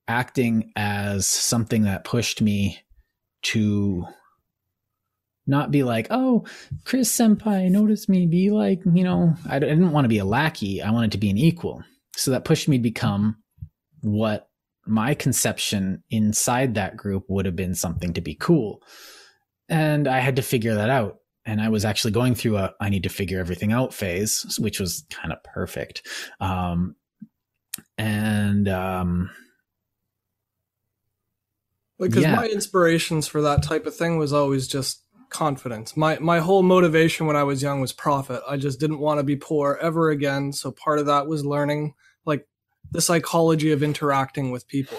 acting 0.06 0.72
as 0.74 1.26
something 1.26 1.82
that 1.82 2.04
pushed 2.04 2.40
me 2.40 2.80
to 3.42 4.06
not 5.46 5.70
be 5.70 5.82
like, 5.82 6.08
oh, 6.10 6.44
Chris 6.84 7.14
Senpai, 7.14 7.70
notice 7.70 8.08
me. 8.08 8.26
Be 8.26 8.50
like, 8.50 8.80
you 8.84 9.04
know, 9.04 9.34
I 9.48 9.58
didn't 9.58 9.92
want 9.92 10.04
to 10.04 10.08
be 10.08 10.18
a 10.18 10.24
lackey. 10.24 10.82
I 10.82 10.90
wanted 10.90 11.12
to 11.12 11.18
be 11.18 11.30
an 11.30 11.38
equal. 11.38 11.82
So 12.16 12.30
that 12.32 12.44
pushed 12.44 12.68
me 12.68 12.76
to 12.76 12.82
become 12.82 13.36
what 14.02 14.48
my 14.86 15.14
conception 15.14 16.02
inside 16.10 16.74
that 16.74 16.96
group 16.96 17.24
would 17.28 17.46
have 17.46 17.56
been 17.56 17.74
something 17.74 18.12
to 18.14 18.20
be 18.20 18.34
cool. 18.34 18.82
And 19.68 20.08
I 20.08 20.20
had 20.20 20.36
to 20.36 20.42
figure 20.42 20.74
that 20.74 20.90
out. 20.90 21.18
And 21.49 21.62
I 21.62 21.70
was 21.70 21.86
actually 21.86 22.11
going 22.11 22.34
through 22.34 22.59
a 22.59 22.74
I 22.78 22.90
need 22.90 23.05
to 23.05 23.09
figure 23.09 23.40
everything 23.40 23.72
out 23.72 23.94
phase, 23.94 24.59
which 24.59 24.78
was 24.78 25.07
kind 25.09 25.32
of 25.32 25.42
perfect. 25.42 26.07
Um, 26.40 26.94
and 27.96 28.68
um, 28.68 29.30
because 31.99 32.22
yeah. 32.22 32.36
my 32.36 32.46
inspirations 32.46 33.26
for 33.26 33.40
that 33.40 33.62
type 33.62 33.86
of 33.86 33.96
thing 33.96 34.18
was 34.18 34.30
always 34.30 34.68
just 34.68 35.03
confidence. 35.30 35.96
My 35.96 36.18
my 36.18 36.38
whole 36.38 36.62
motivation 36.62 37.26
when 37.26 37.36
I 37.36 37.44
was 37.44 37.62
young 37.62 37.80
was 37.80 37.94
profit. 37.94 38.42
I 38.46 38.59
just 38.59 38.78
didn't 38.78 39.01
want 39.01 39.18
to 39.18 39.24
be 39.24 39.36
poor 39.36 39.78
ever 39.80 40.11
again. 40.11 40.53
So 40.53 40.70
part 40.70 40.99
of 40.99 41.07
that 41.07 41.26
was 41.26 41.46
learning 41.46 41.94
like 42.26 42.46
the 42.90 43.01
psychology 43.01 43.72
of 43.72 43.82
interacting 43.82 44.51
with 44.51 44.68
people. 44.68 44.99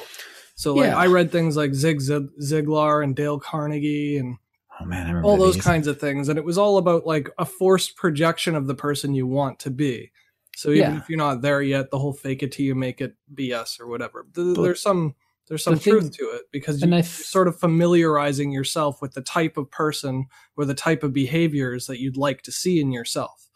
So 0.56 0.74
like 0.74 0.88
yeah. 0.88 0.98
I 0.98 1.06
read 1.08 1.32
things 1.32 1.56
like 1.56 1.74
Zig 1.76 2.00
Ziglar 2.00 3.04
and 3.04 3.16
Dale 3.16 3.40
Carnegie 3.40 4.18
and 4.18 4.38
oh 4.82 4.86
man, 4.86 5.24
all 5.24 5.38
those 5.38 5.56
these. 5.56 5.64
kinds 5.64 5.88
of 5.88 6.00
things, 6.00 6.30
and 6.30 6.38
it 6.38 6.46
was 6.46 6.58
all 6.58 6.78
about 6.78 7.06
like 7.06 7.30
a 7.38 7.46
forced 7.46 7.96
projection 7.96 8.56
of 8.56 8.68
the 8.68 8.76
person 8.76 9.14
you 9.14 9.28
want 9.28 9.60
to 9.60 9.72
be. 9.72 10.12
So 10.56 10.70
even 10.72 10.94
yeah. 10.94 10.98
if 10.98 11.10
you're 11.10 11.18
not 11.18 11.42
there 11.42 11.62
yet, 11.62 11.90
the 11.90 12.00
whole 12.00 12.14
fake 12.14 12.44
it 12.44 12.52
till 12.52 12.66
you 12.66 12.76
make 12.76 13.00
it 13.02 13.16
BS 13.34 13.80
or 13.80 13.88
whatever. 13.88 14.26
There's 14.34 14.82
some 14.82 15.16
there's 15.48 15.64
some 15.64 15.80
thing, 15.80 15.94
truth 15.94 16.12
to 16.18 16.24
it 16.36 16.44
because 16.52 16.82
you, 16.82 16.94
are 16.94 17.04
sort 17.04 17.48
of 17.48 17.60
familiarizing 17.60 18.52
yourself 18.52 19.02
with 19.02 19.14
the 19.14 19.22
type 19.22 19.58
of 19.58 19.70
person 19.72 20.28
or 20.56 20.66
the 20.66 20.76
type 20.76 21.02
of 21.02 21.12
behaviors 21.12 21.88
that 21.88 22.00
you'd 22.00 22.18
like 22.18 22.44
to 22.44 22.52
see 22.52 22.80
in 22.80 22.92
yourself. 22.92 23.50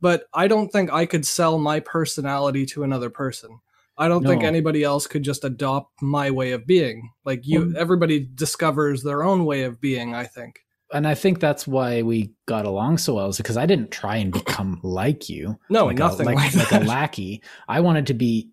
But 0.00 0.24
I 0.34 0.48
don't 0.48 0.70
think 0.70 0.92
I 0.92 1.06
could 1.06 1.26
sell 1.26 1.58
my 1.58 1.80
personality 1.80 2.66
to 2.66 2.82
another 2.82 3.10
person. 3.10 3.60
I 4.00 4.08
don't 4.08 4.22
no. 4.22 4.30
think 4.30 4.42
anybody 4.42 4.82
else 4.82 5.06
could 5.06 5.22
just 5.22 5.44
adopt 5.44 6.00
my 6.02 6.30
way 6.30 6.52
of 6.52 6.66
being. 6.66 7.10
Like 7.24 7.46
you, 7.46 7.60
well, 7.60 7.72
everybody 7.76 8.28
discovers 8.34 9.02
their 9.02 9.22
own 9.22 9.44
way 9.44 9.62
of 9.64 9.80
being. 9.80 10.14
I 10.14 10.24
think, 10.24 10.60
and 10.92 11.06
I 11.06 11.14
think 11.14 11.38
that's 11.38 11.66
why 11.66 12.02
we 12.02 12.32
got 12.46 12.64
along 12.64 12.98
so 12.98 13.14
well. 13.14 13.28
Is 13.28 13.36
because 13.36 13.58
I 13.58 13.66
didn't 13.66 13.90
try 13.90 14.16
and 14.16 14.32
become 14.32 14.80
like 14.82 15.28
you. 15.28 15.58
No, 15.68 15.86
like 15.86 15.98
nothing 15.98 16.28
a, 16.28 16.32
like, 16.32 16.54
like, 16.54 16.72
like 16.72 16.82
a 16.82 16.84
lackey. 16.88 17.42
I 17.68 17.80
wanted 17.80 18.06
to 18.08 18.14
be 18.14 18.50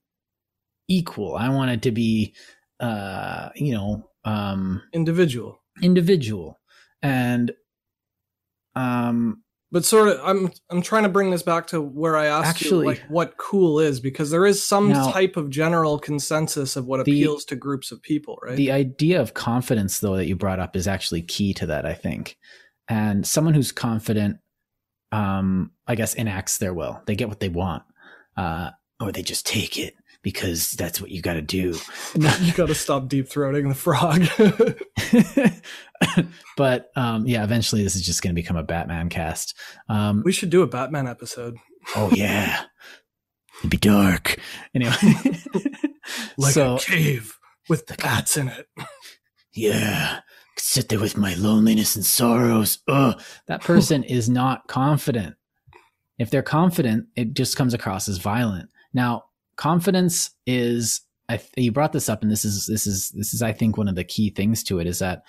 equal. 0.90 1.36
I 1.36 1.50
wanted 1.50 1.82
to 1.84 1.92
be 1.92 2.36
uh, 2.80 3.50
you 3.56 3.74
know, 3.74 4.10
um, 4.26 4.84
individual, 4.94 5.62
individual, 5.82 6.60
and 7.02 7.52
um, 8.76 9.44
but 9.72 9.84
sort 9.84 10.08
of, 10.08 10.20
I'm 10.24 10.52
I'm 10.70 10.82
trying 10.82 11.04
to 11.04 11.10
bring 11.10 11.30
this 11.30 11.44
back 11.44 11.68
to 11.68 11.82
where 11.82 12.16
I 12.16 12.28
asked 12.28 12.48
actually, 12.62 12.86
you 12.86 12.92
like 12.92 13.04
what 13.10 13.38
cool 13.38 13.80
is 13.80 14.00
because 14.00 14.32
there 14.32 14.46
is 14.46 14.64
some 14.64 14.90
now, 14.90 15.12
type 15.12 15.36
of 15.36 15.50
general 15.50 16.00
consensus 16.00 16.76
of 16.76 16.86
what 16.86 17.04
the, 17.04 17.12
appeals 17.12 17.44
to 17.46 17.56
groups 17.56 17.92
of 17.92 18.02
people, 18.02 18.40
right? 18.42 18.56
The 18.56 18.72
idea 18.72 19.22
of 19.22 19.34
confidence, 19.34 20.00
though, 20.00 20.16
that 20.16 20.28
you 20.28 20.36
brought 20.36 20.60
up 20.60 20.76
is 20.76 20.88
actually 20.88 21.22
key 21.22 21.54
to 21.56 21.66
that, 21.66 21.86
I 21.86 21.94
think. 21.94 22.38
And 22.88 23.28
someone 23.28 23.54
who's 23.54 23.74
confident, 23.74 24.38
um, 25.12 25.72
I 25.86 25.96
guess, 25.96 26.14
enacts 26.14 26.58
their 26.60 26.74
will. 26.74 27.02
They 27.06 27.16
get 27.16 27.28
what 27.28 27.42
they 27.42 27.50
want, 27.50 27.84
uh, 28.38 28.72
or 29.02 29.12
they 29.12 29.22
just 29.22 29.46
take 29.46 29.78
it 29.78 29.96
because 30.22 30.72
that's 30.72 31.00
what 31.00 31.12
you 31.12 31.22
got 31.22 31.34
to 31.34 31.42
do. 31.42 31.76
you 32.16 32.54
got 32.54 32.68
to 32.68 32.76
stop 32.76 33.08
deep 33.08 33.28
throating 33.28 33.70
the 33.70 33.76
frog. 33.76 34.28
but 36.58 36.92
um, 36.96 37.26
yeah, 37.28 37.44
eventually 37.44 37.84
this 37.84 37.96
is 37.96 38.02
just 38.02 38.22
going 38.22 38.36
to 38.36 38.42
become 38.42 38.58
a 38.58 38.64
Batman 38.64 39.10
cast. 39.10 39.56
Um, 39.90 40.24
we 40.26 40.32
should 40.32 40.50
do 40.50 40.62
a 40.62 40.68
Batman 40.68 41.08
episode. 41.08 41.58
Oh 41.96 42.10
yeah, 42.14 42.64
it'd 43.60 43.70
be 43.70 43.78
dark. 43.78 44.38
Anyway, 44.76 44.94
like 46.38 46.54
so, 46.54 46.76
a 46.76 46.80
cave 46.80 47.38
with 47.70 47.88
the 47.88 47.96
bats 47.96 48.38
in 48.38 48.50
it. 48.50 48.68
Yeah, 49.54 50.20
sit 50.58 50.90
there 50.90 51.00
with 51.00 51.18
my 51.18 51.34
loneliness 51.36 51.96
and 51.96 52.06
sorrows. 52.06 52.80
Ugh. 52.88 53.20
That 53.48 53.62
person 53.62 54.04
is 54.04 54.30
not 54.30 54.68
confident. 54.68 55.36
If 56.18 56.30
they're 56.30 56.42
confident, 56.42 57.08
it 57.16 57.34
just 57.34 57.56
comes 57.56 57.74
across 57.74 58.08
as 58.08 58.18
violent. 58.18 58.70
Now, 58.94 59.26
confidence 59.58 60.32
is 60.46 61.02
I, 61.30 61.42
you 61.58 61.72
brought 61.72 61.92
this 61.92 62.08
up 62.08 62.22
and 62.22 62.32
this 62.32 62.46
is 62.46 62.66
this 62.68 62.88
is 62.88 63.10
this 63.10 63.34
is 63.34 63.42
I 63.42 63.52
think 63.52 63.78
one 63.78 63.90
of 63.90 63.96
the 63.96 64.04
key 64.04 64.30
things 64.30 64.64
to 64.64 64.80
it 64.80 64.88
is 64.88 65.00
that 65.00 65.24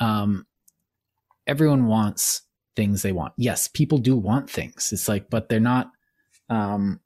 um 0.00 0.46
everyone 1.46 1.86
wants 1.86 2.42
things 2.74 3.02
they 3.02 3.12
want. 3.12 3.32
Yes, 3.36 3.68
people 3.68 3.98
do 3.98 4.16
want 4.16 4.50
things. 4.50 4.92
It's 4.92 5.08
like 5.08 5.30
but 5.30 5.48
they're 5.48 5.60
not 5.60 5.92
um 6.48 7.00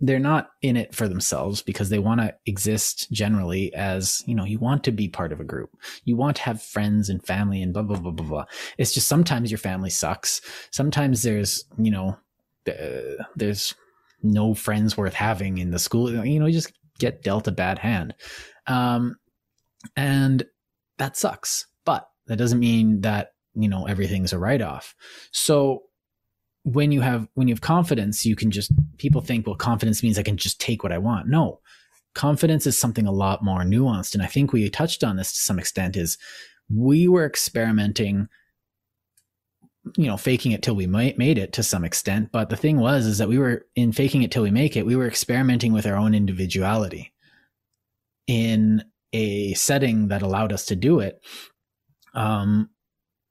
they're 0.00 0.18
not 0.18 0.50
in 0.62 0.76
it 0.76 0.94
for 0.94 1.06
themselves 1.06 1.62
because 1.62 1.88
they 1.88 2.00
want 2.00 2.20
to 2.20 2.34
exist 2.44 3.10
generally 3.12 3.72
as 3.72 4.22
you 4.26 4.34
know 4.34 4.44
you 4.44 4.58
want 4.58 4.82
to 4.82 4.90
be 4.90 5.08
part 5.08 5.32
of 5.32 5.38
a 5.38 5.44
group 5.44 5.70
you 6.04 6.16
want 6.16 6.36
to 6.36 6.42
have 6.42 6.60
friends 6.60 7.08
and 7.08 7.24
family 7.24 7.62
and 7.62 7.72
blah 7.72 7.82
blah 7.82 7.98
blah 7.98 8.10
blah 8.10 8.26
blah 8.26 8.44
it's 8.78 8.92
just 8.92 9.06
sometimes 9.06 9.50
your 9.50 9.58
family 9.58 9.90
sucks 9.90 10.40
sometimes 10.72 11.22
there's 11.22 11.64
you 11.78 11.90
know 11.90 12.16
uh, 12.68 13.22
there's 13.36 13.76
no 14.22 14.54
friends 14.54 14.96
worth 14.96 15.14
having 15.14 15.58
in 15.58 15.70
the 15.70 15.78
school. 15.78 16.10
You 16.24 16.40
know, 16.40 16.46
you 16.46 16.52
just 16.52 16.72
get 16.98 17.22
dealt 17.22 17.48
a 17.48 17.52
bad 17.52 17.78
hand. 17.78 18.14
Um, 18.66 19.16
and 19.96 20.44
that 20.98 21.16
sucks. 21.16 21.66
But 21.84 22.08
that 22.26 22.36
doesn't 22.36 22.60
mean 22.60 23.00
that, 23.00 23.32
you 23.54 23.68
know, 23.68 23.86
everything's 23.86 24.32
a 24.32 24.38
write 24.38 24.62
off. 24.62 24.94
So 25.32 25.82
when 26.64 26.92
you 26.92 27.00
have 27.00 27.28
when 27.34 27.48
you 27.48 27.54
have 27.54 27.60
confidence, 27.60 28.24
you 28.24 28.36
can 28.36 28.50
just 28.50 28.72
people 28.98 29.20
think, 29.20 29.46
well, 29.46 29.56
confidence 29.56 30.02
means 30.02 30.18
I 30.18 30.22
can 30.22 30.36
just 30.36 30.60
take 30.60 30.82
what 30.82 30.92
I 30.92 30.98
want. 30.98 31.28
No. 31.28 31.60
Confidence 32.14 32.66
is 32.66 32.78
something 32.78 33.06
a 33.06 33.12
lot 33.12 33.42
more 33.42 33.62
nuanced. 33.62 34.14
And 34.14 34.22
I 34.22 34.26
think 34.26 34.52
we 34.52 34.68
touched 34.68 35.02
on 35.02 35.16
this 35.16 35.32
to 35.32 35.40
some 35.40 35.58
extent 35.58 35.96
is 35.96 36.18
we 36.68 37.08
were 37.08 37.24
experimenting 37.24 38.28
you 39.96 40.06
know 40.06 40.16
faking 40.16 40.52
it 40.52 40.62
till 40.62 40.76
we 40.76 40.86
made 40.86 41.38
it 41.38 41.52
to 41.54 41.62
some 41.62 41.84
extent. 41.84 42.30
But 42.32 42.50
the 42.50 42.56
thing 42.56 42.78
was 42.78 43.06
is 43.06 43.18
that 43.18 43.28
we 43.28 43.38
were 43.38 43.66
in 43.74 43.92
faking 43.92 44.22
it 44.22 44.30
till 44.30 44.42
we 44.42 44.50
make 44.50 44.76
it 44.76 44.86
we 44.86 44.96
were 44.96 45.08
experimenting 45.08 45.72
with 45.72 45.86
our 45.86 45.96
own 45.96 46.14
individuality 46.14 47.12
in 48.26 48.84
a 49.12 49.54
setting 49.54 50.08
that 50.08 50.22
allowed 50.22 50.52
us 50.52 50.66
to 50.66 50.76
do 50.76 51.00
it. 51.00 51.20
Um 52.14 52.70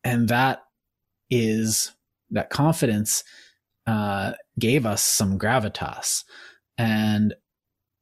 and 0.04 0.28
that 0.30 0.64
is 1.30 1.94
that 2.32 2.50
confidence 2.50 3.24
uh 3.88 4.34
gave 4.60 4.86
us 4.86 5.02
some 5.02 5.40
gravitas. 5.40 6.24
And 6.78 7.34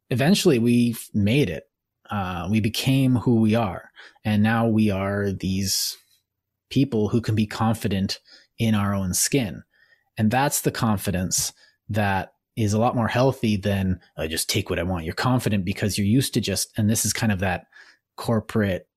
eventually 0.09 0.57
we 0.57 0.95
made 1.13 1.49
it. 1.49 1.65
Uh 2.09 2.47
we 2.49 2.61
became 2.61 3.17
who 3.17 3.41
we 3.41 3.53
are. 3.53 3.91
And 4.25 4.41
now 4.41 4.67
we 4.67 4.89
are 4.89 5.31
these 5.31 5.97
people 6.71 7.09
who 7.09 7.21
can 7.21 7.35
be 7.35 7.45
confident 7.45 8.19
in 8.59 8.75
our 8.75 8.93
own 8.93 9.13
skin. 9.13 9.63
And 10.17 10.29
that's 10.29 10.61
the 10.61 10.71
confidence 10.71 11.53
that 11.87 12.33
is 12.55 12.73
a 12.73 12.79
lot 12.79 12.95
more 12.95 13.07
healthy 13.07 13.55
than 13.55 14.01
I 14.17 14.27
just 14.27 14.49
take 14.49 14.69
what 14.69 14.79
I 14.79 14.83
want. 14.83 15.05
You're 15.05 15.13
confident 15.13 15.63
because 15.63 15.97
you're 15.97 16.05
used 16.05 16.33
to 16.33 16.41
just, 16.41 16.71
and 16.77 16.89
this 16.89 17.05
is 17.05 17.13
kind 17.13 17.31
of 17.31 17.39
that 17.39 17.67
corporate 18.17 18.87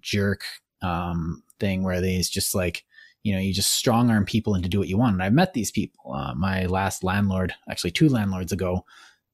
jerk 0.00 0.42
um, 0.80 1.42
thing 1.60 1.82
where 1.82 2.00
they 2.00 2.18
just 2.20 2.54
like, 2.54 2.84
you 3.22 3.34
know, 3.34 3.40
you 3.40 3.52
just 3.52 3.74
strong 3.74 4.10
arm 4.10 4.24
people 4.24 4.54
into 4.54 4.68
do 4.68 4.78
what 4.78 4.88
you 4.88 4.96
want. 4.96 5.14
And 5.14 5.22
I've 5.22 5.32
met 5.32 5.52
these 5.52 5.70
people. 5.70 6.14
Uh, 6.14 6.34
my 6.34 6.66
last 6.66 7.04
landlord, 7.04 7.54
actually 7.68 7.90
two 7.90 8.08
landlords 8.08 8.52
ago, 8.52 8.84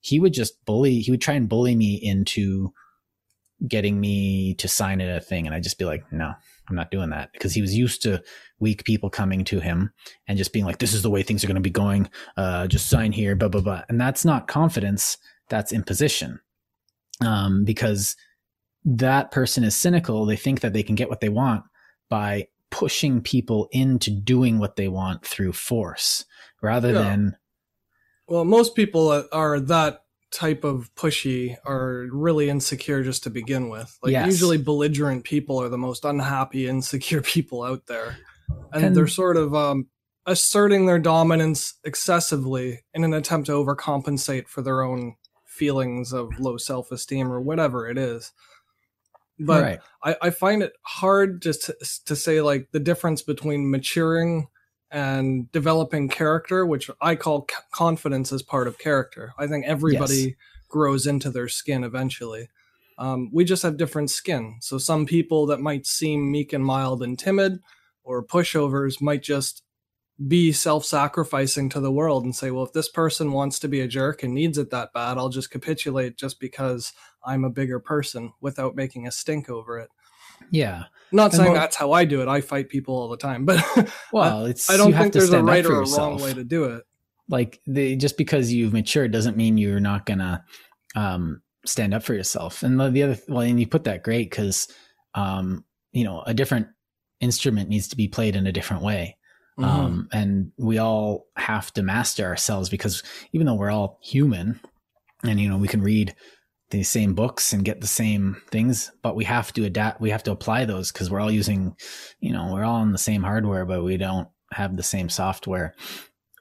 he 0.01 0.19
would 0.19 0.33
just 0.33 0.65
bully, 0.65 1.01
he 1.01 1.11
would 1.11 1.21
try 1.21 1.35
and 1.35 1.49
bully 1.49 1.77
me 1.77 1.95
into 1.95 2.73
getting 3.69 4.01
me 4.01 4.55
to 4.55 4.69
sign 4.69 5.01
a 5.01 5.21
thing. 5.21 5.47
And 5.47 5.55
I'd 5.55 5.63
just 5.63 5.79
be 5.79 5.85
like, 5.85 6.11
no, 6.13 6.35
I'm 6.71 6.77
not 6.77 6.91
doing 6.91 7.11
that 7.11 7.33
because 7.33 7.53
he 7.53 7.61
was 7.61 7.77
used 7.77 8.03
to 8.03 8.23
weak 8.61 8.85
people 8.85 9.11
coming 9.11 9.45
to 9.47 9.61
him 9.61 9.93
and 10.29 10.39
just 10.39 10.53
being 10.53 10.65
like, 10.65 10.79
this 10.79 10.95
is 10.95 11.03
the 11.03 11.11
way 11.11 11.23
things 11.23 11.43
are 11.43 11.49
going 11.49 11.57
to 11.57 11.61
be 11.61 11.71
going. 11.71 12.09
Uh, 12.37 12.67
just 12.67 12.89
sign 12.89 13.13
here, 13.13 13.35
blah, 13.35 13.49
blah, 13.49 13.61
blah. 13.61 13.83
And 13.89 14.01
that's 14.01 14.25
not 14.25 14.49
confidence. 14.49 15.19
That's 15.49 15.73
imposition. 15.73 16.41
Um, 17.21 17.65
because 17.65 18.17
that 18.85 19.31
person 19.31 19.65
is 19.65 19.77
cynical. 19.77 20.25
They 20.25 20.37
think 20.37 20.61
that 20.61 20.73
they 20.73 20.83
can 20.83 20.95
get 20.95 21.11
what 21.11 21.21
they 21.21 21.29
want 21.29 21.65
by 22.09 22.49
pushing 22.71 23.21
people 23.21 23.69
into 23.73 24.11
doing 24.11 24.59
what 24.59 24.77
they 24.77 24.89
want 24.89 25.25
through 25.27 25.53
force 25.53 26.25
rather 26.63 26.93
yeah. 26.93 27.03
than. 27.03 27.37
Well, 28.27 28.45
most 28.45 28.77
people 28.77 29.25
are 29.33 29.61
that 29.61 30.05
type 30.31 30.65
of 30.65 30.95
pushy 30.95 31.57
are 31.65 32.07
really 32.11 32.49
insecure 32.49 33.03
just 33.03 33.25
to 33.25 33.31
begin 33.31 33.69
with. 33.69 33.99
Like 34.03 34.13
yes. 34.13 34.27
usually 34.27 34.59
belligerent 34.59 35.25
people 35.25 35.61
are 35.61 35.69
the 35.69 35.79
most 35.79 36.05
unhappy, 36.05 36.69
insecure 36.69 37.23
people 37.23 37.63
out 37.63 37.87
there. 37.87 38.17
And, 38.73 38.87
and 38.87 38.97
they're 38.97 39.07
sort 39.07 39.37
of 39.37 39.55
um, 39.55 39.89
asserting 40.27 40.87
their 40.87 40.99
dominance 40.99 41.75
excessively 41.85 42.81
in 42.95 43.05
an 43.05 43.15
attempt 43.15 43.47
to 43.47 43.53
overcompensate 43.53 44.49
for 44.49 44.63
their 44.63 44.83
own 44.83 45.17
feelings 45.45 46.13
of 46.13 46.39
low 46.39 46.57
self 46.57 46.91
esteem 46.93 47.33
or 47.33 47.41
whatever 47.41 47.89
it 47.89 47.99
is. 47.99 48.33
But 49.39 49.63
right. 49.63 49.81
I, 50.05 50.17
I, 50.23 50.31
find 50.31 50.63
it 50.63 50.75
hard 50.83 51.41
just 51.41 51.65
to, 51.65 51.77
to 52.05 52.15
say 52.15 52.43
like 52.43 52.69
the 52.73 52.81
difference 52.81 53.23
between 53.23 53.71
maturing 53.71 54.49
and 54.91 55.51
developing 55.53 56.09
character, 56.09 56.67
which 56.67 56.91
I 57.01 57.15
call 57.15 57.47
c- 57.49 57.57
confidence 57.73 58.33
as 58.33 58.43
part 58.43 58.67
of 58.67 58.79
character. 58.79 59.33
I 59.39 59.47
think 59.47 59.65
everybody 59.67 60.17
yes. 60.17 60.35
grows 60.69 61.07
into 61.07 61.31
their 61.31 61.49
skin 61.49 61.85
eventually. 61.85 62.49
Um, 62.99 63.31
we 63.33 63.45
just 63.45 63.63
have 63.63 63.77
different 63.77 64.11
skin. 64.11 64.59
So 64.61 64.79
some 64.79 65.07
people 65.07 65.47
that 65.47 65.61
might 65.61 65.87
seem 65.87 66.31
meek 66.31 66.53
and 66.53 66.65
mild 66.65 67.03
and 67.03 67.19
timid 67.19 67.61
or 68.05 68.25
pushovers 68.25 69.01
might 69.01 69.23
just 69.23 69.63
be 70.29 70.53
self-sacrificing 70.53 71.71
to 71.71 71.81
the 71.81 71.93
world 71.93 72.25
and 72.25 72.37
say, 72.37 72.51
well, 72.51 72.65
if 72.65 72.75
this 72.75 72.91
person 72.91 73.33
wants 73.33 73.59
to 73.59 73.69
be 73.69 73.81
a 73.81 73.89
jerk 73.89 74.23
and 74.23 74.35
needs 74.35 74.59
it 74.59 74.71
that 74.71 74.93
bad, 74.93 75.17
I'll 75.17 75.31
just 75.31 75.51
capitulate 75.51 76.19
just 76.19 76.39
because 76.39 76.93
I'm 77.25 77.45
a 77.45 77.51
bigger 77.51 77.81
person 77.81 78.33
without 78.41 78.77
making 78.77 79.07
a 79.07 79.13
stink 79.13 79.49
over 79.49 79.79
it. 79.79 79.89
Yeah. 80.51 80.85
Not 81.13 81.33
saying 81.33 81.55
that's 81.55 81.77
how 81.77 81.93
I 81.93 82.05
do 82.05 82.23
it. 82.23 82.29
I 82.29 82.41
fight 82.41 82.69
people 82.69 82.95
all 82.95 83.09
the 83.09 83.17
time, 83.17 83.45
but 83.45 83.65
well, 84.13 84.45
it's 84.45 84.71
I 84.71 84.77
don't 84.77 84.93
think 84.93 85.13
there's 85.13 85.33
a 85.33 85.43
right 85.43 85.65
or 85.67 85.83
a 85.83 85.89
wrong 85.89 86.21
way 86.21 86.33
to 86.33 86.45
do 86.45 86.65
it. 86.65 86.85
Like 87.29 87.61
the, 87.67 87.97
just 87.97 88.17
because 88.17 88.53
you've 88.53 88.73
matured 88.73 89.13
doesn't 89.13 89.37
mean 89.37 89.59
you're 89.59 89.81
not 89.81 90.07
gonna 90.07 90.45
um, 90.95 91.43
stand 91.65 91.95
up 91.95 92.03
for 92.03 92.15
yourself. 92.15 92.63
And 92.63 92.79
the, 92.79 92.91
the 92.91 93.03
other, 93.03 93.19
well, 93.29 93.41
and 93.41 93.59
you 93.59 93.67
put 93.67 93.85
that 93.85 94.03
great 94.03 94.31
because 94.31 94.69
um, 95.15 95.65
you 95.93 96.05
know 96.05 96.23
a 96.27 96.35
different 96.35 96.69
instrument 97.21 97.69
needs 97.69 97.89
to 97.89 97.97
be 97.97 98.09
played 98.09 98.37
in 98.37 98.47
a 98.47 98.53
different 98.53 98.83
way. 98.83 99.17
Mm-hmm. 99.59 99.69
Um, 99.69 100.09
and 100.13 100.53
we 100.57 100.79
all 100.79 101.27
have 101.37 101.73
to 101.75 101.83
master 101.83 102.25
ourselves 102.25 102.69
because 102.69 103.03
even 103.33 103.47
though 103.47 103.55
we're 103.55 103.71
all 103.71 103.99
human 104.03 104.61
and 105.25 105.41
you 105.41 105.49
know 105.49 105.59
we 105.59 105.69
can 105.69 105.83
read 105.83 106.15
the 106.71 106.83
same 106.83 107.15
books 107.15 107.53
and 107.53 107.65
get 107.65 107.81
the 107.81 107.87
same 107.87 108.41
things, 108.51 108.93
but 109.03 109.17
we 109.17 109.25
have 109.25 109.53
to 109.55 109.65
adapt. 109.65 110.01
We 110.01 110.11
have 110.11 110.23
to 110.25 110.33
apply 110.33 110.65
those 110.65 110.93
because 110.93 111.11
we're 111.11 111.21
all 111.21 111.31
using, 111.31 111.77
you 112.21 112.33
know, 112.33 112.51
we're 112.53 112.65
all 112.65 112.77
on 112.77 112.93
the 112.93 112.99
same 112.99 113.23
hardware, 113.23 113.65
but 113.65 113.85
we 113.85 113.97
don't 113.97 114.29
have 114.53 114.77
the 114.77 114.83
same 114.83 115.09
software, 115.09 115.75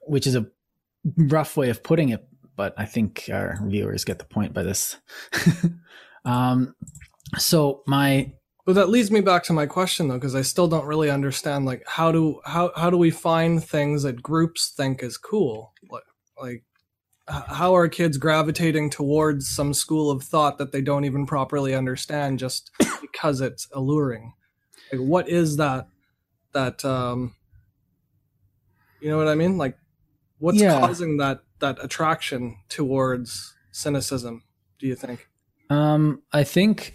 which 0.03 0.27
is 0.27 0.36
a 0.36 0.47
rough 1.17 1.57
way 1.57 1.69
of 1.69 1.84
putting 1.84 2.09
it. 2.09 2.27
But 2.55 2.73
I 2.77 2.86
think 2.86 3.30
our 3.32 3.57
viewers 3.63 4.05
get 4.05 4.19
the 4.19 4.25
point 4.25 4.53
by 4.53 4.63
this. 4.63 4.97
um, 6.25 6.75
so 7.38 7.84
my 7.88 8.34
but 8.65 8.75
that 8.75 8.89
leads 8.89 9.09
me 9.09 9.21
back 9.21 9.41
to 9.45 9.53
my 9.53 9.65
question 9.65 10.09
though, 10.09 10.15
because 10.19 10.36
I 10.36 10.43
still 10.43 10.67
don't 10.67 10.86
really 10.86 11.09
understand 11.09 11.65
like 11.65 11.84
how 11.88 12.11
do 12.11 12.39
how 12.45 12.71
how 12.75 12.91
do 12.91 12.97
we 12.97 13.09
find 13.09 13.63
things 13.63 14.03
that 14.03 14.21
groups 14.21 14.73
think 14.77 15.01
is 15.01 15.17
cool? 15.17 15.73
Like, 15.89 16.03
like 16.39 16.63
how 17.30 17.75
are 17.75 17.88
kids 17.88 18.17
gravitating 18.17 18.89
towards 18.89 19.47
some 19.47 19.73
school 19.73 20.09
of 20.09 20.23
thought 20.23 20.57
that 20.57 20.71
they 20.71 20.82
don't 20.82 21.05
even 21.05 21.25
properly 21.25 21.75
understand 21.75 22.39
just 22.39 22.71
because 23.01 23.41
it's 23.41 23.67
alluring? 23.73 24.34
Like 24.91 25.01
what 25.01 25.30
is 25.30 25.57
that 25.57 25.88
that 26.53 26.84
um 26.84 27.36
you 29.01 29.09
know 29.09 29.17
what 29.17 29.27
i 29.27 29.36
mean? 29.36 29.57
Like 29.57 29.77
what's 30.39 30.59
yeah. 30.59 30.80
causing 30.80 31.17
that 31.17 31.41
that 31.59 31.77
attraction 31.84 32.57
towards 32.69 33.55
cynicism 33.71 34.43
do 34.80 34.88
you 34.88 34.95
think? 34.95 35.27
Um 35.69 36.23
i 36.34 36.43
think 36.43 36.93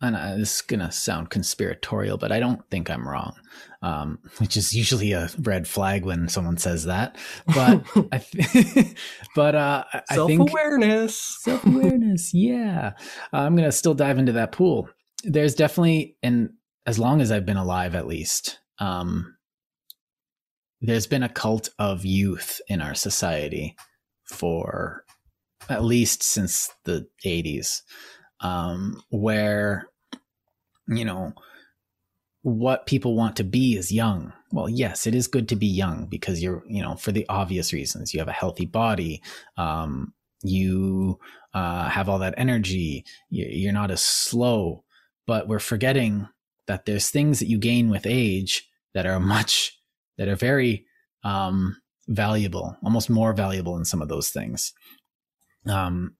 and 0.00 0.40
this 0.40 0.56
is 0.56 0.62
gonna 0.62 0.92
sound 0.92 1.30
conspiratorial, 1.30 2.18
but 2.18 2.32
I 2.32 2.40
don't 2.40 2.68
think 2.70 2.90
I'm 2.90 3.08
wrong, 3.08 3.34
um, 3.82 4.18
which 4.38 4.56
is 4.56 4.72
usually 4.72 5.12
a 5.12 5.30
red 5.40 5.68
flag 5.68 6.04
when 6.04 6.28
someone 6.28 6.56
says 6.56 6.84
that. 6.84 7.16
But 7.46 7.84
I, 8.12 8.18
th- 8.18 8.96
but 9.34 9.54
uh, 9.54 9.84
I 9.92 10.14
self 10.14 10.30
awareness, 10.30 11.16
self 11.42 11.64
awareness, 11.64 12.32
yeah. 12.34 12.92
Uh, 13.32 13.38
I'm 13.38 13.56
gonna 13.56 13.72
still 13.72 13.94
dive 13.94 14.18
into 14.18 14.32
that 14.32 14.52
pool. 14.52 14.88
There's 15.24 15.54
definitely, 15.54 16.16
and 16.22 16.50
as 16.86 16.98
long 16.98 17.20
as 17.20 17.32
I've 17.32 17.46
been 17.46 17.56
alive, 17.56 17.94
at 17.94 18.06
least, 18.06 18.60
um, 18.78 19.36
there's 20.80 21.06
been 21.06 21.24
a 21.24 21.28
cult 21.28 21.70
of 21.78 22.04
youth 22.04 22.60
in 22.68 22.80
our 22.80 22.94
society 22.94 23.76
for 24.24 25.04
at 25.68 25.84
least 25.84 26.22
since 26.22 26.70
the 26.84 27.06
80s 27.26 27.82
um, 28.40 29.02
where 29.10 29.88
you 30.86 31.04
know 31.04 31.32
what 32.48 32.86
people 32.86 33.14
want 33.14 33.36
to 33.36 33.44
be 33.44 33.76
is 33.76 33.92
young. 33.92 34.32
Well, 34.50 34.68
yes, 34.68 35.06
it 35.06 35.14
is 35.14 35.26
good 35.26 35.48
to 35.48 35.56
be 35.56 35.66
young 35.66 36.06
because 36.06 36.42
you're, 36.42 36.64
you 36.66 36.82
know, 36.82 36.96
for 36.96 37.12
the 37.12 37.26
obvious 37.28 37.72
reasons. 37.72 38.12
You 38.12 38.20
have 38.20 38.28
a 38.28 38.32
healthy 38.32 38.66
body. 38.66 39.22
Um, 39.56 40.14
you 40.42 41.18
uh, 41.54 41.88
have 41.88 42.08
all 42.08 42.18
that 42.20 42.34
energy. 42.36 43.04
You're 43.30 43.72
not 43.72 43.90
as 43.90 44.02
slow. 44.02 44.84
But 45.26 45.48
we're 45.48 45.58
forgetting 45.58 46.28
that 46.66 46.86
there's 46.86 47.10
things 47.10 47.38
that 47.38 47.48
you 47.48 47.58
gain 47.58 47.90
with 47.90 48.06
age 48.06 48.68
that 48.94 49.06
are 49.06 49.20
much, 49.36 49.78
that 50.16 50.28
are 50.28 50.36
very 50.36 50.86
um, 51.24 51.76
valuable, 52.08 52.76
almost 52.82 53.10
more 53.10 53.32
valuable 53.32 53.74
than 53.74 53.84
some 53.84 54.02
of 54.02 54.08
those 54.08 54.30
things. 54.30 54.72
Um, 55.66 56.16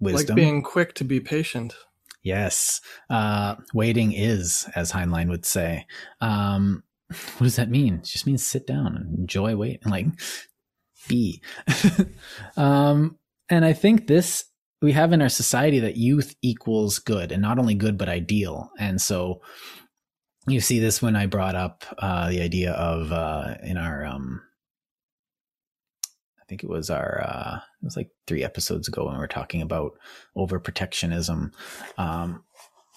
wisdom. 0.00 0.36
Like 0.36 0.36
being 0.36 0.62
quick 0.62 0.94
to 0.94 1.04
be 1.04 1.20
patient. 1.20 1.74
Yes. 2.22 2.80
Uh, 3.10 3.56
waiting 3.74 4.12
is, 4.12 4.68
as 4.74 4.92
Heinlein 4.92 5.28
would 5.28 5.44
say. 5.44 5.86
Um, 6.20 6.82
what 7.08 7.44
does 7.44 7.56
that 7.56 7.70
mean? 7.70 7.94
It 7.94 8.04
just 8.04 8.26
means 8.26 8.44
sit 8.46 8.66
down 8.66 8.96
and 8.96 9.18
enjoy 9.18 9.56
wait 9.56 9.80
and 9.82 9.90
like 9.90 10.06
be. 11.08 11.42
um, 12.56 13.18
and 13.48 13.64
I 13.64 13.72
think 13.72 14.06
this 14.06 14.44
we 14.80 14.92
have 14.92 15.12
in 15.12 15.22
our 15.22 15.28
society 15.28 15.78
that 15.80 15.96
youth 15.96 16.34
equals 16.42 16.98
good 16.98 17.30
and 17.30 17.40
not 17.40 17.58
only 17.58 17.74
good 17.74 17.96
but 17.96 18.08
ideal. 18.08 18.70
And 18.78 19.00
so 19.00 19.40
you 20.46 20.60
see 20.60 20.80
this 20.80 21.00
when 21.00 21.14
I 21.14 21.26
brought 21.26 21.54
up 21.54 21.84
uh, 21.98 22.28
the 22.28 22.42
idea 22.42 22.72
of 22.72 23.12
uh, 23.12 23.54
in 23.62 23.76
our 23.76 24.04
um, 24.04 24.42
think 26.52 26.64
it 26.64 26.68
was 26.68 26.90
our 26.90 27.22
uh, 27.24 27.56
it 27.56 27.84
was 27.84 27.96
like 27.96 28.10
three 28.26 28.44
episodes 28.44 28.86
ago 28.86 29.06
when 29.06 29.14
we 29.14 29.18
were 29.18 29.26
talking 29.26 29.62
about 29.62 29.98
overprotectionism 30.36 31.50
um, 31.96 32.44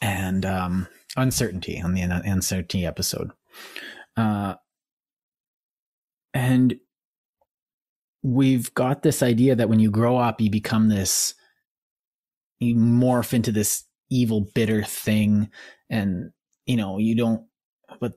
and 0.01 0.45
um, 0.45 0.87
uncertainty 1.15 1.79
on 1.79 1.93
the 1.93 2.01
uncertainty 2.01 2.85
episode. 2.85 3.31
Uh, 4.17 4.55
and 6.33 6.77
we've 8.23 8.73
got 8.73 9.03
this 9.03 9.23
idea 9.23 9.55
that 9.55 9.69
when 9.69 9.79
you 9.79 9.89
grow 9.89 10.17
up, 10.17 10.41
you 10.41 10.49
become 10.49 10.89
this, 10.89 11.33
you 12.59 12.75
morph 12.75 13.33
into 13.33 13.53
this 13.53 13.85
evil, 14.09 14.49
bitter 14.53 14.83
thing. 14.83 15.49
And, 15.89 16.31
you 16.65 16.75
know, 16.75 16.97
you 16.97 17.15
don't, 17.15 17.45
but 18.01 18.15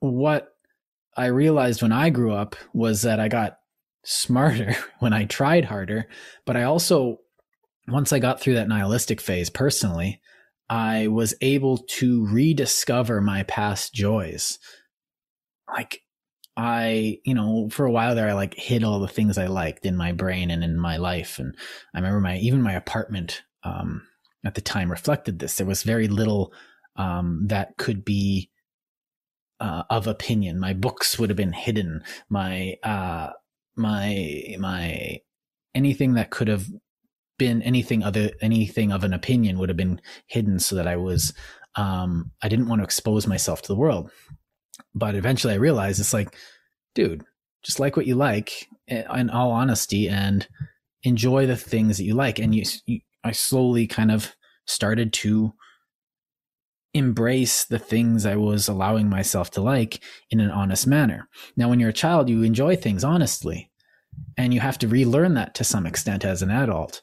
what 0.00 0.48
I 1.16 1.26
realized 1.26 1.80
when 1.80 1.92
I 1.92 2.10
grew 2.10 2.32
up 2.32 2.56
was 2.72 3.02
that 3.02 3.20
I 3.20 3.28
got 3.28 3.58
smarter 4.04 4.76
when 5.00 5.12
I 5.12 5.24
tried 5.24 5.64
harder. 5.64 6.06
But 6.46 6.56
I 6.56 6.64
also, 6.64 7.18
once 7.88 8.12
I 8.12 8.18
got 8.18 8.40
through 8.40 8.54
that 8.54 8.68
nihilistic 8.68 9.20
phase 9.20 9.50
personally, 9.50 10.20
I 10.68 11.08
was 11.08 11.34
able 11.40 11.78
to 11.78 12.26
rediscover 12.26 13.20
my 13.20 13.42
past 13.44 13.92
joys. 13.92 14.58
Like, 15.70 16.00
I, 16.56 17.18
you 17.24 17.34
know, 17.34 17.68
for 17.70 17.84
a 17.84 17.90
while 17.90 18.14
there, 18.14 18.28
I 18.28 18.32
like 18.32 18.54
hid 18.54 18.84
all 18.84 19.00
the 19.00 19.08
things 19.08 19.36
I 19.36 19.48
liked 19.48 19.84
in 19.84 19.96
my 19.96 20.12
brain 20.12 20.50
and 20.50 20.62
in 20.62 20.78
my 20.78 20.96
life. 20.96 21.38
And 21.38 21.54
I 21.94 21.98
remember 21.98 22.20
my, 22.20 22.38
even 22.38 22.62
my 22.62 22.72
apartment, 22.72 23.42
um, 23.64 24.02
at 24.44 24.54
the 24.54 24.60
time 24.60 24.90
reflected 24.90 25.38
this. 25.38 25.56
There 25.56 25.66
was 25.66 25.82
very 25.82 26.06
little, 26.06 26.52
um, 26.96 27.46
that 27.48 27.76
could 27.76 28.04
be, 28.04 28.50
uh, 29.60 29.82
of 29.90 30.06
opinion. 30.06 30.60
My 30.60 30.74
books 30.74 31.18
would 31.18 31.30
have 31.30 31.36
been 31.36 31.52
hidden. 31.52 32.02
My, 32.28 32.76
uh, 32.82 33.30
my 33.76 34.56
my 34.58 35.18
anything 35.74 36.14
that 36.14 36.30
could 36.30 36.48
have 36.48 36.66
been 37.38 37.62
anything 37.62 38.02
other 38.02 38.30
anything 38.40 38.92
of 38.92 39.02
an 39.04 39.12
opinion 39.12 39.58
would 39.58 39.68
have 39.68 39.76
been 39.76 40.00
hidden 40.26 40.58
so 40.58 40.76
that 40.76 40.86
I 40.86 40.96
was 40.96 41.32
um 41.76 42.30
I 42.42 42.48
didn't 42.48 42.68
want 42.68 42.80
to 42.80 42.84
expose 42.84 43.26
myself 43.26 43.62
to 43.62 43.68
the 43.68 43.76
world. 43.78 44.10
But 44.94 45.14
eventually 45.14 45.54
I 45.54 45.58
realized 45.58 46.00
it's 46.00 46.14
like, 46.14 46.36
dude, 46.94 47.24
just 47.64 47.80
like 47.80 47.96
what 47.96 48.06
you 48.06 48.14
like 48.14 48.68
eh, 48.88 49.02
in 49.16 49.30
all 49.30 49.50
honesty 49.50 50.08
and 50.08 50.46
enjoy 51.02 51.46
the 51.46 51.56
things 51.56 51.96
that 51.98 52.04
you 52.04 52.14
like 52.14 52.38
and 52.38 52.54
you, 52.54 52.64
you 52.86 53.00
I 53.24 53.32
slowly 53.32 53.86
kind 53.86 54.10
of 54.10 54.34
started 54.66 55.12
to 55.14 55.52
embrace 56.94 57.64
the 57.64 57.78
things 57.78 58.24
I 58.24 58.36
was 58.36 58.68
allowing 58.68 59.10
myself 59.10 59.50
to 59.52 59.60
like 59.60 60.02
in 60.30 60.40
an 60.40 60.50
honest 60.50 60.86
manner. 60.86 61.28
Now, 61.56 61.68
when 61.68 61.80
you're 61.80 61.90
a 61.90 61.94
child, 61.94 62.30
you 62.30 62.42
enjoy 62.42 62.76
things 62.76 63.04
honestly, 63.04 63.70
and 64.36 64.54
you 64.54 64.60
have 64.60 64.78
to 64.78 64.88
relearn 64.88 65.34
that 65.34 65.54
to 65.56 65.64
some 65.64 65.86
extent 65.86 66.24
as 66.24 66.40
an 66.40 66.50
adult. 66.50 67.02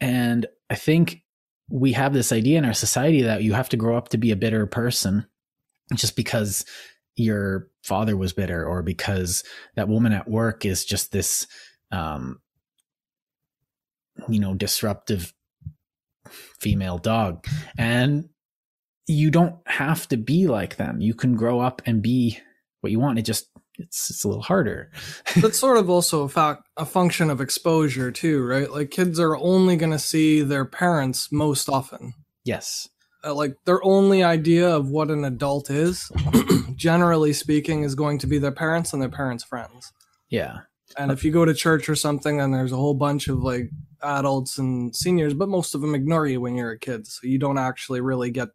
And 0.00 0.46
I 0.70 0.74
think 0.74 1.22
we 1.68 1.92
have 1.92 2.14
this 2.14 2.32
idea 2.32 2.58
in 2.58 2.64
our 2.64 2.74
society 2.74 3.22
that 3.22 3.42
you 3.42 3.52
have 3.52 3.68
to 3.68 3.76
grow 3.76 3.96
up 3.96 4.08
to 4.08 4.18
be 4.18 4.32
a 4.32 4.36
bitter 4.36 4.66
person 4.66 5.26
just 5.94 6.16
because 6.16 6.64
your 7.16 7.68
father 7.84 8.16
was 8.16 8.32
bitter 8.32 8.64
or 8.64 8.82
because 8.82 9.44
that 9.76 9.88
woman 9.88 10.12
at 10.12 10.28
work 10.28 10.64
is 10.64 10.84
just 10.84 11.12
this 11.12 11.46
um 11.92 12.40
you 14.28 14.40
know 14.40 14.54
disruptive 14.54 15.32
female 16.28 16.98
dog 16.98 17.44
and 17.76 18.28
you 19.10 19.30
don't 19.30 19.56
have 19.66 20.06
to 20.08 20.16
be 20.16 20.46
like 20.46 20.76
them. 20.76 21.00
You 21.00 21.14
can 21.14 21.34
grow 21.34 21.60
up 21.60 21.82
and 21.84 22.00
be 22.00 22.38
what 22.80 22.92
you 22.92 23.00
want. 23.00 23.18
It 23.18 23.22
just 23.22 23.48
it's 23.78 24.10
it's 24.10 24.24
a 24.24 24.28
little 24.28 24.42
harder. 24.42 24.90
That's 25.36 25.58
sort 25.58 25.78
of 25.78 25.90
also 25.90 26.22
a 26.22 26.28
fact 26.28 26.62
a 26.76 26.86
function 26.86 27.28
of 27.28 27.40
exposure 27.40 28.12
too, 28.12 28.44
right? 28.44 28.70
Like 28.70 28.90
kids 28.90 29.18
are 29.18 29.36
only 29.36 29.76
going 29.76 29.92
to 29.92 29.98
see 29.98 30.42
their 30.42 30.64
parents 30.64 31.32
most 31.32 31.68
often. 31.68 32.14
Yes. 32.44 32.88
Uh, 33.24 33.34
like 33.34 33.56
their 33.66 33.84
only 33.84 34.22
idea 34.22 34.68
of 34.68 34.88
what 34.88 35.10
an 35.10 35.24
adult 35.24 35.70
is, 35.70 36.10
generally 36.76 37.32
speaking, 37.32 37.82
is 37.82 37.94
going 37.94 38.18
to 38.18 38.26
be 38.26 38.38
their 38.38 38.52
parents 38.52 38.92
and 38.92 39.02
their 39.02 39.10
parents' 39.10 39.44
friends. 39.44 39.92
Yeah. 40.30 40.60
And 40.96 41.12
if 41.12 41.24
you 41.24 41.30
go 41.30 41.44
to 41.44 41.54
church 41.54 41.88
or 41.88 41.94
something, 41.94 42.40
and 42.40 42.54
there's 42.54 42.72
a 42.72 42.76
whole 42.76 42.94
bunch 42.94 43.28
of 43.28 43.42
like 43.42 43.70
adults 44.02 44.56
and 44.56 44.94
seniors, 44.96 45.34
but 45.34 45.48
most 45.48 45.74
of 45.74 45.80
them 45.80 45.94
ignore 45.94 46.26
you 46.26 46.40
when 46.40 46.54
you're 46.54 46.72
a 46.72 46.78
kid, 46.78 47.06
so 47.06 47.26
you 47.26 47.38
don't 47.38 47.58
actually 47.58 48.00
really 48.00 48.30
get 48.30 48.48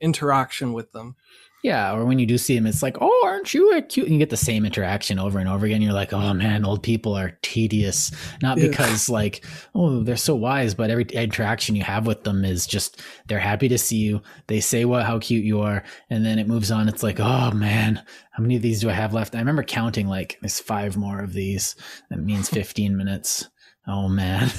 interaction 0.00 0.72
with 0.72 0.92
them. 0.92 1.16
Yeah, 1.64 1.92
or 1.92 2.04
when 2.04 2.20
you 2.20 2.26
do 2.26 2.38
see 2.38 2.54
them, 2.54 2.68
it's 2.68 2.84
like, 2.84 2.98
"Oh, 3.00 3.22
aren't 3.26 3.52
you 3.52 3.76
a 3.76 3.82
cute?" 3.82 4.06
And 4.06 4.14
you 4.14 4.20
get 4.20 4.30
the 4.30 4.36
same 4.36 4.64
interaction 4.64 5.18
over 5.18 5.40
and 5.40 5.48
over 5.48 5.66
again. 5.66 5.82
You're 5.82 5.92
like, 5.92 6.12
"Oh 6.12 6.32
man, 6.32 6.64
old 6.64 6.84
people 6.84 7.14
are 7.16 7.36
tedious." 7.42 8.12
Not 8.40 8.58
yeah. 8.58 8.68
because 8.68 9.08
like, 9.08 9.44
"Oh, 9.74 10.04
they're 10.04 10.16
so 10.16 10.36
wise," 10.36 10.74
but 10.74 10.90
every 10.90 11.04
interaction 11.06 11.74
you 11.74 11.82
have 11.82 12.06
with 12.06 12.22
them 12.22 12.44
is 12.44 12.64
just 12.64 13.02
they're 13.26 13.40
happy 13.40 13.66
to 13.68 13.78
see 13.78 13.96
you. 13.96 14.22
They 14.46 14.60
say 14.60 14.84
what 14.84 15.04
how 15.04 15.18
cute 15.18 15.44
you 15.44 15.60
are, 15.60 15.82
and 16.10 16.24
then 16.24 16.38
it 16.38 16.46
moves 16.46 16.70
on. 16.70 16.88
It's 16.88 17.02
like, 17.02 17.18
"Oh 17.18 17.50
man, 17.50 18.04
how 18.30 18.42
many 18.42 18.54
of 18.54 18.62
these 18.62 18.80
do 18.80 18.88
I 18.88 18.92
have 18.92 19.12
left?" 19.12 19.34
I 19.34 19.40
remember 19.40 19.64
counting 19.64 20.06
like, 20.06 20.38
"There's 20.40 20.60
five 20.60 20.96
more 20.96 21.20
of 21.20 21.32
these." 21.32 21.74
That 22.08 22.20
means 22.20 22.48
15 22.48 22.96
minutes. 22.96 23.48
Oh 23.88 24.08
man, 24.08 24.52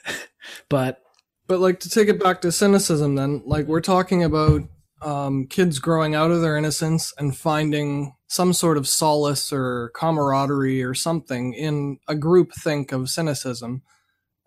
but 0.70 1.02
But 1.50 1.58
like 1.58 1.80
to 1.80 1.90
take 1.90 2.06
it 2.06 2.22
back 2.22 2.42
to 2.42 2.52
cynicism, 2.52 3.16
then 3.16 3.42
like 3.44 3.66
we're 3.66 3.80
talking 3.80 4.22
about 4.22 4.62
um, 5.02 5.48
kids 5.48 5.80
growing 5.80 6.14
out 6.14 6.30
of 6.30 6.42
their 6.42 6.56
innocence 6.56 7.12
and 7.18 7.36
finding 7.36 8.14
some 8.28 8.52
sort 8.52 8.76
of 8.76 8.86
solace 8.86 9.52
or 9.52 9.90
camaraderie 9.92 10.80
or 10.84 10.94
something 10.94 11.52
in 11.54 11.98
a 12.06 12.14
group 12.14 12.52
think 12.52 12.92
of 12.92 13.10
cynicism. 13.10 13.82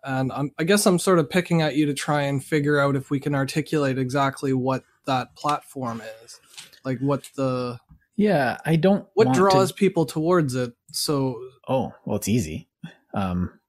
And 0.02 0.32
I'm, 0.32 0.52
I 0.58 0.64
guess 0.64 0.86
I'm 0.86 0.98
sort 0.98 1.18
of 1.18 1.28
picking 1.28 1.60
at 1.60 1.76
you 1.76 1.84
to 1.84 1.92
try 1.92 2.22
and 2.22 2.42
figure 2.42 2.80
out 2.80 2.96
if 2.96 3.10
we 3.10 3.20
can 3.20 3.34
articulate 3.34 3.98
exactly 3.98 4.54
what 4.54 4.82
that 5.04 5.36
platform 5.36 6.00
is, 6.24 6.40
like 6.86 7.00
what 7.00 7.28
the 7.36 7.78
yeah. 8.16 8.56
I 8.64 8.76
don't. 8.76 9.06
What 9.12 9.34
draws 9.34 9.72
to... 9.72 9.74
people 9.74 10.06
towards 10.06 10.54
it? 10.54 10.72
So 10.90 11.38
oh 11.68 11.92
well, 12.06 12.16
it's 12.16 12.28
easy. 12.28 12.70
Um, 13.12 13.60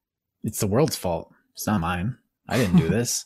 it's 0.42 0.62
the 0.62 0.68
world's 0.68 0.96
fault. 0.96 1.34
It's 1.52 1.68
not 1.68 1.82
mine. 1.82 2.18
I 2.48 2.58
didn't 2.58 2.78
do 2.78 2.90
this. 2.90 3.26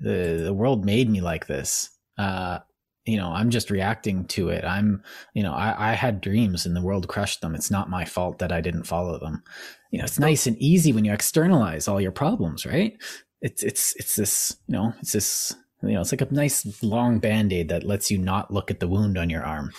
the 0.00 0.42
The 0.44 0.54
world 0.54 0.84
made 0.84 1.08
me 1.10 1.20
like 1.20 1.46
this. 1.46 1.90
Uh, 2.18 2.60
you 3.04 3.18
know, 3.18 3.28
I'm 3.28 3.50
just 3.50 3.70
reacting 3.70 4.24
to 4.28 4.48
it. 4.48 4.64
I'm, 4.64 5.02
you 5.34 5.42
know, 5.42 5.52
I, 5.52 5.90
I 5.90 5.92
had 5.92 6.20
dreams 6.20 6.64
and 6.64 6.74
the 6.74 6.82
world 6.82 7.06
crushed 7.06 7.42
them. 7.42 7.54
It's 7.54 7.70
not 7.70 7.90
my 7.90 8.04
fault 8.04 8.38
that 8.38 8.52
I 8.52 8.60
didn't 8.62 8.84
follow 8.84 9.18
them. 9.18 9.42
You 9.90 9.98
know, 9.98 10.04
it's 10.04 10.18
nice 10.18 10.46
and 10.46 10.56
easy 10.58 10.92
when 10.92 11.04
you 11.04 11.12
externalize 11.12 11.86
all 11.86 12.00
your 12.00 12.12
problems, 12.12 12.64
right? 12.64 12.96
It's, 13.42 13.62
it's, 13.62 13.94
it's 13.96 14.16
this, 14.16 14.56
you 14.68 14.72
know, 14.72 14.94
it's 15.00 15.12
this, 15.12 15.54
you 15.82 15.92
know, 15.92 16.00
it's 16.00 16.12
like 16.12 16.22
a 16.22 16.32
nice 16.32 16.82
long 16.82 17.18
band 17.18 17.52
aid 17.52 17.68
that 17.68 17.84
lets 17.84 18.10
you 18.10 18.16
not 18.16 18.50
look 18.50 18.70
at 18.70 18.80
the 18.80 18.88
wound 18.88 19.18
on 19.18 19.28
your 19.28 19.42
arm. 19.42 19.72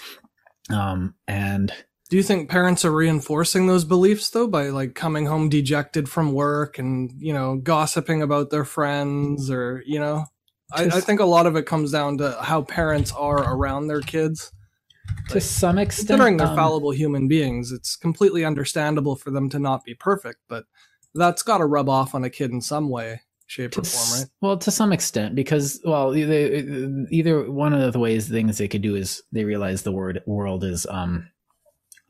Um, 0.69 1.15
and 1.27 1.73
do 2.09 2.17
you 2.17 2.23
think 2.23 2.49
parents 2.49 2.85
are 2.85 2.91
reinforcing 2.91 3.67
those 3.67 3.83
beliefs 3.83 4.29
though 4.29 4.47
by 4.47 4.69
like 4.69 4.93
coming 4.93 5.25
home 5.25 5.49
dejected 5.49 6.07
from 6.07 6.33
work 6.33 6.77
and, 6.77 7.11
you 7.17 7.33
know, 7.33 7.55
gossiping 7.57 8.21
about 8.21 8.51
their 8.51 8.65
friends 8.65 9.49
or, 9.49 9.81
you 9.85 9.99
know? 9.99 10.25
I, 10.71 10.85
I, 10.85 10.99
think 10.99 11.19
a 11.19 11.25
lot 11.25 11.45
of 11.45 11.55
it 11.55 11.65
comes 11.65 11.91
down 11.91 12.17
to 12.17 12.37
how 12.41 12.63
parents 12.63 13.11
are 13.11 13.53
around 13.53 13.87
their 13.87 14.01
kids. 14.01 14.51
To 15.29 15.35
like, 15.35 15.43
some 15.43 15.77
extent, 15.77 16.07
considering 16.07 16.37
they're 16.37 16.47
um, 16.47 16.55
fallible 16.55 16.91
human 16.91 17.27
beings, 17.27 17.71
it's 17.71 17.95
completely 17.95 18.43
understandable 18.43 19.15
for 19.15 19.31
them 19.31 19.49
to 19.49 19.59
not 19.59 19.83
be 19.83 19.93
perfect, 19.93 20.39
but 20.49 20.65
that's 21.13 21.43
got 21.43 21.59
to 21.59 21.65
rub 21.65 21.87
off 21.87 22.15
on 22.15 22.23
a 22.23 22.29
kid 22.29 22.51
in 22.51 22.61
some 22.61 22.89
way, 22.89 23.21
shape, 23.45 23.77
or 23.77 23.83
form, 23.83 24.19
right? 24.19 24.29
Well, 24.41 24.57
to 24.57 24.71
some 24.71 24.91
extent, 24.91 25.35
because 25.35 25.79
well, 25.85 26.11
they, 26.11 26.63
either 27.11 27.49
one 27.49 27.73
of 27.73 27.93
the 27.93 27.99
ways 27.99 28.27
things 28.27 28.57
they 28.57 28.67
could 28.67 28.81
do 28.81 28.95
is 28.95 29.21
they 29.31 29.45
realize 29.45 29.83
the 29.83 29.91
word 29.91 30.21
world 30.25 30.63
is 30.63 30.87
um, 30.87 31.29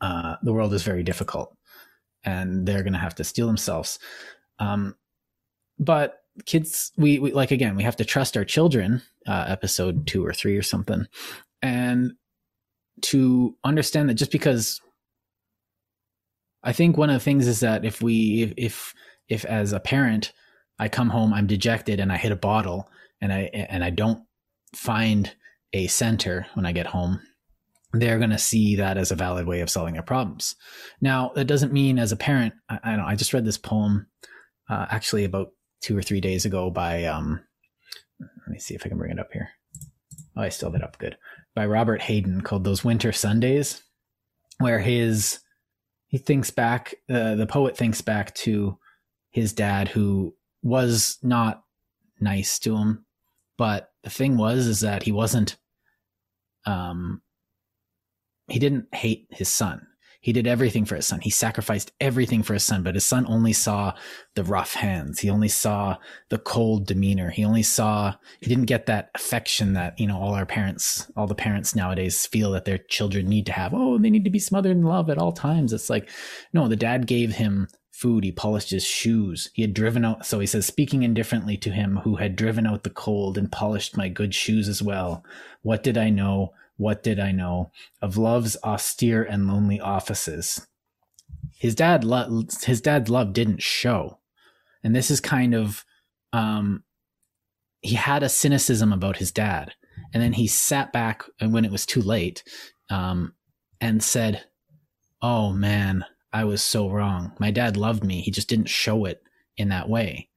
uh, 0.01 0.35
the 0.43 0.53
world 0.53 0.73
is 0.73 0.83
very 0.83 1.03
difficult, 1.03 1.55
and 2.23 2.65
they're 2.65 2.83
going 2.83 2.93
to 2.93 2.99
have 2.99 3.15
to 3.15 3.23
steel 3.23 3.47
themselves. 3.47 3.99
Um, 4.59 4.95
but 5.79 6.21
kids 6.45 6.91
we, 6.97 7.19
we, 7.19 7.31
like 7.31 7.51
again 7.51 7.75
we 7.75 7.83
have 7.83 7.95
to 7.95 8.05
trust 8.05 8.35
our 8.35 8.43
children 8.43 9.01
uh, 9.27 9.45
episode 9.47 10.05
two 10.05 10.25
or 10.25 10.33
three 10.33 10.57
or 10.57 10.61
something 10.61 11.07
and 11.61 12.13
to 13.01 13.55
understand 13.63 14.09
that 14.09 14.15
just 14.15 14.31
because 14.31 14.81
i 16.63 16.73
think 16.73 16.97
one 16.97 17.09
of 17.09 17.13
the 17.13 17.23
things 17.23 17.47
is 17.47 17.61
that 17.61 17.85
if 17.85 18.01
we 18.01 18.53
if, 18.57 18.93
if 19.29 19.45
as 19.45 19.71
a 19.71 19.79
parent 19.79 20.33
i 20.77 20.89
come 20.89 21.09
home 21.09 21.33
i'm 21.33 21.47
dejected 21.47 21.99
and 21.99 22.11
i 22.11 22.17
hit 22.17 22.33
a 22.33 22.37
bottle 22.37 22.89
and 23.21 23.31
i 23.31 23.49
and 23.53 23.83
i 23.83 23.89
don't 23.89 24.23
find 24.75 25.33
a 25.71 25.87
center 25.87 26.47
when 26.53 26.65
i 26.65 26.71
get 26.73 26.87
home 26.87 27.21
they're 28.01 28.17
going 28.17 28.29
to 28.29 28.37
see 28.37 28.75
that 28.75 28.97
as 28.97 29.11
a 29.11 29.15
valid 29.15 29.47
way 29.47 29.61
of 29.61 29.69
solving 29.69 29.93
their 29.93 30.03
problems 30.03 30.55
now 31.01 31.31
that 31.35 31.45
doesn't 31.45 31.73
mean 31.73 31.99
as 31.99 32.11
a 32.11 32.17
parent 32.17 32.53
i, 32.69 32.79
I 32.83 32.95
know 32.95 33.05
i 33.05 33.15
just 33.15 33.33
read 33.33 33.45
this 33.45 33.57
poem 33.57 34.07
uh, 34.69 34.85
actually 34.89 35.23
about 35.23 35.51
two 35.81 35.97
or 35.97 36.01
three 36.01 36.21
days 36.21 36.45
ago 36.45 36.69
by 36.69 37.05
um 37.05 37.39
let 38.19 38.51
me 38.51 38.59
see 38.59 38.75
if 38.75 38.85
I 38.85 38.89
can 38.89 38.97
bring 38.97 39.11
it 39.11 39.19
up 39.19 39.31
here. 39.31 39.49
Oh, 40.37 40.41
I 40.41 40.49
still 40.49 40.69
have 40.71 40.81
it 40.81 40.83
up 40.83 40.97
good. 40.97 41.17
By 41.55 41.65
Robert 41.65 42.01
Hayden 42.01 42.41
called 42.41 42.63
Those 42.63 42.83
Winter 42.83 43.11
Sundays, 43.11 43.81
where 44.59 44.79
his 44.79 45.39
he 46.07 46.17
thinks 46.17 46.51
back 46.51 46.95
uh, 47.09 47.35
the 47.35 47.47
poet 47.47 47.75
thinks 47.75 48.01
back 48.01 48.33
to 48.35 48.77
his 49.31 49.53
dad 49.53 49.87
who 49.87 50.35
was 50.61 51.17
not 51.21 51.63
nice 52.19 52.59
to 52.59 52.75
him, 52.75 53.05
but 53.57 53.89
the 54.03 54.09
thing 54.09 54.37
was 54.37 54.67
is 54.67 54.81
that 54.81 55.03
he 55.03 55.11
wasn't 55.11 55.57
um 56.65 57.21
he 58.47 58.59
didn't 58.59 58.93
hate 58.93 59.27
his 59.29 59.49
son. 59.49 59.87
He 60.21 60.33
did 60.33 60.47
everything 60.47 60.85
for 60.85 60.95
his 60.95 61.05
son. 61.05 61.19
He 61.19 61.29
sacrificed 61.29 61.91
everything 62.01 62.41
for 62.41 62.55
his 62.55 62.63
son, 62.63 62.81
but 62.81 62.95
his 62.95 63.05
son 63.05 63.27
only 63.27 63.53
saw 63.53 63.93
the 64.33 64.43
rough 64.43 64.73
hands. 64.73 65.19
He 65.19 65.29
only 65.29 65.49
saw 65.49 65.97
the 66.29 66.39
cold 66.39 66.87
demeanor. 66.87 67.29
He 67.29 67.45
only 67.45 67.61
saw, 67.61 68.15
he 68.39 68.47
didn't 68.47 68.65
get 68.65 68.87
that 68.87 69.11
affection 69.13 69.73
that, 69.73 69.99
you 69.99 70.07
know, 70.07 70.17
all 70.19 70.33
our 70.33 70.47
parents, 70.47 71.11
all 71.15 71.27
the 71.27 71.35
parents 71.35 71.75
nowadays 71.75 72.25
feel 72.25 72.53
that 72.53 72.65
their 72.65 72.79
children 72.79 73.29
need 73.29 73.45
to 73.45 73.51
have. 73.51 73.71
Oh, 73.75 73.99
they 73.99 74.09
need 74.09 74.23
to 74.23 74.31
be 74.31 74.39
smothered 74.39 74.75
in 74.75 74.81
love 74.81 75.11
at 75.11 75.19
all 75.19 75.31
times. 75.31 75.71
It's 75.71 75.91
like, 75.91 76.09
no, 76.51 76.67
the 76.67 76.75
dad 76.75 77.05
gave 77.05 77.35
him 77.35 77.67
food. 77.91 78.23
He 78.23 78.31
polished 78.31 78.71
his 78.71 78.83
shoes. 78.83 79.51
He 79.53 79.61
had 79.61 79.75
driven 79.75 80.03
out, 80.03 80.25
so 80.25 80.39
he 80.39 80.47
says, 80.47 80.65
speaking 80.65 81.03
indifferently 81.03 81.55
to 81.57 81.69
him 81.69 81.97
who 81.97 82.15
had 82.15 82.35
driven 82.35 82.65
out 82.65 82.81
the 82.81 82.89
cold 82.89 83.37
and 83.37 83.51
polished 83.51 83.95
my 83.95 84.09
good 84.09 84.33
shoes 84.33 84.67
as 84.67 84.81
well. 84.81 85.23
What 85.61 85.83
did 85.83 85.99
I 85.99 86.09
know? 86.09 86.53
What 86.77 87.03
did 87.03 87.19
I 87.19 87.31
know 87.31 87.71
of 88.01 88.17
love's 88.17 88.57
austere 88.63 89.23
and 89.23 89.47
lonely 89.47 89.79
offices? 89.79 90.67
His 91.57 91.75
dad, 91.75 92.03
lo- 92.03 92.43
his 92.63 92.81
dad's 92.81 93.09
love 93.09 93.33
didn't 93.33 93.61
show, 93.61 94.19
and 94.83 94.95
this 94.95 95.09
is 95.09 95.21
kind 95.21 95.55
of, 95.55 95.85
um, 96.33 96.83
he 97.81 97.95
had 97.95 98.23
a 98.23 98.29
cynicism 98.29 98.91
about 98.91 99.17
his 99.17 99.31
dad, 99.31 99.73
and 100.13 100.21
then 100.21 100.33
he 100.33 100.47
sat 100.47 100.91
back 100.91 101.23
and 101.39 101.53
when 101.53 101.65
it 101.65 101.71
was 101.71 101.85
too 101.85 102.01
late, 102.01 102.43
um, 102.89 103.33
and 103.79 104.03
said, 104.03 104.45
"Oh 105.21 105.53
man, 105.53 106.05
I 106.33 106.43
was 106.43 106.61
so 106.61 106.89
wrong. 106.89 107.33
My 107.39 107.51
dad 107.51 107.77
loved 107.77 108.03
me. 108.03 108.21
He 108.21 108.31
just 108.31 108.49
didn't 108.49 108.69
show 108.69 109.05
it 109.05 109.23
in 109.55 109.69
that 109.69 109.87
way." 109.87 110.29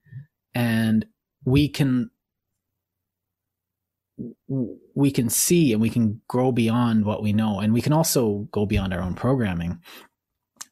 And 0.55 1.07
we 1.45 1.69
can 1.69 2.11
we 4.95 5.11
can 5.11 5.29
see 5.29 5.73
and 5.73 5.81
we 5.81 5.91
can 5.91 6.21
grow 6.29 6.51
beyond 6.51 7.05
what 7.05 7.23
we 7.23 7.33
know 7.33 7.61
and 7.61 7.73
we 7.73 7.81
can 7.81 7.93
also 7.93 8.49
go 8.51 8.67
beyond 8.67 8.93
our 8.93 9.01
own 9.01 9.15
programming 9.15 9.81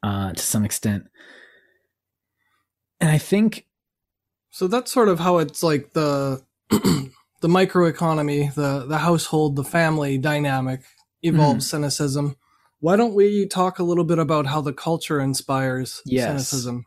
uh, 0.02 0.32
to 0.32 0.42
some 0.42 0.64
extent 0.64 1.04
and 3.00 3.10
i 3.10 3.18
think 3.18 3.66
so 4.50 4.66
that's 4.66 4.90
sort 4.90 5.08
of 5.08 5.20
how 5.20 5.38
it's 5.38 5.62
like 5.62 5.92
the 5.92 6.42
the 6.70 7.48
microeconomy 7.48 8.52
the 8.54 8.84
the 8.86 8.98
household 8.98 9.54
the 9.54 9.64
family 9.64 10.18
dynamic 10.18 10.82
evolves 11.22 11.66
mm. 11.66 11.70
cynicism 11.70 12.36
why 12.80 12.96
don't 12.96 13.14
we 13.14 13.46
talk 13.46 13.78
a 13.78 13.84
little 13.84 14.04
bit 14.04 14.18
about 14.18 14.46
how 14.46 14.60
the 14.60 14.72
culture 14.72 15.20
inspires 15.20 16.02
yes. 16.04 16.26
cynicism 16.26 16.84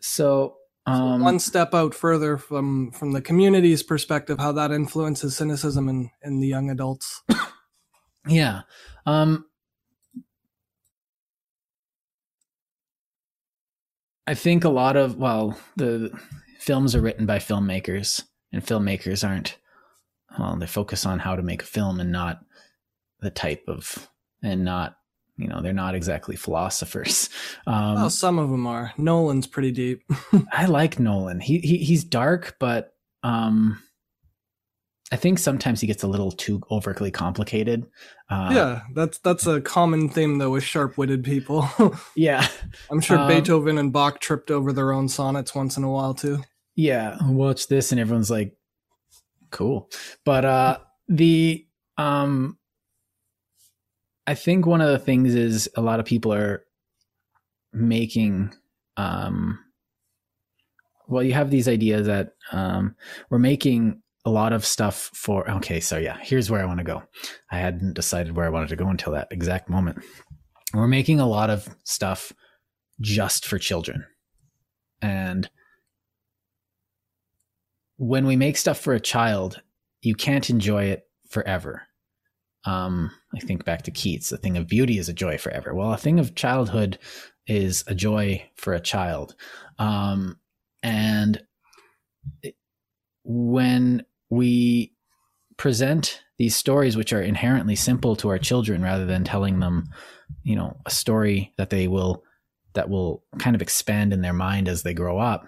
so 0.00 0.56
um, 0.86 1.20
so 1.20 1.24
one 1.24 1.38
step 1.38 1.74
out 1.74 1.94
further 1.94 2.36
from 2.36 2.90
from 2.90 3.12
the 3.12 3.22
community's 3.22 3.82
perspective, 3.82 4.38
how 4.38 4.52
that 4.52 4.72
influences 4.72 5.36
cynicism 5.36 5.88
in 5.88 6.10
in 6.22 6.40
the 6.40 6.48
young 6.48 6.70
adults. 6.70 7.22
yeah. 8.26 8.62
Um, 9.06 9.46
I 14.26 14.34
think 14.34 14.64
a 14.64 14.68
lot 14.68 14.96
of 14.96 15.16
well, 15.16 15.58
the 15.76 16.16
films 16.58 16.94
are 16.94 17.00
written 17.00 17.26
by 17.26 17.38
filmmakers, 17.38 18.22
and 18.52 18.64
filmmakers 18.64 19.26
aren't 19.26 19.58
well, 20.38 20.56
they 20.56 20.66
focus 20.66 21.06
on 21.06 21.18
how 21.18 21.36
to 21.36 21.42
make 21.42 21.62
a 21.62 21.66
film 21.66 22.00
and 22.00 22.10
not 22.10 22.40
the 23.20 23.30
type 23.30 23.64
of 23.68 24.08
and 24.42 24.64
not 24.64 24.96
you 25.42 25.48
know 25.48 25.60
they're 25.60 25.72
not 25.72 25.94
exactly 25.94 26.36
philosophers. 26.36 27.28
Um, 27.66 27.94
well 27.94 28.10
some 28.10 28.38
of 28.38 28.50
them 28.50 28.66
are. 28.66 28.92
Nolan's 28.98 29.46
pretty 29.46 29.70
deep. 29.72 30.02
I 30.52 30.66
like 30.66 30.98
nolan. 30.98 31.40
He, 31.40 31.58
he 31.58 31.78
he's 31.78 32.02
dark 32.04 32.56
but 32.58 32.94
um 33.22 33.80
i 35.12 35.16
think 35.16 35.38
sometimes 35.38 35.80
he 35.80 35.86
gets 35.86 36.02
a 36.02 36.08
little 36.08 36.32
too 36.32 36.60
overly 36.70 37.10
complicated. 37.10 37.86
Uh, 38.30 38.50
yeah 38.52 38.80
that's 38.94 39.18
that's 39.18 39.46
a 39.46 39.60
common 39.60 40.08
theme 40.08 40.38
though 40.38 40.50
with 40.50 40.64
sharp-witted 40.64 41.22
people. 41.24 41.68
Yeah. 42.16 42.46
I'm 42.90 43.00
sure 43.00 43.18
um, 43.18 43.28
beethoven 43.28 43.78
and 43.78 43.92
bach 43.92 44.20
tripped 44.20 44.50
over 44.50 44.72
their 44.72 44.92
own 44.92 45.08
sonnets 45.08 45.54
once 45.54 45.76
in 45.76 45.84
a 45.84 45.90
while 45.90 46.14
too. 46.14 46.42
Yeah 46.74 47.16
watch 47.28 47.68
this 47.68 47.92
and 47.92 48.00
everyone's 48.00 48.30
like 48.30 48.56
cool. 49.50 49.90
But 50.24 50.44
uh 50.44 50.78
the 51.08 51.66
um 51.98 52.56
I 54.26 54.34
think 54.34 54.66
one 54.66 54.80
of 54.80 54.90
the 54.90 54.98
things 54.98 55.34
is 55.34 55.68
a 55.76 55.80
lot 55.80 56.00
of 56.00 56.06
people 56.06 56.32
are 56.32 56.64
making 57.72 58.52
um 58.98 59.58
well 61.08 61.22
you 61.22 61.32
have 61.32 61.50
these 61.50 61.66
ideas 61.66 62.06
that 62.06 62.32
um 62.52 62.94
we're 63.30 63.38
making 63.38 64.02
a 64.26 64.30
lot 64.30 64.52
of 64.52 64.66
stuff 64.66 65.10
for 65.14 65.50
okay 65.50 65.80
so 65.80 65.96
yeah 65.96 66.18
here's 66.20 66.50
where 66.50 66.60
i 66.60 66.66
want 66.66 66.78
to 66.78 66.84
go. 66.84 67.02
I 67.50 67.56
hadn't 67.56 67.94
decided 67.94 68.36
where 68.36 68.46
i 68.46 68.50
wanted 68.50 68.68
to 68.68 68.76
go 68.76 68.88
until 68.88 69.12
that 69.12 69.28
exact 69.30 69.68
moment. 69.68 70.04
We're 70.74 70.86
making 70.86 71.20
a 71.20 71.26
lot 71.26 71.50
of 71.50 71.74
stuff 71.84 72.32
just 73.00 73.46
for 73.46 73.58
children. 73.58 74.04
And 75.00 75.50
when 77.96 78.26
we 78.26 78.36
make 78.36 78.56
stuff 78.56 78.78
for 78.78 78.94
a 78.94 79.00
child, 79.00 79.60
you 80.00 80.14
can't 80.14 80.48
enjoy 80.48 80.84
it 80.84 81.04
forever. 81.28 81.88
Um, 82.64 83.10
I 83.34 83.40
think 83.40 83.64
back 83.64 83.82
to 83.82 83.90
Keats, 83.90 84.30
the 84.30 84.36
thing 84.36 84.56
of 84.56 84.68
beauty 84.68 84.98
is 84.98 85.08
a 85.08 85.14
joy 85.14 85.38
forever. 85.38 85.74
Well, 85.74 85.92
a 85.92 85.98
thing 85.98 86.18
of 86.18 86.34
childhood 86.34 86.98
is 87.46 87.84
a 87.86 87.94
joy 87.94 88.48
for 88.54 88.72
a 88.72 88.80
child. 88.80 89.34
Um, 89.78 90.38
and 90.82 91.42
when 93.24 94.04
we 94.30 94.92
present 95.56 96.22
these 96.38 96.56
stories, 96.56 96.96
which 96.96 97.12
are 97.12 97.22
inherently 97.22 97.76
simple 97.76 98.16
to 98.16 98.28
our 98.28 98.38
children, 98.38 98.82
rather 98.82 99.06
than 99.06 99.24
telling 99.24 99.60
them, 99.60 99.88
you 100.42 100.56
know, 100.56 100.76
a 100.86 100.90
story 100.90 101.52
that 101.56 101.70
they 101.70 101.88
will 101.88 102.24
that 102.74 102.88
will 102.88 103.22
kind 103.38 103.54
of 103.54 103.60
expand 103.60 104.12
in 104.12 104.22
their 104.22 104.32
mind 104.32 104.66
as 104.66 104.82
they 104.82 104.94
grow 104.94 105.18
up. 105.18 105.44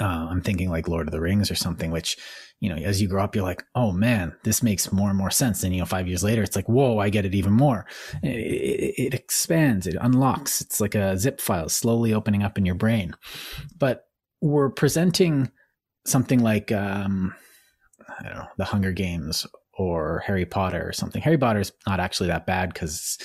Uh, 0.00 0.26
I'm 0.30 0.40
thinking 0.40 0.70
like 0.70 0.88
Lord 0.88 1.06
of 1.06 1.12
the 1.12 1.20
Rings 1.20 1.50
or 1.50 1.54
something, 1.54 1.90
which 1.90 2.16
you 2.62 2.68
know, 2.68 2.76
as 2.76 3.02
you 3.02 3.08
grow 3.08 3.24
up, 3.24 3.34
you're 3.34 3.44
like, 3.44 3.64
oh 3.74 3.90
man, 3.90 4.36
this 4.44 4.62
makes 4.62 4.92
more 4.92 5.08
and 5.08 5.18
more 5.18 5.32
sense. 5.32 5.64
And, 5.64 5.74
you 5.74 5.80
know, 5.80 5.84
five 5.84 6.06
years 6.06 6.22
later, 6.22 6.44
it's 6.44 6.54
like, 6.54 6.68
whoa, 6.68 6.98
I 6.98 7.10
get 7.10 7.24
it 7.24 7.34
even 7.34 7.52
more. 7.52 7.86
It, 8.22 8.28
it, 8.28 8.94
it 9.06 9.14
expands, 9.14 9.88
it 9.88 9.96
unlocks. 10.00 10.60
It's 10.60 10.80
like 10.80 10.94
a 10.94 11.18
zip 11.18 11.40
file 11.40 11.68
slowly 11.68 12.14
opening 12.14 12.44
up 12.44 12.56
in 12.56 12.64
your 12.64 12.76
brain. 12.76 13.16
But 13.76 14.04
we're 14.40 14.70
presenting 14.70 15.50
something 16.06 16.38
like, 16.38 16.70
um, 16.70 17.34
I 18.20 18.22
don't 18.28 18.36
know, 18.36 18.48
The 18.58 18.64
Hunger 18.66 18.92
Games 18.92 19.44
or 19.74 20.22
Harry 20.24 20.46
Potter 20.46 20.86
or 20.86 20.92
something. 20.92 21.20
Harry 21.20 21.38
Potter's 21.38 21.72
not 21.88 21.98
actually 21.98 22.28
that 22.28 22.46
bad 22.46 22.72
because 22.72 23.18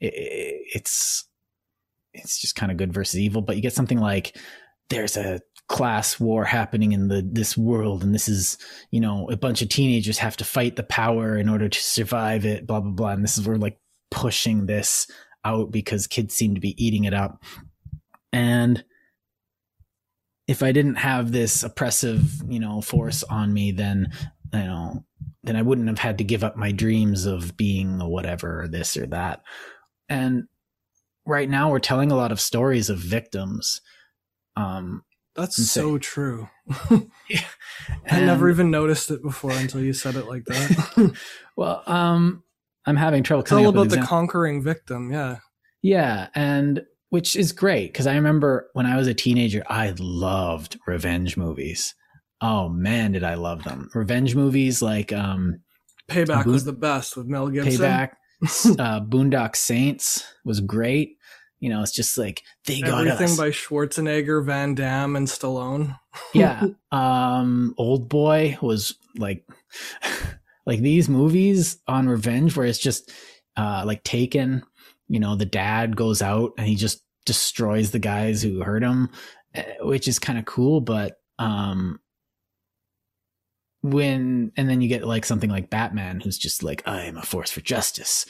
it, 0.00 0.12
it's, 0.74 1.28
it's 2.12 2.40
just 2.40 2.56
kind 2.56 2.72
of 2.72 2.78
good 2.78 2.92
versus 2.92 3.20
evil. 3.20 3.40
But 3.40 3.54
you 3.54 3.62
get 3.62 3.72
something 3.72 4.00
like, 4.00 4.36
there's 4.88 5.16
a 5.16 5.40
class 5.70 6.18
war 6.18 6.44
happening 6.44 6.90
in 6.90 7.06
the 7.06 7.22
this 7.22 7.56
world. 7.56 8.02
And 8.02 8.12
this 8.12 8.28
is 8.28 8.58
you 8.90 9.00
know 9.00 9.30
a 9.30 9.36
bunch 9.36 9.62
of 9.62 9.68
teenagers 9.68 10.18
have 10.18 10.36
to 10.38 10.44
fight 10.44 10.74
the 10.74 10.82
power 10.82 11.38
in 11.38 11.48
order 11.48 11.68
to 11.68 11.80
survive 11.80 12.44
it 12.44 12.66
blah 12.66 12.80
blah 12.80 12.90
blah. 12.90 13.10
And 13.10 13.22
this 13.22 13.38
is 13.38 13.46
we're 13.46 13.54
like 13.54 13.78
pushing 14.10 14.66
this 14.66 15.06
out 15.44 15.70
because 15.70 16.08
kids 16.08 16.34
seem 16.34 16.56
to 16.56 16.60
be 16.60 16.74
eating 16.84 17.04
it 17.04 17.14
up. 17.14 17.44
And 18.32 18.84
if 20.48 20.64
i 20.64 20.72
didn't 20.72 20.96
have 20.96 21.30
this 21.30 21.62
oppressive 21.62 22.42
you 22.48 22.58
know 22.58 22.80
force 22.80 23.22
on 23.22 23.54
me 23.54 23.70
then 23.70 24.10
you 24.52 24.58
know 24.58 25.04
then 25.44 25.54
i 25.54 25.62
wouldn't 25.62 25.86
have 25.86 26.00
had 26.00 26.18
to 26.18 26.24
give 26.24 26.42
up 26.42 26.56
my 26.56 26.72
dreams 26.72 27.24
of 27.24 27.56
being 27.56 28.00
a 28.00 28.08
whatever 28.08 28.62
or 28.62 28.68
this 28.68 28.96
or 28.96 29.06
that. 29.06 29.42
And 30.08 30.48
right 31.24 31.48
now 31.48 31.70
we're 31.70 31.78
telling 31.78 32.10
a 32.10 32.16
lot 32.16 32.32
of 32.32 32.40
stories 32.40 32.90
of 32.90 32.98
victims 32.98 33.80
um 34.56 35.04
that's 35.34 35.56
so 35.70 35.98
true. 35.98 36.48
yeah. 37.28 37.40
I 38.10 38.20
never 38.20 38.50
even 38.50 38.70
noticed 38.70 39.10
it 39.10 39.22
before 39.22 39.52
until 39.52 39.80
you 39.80 39.92
said 39.92 40.16
it 40.16 40.26
like 40.26 40.44
that. 40.44 41.16
well, 41.56 41.82
um, 41.86 42.42
I'm 42.86 42.96
having 42.96 43.22
trouble. 43.22 43.42
Tell 43.42 43.66
about 43.68 43.88
the 43.88 44.02
conquering 44.02 44.62
victim. 44.62 45.10
Yeah. 45.10 45.38
Yeah. 45.82 46.28
And 46.34 46.82
which 47.10 47.36
is 47.36 47.52
great 47.52 47.92
because 47.92 48.06
I 48.06 48.14
remember 48.14 48.68
when 48.74 48.86
I 48.86 48.96
was 48.96 49.06
a 49.06 49.14
teenager, 49.14 49.62
I 49.68 49.94
loved 49.98 50.78
revenge 50.86 51.36
movies. 51.36 51.94
Oh 52.40 52.68
man, 52.68 53.12
did 53.12 53.24
I 53.24 53.34
love 53.34 53.64
them. 53.64 53.90
Revenge 53.94 54.34
movies 54.34 54.82
like 54.82 55.12
um 55.12 55.60
Payback 56.08 56.46
was 56.46 56.64
the 56.64 56.72
best 56.72 57.16
with 57.16 57.26
Mel 57.26 57.48
Gibson. 57.48 57.80
Payback, 57.80 58.10
uh, 58.78 59.00
Boondock 59.00 59.54
Saints 59.54 60.24
was 60.44 60.60
great. 60.60 61.16
You 61.60 61.68
know, 61.68 61.82
it's 61.82 61.92
just 61.92 62.16
like 62.16 62.42
they 62.64 62.80
got 62.80 63.06
everything 63.06 63.32
us. 63.32 63.36
by 63.36 63.50
Schwarzenegger, 63.50 64.44
Van 64.44 64.74
Damme, 64.74 65.14
and 65.14 65.28
Stallone. 65.28 65.98
yeah, 66.34 66.64
um, 66.90 67.74
Old 67.76 68.08
Boy 68.08 68.56
was 68.62 68.94
like, 69.16 69.46
like 70.66 70.80
these 70.80 71.08
movies 71.08 71.78
on 71.86 72.08
revenge 72.08 72.56
where 72.56 72.66
it's 72.66 72.78
just 72.78 73.12
uh, 73.56 73.84
like 73.86 74.02
Taken. 74.04 74.62
You 75.08 75.20
know, 75.20 75.36
the 75.36 75.44
dad 75.44 75.96
goes 75.96 76.22
out 76.22 76.52
and 76.56 76.66
he 76.66 76.76
just 76.76 77.02
destroys 77.26 77.90
the 77.90 77.98
guys 77.98 78.42
who 78.42 78.62
hurt 78.62 78.82
him, 78.82 79.10
eh, 79.54 79.74
which 79.80 80.08
is 80.08 80.18
kind 80.18 80.38
of 80.38 80.46
cool. 80.46 80.80
But 80.80 81.20
um, 81.38 82.00
when 83.82 84.52
and 84.56 84.68
then 84.68 84.80
you 84.80 84.88
get 84.88 85.06
like 85.06 85.26
something 85.26 85.50
like 85.50 85.68
Batman, 85.68 86.20
who's 86.20 86.38
just 86.38 86.62
like, 86.62 86.82
I 86.86 87.02
am 87.02 87.18
a 87.18 87.22
force 87.22 87.50
for 87.50 87.60
justice, 87.60 88.24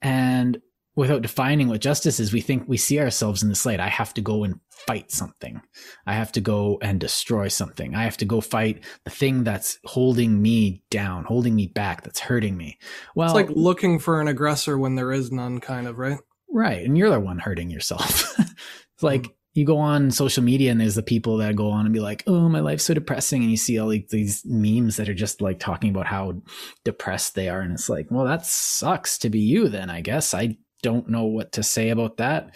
and 0.00 0.60
without 0.94 1.22
defining 1.22 1.68
what 1.68 1.80
justice 1.80 2.20
is, 2.20 2.32
we 2.32 2.40
think 2.40 2.64
we 2.66 2.76
see 2.76 3.00
ourselves 3.00 3.42
in 3.42 3.48
this 3.48 3.64
light. 3.64 3.80
I 3.80 3.88
have 3.88 4.12
to 4.14 4.20
go 4.20 4.44
and 4.44 4.60
fight 4.70 5.10
something. 5.10 5.60
I 6.06 6.14
have 6.14 6.32
to 6.32 6.40
go 6.40 6.78
and 6.82 7.00
destroy 7.00 7.48
something. 7.48 7.94
I 7.94 8.04
have 8.04 8.16
to 8.18 8.24
go 8.24 8.40
fight 8.40 8.84
the 9.04 9.10
thing 9.10 9.44
that's 9.44 9.78
holding 9.84 10.42
me 10.42 10.82
down, 10.90 11.24
holding 11.24 11.54
me 11.54 11.66
back, 11.66 12.02
that's 12.02 12.20
hurting 12.20 12.56
me. 12.56 12.78
Well, 13.14 13.28
it's 13.28 13.34
like 13.34 13.56
looking 13.56 13.98
for 13.98 14.20
an 14.20 14.28
aggressor 14.28 14.78
when 14.78 14.94
there 14.94 15.12
is 15.12 15.32
none, 15.32 15.60
kind 15.60 15.86
of, 15.86 15.98
right? 15.98 16.18
Right. 16.50 16.84
And 16.84 16.98
you're 16.98 17.10
the 17.10 17.20
one 17.20 17.38
hurting 17.38 17.70
yourself. 17.70 18.38
it's 18.38 19.02
like, 19.02 19.22
mm-hmm. 19.22 19.32
You 19.54 19.66
go 19.66 19.76
on 19.76 20.10
social 20.10 20.42
media 20.42 20.70
and 20.70 20.80
there's 20.80 20.94
the 20.94 21.02
people 21.02 21.36
that 21.36 21.56
go 21.56 21.70
on 21.70 21.84
and 21.84 21.92
be 21.92 22.00
like, 22.00 22.22
"Oh, 22.26 22.48
my 22.48 22.60
life's 22.60 22.84
so 22.84 22.94
depressing," 22.94 23.42
and 23.42 23.50
you 23.50 23.58
see 23.58 23.78
all 23.78 23.88
like 23.88 24.08
these 24.08 24.42
memes 24.46 24.96
that 24.96 25.10
are 25.10 25.14
just 25.14 25.42
like 25.42 25.58
talking 25.58 25.90
about 25.90 26.06
how 26.06 26.40
depressed 26.84 27.34
they 27.34 27.50
are, 27.50 27.60
and 27.60 27.72
it's 27.74 27.90
like, 27.90 28.06
well, 28.10 28.24
that 28.24 28.46
sucks 28.46 29.18
to 29.18 29.28
be 29.28 29.40
you. 29.40 29.68
Then 29.68 29.90
I 29.90 30.00
guess 30.00 30.32
I 30.32 30.56
don't 30.82 31.08
know 31.08 31.24
what 31.24 31.52
to 31.52 31.62
say 31.62 31.90
about 31.90 32.18
that. 32.18 32.54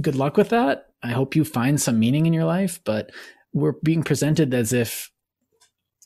Good 0.00 0.16
luck 0.16 0.36
with 0.36 0.50
that. 0.50 0.86
I 1.02 1.10
hope 1.10 1.36
you 1.36 1.44
find 1.44 1.80
some 1.80 1.98
meaning 1.98 2.26
in 2.26 2.32
your 2.32 2.44
life, 2.44 2.80
but 2.84 3.10
we're 3.52 3.74
being 3.82 4.02
presented 4.02 4.54
as 4.54 4.72
if, 4.72 5.10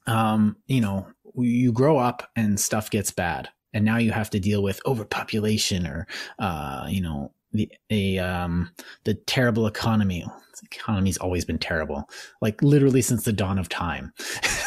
um, 0.06 0.56
you 0.66 0.80
know, 0.80 1.06
you 1.36 1.72
grow 1.72 1.98
up 1.98 2.28
and 2.34 2.58
stuff 2.58 2.90
gets 2.90 3.10
bad, 3.10 3.48
and 3.72 3.84
now 3.84 3.98
you 3.98 4.10
have 4.10 4.30
to 4.30 4.40
deal 4.40 4.62
with 4.62 4.80
overpopulation 4.86 5.86
or, 5.86 6.06
uh, 6.38 6.86
you 6.88 7.00
know, 7.00 7.32
the 7.52 7.70
a 7.90 8.18
um, 8.18 8.70
the 9.04 9.14
terrible 9.14 9.66
economy. 9.66 10.24
The 10.60 10.66
economy's 10.72 11.18
always 11.18 11.44
been 11.44 11.58
terrible, 11.58 12.08
like 12.42 12.60
literally 12.62 13.02
since 13.02 13.24
the 13.24 13.32
dawn 13.32 13.58
of 13.58 13.68
time. 13.68 14.12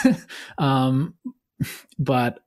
um, 0.58 1.16
but 2.00 2.40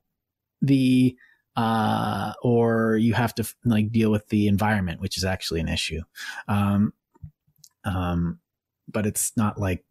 the 0.61 1.15
uh, 1.55 2.33
or 2.41 2.97
you 2.97 3.13
have 3.13 3.33
to 3.35 3.55
like 3.63 3.91
deal 3.91 4.11
with 4.11 4.27
the 4.29 4.47
environment, 4.47 5.01
which 5.01 5.17
is 5.17 5.23
actually 5.23 5.61
an 5.61 5.69
issue. 5.69 6.01
Um, 6.47 6.93
um, 7.85 8.39
but 8.87 9.05
it's 9.05 9.35
not 9.37 9.59
like 9.59 9.83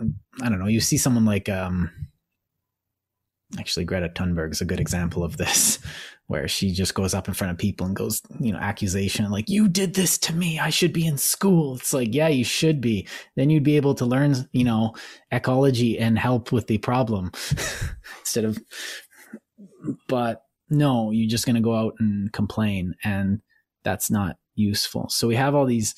I 0.00 0.48
don't 0.48 0.58
know. 0.58 0.66
You 0.66 0.80
see 0.80 0.96
someone 0.96 1.24
like 1.24 1.48
um, 1.48 1.90
actually 3.58 3.84
Greta 3.84 4.08
Thunberg 4.08 4.52
is 4.52 4.60
a 4.60 4.66
good 4.66 4.80
example 4.80 5.24
of 5.24 5.36
this, 5.36 5.78
where 6.26 6.46
she 6.46 6.72
just 6.72 6.94
goes 6.94 7.14
up 7.14 7.26
in 7.26 7.34
front 7.34 7.52
of 7.52 7.58
people 7.58 7.86
and 7.86 7.96
goes, 7.96 8.20
you 8.38 8.52
know, 8.52 8.58
accusation 8.58 9.30
like 9.30 9.48
you 9.48 9.66
did 9.68 9.94
this 9.94 10.18
to 10.18 10.34
me. 10.34 10.58
I 10.58 10.70
should 10.70 10.92
be 10.92 11.06
in 11.06 11.16
school. 11.16 11.76
It's 11.76 11.92
like, 11.92 12.14
yeah, 12.14 12.28
you 12.28 12.44
should 12.44 12.80
be. 12.80 13.08
Then 13.36 13.50
you'd 13.50 13.62
be 13.62 13.76
able 13.76 13.94
to 13.94 14.04
learn, 14.04 14.48
you 14.52 14.64
know, 14.64 14.94
ecology 15.32 15.98
and 15.98 16.18
help 16.18 16.52
with 16.52 16.66
the 16.66 16.78
problem 16.78 17.32
instead 18.20 18.44
of. 18.44 18.58
But 20.06 20.42
no, 20.70 21.10
you're 21.10 21.28
just 21.28 21.46
going 21.46 21.56
to 21.56 21.62
go 21.62 21.74
out 21.74 21.94
and 21.98 22.32
complain. 22.32 22.94
And 23.02 23.40
that's 23.84 24.10
not 24.10 24.36
useful. 24.54 25.08
So 25.08 25.28
we 25.28 25.36
have 25.36 25.54
all 25.54 25.66
these, 25.66 25.94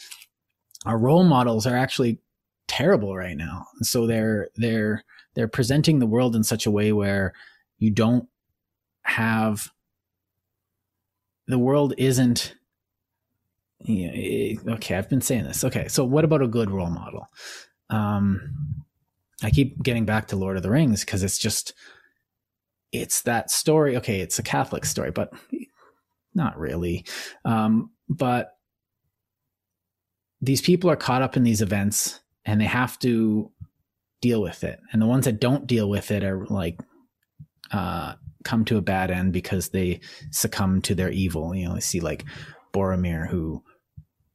our 0.87 0.99
role 0.99 1.25
models 1.25 1.67
are 1.67 1.77
actually 1.77 2.21
terrible 2.69 3.17
right 3.17 3.37
now. 3.37 3.67
So 3.83 4.07
they're, 4.07 4.49
they're, 4.57 5.05
they're 5.35 5.49
presenting 5.49 5.99
the 5.99 6.07
world 6.07 6.37
in 6.37 6.45
such 6.45 6.67
a 6.67 6.71
way 6.71 6.93
where 6.93 7.33
you 7.79 7.91
don't 7.91 8.29
have, 9.03 9.71
the 11.47 11.59
world 11.59 11.95
isn't, 11.99 12.55
okay, 13.89 14.95
I've 14.95 15.09
been 15.09 15.21
saying 15.21 15.45
this. 15.45 15.65
Okay. 15.65 15.89
So 15.89 16.05
what 16.05 16.25
about 16.25 16.43
a 16.43 16.49
good 16.49 16.71
role 16.71 16.91
model? 16.91 17.27
Um, 17.89 18.85
I 19.43 19.51
keep 19.51 19.83
getting 19.83 20.05
back 20.05 20.29
to 20.29 20.37
Lord 20.37 20.57
of 20.57 20.63
the 20.63 20.71
Rings 20.71 21.05
because 21.05 21.25
it's 21.25 21.39
just, 21.39 21.75
it's 22.93 23.23
that 23.23 23.51
story. 23.51 23.97
Okay, 23.97 24.21
it's 24.21 24.39
a 24.39 24.43
Catholic 24.43 24.85
story, 24.85 25.11
but 25.11 25.33
not 26.35 26.59
really. 26.59 27.05
Um, 27.45 27.91
but 28.09 28.57
these 30.41 30.61
people 30.61 30.91
are 30.91 30.97
caught 30.97 31.23
up 31.23 31.37
in 31.37 31.43
these 31.43 31.63
events 31.63 32.21
and 32.45 32.61
they 32.61 32.67
have 32.67 32.99
to 33.01 33.51
deal 34.21 34.41
with 34.43 34.65
it. 34.65 34.81
And 34.93 35.01
the 35.01 35.07
ones 35.07 35.25
that 35.27 35.41
don't 35.41 35.67
deal 35.67 35.89
with 35.89 36.11
it 36.11 36.25
are 36.25 36.47
like, 36.47 36.81
uh, 37.73 38.15
come 38.43 38.65
to 38.65 38.79
a 38.79 38.83
bad 38.83 39.11
end 39.11 39.33
because 39.33 39.69
they 39.69 40.01
succumb 40.31 40.81
to 40.83 40.95
their 40.95 41.11
evil. 41.11 41.55
You 41.55 41.69
know, 41.69 41.75
you 41.75 41.81
see 41.81 42.01
like 42.01 42.25
Boromir 42.73 43.29
who 43.29 43.63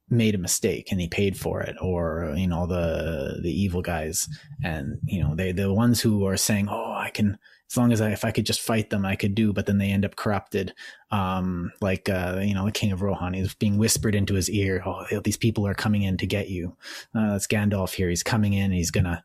made 0.09 0.35
a 0.35 0.39
mistake 0.39 0.91
and 0.91 1.01
he 1.01 1.07
paid 1.07 1.35
for 1.37 1.61
it 1.61 1.75
or 1.81 2.33
you 2.37 2.45
know 2.45 2.67
the 2.67 3.39
the 3.41 3.49
evil 3.49 3.81
guys 3.81 4.29
and 4.63 4.99
you 5.03 5.21
know 5.21 5.33
they 5.33 5.51
the 5.51 5.73
ones 5.73 5.99
who 5.99 6.25
are 6.27 6.37
saying 6.37 6.67
oh 6.69 6.93
i 6.95 7.09
can 7.09 7.37
as 7.69 7.77
long 7.77 7.91
as 7.91 7.99
I, 7.99 8.11
if 8.11 8.23
I 8.23 8.31
could 8.31 8.45
just 8.45 8.61
fight 8.61 8.89
them, 8.89 9.05
I 9.05 9.15
could 9.15 9.33
do, 9.33 9.51
but 9.51 9.65
then 9.65 9.79
they 9.79 9.89
end 9.89 10.05
up 10.05 10.15
corrupted. 10.15 10.73
Um, 11.11 11.71
like, 11.81 12.07
uh, 12.09 12.39
you 12.43 12.53
know, 12.53 12.65
the 12.65 12.71
king 12.71 12.91
of 12.91 13.01
Rohan 13.01 13.33
is 13.33 13.55
being 13.55 13.77
whispered 13.77 14.15
into 14.15 14.35
his 14.35 14.49
ear. 14.49 14.83
Oh, 14.85 15.05
these 15.23 15.37
people 15.37 15.65
are 15.65 15.73
coming 15.73 16.03
in 16.03 16.17
to 16.17 16.27
get 16.27 16.49
you. 16.49 16.77
Uh, 17.15 17.33
it's 17.35 17.47
Gandalf 17.47 17.93
here. 17.93 18.09
He's 18.09 18.23
coming 18.23 18.53
in 18.53 18.71
he's 18.71 18.91
to 19.05 19.23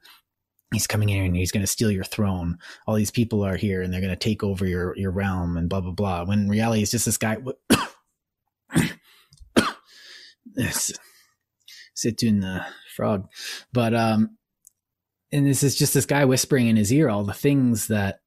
he's 0.72 0.86
coming 0.86 1.08
in 1.08 1.24
and 1.24 1.36
he's 1.36 1.52
to 1.52 1.66
steal 1.66 1.90
your 1.90 2.04
throne. 2.04 2.58
All 2.86 2.94
these 2.94 3.10
people 3.10 3.44
are 3.44 3.56
here 3.56 3.82
and 3.82 3.92
they're 3.92 4.00
to 4.10 4.16
take 4.16 4.42
over 4.42 4.66
your 4.66 4.96
your 4.96 5.10
realm 5.10 5.56
and 5.56 5.68
blah 5.68 5.80
blah 5.80 5.92
blah. 5.92 6.24
When 6.24 6.40
in 6.40 6.48
reality, 6.48 6.82
it's 6.82 6.90
just 6.90 7.04
this 7.06 7.18
guy. 7.18 7.36
Sit 11.94 12.22
in 12.22 12.40
the 12.40 12.64
frog, 12.96 13.28
but 13.72 13.94
um, 13.94 14.38
and 15.32 15.46
this 15.46 15.62
is 15.62 15.76
just 15.76 15.94
this 15.94 16.06
guy 16.06 16.24
whispering 16.24 16.66
in 16.66 16.76
his 16.76 16.92
ear 16.92 17.08
all 17.08 17.24
the 17.24 17.34
things 17.34 17.88
that 17.88 18.20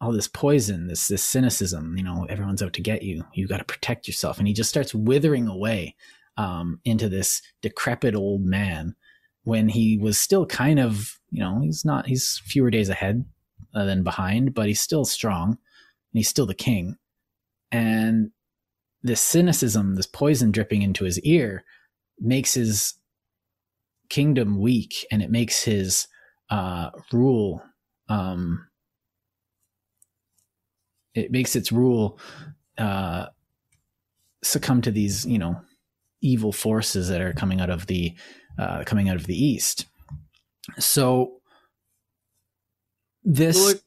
all 0.00 0.12
this 0.12 0.28
poison, 0.28 0.86
this 0.86 1.08
this 1.08 1.24
cynicism. 1.24 1.96
You 1.96 2.04
know, 2.04 2.26
everyone's 2.28 2.62
out 2.62 2.72
to 2.74 2.82
get 2.82 3.02
you. 3.02 3.24
You 3.34 3.48
got 3.48 3.58
to 3.58 3.64
protect 3.64 4.06
yourself, 4.06 4.38
and 4.38 4.46
he 4.46 4.54
just 4.54 4.70
starts 4.70 4.94
withering 4.94 5.48
away 5.48 5.96
um, 6.38 6.80
into 6.84 7.08
this 7.08 7.42
decrepit 7.62 8.14
old 8.14 8.44
man 8.44 8.94
when 9.42 9.68
he 9.68 9.96
was 9.98 10.20
still 10.20 10.46
kind 10.46 10.78
of, 10.78 11.18
you 11.30 11.40
know, 11.40 11.60
he's 11.60 11.82
not, 11.84 12.06
he's 12.06 12.38
fewer 12.44 12.70
days 12.70 12.90
ahead 12.90 13.24
uh, 13.74 13.84
than 13.84 14.02
behind, 14.02 14.54
but 14.54 14.66
he's 14.66 14.80
still 14.80 15.06
strong 15.06 15.48
and 15.48 15.58
he's 16.12 16.28
still 16.28 16.44
the 16.44 16.54
king. 16.54 16.96
And 17.72 18.30
this 19.02 19.22
cynicism, 19.22 19.94
this 19.94 20.06
poison 20.06 20.52
dripping 20.52 20.82
into 20.82 21.04
his 21.04 21.18
ear 21.20 21.64
makes 22.20 22.54
his 22.54 22.94
kingdom 24.10 24.60
weak 24.60 25.06
and 25.10 25.22
it 25.22 25.30
makes 25.30 25.64
his 25.64 26.08
uh, 26.50 26.90
rule, 27.10 27.62
um, 28.10 28.67
it 31.14 31.30
makes 31.30 31.56
its 31.56 31.72
rule 31.72 32.18
uh, 32.78 33.26
succumb 34.42 34.82
to 34.82 34.90
these, 34.90 35.26
you 35.26 35.38
know, 35.38 35.60
evil 36.20 36.52
forces 36.52 37.08
that 37.08 37.20
are 37.20 37.32
coming 37.32 37.60
out 37.60 37.70
of 37.70 37.86
the 37.86 38.14
uh, 38.58 38.82
coming 38.84 39.08
out 39.08 39.16
of 39.16 39.26
the 39.26 39.36
east. 39.36 39.86
So 40.78 41.40
this, 43.24 43.66
like, 43.66 43.82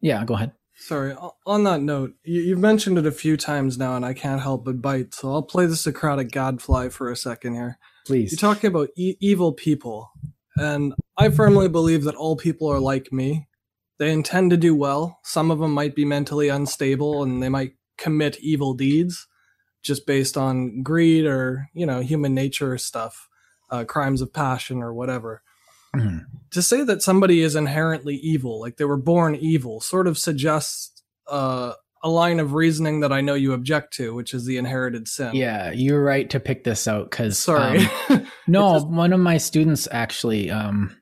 yeah, 0.00 0.24
go 0.24 0.34
ahead. 0.34 0.52
Sorry. 0.78 1.14
On 1.46 1.64
that 1.64 1.80
note, 1.80 2.14
you, 2.22 2.50
have 2.50 2.60
mentioned 2.60 2.98
it 2.98 3.06
a 3.06 3.12
few 3.12 3.36
times 3.36 3.78
now, 3.78 3.96
and 3.96 4.04
I 4.04 4.12
can't 4.12 4.42
help 4.42 4.64
but 4.64 4.82
bite. 4.82 5.14
So 5.14 5.32
I'll 5.32 5.42
play 5.42 5.66
the 5.66 5.76
Socratic 5.76 6.30
Gadfly 6.30 6.90
for 6.90 7.10
a 7.10 7.16
second 7.16 7.54
here. 7.54 7.78
Please. 8.06 8.32
You're 8.32 8.38
talking 8.54 8.68
about 8.68 8.90
e- 8.96 9.16
evil 9.20 9.52
people, 9.52 10.10
and 10.56 10.94
I 11.16 11.30
firmly 11.30 11.68
believe 11.68 12.04
that 12.04 12.14
all 12.14 12.36
people 12.36 12.68
are 12.68 12.78
like 12.78 13.12
me. 13.12 13.48
They 13.98 14.12
intend 14.12 14.50
to 14.50 14.56
do 14.56 14.74
well. 14.74 15.20
Some 15.22 15.50
of 15.50 15.58
them 15.58 15.72
might 15.72 15.94
be 15.94 16.04
mentally 16.04 16.48
unstable, 16.48 17.22
and 17.22 17.42
they 17.42 17.48
might 17.48 17.72
commit 17.96 18.38
evil 18.40 18.74
deeds 18.74 19.26
just 19.82 20.06
based 20.06 20.36
on 20.36 20.82
greed 20.82 21.24
or 21.24 21.68
you 21.72 21.86
know 21.86 22.00
human 22.00 22.34
nature 22.34 22.76
stuff 22.76 23.28
uh, 23.70 23.84
crimes 23.84 24.20
of 24.20 24.32
passion 24.32 24.82
or 24.82 24.92
whatever. 24.92 25.42
Mm-hmm. 25.94 26.18
To 26.50 26.62
say 26.62 26.84
that 26.84 27.02
somebody 27.02 27.40
is 27.40 27.56
inherently 27.56 28.16
evil, 28.16 28.60
like 28.60 28.76
they 28.76 28.84
were 28.84 28.98
born 28.98 29.34
evil, 29.34 29.80
sort 29.80 30.06
of 30.06 30.18
suggests 30.18 31.02
uh, 31.28 31.72
a 32.02 32.08
line 32.08 32.38
of 32.38 32.52
reasoning 32.52 33.00
that 33.00 33.12
I 33.12 33.20
know 33.20 33.34
you 33.34 33.52
object 33.52 33.94
to, 33.94 34.14
which 34.14 34.34
is 34.34 34.44
the 34.44 34.58
inherited 34.58 35.08
sin. 35.08 35.34
Yeah, 35.34 35.72
you're 35.72 36.02
right 36.02 36.28
to 36.30 36.40
pick 36.40 36.64
this 36.64 36.86
out 36.86 37.10
because 37.10 37.38
sorry, 37.38 37.88
um, 38.10 38.26
no, 38.46 38.74
just... 38.74 38.88
one 38.88 39.12
of 39.12 39.20
my 39.20 39.38
students 39.38 39.88
actually 39.90 40.50
um, 40.50 40.96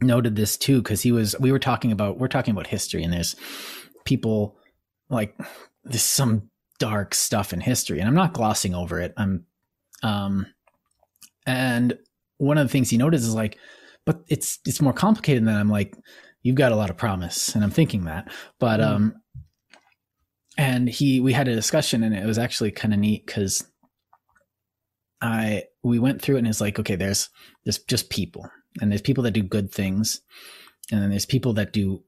noted 0.00 0.36
this 0.36 0.56
too 0.56 0.82
because 0.82 1.02
he 1.02 1.12
was. 1.12 1.36
We 1.38 1.52
were 1.52 1.58
talking 1.58 1.92
about 1.92 2.18
we're 2.18 2.28
talking 2.28 2.52
about 2.52 2.66
history, 2.66 3.02
and 3.02 3.12
there's 3.12 3.36
people 4.04 4.56
like 5.08 5.38
there's 5.84 6.02
some 6.02 6.50
dark 6.78 7.14
stuff 7.14 7.52
in 7.52 7.60
history, 7.60 7.98
and 7.98 8.08
I'm 8.08 8.14
not 8.14 8.34
glossing 8.34 8.74
over 8.74 9.00
it. 9.00 9.12
I'm 9.16 9.44
um 10.02 10.46
and 11.46 11.98
one 12.36 12.58
of 12.58 12.66
the 12.66 12.72
things 12.72 12.90
he 12.90 12.98
noticed 12.98 13.24
is 13.24 13.34
like, 13.34 13.58
but 14.04 14.20
it's 14.28 14.58
it's 14.64 14.80
more 14.80 14.92
complicated 14.92 15.44
than 15.44 15.56
I'm 15.56 15.70
like, 15.70 15.96
you've 16.42 16.56
got 16.56 16.72
a 16.72 16.76
lot 16.76 16.90
of 16.90 16.96
promise, 16.96 17.54
and 17.54 17.64
I'm 17.64 17.70
thinking 17.70 18.04
that, 18.04 18.30
but 18.58 18.80
mm. 18.80 18.86
um, 18.86 19.14
and 20.56 20.88
he 20.88 21.20
we 21.20 21.32
had 21.32 21.48
a 21.48 21.54
discussion, 21.54 22.02
and 22.02 22.14
it 22.14 22.26
was 22.26 22.38
actually 22.38 22.70
kind 22.70 22.94
of 22.94 23.00
neat 23.00 23.26
because 23.26 23.64
I 25.20 25.64
we 25.82 25.98
went 25.98 26.22
through 26.22 26.36
it, 26.36 26.40
and 26.40 26.48
it's 26.48 26.60
like, 26.60 26.78
okay, 26.78 26.96
there's 26.96 27.28
there's 27.64 27.78
just 27.78 28.10
people, 28.10 28.48
and 28.80 28.90
there's 28.90 29.02
people 29.02 29.24
that 29.24 29.32
do 29.32 29.42
good 29.42 29.72
things, 29.72 30.20
and 30.90 31.02
then 31.02 31.10
there's 31.10 31.26
people 31.26 31.52
that 31.54 31.72
do 31.72 32.02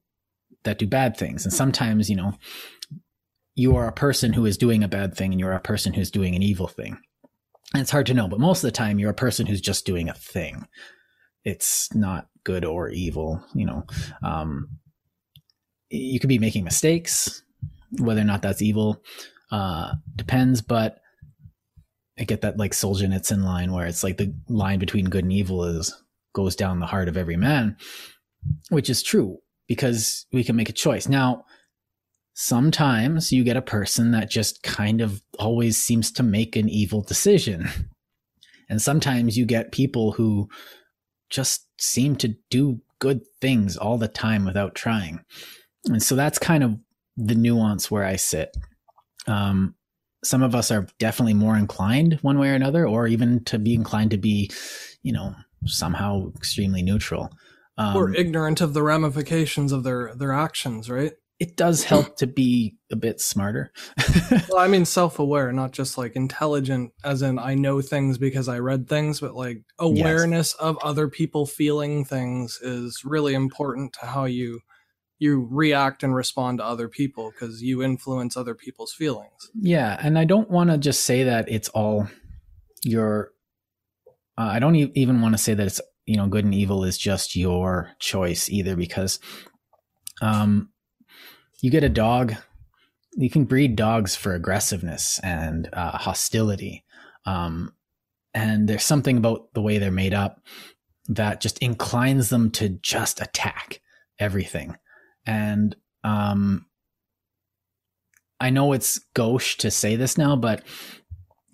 that 0.65 0.79
do 0.79 0.87
bad 0.87 1.17
things, 1.17 1.45
and 1.45 1.53
sometimes 1.53 2.11
you 2.11 2.17
know 2.17 2.35
you 3.55 3.77
are 3.77 3.89
a 3.89 3.93
person 3.93 4.33
who 4.33 4.47
is 4.47 4.57
doing 4.57 4.83
a 4.83 4.89
bad 4.89 5.15
thing, 5.15 5.33
and 5.33 5.41
you're 5.41 5.53
a 5.53 5.61
person 5.61 5.93
who's 5.93 6.11
doing 6.11 6.35
an 6.35 6.43
evil 6.43 6.69
thing 6.69 6.99
and 7.73 7.81
it's 7.81 7.91
hard 7.91 8.07
to 8.07 8.15
know, 8.15 8.29
but 8.29 8.41
most 8.41 8.59
of 8.59 8.69
the 8.69 8.77
time 8.77 8.99
you're 8.99 9.11
a 9.11 9.15
person 9.15 9.47
who's 9.47 9.61
just 9.61 9.87
doing 9.87 10.09
a 10.09 10.15
thing. 10.15 10.67
It's 11.45 11.95
not 11.95 12.29
good 12.45 12.65
or 12.65 12.89
evil, 12.91 13.45
you 13.55 13.65
know. 13.65 13.85
Um, 14.23 14.69
you 15.89 16.19
could 16.19 16.29
be 16.29 16.39
making 16.39 16.65
mistakes, 16.65 17.43
whether 17.99 18.21
or 18.21 18.25
not 18.25 18.43
that's 18.43 18.63
evil 18.63 19.03
uh, 19.51 19.95
depends. 20.17 20.63
But 20.63 21.01
I 22.19 22.25
get 22.25 22.43
that 22.43 22.59
like 22.59 22.73
Solzhenitsyn 22.73 23.45
line 23.45 23.73
where 23.73 23.87
it's 23.87 24.03
like 24.03 24.19
the 24.19 24.35
line 24.49 24.79
between 24.79 25.09
good 25.09 25.25
and 25.25 25.33
evil 25.33 25.65
is 25.65 25.95
goes 26.33 26.57
down 26.57 26.81
the 26.81 26.87
heart 26.87 27.09
of 27.09 27.17
every 27.17 27.37
man, 27.37 27.77
which 28.69 28.91
is 28.91 29.03
true 29.03 29.39
because 29.69 30.27
we 30.33 30.45
can 30.45 30.57
make 30.57 30.69
a 30.69 30.73
choice. 30.73 31.09
Now, 31.09 31.45
sometimes 32.35 33.33
you 33.33 33.45
get 33.45 33.57
a 33.57 33.63
person 33.63 34.13
that 34.13 34.31
just 34.31 34.63
kind 34.63 35.01
of 35.01 35.23
always 35.39 35.77
seems 35.77 36.11
to 36.13 36.23
make 36.23 36.57
an 36.57 36.69
evil 36.69 37.03
decision. 37.03 37.69
And 38.71 38.81
sometimes 38.81 39.37
you 39.37 39.47
get 39.47 39.73
people 39.73 40.13
who 40.13 40.49
just 41.29 41.67
seem 41.81 42.15
to 42.17 42.37
do 42.51 42.81
good 43.01 43.23
things 43.41 43.77
all 43.77 43.99
the 43.99 44.07
time 44.07 44.45
without 44.45 44.77
trying. 44.77 45.25
And 45.87 46.01
so 46.01 46.15
that's 46.15 46.39
kind 46.39 46.63
of 46.63 46.79
the 47.17 47.35
nuance 47.35 47.91
where 47.91 48.05
I 48.05 48.15
sit. 48.15 48.57
Um, 49.27 49.75
some 50.23 50.43
of 50.43 50.55
us 50.55 50.71
are 50.71 50.87
definitely 51.01 51.35
more 51.35 51.57
inclined 51.57 52.21
one 52.23 52.39
way 52.39 52.51
or 52.51 52.55
another, 52.55 52.87
or 52.87 53.09
even 53.09 53.43
to 53.47 53.59
be 53.59 53.75
inclined 53.75 54.13
to 54.13 54.19
be, 54.19 54.51
you 55.03 55.13
know, 55.13 55.35
somehow 55.67 56.31
extremely 56.37 56.83
neutral. 56.83 57.31
Um, 57.79 57.97
or 57.97 58.15
ignorant 58.15 58.61
of 58.61 58.75
the 58.75 58.83
ramifications 58.83 59.73
of 59.73 59.85
their 59.85 60.15
their 60.15 60.33
actions, 60.33 60.91
right? 60.91 61.13
it 61.41 61.57
does 61.57 61.85
help 61.85 62.17
to 62.19 62.27
be 62.27 62.77
a 62.93 62.97
bit 62.97 63.19
smarter. 63.19 63.73
well, 64.51 64.59
I 64.59 64.69
mean, 64.69 64.85
self 64.85 65.19
aware, 65.19 65.51
not 65.53 65.73
just 65.73 65.97
like 65.97 66.15
intelligent, 66.15 66.93
as 67.03 67.23
in 67.23 67.39
I 67.39 67.55
know 67.55 67.81
things 67.81 68.19
because 68.19 68.47
I 68.47 68.59
read 68.59 68.89
things, 68.89 69.21
but 69.21 69.35
like 69.35 69.63
awareness 69.79 70.55
yes. 70.55 70.61
of 70.61 70.77
other 70.83 71.09
people 71.09 71.47
feeling 71.47 72.05
things 72.05 72.59
is 72.61 73.03
really 73.05 73.33
important 73.33 73.95
to 73.95 74.07
how 74.07 74.27
you 74.27 74.61
you 75.19 75.49
react 75.51 76.03
and 76.03 76.15
respond 76.15 76.59
to 76.59 76.65
other 76.65 76.89
people 76.89 77.31
because 77.31 77.63
you 77.63 77.83
influence 77.83 78.37
other 78.37 78.55
people's 78.55 78.93
feelings. 78.93 79.51
Yeah, 79.55 79.99
and 80.03 80.19
I 80.19 80.25
don't 80.27 80.51
want 80.51 80.71
to 80.71 80.79
just 80.79 81.07
say 81.07 81.25
that 81.25 81.51
it's 81.51 81.71
all 81.71 82.07
your. 82.85 83.33
Uh, 84.41 84.53
I 84.53 84.59
don't 84.59 84.75
e- 84.75 84.93
even 84.95 85.21
want 85.21 85.35
to 85.35 85.43
say 85.43 85.53
that 85.53 85.67
it's 85.67 85.81
you 86.07 86.17
know 86.17 86.27
good 86.27 86.45
and 86.45 86.55
evil 86.55 86.85
is 86.85 86.97
just 86.97 87.37
your 87.37 87.91
choice 87.99 88.49
either 88.49 88.75
because 88.75 89.21
um 90.23 90.71
you 91.61 91.71
get 91.71 91.85
a 91.85 91.91
dog, 91.91 92.37
you 93.13 93.29
can 93.29 93.45
breed 93.45 93.77
dogs 93.77 94.17
for 94.17 94.35
aggressiveness 94.35 95.21
and 95.23 95.69
uh, 95.75 95.99
hostility. 95.99 96.85
Um, 97.27 97.75
and 98.33 98.67
there's 98.67 98.85
something 98.85 99.19
about 99.19 99.53
the 99.53 99.61
way 99.61 99.77
they're 99.77 99.91
made 99.91 100.15
up 100.15 100.41
that 101.09 101.43
just 101.43 101.59
inclines 101.59 102.31
them 102.31 102.51
to 102.53 102.71
just 102.71 103.21
attack 103.21 103.83
everything. 104.19 104.77
And 105.27 105.77
um, 106.03 106.65
I 108.39 108.49
know 108.49 108.73
it's 108.73 108.99
gauche 109.15 109.57
to 109.57 109.71
say 109.71 109.97
this 109.97 110.17
now, 110.17 110.37
but 110.37 110.63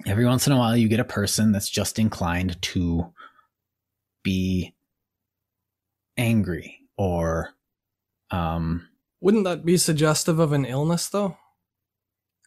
every 0.07 0.25
once 0.25 0.47
in 0.47 0.53
a 0.53 0.57
while 0.57 0.77
you 0.77 0.89
get 0.89 1.01
a 1.01 1.05
person 1.05 1.53
that's 1.53 1.69
just 1.69 1.99
inclined 1.99 2.61
to 2.63 3.13
be 4.23 4.75
angry 6.17 6.81
or 6.97 7.51
um, 8.31 8.89
wouldn't 9.21 9.45
that 9.45 9.65
be 9.65 9.77
suggestive 9.77 10.39
of 10.39 10.53
an 10.53 10.65
illness, 10.65 11.09
though? 11.09 11.37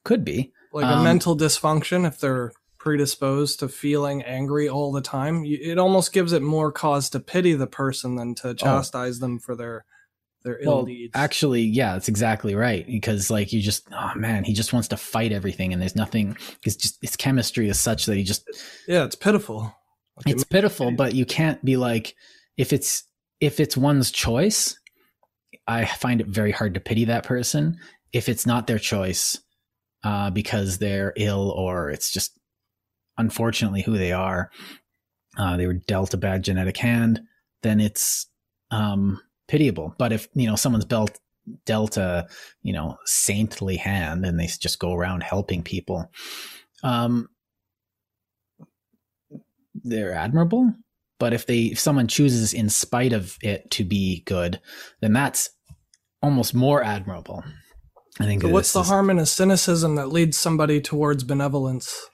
Could 0.04 0.24
be. 0.24 0.54
Like 0.72 0.86
um, 0.86 1.00
a 1.00 1.04
mental 1.04 1.36
dysfunction 1.36 2.08
if 2.08 2.20
they're 2.20 2.52
predisposed 2.78 3.60
to 3.60 3.68
feeling 3.68 4.22
angry 4.24 4.70
all 4.70 4.92
the 4.92 5.02
time. 5.02 5.44
It 5.46 5.78
almost 5.78 6.14
gives 6.14 6.32
it 6.32 6.42
more 6.42 6.72
cause 6.72 7.10
to 7.10 7.20
pity 7.20 7.54
the 7.54 7.68
person 7.68 8.16
than 8.16 8.36
to 8.36 8.50
oh. 8.50 8.54
chastise 8.54 9.18
oh. 9.18 9.20
them 9.20 9.40
for 9.40 9.56
their 9.56 9.86
their 10.44 10.60
ill 10.60 10.78
well, 10.78 10.86
deeds. 10.86 11.12
Actually, 11.16 11.64
yeah, 11.64 11.94
that's 11.94 12.08
exactly 12.08 12.56
right. 12.56 12.86
Because 12.88 13.30
like 13.30 13.52
you 13.54 13.62
just, 13.62 13.88
oh 13.92 14.12
man, 14.16 14.44
he 14.44 14.54
just 14.54 14.74
wants 14.74 14.88
to 14.90 14.98
fight 14.98 15.32
everything, 15.32 15.74
and 15.74 15.82
there's 15.82 15.96
nothing. 15.96 16.38
It's 16.66 16.76
just 16.76 16.98
his 17.02 17.16
chemistry 17.16 17.70
is 17.70 17.80
such 17.80 18.06
that 18.06 18.16
he 18.16 18.24
just. 18.24 18.48
Yeah, 18.88 19.04
it's 19.04 19.16
pitiful. 19.16 19.74
Like 20.18 20.34
it's 20.34 20.44
it 20.44 20.50
pitiful, 20.50 20.92
but 20.92 21.14
you 21.14 21.26
can't 21.26 21.64
be 21.64 21.78
like 21.78 22.16
if 22.58 22.74
it's 22.74 23.04
if 23.40 23.60
it's 23.60 23.78
one's 23.78 24.12
choice 24.12 24.78
I 25.70 25.86
find 25.86 26.20
it 26.20 26.28
very 26.28 26.52
hard 26.52 26.74
to 26.74 26.80
pity 26.80 27.06
that 27.06 27.24
person 27.24 27.78
if 28.12 28.28
it's 28.28 28.48
not 28.48 28.66
their 28.66 28.80
choice 28.80 29.40
uh, 30.04 30.32
because 30.32 30.80
they're 30.80 31.14
ill 31.16 31.52
or 31.52 31.92
it's 31.92 32.12
just 32.12 32.40
unfortunately 33.20 33.84
who 33.84 33.98
they 33.98 34.12
are. 34.12 34.50
Uh, 35.38 35.58
they 35.58 35.68
were 35.68 35.76
dealt 35.76 36.16
a 36.16 36.18
bad 36.18 36.44
genetic 36.44 36.76
hand. 36.78 37.22
Then 37.62 37.80
it's 37.80 38.26
um, 38.72 39.22
pitiable. 39.50 39.94
But 39.98 40.14
if 40.14 40.30
you 40.34 40.48
know 40.48 40.56
someone's 40.56 40.86
built 40.86 41.20
dealt 41.66 41.98
a 41.98 42.28
you 42.62 42.72
know 42.72 42.98
saintly 43.06 43.76
hand 43.76 44.26
and 44.26 44.40
they 44.40 44.48
just 44.48 44.80
go 44.80 44.94
around 44.94 45.24
helping 45.24 45.64
people, 45.64 46.10
um, 46.84 47.28
they're 49.84 50.14
admirable. 50.14 50.74
But 51.20 51.34
if 51.34 51.46
they 51.46 51.64
if 51.64 51.80
someone 51.80 52.08
chooses 52.08 52.54
in 52.54 52.70
spite 52.70 53.12
of 53.12 53.38
it 53.42 53.70
to 53.72 53.84
be 53.84 54.22
good, 54.26 54.62
then 55.02 55.12
that's 55.12 55.50
almost 56.22 56.54
more 56.54 56.82
admirable. 56.82 57.44
I 58.20 58.26
think. 58.26 58.44
What's 58.44 58.74
the 58.74 58.82
is, 58.82 58.88
harm 58.88 59.10
in 59.10 59.20
a 59.20 59.26
cynicism 59.26 59.96
that 59.96 60.08
leads 60.10 60.38
somebody 60.38 60.80
towards 60.80 61.24
benevolence? 61.24 62.10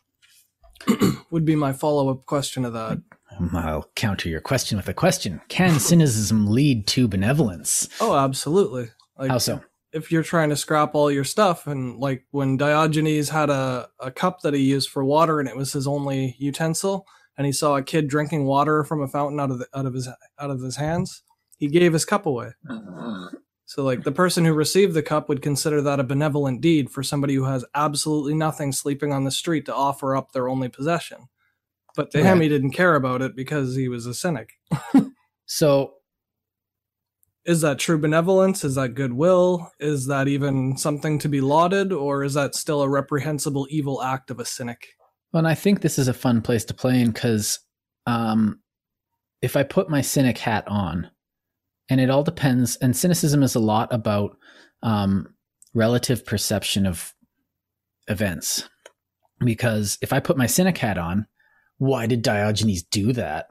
would 1.32 1.46
be 1.46 1.56
my 1.56 1.74
follow 1.74 2.10
up 2.10 2.26
question 2.26 2.64
to 2.64 2.70
that. 2.72 3.02
Um, 3.38 3.56
I'll 3.56 3.90
counter 3.96 4.30
your 4.30 4.42
question 4.42 4.78
with 4.78 4.88
a 4.88 4.94
question. 4.94 5.42
Can 5.48 5.80
cynicism 5.80 6.48
lead 6.48 6.88
to 6.88 7.08
benevolence? 7.08 7.90
Oh, 8.00 8.16
absolutely. 8.16 8.90
Like, 9.18 9.32
How 9.32 9.38
so? 9.38 9.62
If 9.94 10.12
you're 10.12 10.24
trying 10.24 10.50
to 10.50 10.58
scrap 10.58 10.94
all 10.94 11.10
your 11.10 11.24
stuff, 11.24 11.68
and 11.68 11.98
like 12.00 12.26
when 12.32 12.58
Diogenes 12.58 13.30
had 13.30 13.50
a, 13.50 13.88
a 14.00 14.12
cup 14.12 14.42
that 14.42 14.54
he 14.54 14.60
used 14.60 14.90
for 14.90 15.06
water 15.06 15.40
and 15.40 15.48
it 15.48 15.56
was 15.56 15.72
his 15.72 15.88
only 15.88 16.36
utensil, 16.38 17.06
and 17.38 17.46
he 17.46 17.54
saw 17.54 17.76
a 17.78 17.84
kid 17.84 18.08
drinking 18.08 18.46
water 18.46 18.84
from 18.84 19.02
a 19.02 19.08
fountain 19.08 19.40
out 19.40 19.52
of 19.52 19.60
the, 19.60 19.68
out 19.74 19.86
of 19.86 19.94
his 19.94 20.08
out 20.40 20.50
of 20.50 20.62
his 20.62 20.76
hands, 20.76 21.24
he 21.58 21.68
gave 21.68 21.94
his 21.94 22.06
cup 22.06 22.26
away. 22.26 22.52
So 23.66 23.84
like 23.84 24.04
the 24.04 24.12
person 24.12 24.46
who 24.46 24.54
received 24.54 24.94
the 24.94 25.02
cup 25.02 25.28
would 25.28 25.42
consider 25.42 25.82
that 25.82 26.00
a 26.00 26.04
benevolent 26.04 26.62
deed 26.62 26.90
for 26.90 27.02
somebody 27.02 27.36
who 27.36 27.46
has 27.46 27.66
absolutely 27.74 28.34
nothing 28.34 28.72
sleeping 28.72 29.12
on 29.12 29.24
the 29.24 29.32
street 29.32 29.66
to 29.66 29.76
offer 29.76 30.16
up 30.16 30.32
their 30.32 30.48
only 30.48 30.70
possession. 30.70 31.28
But 31.96 32.12
to 32.12 32.22
right. 32.22 32.28
him 32.28 32.42
he 32.42 32.50
didn't 32.50 32.72
care 32.72 32.96
about 32.96 33.22
it 33.22 33.36
because 33.36 33.76
he 33.76 33.88
was 33.88 34.06
a 34.06 34.14
cynic. 34.14 34.52
so 35.46 35.94
is 37.46 37.62
that 37.62 37.80
true 37.80 37.98
benevolence? 37.98 38.64
Is 38.64 38.76
that 38.76 38.96
goodwill? 38.96 39.72
Is 39.80 40.08
that 40.08 40.28
even 40.28 40.78
something 40.78 41.20
to 41.20 41.30
be 41.30 41.42
lauded 41.42 41.94
or 41.94 42.24
is 42.24 42.34
that 42.34 42.56
still 42.56 42.82
a 42.82 42.90
reprehensible 42.90 43.68
evil 43.70 44.02
act 44.02 44.32
of 44.32 44.40
a 44.40 44.46
cynic? 44.46 44.88
Well, 45.32 45.40
and 45.40 45.48
I 45.48 45.56
think 45.56 45.82
this 45.82 46.00
is 46.00 46.08
a 46.08 46.14
fun 46.14 46.42
place 46.42 46.66
to 46.66 46.74
play 46.74 47.00
in 47.00 47.14
cuz 47.14 47.60
um 48.08 48.60
if 49.42 49.56
I 49.56 49.64
put 49.64 49.90
my 49.90 50.02
cynic 50.02 50.40
hat 50.40 50.64
on, 50.68 51.12
and 51.90 52.02
it 52.02 52.10
all 52.10 52.24
depends. 52.24 52.76
And 52.78 52.96
cynicism 52.96 53.44
is 53.44 53.56
a 53.56 53.60
lot 53.60 53.94
about 53.94 54.38
um, 54.82 55.36
relative 55.74 56.26
perception 56.26 56.86
of 56.86 57.14
events. 58.08 58.68
Because 59.40 59.98
if 60.02 60.14
I 60.14 60.20
put 60.20 60.38
my 60.38 60.48
cynic 60.48 60.78
hat 60.78 60.98
on, 60.98 61.28
why 61.78 62.08
did 62.08 62.22
Diogenes 62.22 62.84
do 62.84 63.14
that? 63.14 63.48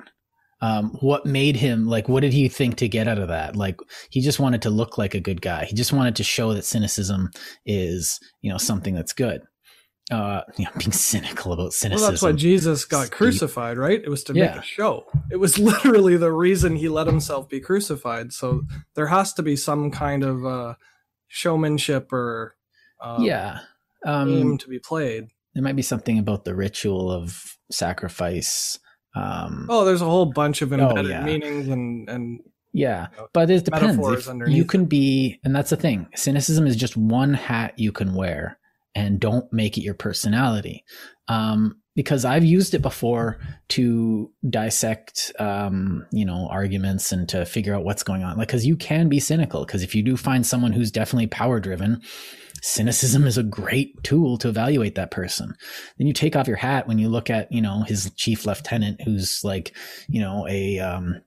Um, 0.60 0.96
what 1.00 1.26
made 1.26 1.56
him 1.56 1.86
like? 1.86 2.08
What 2.08 2.20
did 2.20 2.32
he 2.32 2.48
think 2.48 2.76
to 2.76 2.88
get 2.88 3.06
out 3.06 3.18
of 3.18 3.28
that? 3.28 3.54
Like 3.54 3.76
he 4.08 4.20
just 4.20 4.40
wanted 4.40 4.62
to 4.62 4.70
look 4.70 4.96
like 4.96 5.14
a 5.14 5.20
good 5.20 5.42
guy. 5.42 5.66
He 5.66 5.74
just 5.74 5.92
wanted 5.92 6.16
to 6.16 6.24
show 6.24 6.54
that 6.54 6.64
cynicism 6.64 7.30
is, 7.66 8.18
you 8.40 8.50
know, 8.50 8.58
something 8.58 8.94
that's 8.94 9.12
good 9.12 9.42
uh 10.10 10.42
you 10.56 10.64
know 10.64 10.70
being 10.78 10.92
cynical 10.92 11.52
about 11.52 11.72
cynicism 11.72 12.04
well 12.04 12.10
that's 12.10 12.22
why 12.22 12.32
jesus 12.32 12.84
got 12.84 13.10
crucified 13.10 13.78
right 13.78 14.02
it 14.02 14.08
was 14.08 14.24
to 14.24 14.34
yeah. 14.34 14.54
make 14.54 14.56
a 14.56 14.62
show 14.62 15.04
it 15.30 15.36
was 15.36 15.58
literally 15.58 16.16
the 16.16 16.32
reason 16.32 16.76
he 16.76 16.88
let 16.88 17.06
himself 17.06 17.48
be 17.48 17.60
crucified 17.60 18.32
so 18.32 18.62
there 18.94 19.06
has 19.06 19.32
to 19.32 19.42
be 19.42 19.56
some 19.56 19.90
kind 19.90 20.22
of 20.22 20.44
uh 20.44 20.74
showmanship 21.28 22.12
or 22.12 22.54
uh, 23.00 23.18
yeah 23.20 23.60
um 24.04 24.28
game 24.28 24.58
to 24.58 24.68
be 24.68 24.78
played 24.78 25.28
there 25.54 25.62
might 25.62 25.76
be 25.76 25.82
something 25.82 26.18
about 26.18 26.44
the 26.44 26.54
ritual 26.54 27.10
of 27.10 27.56
sacrifice 27.70 28.78
um 29.14 29.66
oh 29.70 29.84
there's 29.84 30.02
a 30.02 30.06
whole 30.06 30.26
bunch 30.26 30.62
of 30.62 30.72
oh, 30.72 30.76
embedded 30.76 31.06
oh, 31.06 31.08
yeah. 31.08 31.24
meanings 31.24 31.68
and 31.68 32.08
and 32.08 32.40
yeah, 32.76 33.06
you 33.12 33.18
know, 33.18 33.28
but 33.32 33.48
it 33.50 33.64
depends. 33.64 34.28
You 34.48 34.64
can 34.64 34.86
be, 34.86 35.38
and 35.44 35.54
that's 35.54 35.70
the 35.70 35.76
thing. 35.76 36.08
Cynicism 36.16 36.66
is 36.66 36.74
just 36.74 36.96
one 36.96 37.32
hat 37.32 37.78
you 37.78 37.92
can 37.92 38.14
wear 38.14 38.58
and 38.96 39.20
don't 39.20 39.50
make 39.52 39.78
it 39.78 39.82
your 39.82 39.94
personality. 39.94 40.84
Um, 41.28 41.80
because 41.94 42.24
I've 42.24 42.44
used 42.44 42.74
it 42.74 42.82
before 42.82 43.38
to 43.68 44.30
dissect, 44.48 45.32
um, 45.38 46.06
you 46.10 46.24
know, 46.24 46.48
arguments 46.50 47.12
and 47.12 47.28
to 47.28 47.46
figure 47.46 47.74
out 47.74 47.84
what's 47.84 48.02
going 48.02 48.24
on. 48.24 48.36
Like, 48.36 48.48
because 48.48 48.66
you 48.66 48.76
can 48.76 49.08
be 49.08 49.20
cynical. 49.20 49.64
Because 49.64 49.82
if 49.82 49.94
you 49.94 50.02
do 50.02 50.16
find 50.16 50.44
someone 50.44 50.72
who's 50.72 50.90
definitely 50.90 51.28
power 51.28 51.60
driven, 51.60 52.02
cynicism 52.62 53.26
is 53.26 53.38
a 53.38 53.44
great 53.44 54.02
tool 54.02 54.38
to 54.38 54.48
evaluate 54.48 54.96
that 54.96 55.12
person. 55.12 55.54
Then 55.98 56.06
you 56.06 56.12
take 56.12 56.34
off 56.34 56.48
your 56.48 56.56
hat 56.56 56.88
when 56.88 56.98
you 56.98 57.08
look 57.08 57.30
at, 57.30 57.52
you 57.52 57.62
know, 57.62 57.82
his 57.82 58.10
chief 58.16 58.44
lieutenant, 58.44 59.02
who's 59.02 59.44
like, 59.44 59.74
you 60.08 60.20
know, 60.20 60.46
a 60.48 60.80
um, 60.80 61.20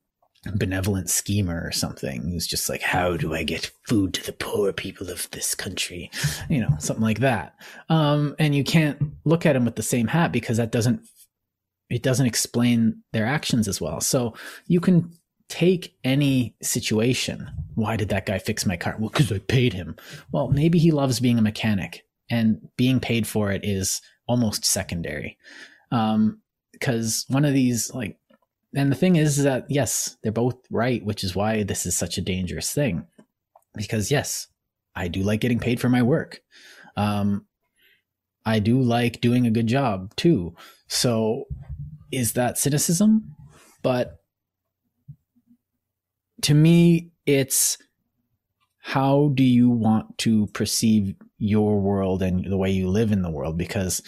benevolent 0.56 1.10
schemer 1.10 1.62
or 1.64 1.72
something 1.72 2.22
who's 2.24 2.48
just 2.48 2.70
like, 2.70 2.82
how 2.82 3.18
do 3.18 3.34
I 3.34 3.44
get 3.44 3.72
food 3.88 4.14
to 4.16 4.26
the 4.26 4.34
poor 4.34 4.72
people 4.72 5.10
of 5.10 5.30
this 5.32 5.56
country? 5.56 6.12
You 6.50 6.62
know, 6.62 6.76
something 6.80 7.04
like 7.04 7.20
that. 7.20 7.56
Um, 7.90 8.36
and 8.40 8.56
you 8.56 8.64
can't 8.64 9.12
look 9.26 9.46
at 9.46 9.54
them 9.54 9.66
with 9.66 9.76
the 9.76 9.84
same 9.84 10.08
hat 10.08 10.32
because 10.32 10.58
that 10.58 10.72
doesn't, 10.72 11.02
it 11.90 12.04
doesn't 12.04 12.26
explain 12.26 13.02
their 13.14 13.26
actions 13.26 13.68
as 13.68 13.82
well. 13.82 14.02
So 14.02 14.36
you 14.68 14.80
can 14.80 15.12
take 15.50 15.96
any 16.04 16.56
situation. 16.62 17.50
Why 17.76 17.96
did 17.96 18.10
that 18.10 18.26
guy 18.26 18.38
fix 18.40 18.66
my 18.66 18.78
car? 18.78 18.96
Well, 19.00 19.10
because 19.10 19.32
I 19.32 19.40
paid 19.40 19.74
him. 19.74 19.96
Well, 20.32 20.50
maybe 20.50 20.80
he 20.80 20.92
loves 20.92 21.20
being 21.20 21.38
a 21.38 21.42
mechanic 21.42 22.04
and 22.30 22.60
being 22.78 23.00
paid 23.00 23.26
for 23.26 23.52
it 23.52 23.64
is 23.64 24.02
almost 24.28 24.66
secondary. 24.66 25.38
Um, 25.92 26.42
because 26.74 27.26
one 27.30 27.46
of 27.46 27.54
these 27.54 27.94
like 27.94 28.18
and 28.78 28.92
the 28.92 28.96
thing 28.96 29.16
is 29.16 29.44
that 29.44 29.66
yes, 29.70 30.18
they're 30.22 30.32
both 30.32 30.58
right, 30.70 31.04
which 31.04 31.24
is 31.24 31.36
why 31.36 31.64
this 31.64 31.86
is 31.86 31.98
such 31.98 32.18
a 32.18 32.22
dangerous 32.22 32.72
thing. 32.72 33.08
Because 33.76 34.12
yes, 34.12 34.48
I 34.96 35.08
do 35.08 35.24
like 35.24 35.42
getting 35.42 35.60
paid 35.60 35.80
for 35.80 35.90
my 35.90 36.04
work. 36.04 36.42
Um, 36.96 37.46
I 38.46 38.60
do 38.60 38.80
like 38.80 39.20
doing 39.20 39.46
a 39.46 39.52
good 39.52 39.68
job 39.68 40.16
too. 40.16 40.56
So 40.88 41.46
is 42.12 42.34
that 42.34 42.58
cynicism? 42.58 43.36
But 43.82 44.22
to 46.44 46.54
me, 46.54 47.12
it's 47.26 47.78
how 48.80 49.32
do 49.34 49.44
you 49.44 49.70
want 49.70 50.18
to 50.20 50.48
perceive 50.48 51.16
your 51.40 51.80
world 51.80 52.22
and 52.22 52.46
the 52.46 52.58
way 52.58 52.70
you 52.70 52.90
live 52.90 53.12
in 53.12 53.22
the 53.22 53.32
world? 53.32 53.58
Because 53.58 54.02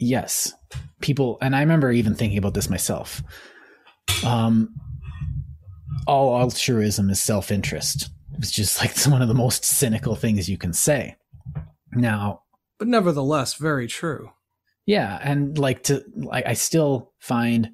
yes, 0.00 0.54
people, 1.00 1.36
and 1.42 1.54
I 1.54 1.60
remember 1.60 1.90
even 1.90 2.14
thinking 2.14 2.38
about 2.38 2.54
this 2.54 2.70
myself. 2.70 3.22
Um, 4.24 4.74
all 6.06 6.40
altruism 6.40 7.10
is 7.10 7.20
self 7.20 7.50
interest. 7.50 8.10
It's 8.38 8.50
just 8.50 8.80
like 8.80 8.96
one 9.06 9.22
of 9.22 9.28
the 9.28 9.34
most 9.34 9.64
cynical 9.64 10.14
things 10.14 10.48
you 10.48 10.58
can 10.58 10.72
say. 10.72 11.16
Now, 11.92 12.42
but 12.78 12.88
nevertheless, 12.88 13.54
very 13.54 13.86
true. 13.86 14.30
Yeah, 14.86 15.18
and 15.22 15.58
like 15.58 15.82
to 15.84 16.04
like, 16.14 16.46
I 16.46 16.54
still 16.54 17.12
find 17.18 17.72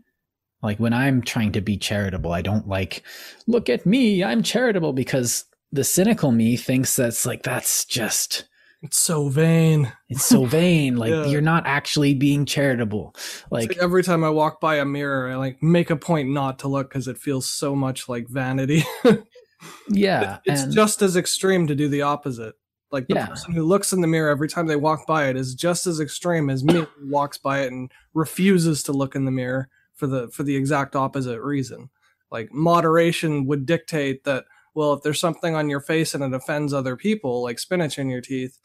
like 0.63 0.81
when 0.81 0.93
I'm 0.93 1.23
trying 1.23 1.53
to 1.53 1.61
be 1.61 1.77
charitable, 1.77 2.33
I 2.33 2.43
don't 2.43 2.67
like 2.67 3.03
look 3.47 3.69
at 3.69 3.87
me, 3.87 4.25
I'm 4.25 4.43
charitable 4.43 4.93
because 4.93 5.45
the 5.71 5.85
cynical 5.85 6.33
me 6.33 6.57
thinks 6.57 6.97
that's 6.97 7.27
like 7.27 7.43
that's 7.43 7.85
just 7.85 8.49
it's 8.85 8.99
so 8.99 9.31
vain. 9.31 9.91
It's 10.11 10.25
so 10.25 10.45
vain. 10.45 10.97
Like 11.05 11.11
yeah. 11.11 11.27
you're 11.27 11.41
not 11.41 11.67
actually 11.67 12.15
being 12.15 12.45
charitable. 12.45 13.17
Like, 13.51 13.71
like, 13.71 13.79
every 13.79 14.03
time 14.03 14.23
I 14.23 14.31
walk 14.31 14.61
by 14.61 14.77
a 14.77 14.85
mirror, 14.85 15.31
I 15.31 15.37
like 15.37 15.63
make 15.63 15.91
a 15.91 15.97
point 15.97 16.29
not 16.29 16.59
to 16.61 16.69
look 16.69 16.91
because 16.91 17.09
it 17.09 17.19
feels 17.19 17.51
so 17.51 17.75
much 17.75 18.09
like 18.09 18.29
vanity. 18.29 18.85
yeah, 19.89 20.39
it's 20.45 20.63
and, 20.63 20.73
just 20.73 21.03
as 21.03 21.17
extreme 21.17 21.67
to 21.67 21.75
do 21.75 21.89
the 21.89 22.03
opposite. 22.03 22.55
Like 22.93 23.09
the 23.09 23.15
yeah. 23.15 23.27
person 23.27 23.55
who 23.55 23.65
looks 23.65 23.93
in 23.93 24.03
the 24.03 24.07
mirror 24.07 24.31
every 24.31 24.49
time 24.49 24.67
they 24.67 24.77
walk 24.77 25.07
by 25.07 25.29
it 25.29 25.37
is 25.37 25.55
just 25.55 25.87
as 25.87 25.99
extreme 25.99 26.51
as 26.51 26.63
me 26.63 26.75
who 26.75 26.87
walks 27.11 27.39
by 27.39 27.63
it 27.63 27.73
and 27.73 27.91
refuses 28.13 28.83
to 28.85 28.93
look 28.93 29.17
in 29.17 29.25
the 29.25 29.31
mirror 29.31 29.69
for 29.95 30.07
the 30.07 30.29
for 30.29 30.43
the 30.43 30.55
exact 30.55 30.95
opposite 30.95 31.41
reason. 31.41 31.89
Like 32.31 32.53
moderation 32.53 33.47
would 33.47 33.67
dictate 33.67 34.25
that 34.25 34.45
well, 34.75 34.93
if 34.93 35.03
there's 35.03 35.21
something 35.21 35.55
on 35.55 35.71
your 35.71 35.81
face 35.81 36.15
and 36.15 36.25
it 36.25 36.35
offends 36.35 36.73
other 36.73 36.97
people, 36.97 37.43
like 37.43 37.59
spinach 37.59 37.99
in 37.99 38.09
your 38.09 38.21
teeth, 38.21 38.59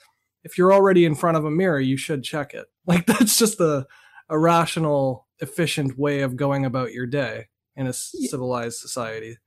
if 0.44 0.57
you're 0.57 0.74
already 0.74 1.06
in 1.06 1.16
front 1.16 1.38
of 1.38 1.45
a 1.45 1.52
mirror, 1.52 1.80
you 1.80 1.98
should 1.98 2.24
check 2.24 2.53
it. 2.53 2.68
Like 2.90 3.06
that's 3.06 3.38
just 3.38 3.60
a 3.60 3.86
a 4.30 4.40
rational, 4.40 5.28
efficient 5.41 5.98
way 5.98 6.22
of 6.22 6.36
going 6.36 6.66
about 6.66 6.91
your 6.91 7.06
day 7.06 7.49
in 7.76 7.86
a 7.86 7.94
civilized 7.94 8.80
society. 8.80 9.38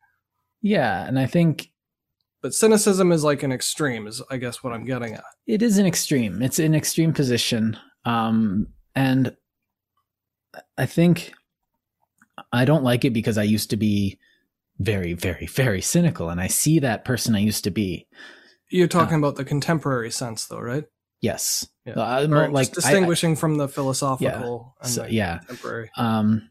Yeah, 0.60 1.04
and 1.04 1.18
I 1.18 1.26
think 1.26 1.72
but 2.40 2.54
cynicism 2.54 3.12
is 3.12 3.22
like 3.22 3.42
an 3.42 3.52
extreme 3.52 4.06
is 4.06 4.20
I 4.30 4.36
guess 4.36 4.62
what 4.62 4.72
I'm 4.72 4.84
getting 4.84 5.14
at. 5.14 5.24
It 5.46 5.62
is 5.62 5.78
an 5.78 5.86
extreme. 5.86 6.42
It's 6.42 6.58
an 6.58 6.74
extreme 6.74 7.12
position. 7.12 7.76
Um 8.04 8.68
and 8.94 9.36
I 10.76 10.86
think 10.86 11.32
I 12.52 12.64
don't 12.64 12.84
like 12.84 13.04
it 13.04 13.12
because 13.12 13.38
I 13.38 13.44
used 13.44 13.70
to 13.70 13.76
be 13.76 14.18
very 14.78 15.14
very 15.14 15.46
very 15.46 15.80
cynical 15.80 16.30
and 16.30 16.40
I 16.40 16.48
see 16.48 16.80
that 16.80 17.04
person 17.04 17.36
I 17.36 17.40
used 17.40 17.64
to 17.64 17.70
be 17.70 18.06
you're 18.72 18.88
talking 18.88 19.16
uh, 19.16 19.18
about 19.18 19.36
the 19.36 19.44
contemporary 19.44 20.10
sense, 20.10 20.46
though, 20.46 20.60
right? 20.60 20.84
Yes. 21.20 21.66
Yeah. 21.86 21.94
Uh, 21.94 22.26
more, 22.28 22.48
like 22.48 22.72
distinguishing 22.72 23.30
I, 23.30 23.32
I, 23.34 23.36
from 23.36 23.56
the 23.56 23.68
philosophical 23.68 24.74
yeah, 24.82 24.88
so, 24.88 25.06
yeah. 25.06 25.38
contemporary. 25.38 25.90
Um, 25.96 26.50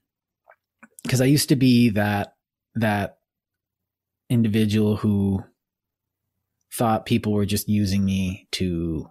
because 1.04 1.22
I 1.22 1.26
used 1.26 1.50
to 1.50 1.56
be 1.56 1.90
that 1.92 2.36
that 2.76 3.18
individual 4.30 4.96
who 4.96 5.44
thought 6.74 7.06
people 7.06 7.34
were 7.34 7.46
just 7.46 7.68
using 7.68 8.06
me 8.06 8.48
to, 8.54 9.10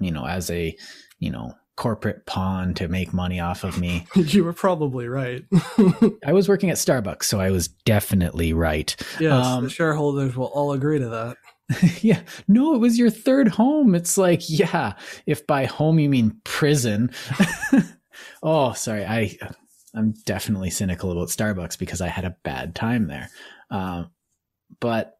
you 0.00 0.10
know, 0.10 0.26
as 0.26 0.50
a, 0.50 0.76
you 1.18 1.30
know, 1.30 1.54
corporate 1.76 2.26
pawn 2.26 2.74
to 2.74 2.88
make 2.88 3.14
money 3.14 3.40
off 3.40 3.64
of 3.64 3.78
me. 3.78 4.04
you 4.14 4.44
were 4.44 4.52
probably 4.52 5.08
right. 5.08 5.44
I 6.26 6.32
was 6.32 6.48
working 6.48 6.70
at 6.70 6.76
Starbucks, 6.76 7.24
so 7.24 7.40
I 7.40 7.50
was 7.50 7.68
definitely 7.68 8.52
right. 8.52 8.94
Yes, 9.20 9.46
um, 9.46 9.64
the 9.64 9.70
shareholders 9.70 10.36
will 10.36 10.46
all 10.46 10.72
agree 10.72 10.98
to 10.98 11.08
that. 11.08 11.36
yeah. 12.00 12.20
No, 12.46 12.74
it 12.74 12.78
was 12.78 12.98
your 12.98 13.10
third 13.10 13.48
home. 13.48 13.94
It's 13.94 14.16
like, 14.16 14.48
yeah, 14.48 14.94
if 15.26 15.46
by 15.46 15.66
home 15.66 15.98
you 15.98 16.08
mean 16.08 16.40
prison. 16.44 17.10
oh, 18.42 18.72
sorry. 18.72 19.04
I 19.04 19.36
I'm 19.94 20.12
definitely 20.24 20.70
cynical 20.70 21.12
about 21.12 21.28
Starbucks 21.28 21.78
because 21.78 22.00
I 22.00 22.08
had 22.08 22.24
a 22.24 22.36
bad 22.42 22.74
time 22.74 23.06
there. 23.08 23.30
Um, 23.70 24.10
but 24.80 25.14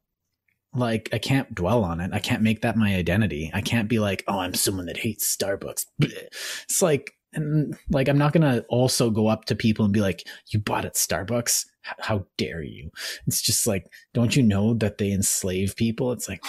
like 0.75 1.09
I 1.12 1.19
can't 1.19 1.55
dwell 1.55 1.85
on 1.85 2.01
it. 2.01 2.12
I 2.12 2.19
can't 2.19 2.43
make 2.43 2.62
that 2.62 2.77
my 2.77 2.95
identity. 2.95 3.51
I 3.53 3.61
can't 3.61 3.89
be 3.89 3.99
like, 3.99 4.25
oh, 4.29 4.39
I'm 4.39 4.55
someone 4.55 4.87
that 4.87 4.99
hates 4.99 5.35
Starbucks. 5.37 5.87
It's 6.01 6.83
like, 6.83 7.12
and 7.35 7.77
like 7.91 8.09
I'm 8.09 8.19
not 8.19 8.33
gonna 8.33 8.65
also 8.69 9.11
go 9.11 9.27
up 9.27 9.47
to 9.47 9.55
people 9.55 9.85
and 9.85 9.95
be 9.95 10.01
like, 10.01 10.27
you 10.51 10.61
bought 10.61 10.85
at 10.85 10.95
Starbucks. 10.95 11.65
How 11.82 12.26
dare 12.36 12.62
you? 12.62 12.90
It's 13.26 13.40
just 13.40 13.66
like, 13.66 13.86
don't 14.14 14.36
you 14.36 14.42
know 14.42 14.74
that 14.74 14.98
they 14.98 15.10
enslave 15.10 15.76
people? 15.76 16.12
It's 16.12 16.28
like, 16.28 16.42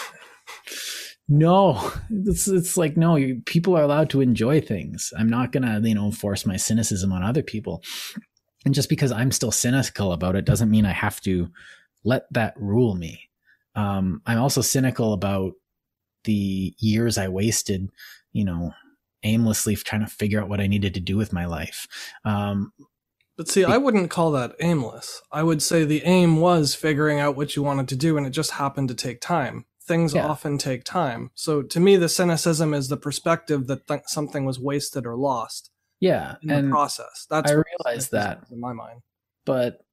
no, 1.27 1.91
it's 2.09 2.47
it's 2.47 2.75
like 2.75 2.97
no. 2.97 3.15
You, 3.15 3.41
people 3.45 3.77
are 3.77 3.83
allowed 3.83 4.09
to 4.11 4.21
enjoy 4.21 4.61
things. 4.61 5.13
I'm 5.17 5.29
not 5.29 5.51
gonna 5.51 5.79
you 5.83 5.95
know 5.95 6.11
force 6.11 6.45
my 6.45 6.57
cynicism 6.57 7.11
on 7.11 7.23
other 7.23 7.43
people. 7.43 7.83
And 8.65 8.73
just 8.73 8.89
because 8.89 9.11
I'm 9.11 9.31
still 9.31 9.51
cynical 9.51 10.11
about 10.11 10.35
it 10.35 10.45
doesn't 10.45 10.71
mean 10.71 10.85
I 10.85 10.91
have 10.91 11.21
to 11.21 11.49
let 12.03 12.23
that 12.33 12.53
rule 12.57 12.95
me 12.95 13.29
um, 13.75 14.21
I'm 14.25 14.39
also 14.39 14.61
cynical 14.61 15.13
about 15.13 15.53
the 16.25 16.73
years 16.79 17.17
I 17.17 17.29
wasted, 17.29 17.89
you 18.33 18.43
know, 18.43 18.73
aimlessly 19.23 19.75
trying 19.75 20.01
to 20.01 20.11
figure 20.11 20.41
out 20.41 20.49
what 20.49 20.59
I 20.59 20.67
needed 20.67 20.93
to 20.95 20.99
do 20.99 21.17
with 21.17 21.33
my 21.33 21.45
life. 21.45 21.87
Um, 22.25 22.73
but 23.39 23.47
see, 23.47 23.63
I 23.63 23.77
wouldn't 23.77 24.09
call 24.09 24.31
that 24.31 24.57
aimless. 24.59 25.21
I 25.31 25.43
would 25.43 25.61
say 25.61 25.85
the 25.85 26.03
aim 26.03 26.41
was 26.41 26.75
figuring 26.75 27.21
out 27.21 27.37
what 27.37 27.55
you 27.55 27.63
wanted 27.63 27.87
to 27.87 27.95
do, 27.95 28.17
and 28.17 28.27
it 28.27 28.31
just 28.31 28.51
happened 28.51 28.89
to 28.89 28.93
take 28.93 29.21
time. 29.21 29.63
Things 29.81 30.13
yeah. 30.13 30.27
often 30.27 30.57
take 30.57 30.83
time. 30.83 31.31
So 31.35 31.61
to 31.61 31.79
me, 31.79 31.95
the 31.95 32.09
cynicism 32.09 32.73
is 32.73 32.89
the 32.89 32.97
perspective 32.97 33.67
that 33.67 33.87
th- 33.87 34.01
something 34.07 34.43
was 34.43 34.59
wasted 34.59 35.05
or 35.05 35.15
lost. 35.15 35.71
Yeah, 36.01 36.35
in 36.43 36.49
and 36.51 36.67
the 36.67 36.71
process. 36.71 37.27
That's 37.29 37.49
I 37.49 37.53
realize 37.53 38.09
that 38.09 38.43
in 38.51 38.59
my 38.59 38.73
mind. 38.73 39.03
But 39.45 39.85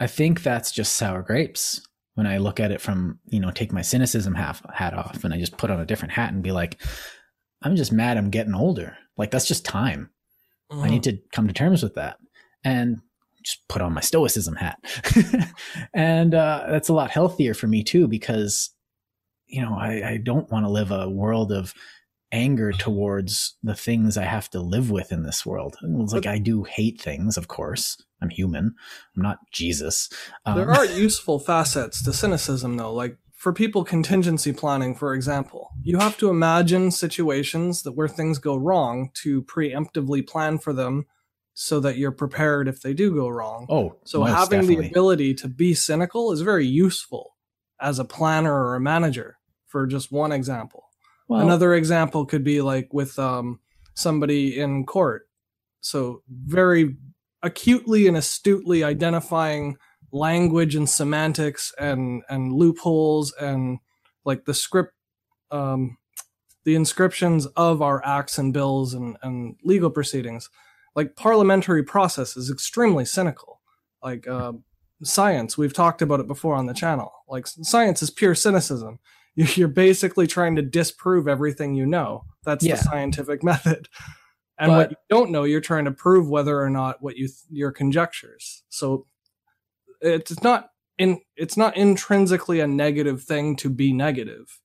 I 0.00 0.06
think 0.06 0.42
that's 0.42 0.72
just 0.72 0.96
sour 0.96 1.20
grapes 1.20 1.86
when 2.14 2.26
I 2.26 2.38
look 2.38 2.58
at 2.58 2.72
it 2.72 2.80
from, 2.80 3.18
you 3.26 3.38
know, 3.38 3.50
take 3.50 3.70
my 3.70 3.82
cynicism 3.82 4.34
half, 4.34 4.62
hat 4.72 4.94
off 4.94 5.24
and 5.24 5.34
I 5.34 5.38
just 5.38 5.58
put 5.58 5.70
on 5.70 5.78
a 5.78 5.84
different 5.84 6.12
hat 6.12 6.32
and 6.32 6.42
be 6.42 6.52
like, 6.52 6.80
I'm 7.60 7.76
just 7.76 7.92
mad 7.92 8.16
I'm 8.16 8.30
getting 8.30 8.54
older. 8.54 8.96
Like 9.18 9.30
that's 9.30 9.46
just 9.46 9.66
time. 9.66 10.08
Mm. 10.72 10.84
I 10.84 10.88
need 10.88 11.02
mm. 11.02 11.10
to 11.10 11.18
come 11.32 11.48
to 11.48 11.52
terms 11.52 11.82
with 11.82 11.94
that. 11.96 12.16
And 12.64 12.98
just 13.42 13.66
put 13.68 13.82
on 13.82 13.94
my 13.94 14.00
stoicism 14.00 14.56
hat. 14.56 14.78
and 15.94 16.34
uh, 16.34 16.66
that's 16.68 16.88
a 16.88 16.94
lot 16.94 17.10
healthier 17.10 17.54
for 17.54 17.66
me 17.66 17.82
too, 17.82 18.08
because, 18.08 18.70
you 19.46 19.62
know, 19.62 19.74
I, 19.74 20.10
I 20.10 20.16
don't 20.22 20.50
want 20.50 20.66
to 20.66 20.70
live 20.70 20.90
a 20.90 21.08
world 21.08 21.52
of 21.52 21.74
anger 22.30 22.72
towards 22.72 23.56
the 23.62 23.74
things 23.74 24.18
I 24.18 24.24
have 24.24 24.50
to 24.50 24.60
live 24.60 24.90
with 24.90 25.12
in 25.12 25.22
this 25.22 25.46
world. 25.46 25.76
It's 25.82 26.12
like 26.12 26.26
I 26.26 26.38
do 26.38 26.64
hate 26.64 27.00
things, 27.00 27.36
of 27.36 27.48
course. 27.48 27.96
I'm 28.20 28.30
human. 28.30 28.74
I'm 29.16 29.22
not 29.22 29.38
Jesus. 29.52 30.10
Um, 30.44 30.56
there 30.56 30.70
are 30.70 30.84
useful 30.86 31.38
facets 31.38 32.02
to 32.02 32.12
cynicism, 32.12 32.76
though. 32.76 32.92
Like 32.92 33.16
for 33.32 33.52
people 33.52 33.84
contingency 33.84 34.52
planning, 34.52 34.94
for 34.94 35.14
example, 35.14 35.70
you 35.82 35.98
have 35.98 36.18
to 36.18 36.28
imagine 36.28 36.90
situations 36.90 37.82
that 37.84 37.92
where 37.92 38.08
things 38.08 38.38
go 38.38 38.56
wrong 38.56 39.10
to 39.22 39.42
preemptively 39.42 40.26
plan 40.26 40.58
for 40.58 40.72
them 40.72 41.06
so 41.60 41.80
that 41.80 41.98
you're 41.98 42.12
prepared 42.12 42.68
if 42.68 42.82
they 42.82 42.94
do 42.94 43.12
go 43.12 43.28
wrong. 43.28 43.66
Oh, 43.68 43.96
so 44.04 44.22
having 44.22 44.60
definitely. 44.60 44.84
the 44.84 44.90
ability 44.90 45.34
to 45.34 45.48
be 45.48 45.74
cynical 45.74 46.30
is 46.30 46.40
very 46.40 46.64
useful 46.64 47.34
as 47.80 47.98
a 47.98 48.04
planner 48.04 48.54
or 48.54 48.76
a 48.76 48.80
manager 48.80 49.38
for 49.66 49.84
just 49.84 50.12
one 50.12 50.30
example. 50.30 50.84
Well, 51.26 51.40
Another 51.40 51.74
example 51.74 52.26
could 52.26 52.44
be 52.44 52.60
like 52.60 52.94
with 52.94 53.18
um, 53.18 53.58
somebody 53.94 54.56
in 54.56 54.86
court. 54.86 55.28
So 55.80 56.22
very 56.28 56.96
acutely 57.42 58.06
and 58.06 58.16
astutely 58.16 58.84
identifying 58.84 59.78
language 60.12 60.76
and 60.76 60.88
semantics 60.88 61.74
and 61.76 62.22
and 62.28 62.52
loopholes 62.52 63.32
and 63.32 63.80
like 64.24 64.44
the 64.44 64.54
script 64.54 64.92
um, 65.50 65.98
the 66.64 66.76
inscriptions 66.76 67.46
of 67.56 67.82
our 67.82 68.00
acts 68.06 68.38
and 68.38 68.52
bills 68.52 68.94
and, 68.94 69.16
and 69.22 69.56
legal 69.64 69.90
proceedings 69.90 70.48
like 70.94 71.16
parliamentary 71.16 71.82
process 71.82 72.36
is 72.36 72.50
extremely 72.50 73.04
cynical 73.04 73.60
like 74.02 74.26
uh, 74.26 74.52
science 75.02 75.56
we've 75.56 75.74
talked 75.74 76.02
about 76.02 76.20
it 76.20 76.26
before 76.26 76.54
on 76.54 76.66
the 76.66 76.74
channel 76.74 77.12
like 77.28 77.46
science 77.46 78.02
is 78.02 78.10
pure 78.10 78.34
cynicism 78.34 78.98
you're 79.56 79.68
basically 79.68 80.26
trying 80.26 80.56
to 80.56 80.62
disprove 80.62 81.28
everything 81.28 81.74
you 81.74 81.86
know. 81.86 82.24
That's 82.44 82.64
yeah. 82.64 82.74
the 82.74 82.82
scientific 82.82 83.42
method. 83.44 83.88
And 84.58 84.70
but, 84.70 84.76
what 84.76 84.90
you 84.90 84.96
don't 85.08 85.30
know, 85.30 85.44
you're 85.44 85.60
trying 85.60 85.84
to 85.84 85.92
prove 85.92 86.28
whether 86.28 86.60
or 86.60 86.70
not 86.70 87.00
what 87.00 87.16
you 87.16 87.28
th- 87.28 87.38
your 87.48 87.70
conjectures. 87.70 88.64
So 88.68 89.06
it's 90.00 90.42
not 90.42 90.70
in 90.98 91.20
it's 91.36 91.56
not 91.56 91.76
intrinsically 91.76 92.58
a 92.58 92.66
negative 92.66 93.22
thing 93.22 93.54
to 93.56 93.70
be 93.70 93.92
negative. 93.92 94.60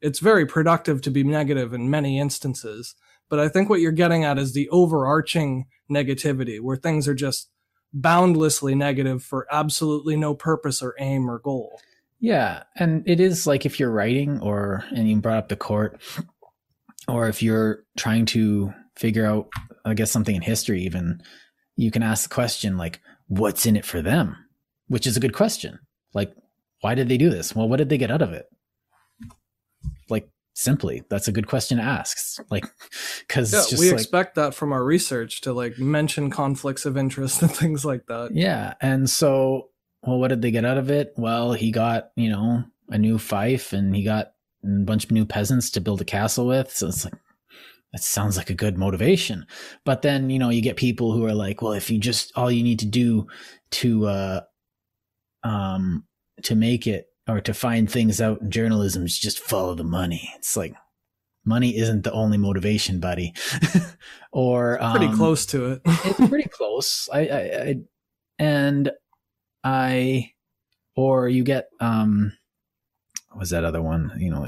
It's 0.00 0.20
very 0.20 0.46
productive 0.46 1.02
to 1.02 1.10
be 1.10 1.22
negative 1.22 1.74
in 1.74 1.90
many 1.90 2.18
instances, 2.18 2.94
but 3.28 3.40
I 3.40 3.48
think 3.48 3.68
what 3.68 3.80
you're 3.80 3.92
getting 3.92 4.24
at 4.24 4.38
is 4.38 4.52
the 4.52 4.68
overarching 4.70 5.66
negativity 5.90 6.60
where 6.60 6.76
things 6.76 7.08
are 7.08 7.14
just 7.14 7.50
boundlessly 7.92 8.74
negative 8.74 9.22
for 9.22 9.46
absolutely 9.50 10.16
no 10.16 10.34
purpose 10.34 10.82
or 10.82 10.94
aim 10.98 11.30
or 11.30 11.38
goal. 11.38 11.80
Yeah, 12.20 12.64
and 12.76 13.08
it 13.08 13.20
is 13.20 13.46
like 13.46 13.64
if 13.64 13.78
you're 13.78 13.90
writing 13.90 14.40
or 14.40 14.84
and 14.90 15.08
you 15.08 15.16
brought 15.16 15.38
up 15.38 15.48
the 15.48 15.56
court 15.56 16.00
or 17.08 17.28
if 17.28 17.42
you're 17.42 17.84
trying 17.96 18.26
to 18.26 18.72
figure 18.96 19.26
out 19.26 19.48
I 19.84 19.94
guess 19.94 20.10
something 20.10 20.34
in 20.34 20.42
history 20.42 20.82
even 20.82 21.20
you 21.76 21.90
can 21.90 22.02
ask 22.02 22.28
the 22.28 22.34
question 22.34 22.76
like 22.76 23.00
what's 23.26 23.66
in 23.66 23.76
it 23.76 23.84
for 23.84 24.02
them? 24.02 24.36
Which 24.88 25.06
is 25.06 25.16
a 25.16 25.20
good 25.20 25.34
question. 25.34 25.78
Like 26.12 26.34
why 26.80 26.94
did 26.94 27.08
they 27.08 27.16
do 27.16 27.30
this? 27.30 27.54
Well, 27.54 27.68
what 27.68 27.76
did 27.76 27.88
they 27.88 27.98
get 27.98 28.10
out 28.10 28.22
of 28.22 28.32
it? 28.32 28.46
Simply 30.56 31.02
that's 31.08 31.26
a 31.26 31.32
good 31.32 31.48
question 31.48 31.78
to 31.78 31.84
ask 31.84 32.40
like 32.48 32.64
because 33.26 33.52
yeah, 33.52 33.78
we 33.78 33.90
like, 33.90 34.00
expect 34.00 34.36
that 34.36 34.54
from 34.54 34.72
our 34.72 34.84
research 34.84 35.40
to 35.40 35.52
like 35.52 35.78
mention 35.80 36.30
conflicts 36.30 36.86
of 36.86 36.96
interest 36.96 37.42
and 37.42 37.50
things 37.50 37.84
like 37.84 38.06
that 38.06 38.30
yeah 38.32 38.74
and 38.80 39.10
so 39.10 39.70
well, 40.06 40.18
what 40.18 40.28
did 40.28 40.42
they 40.42 40.50
get 40.50 40.64
out 40.64 40.78
of 40.78 40.90
it? 40.90 41.14
Well, 41.16 41.52
he 41.52 41.70
got, 41.70 42.10
you 42.16 42.28
know, 42.28 42.64
a 42.90 42.98
new 42.98 43.18
fief 43.18 43.72
and 43.72 43.94
he 43.94 44.02
got 44.02 44.32
a 44.62 44.84
bunch 44.84 45.04
of 45.04 45.10
new 45.10 45.24
peasants 45.24 45.70
to 45.70 45.80
build 45.80 46.00
a 46.00 46.04
castle 46.04 46.46
with. 46.46 46.70
So 46.70 46.88
it's 46.88 47.04
like, 47.04 47.14
that 47.92 48.02
sounds 48.02 48.36
like 48.36 48.50
a 48.50 48.54
good 48.54 48.76
motivation. 48.76 49.46
But 49.84 50.02
then, 50.02 50.28
you 50.28 50.38
know, 50.38 50.50
you 50.50 50.60
get 50.60 50.76
people 50.76 51.12
who 51.12 51.24
are 51.26 51.34
like, 51.34 51.62
well, 51.62 51.72
if 51.72 51.90
you 51.90 51.98
just, 51.98 52.32
all 52.36 52.50
you 52.50 52.62
need 52.62 52.80
to 52.80 52.86
do 52.86 53.26
to, 53.72 54.06
uh, 54.06 54.40
um, 55.42 56.04
to 56.42 56.54
make 56.54 56.86
it 56.86 57.06
or 57.28 57.40
to 57.40 57.54
find 57.54 57.90
things 57.90 58.20
out 58.20 58.40
in 58.40 58.50
journalism 58.50 59.04
is 59.04 59.18
just 59.18 59.38
follow 59.38 59.74
the 59.74 59.84
money. 59.84 60.30
It's 60.36 60.56
like, 60.56 60.74
money 61.44 61.76
isn't 61.76 62.04
the 62.04 62.12
only 62.12 62.38
motivation, 62.38 63.00
buddy. 63.00 63.34
or, 64.32 64.82
um, 64.82 64.96
pretty 64.96 65.14
close 65.14 65.46
to 65.46 65.72
it. 65.72 65.82
it's 65.84 66.28
pretty 66.28 66.48
close. 66.52 67.08
I, 67.12 67.20
I, 67.20 67.38
I 67.38 67.74
and 68.38 68.90
I, 69.62 70.32
or 70.96 71.28
you 71.28 71.44
get, 71.44 71.68
um, 71.80 72.32
what 73.30 73.40
was 73.40 73.50
that 73.50 73.64
other 73.64 73.82
one? 73.82 74.12
You 74.18 74.30
know, 74.30 74.46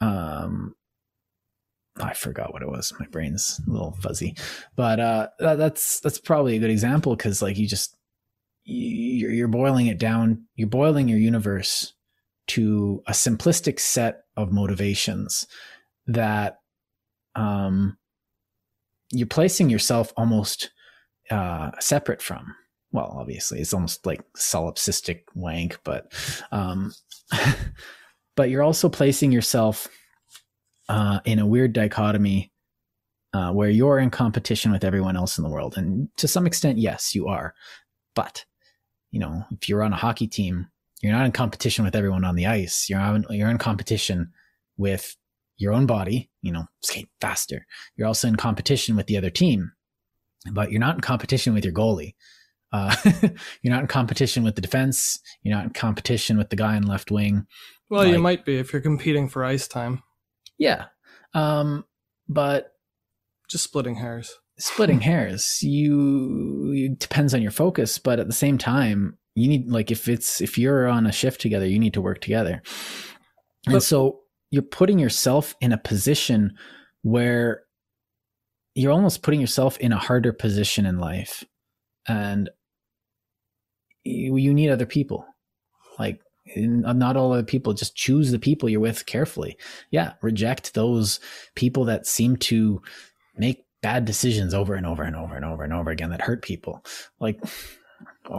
um, 0.00 0.74
I 2.00 2.14
forgot 2.14 2.52
what 2.52 2.62
it 2.62 2.68
was. 2.68 2.92
My 2.98 3.06
brain's 3.06 3.60
a 3.66 3.70
little 3.70 3.96
fuzzy, 4.02 4.34
but 4.74 4.98
uh, 4.98 5.28
that's 5.38 6.00
that's 6.00 6.18
probably 6.18 6.56
a 6.56 6.58
good 6.58 6.70
example 6.70 7.14
because 7.14 7.40
like 7.40 7.56
you 7.56 7.68
just 7.68 7.96
you're, 8.64 9.30
you're 9.30 9.48
boiling 9.48 9.86
it 9.86 9.98
down. 9.98 10.44
You're 10.56 10.68
boiling 10.68 11.08
your 11.08 11.18
universe 11.18 11.92
to 12.48 13.02
a 13.06 13.12
simplistic 13.12 13.80
set 13.80 14.24
of 14.36 14.52
motivations 14.52 15.46
that 16.06 16.58
um, 17.34 17.96
you're 19.10 19.26
placing 19.26 19.70
yourself 19.70 20.12
almost 20.16 20.70
uh, 21.30 21.70
separate 21.80 22.20
from 22.20 22.54
well, 22.94 23.12
obviously 23.18 23.58
it's 23.58 23.74
almost 23.74 24.06
like 24.06 24.22
solipsistic 24.34 25.22
wank, 25.34 25.80
but, 25.82 26.12
um, 26.52 26.94
but 28.36 28.48
you're 28.48 28.62
also 28.62 28.88
placing 28.88 29.32
yourself, 29.32 29.88
uh, 30.88 31.18
in 31.24 31.40
a 31.40 31.46
weird 31.46 31.72
dichotomy, 31.72 32.52
uh, 33.32 33.50
where 33.50 33.68
you're 33.68 33.98
in 33.98 34.10
competition 34.10 34.70
with 34.70 34.84
everyone 34.84 35.16
else 35.16 35.36
in 35.38 35.42
the 35.42 35.50
world. 35.50 35.76
And 35.76 36.08
to 36.18 36.28
some 36.28 36.46
extent, 36.46 36.78
yes, 36.78 37.16
you 37.16 37.26
are. 37.26 37.52
But, 38.14 38.44
you 39.14 39.20
know, 39.20 39.44
if 39.52 39.68
you're 39.68 39.84
on 39.84 39.92
a 39.92 39.96
hockey 39.96 40.26
team, 40.26 40.66
you're 41.00 41.12
not 41.12 41.24
in 41.24 41.30
competition 41.30 41.84
with 41.84 41.94
everyone 41.94 42.24
on 42.24 42.34
the 42.34 42.46
ice. 42.46 42.90
You're 42.90 42.98
on, 42.98 43.24
you're 43.30 43.48
in 43.48 43.58
competition 43.58 44.32
with 44.76 45.16
your 45.56 45.72
own 45.72 45.86
body, 45.86 46.30
you 46.42 46.50
know, 46.50 46.66
skate 46.82 47.08
faster. 47.20 47.64
You're 47.94 48.08
also 48.08 48.26
in 48.26 48.34
competition 48.34 48.96
with 48.96 49.06
the 49.06 49.16
other 49.16 49.30
team, 49.30 49.70
but 50.50 50.72
you're 50.72 50.80
not 50.80 50.96
in 50.96 51.00
competition 51.00 51.54
with 51.54 51.64
your 51.64 51.72
goalie. 51.72 52.14
Uh, 52.72 52.92
you're 53.62 53.72
not 53.72 53.82
in 53.82 53.86
competition 53.86 54.42
with 54.42 54.56
the 54.56 54.60
defense. 54.60 55.20
You're 55.44 55.54
not 55.54 55.66
in 55.66 55.70
competition 55.70 56.36
with 56.36 56.50
the 56.50 56.56
guy 56.56 56.76
in 56.76 56.82
left 56.82 57.12
wing. 57.12 57.46
Well, 57.88 58.02
like, 58.02 58.12
you 58.12 58.18
might 58.18 58.44
be 58.44 58.58
if 58.58 58.72
you're 58.72 58.82
competing 58.82 59.28
for 59.28 59.44
ice 59.44 59.68
time. 59.68 60.02
Yeah. 60.58 60.86
Um, 61.34 61.84
but 62.28 62.72
just 63.48 63.62
splitting 63.62 63.94
hairs. 63.94 64.40
Splitting 64.58 65.00
hairs. 65.00 65.62
You 65.62 66.72
it 66.74 66.98
depends 66.98 67.34
on 67.34 67.42
your 67.42 67.50
focus, 67.50 67.98
but 67.98 68.20
at 68.20 68.26
the 68.26 68.32
same 68.32 68.58
time, 68.58 69.18
you 69.34 69.48
need 69.48 69.70
like 69.70 69.90
if 69.90 70.08
it's 70.08 70.40
if 70.40 70.56
you're 70.58 70.86
on 70.86 71.06
a 71.06 71.12
shift 71.12 71.40
together, 71.40 71.66
you 71.66 71.78
need 71.78 71.94
to 71.94 72.00
work 72.00 72.20
together. 72.20 72.62
And 73.66 73.74
but, 73.74 73.82
so 73.82 74.20
you're 74.50 74.62
putting 74.62 74.98
yourself 74.98 75.54
in 75.60 75.72
a 75.72 75.78
position 75.78 76.54
where 77.02 77.62
you're 78.74 78.92
almost 78.92 79.22
putting 79.22 79.40
yourself 79.40 79.76
in 79.78 79.92
a 79.92 79.98
harder 79.98 80.32
position 80.32 80.86
in 80.86 80.98
life. 80.98 81.44
And 82.06 82.50
you, 84.04 84.36
you 84.36 84.54
need 84.54 84.70
other 84.70 84.86
people. 84.86 85.26
Like 85.98 86.20
not 86.56 87.16
all 87.16 87.32
other 87.32 87.42
people 87.42 87.72
just 87.72 87.96
choose 87.96 88.30
the 88.30 88.38
people 88.38 88.68
you're 88.68 88.80
with 88.80 89.06
carefully 89.06 89.56
yeah 89.90 90.12
reject 90.20 90.74
those 90.74 91.18
people 91.54 91.86
that 91.86 92.06
seem 92.06 92.36
to 92.36 92.82
make 93.36 93.63
bad 93.84 94.04
decisions 94.06 94.54
over 94.54 94.74
and 94.74 94.86
over 94.86 95.02
and 95.02 95.14
over 95.14 95.36
and 95.36 95.44
over 95.44 95.62
and 95.62 95.72
over 95.72 95.90
again 95.90 96.10
that 96.10 96.22
hurt 96.22 96.42
people 96.42 96.82
like 97.20 97.38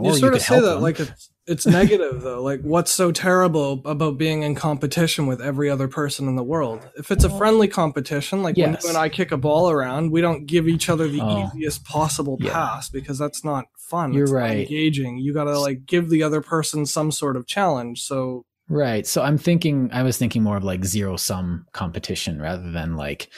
you 0.02 0.14
sort 0.16 0.32
you 0.32 0.36
of 0.36 0.42
say 0.42 0.56
that 0.56 0.60
them. 0.60 0.82
like 0.82 0.98
it's 0.98 1.30
it's 1.46 1.64
negative 1.64 2.22
though. 2.22 2.42
Like 2.42 2.60
what's 2.62 2.90
so 2.90 3.12
terrible 3.12 3.80
about 3.84 4.18
being 4.18 4.42
in 4.42 4.56
competition 4.56 5.26
with 5.26 5.40
every 5.40 5.70
other 5.70 5.86
person 5.86 6.26
in 6.26 6.34
the 6.34 6.42
world? 6.42 6.86
If 6.96 7.12
it's 7.12 7.22
a 7.22 7.30
friendly 7.30 7.68
competition, 7.68 8.42
like 8.42 8.56
yes. 8.56 8.66
when 8.66 8.80
you 8.82 8.88
and 8.88 8.98
I 8.98 9.08
kick 9.08 9.30
a 9.30 9.36
ball 9.36 9.70
around, 9.70 10.10
we 10.10 10.20
don't 10.20 10.46
give 10.46 10.66
each 10.66 10.88
other 10.88 11.06
the 11.06 11.20
oh. 11.20 11.46
easiest 11.46 11.84
possible 11.84 12.36
yeah. 12.40 12.52
pass 12.52 12.88
because 12.88 13.16
that's 13.16 13.44
not 13.44 13.66
fun. 13.78 14.12
You're 14.12 14.24
it's 14.24 14.32
right. 14.32 14.58
engaging. 14.58 15.18
You 15.18 15.32
got 15.32 15.44
to 15.44 15.58
like 15.58 15.86
give 15.86 16.10
the 16.10 16.24
other 16.24 16.40
person 16.40 16.84
some 16.84 17.12
sort 17.12 17.36
of 17.36 17.46
challenge. 17.46 18.02
So 18.02 18.44
Right. 18.68 19.06
So 19.06 19.22
I'm 19.22 19.38
thinking 19.38 19.90
I 19.92 20.02
was 20.02 20.18
thinking 20.18 20.42
more 20.42 20.56
of 20.56 20.64
like 20.64 20.84
zero 20.84 21.16
sum 21.16 21.66
competition 21.72 22.42
rather 22.42 22.72
than 22.72 22.96
like 22.96 23.28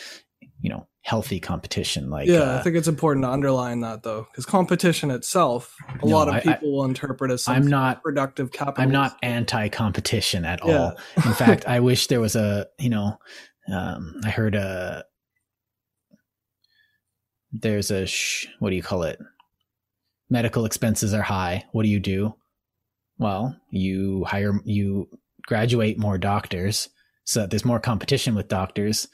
you 0.62 0.70
know 0.70 0.88
healthy 1.08 1.40
competition 1.40 2.10
like 2.10 2.28
yeah 2.28 2.40
uh, 2.40 2.58
i 2.58 2.62
think 2.62 2.76
it's 2.76 2.86
important 2.86 3.24
to 3.24 3.30
underline 3.30 3.80
that 3.80 4.02
though 4.02 4.26
because 4.30 4.44
competition 4.44 5.10
itself 5.10 5.74
a 6.02 6.06
no, 6.06 6.14
lot 6.14 6.28
of 6.28 6.42
people 6.42 6.68
I, 6.68 6.70
will 6.70 6.84
interpret 6.84 7.30
as 7.30 7.48
i'm 7.48 7.66
not 7.66 8.02
productive 8.02 8.52
capital 8.52 8.82
i'm 8.82 8.90
not 8.90 9.16
anti-competition 9.22 10.44
at 10.44 10.60
yeah. 10.64 10.78
all. 10.78 10.98
In 11.16 11.32
fact 11.34 11.66
i 11.66 11.80
wish 11.80 12.08
there 12.08 12.20
was 12.20 12.36
a 12.36 12.66
you 12.78 12.90
know 12.90 13.18
um, 13.72 14.20
i 14.24 14.28
heard 14.30 14.54
a 14.54 15.04
there's 17.52 17.90
a 17.90 18.06
sh- 18.06 18.46
what 18.58 18.70
do 18.70 18.76
you 18.76 18.82
call 18.82 19.02
it? 19.02 19.18
Medical 20.30 20.64
expenses 20.64 21.14
are 21.14 21.22
high. 21.22 21.64
What 21.72 21.84
do 21.84 21.88
you 21.88 22.00
do? 22.00 22.34
Well 23.18 23.56
you 23.70 24.24
hire 24.24 24.60
you 24.64 25.08
graduate 25.46 25.98
more 25.98 26.18
doctors 26.18 26.88
so 27.28 27.46
there's 27.46 27.64
more 27.64 27.78
competition 27.78 28.34
with 28.34 28.48
doctors. 28.48 29.06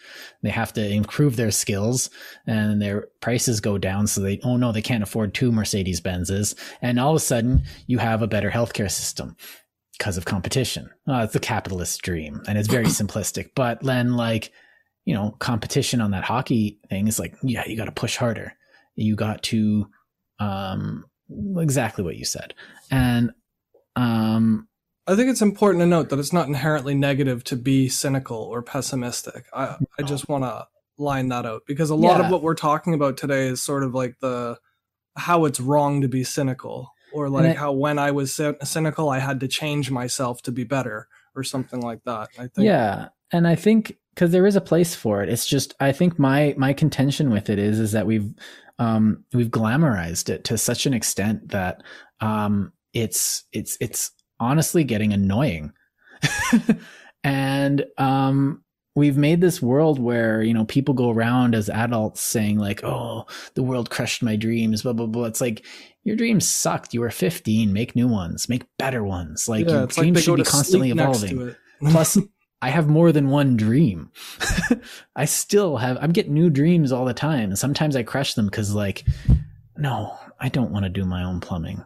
They 0.44 0.50
have 0.50 0.72
to 0.74 0.88
improve 0.88 1.34
their 1.34 1.50
skills 1.50 2.10
and 2.46 2.80
their 2.80 3.08
prices 3.20 3.60
go 3.60 3.76
down. 3.76 4.06
So 4.06 4.20
they, 4.20 4.38
oh 4.44 4.56
no, 4.56 4.70
they 4.70 4.82
can't 4.82 5.02
afford 5.02 5.34
two 5.34 5.50
Mercedes 5.50 6.00
Benzes. 6.00 6.54
And 6.80 7.00
all 7.00 7.10
of 7.10 7.16
a 7.16 7.20
sudden 7.20 7.64
you 7.88 7.98
have 7.98 8.22
a 8.22 8.28
better 8.28 8.52
healthcare 8.52 8.88
system 8.88 9.36
because 9.98 10.16
of 10.16 10.26
competition. 10.26 10.88
it's 11.08 11.32
the 11.32 11.40
capitalist 11.40 12.02
dream 12.02 12.40
and 12.46 12.56
it's 12.56 12.68
very 12.68 12.84
simplistic. 12.84 13.50
But 13.56 13.82
then 13.82 14.14
like, 14.14 14.52
you 15.04 15.14
know, 15.14 15.34
competition 15.40 16.00
on 16.00 16.12
that 16.12 16.22
hockey 16.22 16.78
thing 16.88 17.08
is 17.08 17.18
like, 17.18 17.34
yeah, 17.42 17.66
you 17.66 17.76
got 17.76 17.86
to 17.86 17.92
push 17.92 18.16
harder. 18.16 18.54
You 18.94 19.16
got 19.16 19.42
to, 19.44 19.88
um, 20.38 21.04
exactly 21.56 22.04
what 22.04 22.14
you 22.14 22.24
said. 22.24 22.54
And, 22.92 23.32
um, 23.96 24.68
I 25.06 25.16
think 25.16 25.28
it's 25.28 25.42
important 25.42 25.82
to 25.82 25.86
note 25.86 26.08
that 26.08 26.18
it's 26.18 26.32
not 26.32 26.48
inherently 26.48 26.94
negative 26.94 27.44
to 27.44 27.56
be 27.56 27.88
cynical 27.88 28.38
or 28.38 28.62
pessimistic. 28.62 29.46
I, 29.52 29.76
I 29.98 30.02
just 30.02 30.28
want 30.28 30.44
to 30.44 30.66
line 30.96 31.28
that 31.28 31.44
out 31.44 31.62
because 31.66 31.90
a 31.90 31.94
lot 31.94 32.18
yeah. 32.18 32.26
of 32.26 32.32
what 32.32 32.42
we're 32.42 32.54
talking 32.54 32.94
about 32.94 33.16
today 33.16 33.48
is 33.48 33.62
sort 33.62 33.82
of 33.82 33.94
like 33.94 34.18
the 34.20 34.58
how 35.16 35.44
it's 35.44 35.60
wrong 35.60 36.00
to 36.00 36.08
be 36.08 36.24
cynical 36.24 36.90
or 37.12 37.28
like 37.28 37.56
I, 37.56 37.58
how 37.58 37.72
when 37.72 37.98
I 37.98 38.10
was 38.10 38.40
cynical 38.62 39.08
I 39.08 39.18
had 39.18 39.40
to 39.40 39.48
change 39.48 39.90
myself 39.90 40.42
to 40.42 40.52
be 40.52 40.64
better 40.64 41.08
or 41.36 41.42
something 41.42 41.80
like 41.80 42.02
that. 42.04 42.28
I 42.38 42.42
think 42.42 42.66
Yeah. 42.66 43.08
And 43.32 43.46
I 43.46 43.54
think 43.56 43.98
cuz 44.16 44.30
there 44.30 44.46
is 44.46 44.56
a 44.56 44.60
place 44.60 44.94
for 44.94 45.22
it. 45.22 45.28
It's 45.28 45.46
just 45.46 45.74
I 45.80 45.92
think 45.92 46.18
my 46.18 46.54
my 46.56 46.72
contention 46.72 47.30
with 47.30 47.50
it 47.50 47.58
is 47.58 47.78
is 47.78 47.92
that 47.92 48.06
we've 48.06 48.32
um 48.78 49.24
we've 49.32 49.50
glamorized 49.50 50.28
it 50.28 50.44
to 50.44 50.58
such 50.58 50.86
an 50.86 50.94
extent 50.94 51.50
that 51.50 51.82
um 52.20 52.72
it's 52.92 53.44
it's 53.52 53.76
it's 53.80 54.12
honestly 54.44 54.84
getting 54.84 55.12
annoying. 55.12 55.72
and 57.24 57.84
um, 57.98 58.62
we've 58.94 59.16
made 59.16 59.40
this 59.40 59.60
world 59.60 59.98
where 59.98 60.42
you 60.42 60.54
know 60.54 60.64
people 60.64 60.94
go 60.94 61.10
around 61.10 61.54
as 61.54 61.68
adults 61.68 62.20
saying 62.20 62.58
like, 62.58 62.84
"Oh, 62.84 63.26
the 63.54 63.62
world 63.62 63.90
crushed 63.90 64.22
my 64.22 64.36
dreams." 64.36 64.82
Blah 64.82 64.92
blah 64.92 65.06
blah. 65.06 65.24
It's 65.24 65.40
like 65.40 65.64
your 66.04 66.16
dreams 66.16 66.48
sucked. 66.48 66.94
You 66.94 67.00
were 67.00 67.10
15. 67.10 67.72
Make 67.72 67.96
new 67.96 68.08
ones. 68.08 68.48
Make 68.48 68.64
better 68.78 69.02
ones. 69.02 69.48
Like 69.48 69.66
yeah, 69.66 69.78
your 69.78 69.86
dreams 69.86 70.16
like 70.16 70.24
should 70.24 70.36
be 70.36 70.44
constantly 70.44 70.90
evolving. 70.90 71.54
Plus, 71.90 72.18
I 72.62 72.70
have 72.70 72.88
more 72.88 73.12
than 73.12 73.28
one 73.28 73.56
dream. 73.56 74.10
I 75.16 75.24
still 75.24 75.78
have. 75.78 75.98
I'm 76.00 76.12
getting 76.12 76.34
new 76.34 76.50
dreams 76.50 76.92
all 76.92 77.04
the 77.04 77.14
time, 77.14 77.50
and 77.50 77.58
sometimes 77.58 77.96
I 77.96 78.02
crush 78.02 78.34
them 78.34 78.46
because 78.46 78.74
like, 78.74 79.04
no, 79.76 80.16
I 80.40 80.48
don't 80.48 80.70
want 80.70 80.84
to 80.84 80.90
do 80.90 81.04
my 81.04 81.24
own 81.24 81.40
plumbing. 81.40 81.84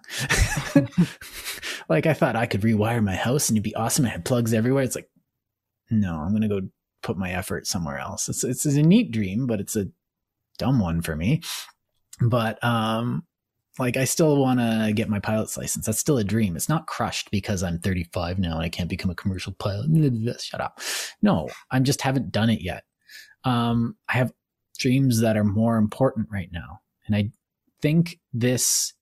like 1.89 2.07
I 2.07 2.15
thought 2.15 2.37
I 2.37 2.47
could 2.47 2.63
rewire 2.63 3.03
my 3.03 3.15
house 3.15 3.49
and 3.49 3.57
it'd 3.57 3.65
be 3.65 3.75
awesome. 3.75 4.07
I 4.07 4.11
had 4.11 4.25
plugs 4.25 4.53
everywhere. 4.53 4.85
It's 4.85 4.97
like, 4.97 5.11
no, 5.91 6.17
I'm 6.17 6.33
gonna 6.33 6.49
go 6.49 6.69
put 7.03 7.17
my 7.17 7.31
effort 7.31 7.67
somewhere 7.67 7.99
else. 7.99 8.29
It's 8.29 8.45
it's 8.45 8.65
a 8.65 8.83
neat 8.83 9.11
dream, 9.11 9.47
but 9.47 9.61
it's 9.61 9.77
a 9.77 9.89
dumb 10.59 10.81
one 10.81 11.03
for 11.03 11.17
me. 11.17 11.43
But 12.21 12.63
um, 12.65 13.25
like 13.79 13.97
I 13.97 14.05
still 14.05 14.37
want 14.37 14.61
to 14.61 14.93
get 14.95 15.09
my 15.09 15.21
pilot's 15.21 15.57
license. 15.57 15.87
That's 15.87 15.99
still 15.99 16.19
a 16.19 16.25
dream. 16.25 16.57
It's 16.57 16.69
not 16.69 16.87
crushed 16.87 17.31
because 17.31 17.63
I'm 17.63 17.79
35 17.79 18.39
now 18.39 18.55
and 18.55 18.63
I 18.63 18.69
can't 18.69 18.91
become 18.91 19.11
a 19.11 19.15
commercial 19.15 19.53
pilot. 19.53 19.89
Shut 20.41 20.61
up. 20.61 20.81
No, 21.23 21.49
I 21.71 21.79
just 21.81 22.03
haven't 22.03 22.33
done 22.33 22.51
it 22.51 22.61
yet. 22.61 22.85
Um, 23.45 23.97
I 24.09 24.15
have 24.15 24.33
dreams 24.79 25.21
that 25.21 25.37
are 25.37 25.45
more 25.45 25.77
important 25.77 26.29
right 26.31 26.51
now, 26.53 26.81
and 27.07 27.15
I 27.17 27.31
think 27.83 28.19
this 28.33 28.93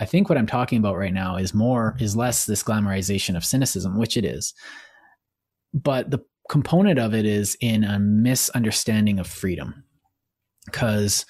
I 0.00 0.06
think 0.06 0.28
what 0.28 0.36
I'm 0.36 0.46
talking 0.46 0.78
about 0.78 0.96
right 0.96 1.12
now 1.12 1.36
is 1.36 1.54
more 1.54 1.96
is 2.00 2.16
less 2.16 2.46
this 2.46 2.64
glamorization 2.64 3.36
of 3.36 3.44
cynicism, 3.44 3.96
which 3.96 4.16
it 4.16 4.24
is. 4.24 4.52
But 5.72 6.10
the 6.10 6.18
component 6.50 6.98
of 6.98 7.14
it 7.14 7.24
is 7.24 7.56
in 7.60 7.84
a 7.84 7.98
misunderstanding 7.98 9.18
of 9.18 9.26
freedom. 9.26 9.84
Cuz 10.72 11.24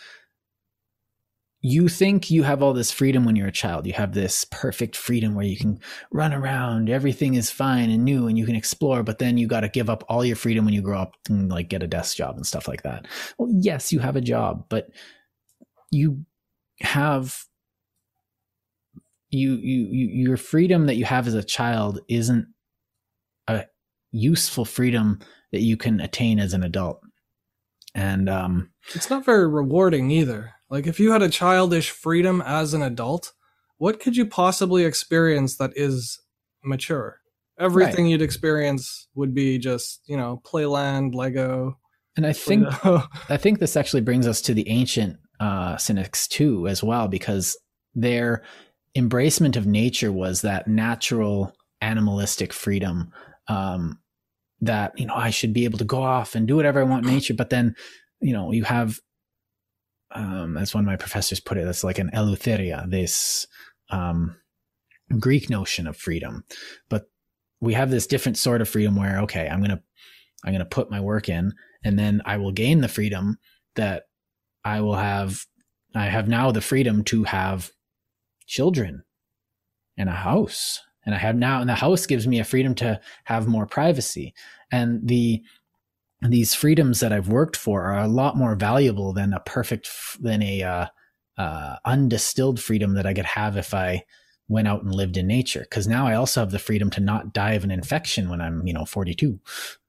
you 1.66 1.88
think 1.88 2.30
you 2.30 2.42
have 2.42 2.62
all 2.62 2.74
this 2.74 2.90
freedom 2.90 3.24
when 3.24 3.36
you're 3.36 3.48
a 3.48 3.52
child. 3.52 3.86
You 3.86 3.94
have 3.94 4.12
this 4.12 4.44
perfect 4.50 4.94
freedom 4.94 5.34
where 5.34 5.46
you 5.46 5.56
can 5.56 5.80
run 6.12 6.34
around, 6.34 6.90
everything 6.90 7.34
is 7.34 7.50
fine 7.50 7.88
and 7.88 8.04
new 8.04 8.28
and 8.28 8.36
you 8.36 8.44
can 8.44 8.54
explore, 8.54 9.02
but 9.02 9.18
then 9.18 9.38
you 9.38 9.46
got 9.46 9.60
to 9.60 9.70
give 9.70 9.88
up 9.88 10.04
all 10.06 10.26
your 10.26 10.36
freedom 10.36 10.66
when 10.66 10.74
you 10.74 10.82
grow 10.82 11.00
up 11.00 11.14
and 11.30 11.50
like 11.50 11.70
get 11.70 11.82
a 11.82 11.86
desk 11.86 12.18
job 12.18 12.36
and 12.36 12.46
stuff 12.46 12.68
like 12.68 12.82
that. 12.82 13.06
Well, 13.38 13.48
yes, 13.50 13.94
you 13.94 14.00
have 14.00 14.14
a 14.14 14.20
job, 14.20 14.66
but 14.68 14.88
you 15.90 16.26
have 16.80 17.36
you, 19.30 19.54
you 19.54 19.86
you 19.90 20.06
your 20.28 20.36
freedom 20.36 20.86
that 20.86 20.96
you 20.96 21.04
have 21.04 21.26
as 21.26 21.34
a 21.34 21.42
child 21.42 22.00
isn't 22.08 22.46
a 23.48 23.64
useful 24.12 24.64
freedom 24.64 25.20
that 25.52 25.62
you 25.62 25.76
can 25.76 26.00
attain 26.00 26.38
as 26.38 26.52
an 26.52 26.62
adult. 26.62 27.00
And 27.94 28.28
um 28.28 28.70
it's 28.94 29.10
not 29.10 29.24
very 29.24 29.46
rewarding 29.48 30.10
either. 30.10 30.52
Like 30.70 30.86
if 30.86 31.00
you 31.00 31.12
had 31.12 31.22
a 31.22 31.28
childish 31.28 31.90
freedom 31.90 32.40
as 32.40 32.74
an 32.74 32.82
adult 32.82 33.32
what 33.78 34.00
could 34.00 34.16
you 34.16 34.24
possibly 34.24 34.84
experience 34.84 35.56
that 35.56 35.72
is 35.74 36.20
mature? 36.62 37.18
Everything 37.58 38.04
right. 38.04 38.10
you'd 38.12 38.22
experience 38.22 39.08
would 39.14 39.34
be 39.34 39.58
just 39.58 40.00
you 40.06 40.16
know 40.16 40.40
playland 40.44 41.14
lego 41.14 41.78
and 42.16 42.26
i 42.26 42.32
think 42.32 42.66
i 43.30 43.36
think 43.36 43.60
this 43.60 43.76
actually 43.76 44.00
brings 44.00 44.26
us 44.26 44.40
to 44.40 44.54
the 44.54 44.68
ancient 44.68 45.18
uh, 45.40 45.76
cynics 45.76 46.28
too, 46.28 46.68
as 46.68 46.82
well, 46.82 47.08
because 47.08 47.56
their 47.94 48.42
embracement 48.96 49.56
of 49.56 49.66
nature 49.66 50.12
was 50.12 50.42
that 50.42 50.68
natural 50.68 51.52
animalistic 51.80 52.52
freedom 52.52 53.12
um, 53.48 53.98
that 54.60 54.98
you 54.98 55.06
know 55.06 55.14
I 55.14 55.30
should 55.30 55.52
be 55.52 55.64
able 55.64 55.78
to 55.78 55.84
go 55.84 56.02
off 56.02 56.34
and 56.34 56.46
do 56.46 56.56
whatever 56.56 56.80
I 56.80 56.84
want 56.84 57.04
in 57.06 57.12
nature, 57.12 57.34
but 57.34 57.50
then 57.50 57.74
you 58.20 58.32
know 58.32 58.52
you 58.52 58.64
have 58.64 58.98
um, 60.14 60.56
as 60.56 60.74
one 60.74 60.84
of 60.84 60.86
my 60.86 60.96
professors 60.96 61.40
put 61.40 61.58
it, 61.58 61.64
that's 61.64 61.84
like 61.84 61.98
an 61.98 62.10
eleutheria, 62.14 62.88
this 62.88 63.46
um, 63.90 64.36
Greek 65.18 65.50
notion 65.50 65.86
of 65.86 65.96
freedom. 65.96 66.44
But 66.88 67.06
we 67.60 67.74
have 67.74 67.90
this 67.90 68.06
different 68.06 68.38
sort 68.38 68.60
of 68.60 68.68
freedom 68.68 68.96
where 68.96 69.18
okay, 69.20 69.48
I'm 69.48 69.60
gonna 69.60 69.82
I'm 70.44 70.52
gonna 70.52 70.64
put 70.64 70.90
my 70.90 71.00
work 71.00 71.28
in, 71.28 71.52
and 71.84 71.98
then 71.98 72.22
I 72.24 72.36
will 72.36 72.52
gain 72.52 72.80
the 72.80 72.88
freedom 72.88 73.38
that 73.76 74.04
I 74.64 74.80
will 74.80 74.96
have. 74.96 75.46
I 75.94 76.06
have 76.06 76.28
now 76.28 76.50
the 76.50 76.60
freedom 76.60 77.04
to 77.04 77.24
have 77.24 77.70
children 78.46 79.04
and 79.96 80.08
a 80.08 80.12
house 80.12 80.80
and 81.06 81.14
I 81.14 81.18
have 81.18 81.36
now, 81.36 81.60
and 81.60 81.68
the 81.68 81.74
house 81.74 82.06
gives 82.06 82.26
me 82.26 82.40
a 82.40 82.44
freedom 82.44 82.74
to 82.76 83.00
have 83.24 83.46
more 83.46 83.66
privacy. 83.66 84.34
And 84.70 85.06
the 85.06 85.42
these 86.22 86.54
freedoms 86.54 87.00
that 87.00 87.12
I've 87.12 87.28
worked 87.28 87.56
for 87.56 87.82
are 87.82 88.02
a 88.02 88.08
lot 88.08 88.36
more 88.36 88.54
valuable 88.54 89.12
than 89.12 89.34
a 89.34 89.40
perfect 89.40 89.90
than 90.20 90.42
a 90.42 90.62
uh, 90.62 90.86
uh, 91.36 91.76
undistilled 91.84 92.60
freedom 92.60 92.94
that 92.94 93.06
I 93.06 93.12
could 93.12 93.26
have 93.26 93.56
if 93.56 93.74
I 93.74 94.04
went 94.48 94.68
out 94.68 94.82
and 94.82 94.94
lived 94.94 95.16
in 95.16 95.26
nature. 95.26 95.60
Because 95.60 95.86
now 95.86 96.06
I 96.06 96.14
also 96.14 96.40
have 96.40 96.50
the 96.50 96.58
freedom 96.58 96.88
to 96.90 97.00
not 97.00 97.34
die 97.34 97.52
of 97.52 97.64
an 97.64 97.70
infection 97.70 98.30
when 98.30 98.40
I'm 98.40 98.66
you 98.66 98.72
know 98.72 98.86
42. 98.86 99.38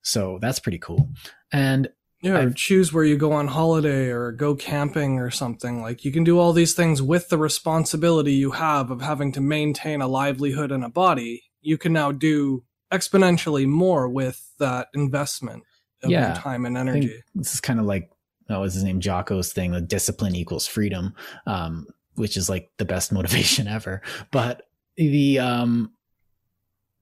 So 0.02 0.38
that's 0.41 0.60
pretty 0.60 0.80
cool. 0.80 1.10
And 1.53 1.88
yeah, 2.26 2.39
or 2.39 2.52
choose 2.52 2.91
where 2.91 3.03
you 3.03 3.18
go 3.18 3.34
on 3.34 3.47
holiday 3.47 4.10
or 4.10 4.31
go 4.31 4.56
camping 4.56 5.19
or 5.19 5.30
something. 5.30 5.81
Like 5.81 6.03
you 6.03 6.11
can 6.11 6.23
do 6.23 6.39
all 6.39 6.53
these 6.53 6.73
things 6.73 6.99
with 6.99 7.30
the 7.30 7.38
responsibility 7.38 8.34
you 8.34 8.52
have 8.52 8.89
of 8.89 9.02
having 9.02 9.31
to 9.34 9.41
maintain 9.41 10.02
a 10.02 10.07
livelihood 10.07 10.72
and 10.72 10.84
a 10.84 10.89
body. 10.89 11.43
You 11.61 11.77
can 11.77 11.93
now 11.93 12.11
do 12.11 12.64
exponentially 12.91 13.68
more 13.68 14.10
with 14.10 14.53
that 14.57 14.88
investment 14.95 15.64
of 16.03 16.10
yeah, 16.10 16.34
time 16.34 16.65
and 16.65 16.76
energy. 16.76 17.22
This 17.35 17.53
is 17.53 17.61
kind 17.61 17.80
of 17.80 17.85
like 17.85 18.10
what 18.47 18.60
was 18.60 18.73
his 18.73 18.84
name 18.84 18.99
Jocko's 18.99 19.53
thing, 19.53 19.72
the 19.72 19.81
discipline 19.81 20.35
equals 20.35 20.65
freedom, 20.65 21.14
um, 21.45 21.85
which 22.15 22.38
is 22.38 22.49
like 22.49 22.72
the 22.77 22.85
best 22.85 23.11
motivation 23.11 23.68
ever. 23.68 24.02
But 24.31 24.64
the 24.97 25.38
um 25.38 25.91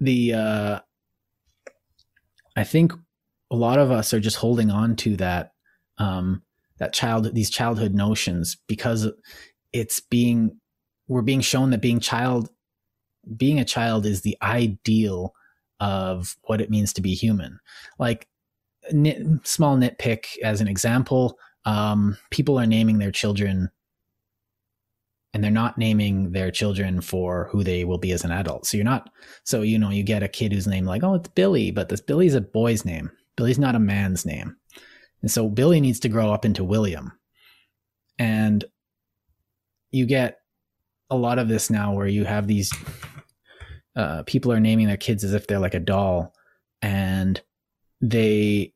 the 0.01 0.33
uh 0.33 0.79
I 2.57 2.63
think 2.65 2.91
a 3.53 3.55
lot 3.55 3.77
of 3.77 3.91
us 3.91 4.13
are 4.13 4.19
just 4.19 4.37
holding 4.37 4.71
on 4.71 4.95
to 4.95 5.15
that 5.17 5.51
um, 5.99 6.41
that 6.79 6.91
child 6.91 7.33
these 7.35 7.51
childhood 7.51 7.93
notions 7.93 8.57
because 8.67 9.07
it's 9.71 9.99
being 9.99 10.59
we're 11.07 11.21
being 11.21 11.39
shown 11.39 11.69
that 11.69 11.81
being 11.81 11.99
child 11.99 12.49
being 13.37 13.59
a 13.59 13.65
child 13.65 14.07
is 14.07 14.21
the 14.21 14.35
ideal 14.41 15.35
of 15.79 16.35
what 16.45 16.61
it 16.61 16.71
means 16.71 16.93
to 16.93 17.01
be 17.01 17.13
human. 17.13 17.59
Like 17.99 18.27
nit, 18.91 19.21
small 19.43 19.77
nitpick 19.77 20.25
as 20.43 20.59
an 20.59 20.67
example 20.67 21.37
um, 21.65 22.17
people 22.31 22.59
are 22.59 22.65
naming 22.65 22.97
their 22.97 23.11
children 23.11 23.69
and 25.33 25.43
they're 25.43 25.51
not 25.51 25.77
naming 25.77 26.31
their 26.31 26.51
children 26.51 27.01
for 27.01 27.49
who 27.51 27.63
they 27.63 27.85
will 27.85 27.97
be 27.97 28.11
as 28.11 28.23
an 28.23 28.31
adult. 28.31 28.65
So 28.65 28.77
you're 28.77 28.83
not 28.83 29.11
so 29.43 29.61
you 29.61 29.77
know 29.77 29.91
you 29.91 30.01
get 30.01 30.23
a 30.23 30.27
kid 30.27 30.51
who's 30.53 30.65
named 30.65 30.87
like 30.87 31.03
oh 31.03 31.13
it's 31.13 31.29
billy 31.29 31.69
but 31.69 31.89
this 31.89 32.01
billy's 32.01 32.33
a 32.33 32.41
boy's 32.41 32.83
name 32.83 33.11
Billy's 33.35 33.59
not 33.59 33.75
a 33.75 33.79
man's 33.79 34.25
name. 34.25 34.55
And 35.21 35.31
so 35.31 35.49
Billy 35.49 35.79
needs 35.79 35.99
to 36.01 36.09
grow 36.09 36.31
up 36.31 36.45
into 36.45 36.63
William. 36.63 37.13
And 38.19 38.63
you 39.91 40.05
get 40.05 40.39
a 41.09 41.15
lot 41.15 41.39
of 41.39 41.47
this 41.47 41.69
now 41.69 41.93
where 41.93 42.07
you 42.07 42.25
have 42.25 42.47
these 42.47 42.73
uh, 43.95 44.23
people 44.23 44.51
are 44.51 44.59
naming 44.59 44.87
their 44.87 44.97
kids 44.97 45.23
as 45.23 45.33
if 45.33 45.47
they're 45.47 45.59
like 45.59 45.75
a 45.75 45.79
doll 45.79 46.33
and 46.81 47.41
they 48.01 48.73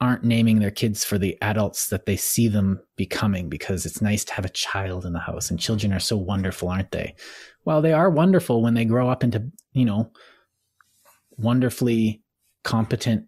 aren't 0.00 0.24
naming 0.24 0.60
their 0.60 0.70
kids 0.70 1.04
for 1.04 1.18
the 1.18 1.36
adults 1.42 1.88
that 1.88 2.06
they 2.06 2.16
see 2.16 2.48
them 2.48 2.80
becoming 2.96 3.48
because 3.48 3.84
it's 3.84 4.00
nice 4.00 4.24
to 4.24 4.32
have 4.32 4.44
a 4.44 4.50
child 4.50 5.04
in 5.04 5.12
the 5.12 5.18
house 5.18 5.50
and 5.50 5.60
children 5.60 5.92
are 5.92 6.00
so 6.00 6.16
wonderful 6.16 6.68
aren't 6.68 6.90
they 6.90 7.14
well 7.66 7.82
they 7.82 7.92
are 7.92 8.08
wonderful 8.08 8.62
when 8.62 8.72
they 8.72 8.84
grow 8.84 9.10
up 9.10 9.22
into 9.22 9.44
you 9.72 9.84
know 9.84 10.10
wonderfully 11.36 12.22
competent 12.64 13.26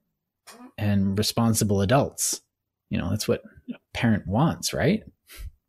and 0.83 1.17
responsible 1.17 1.81
adults. 1.81 2.41
You 2.91 2.99
know, 2.99 3.11
that's 3.11 3.29
what 3.29 3.43
a 3.73 3.79
parent 3.95 4.27
wants, 4.27 4.75
right? 4.75 5.05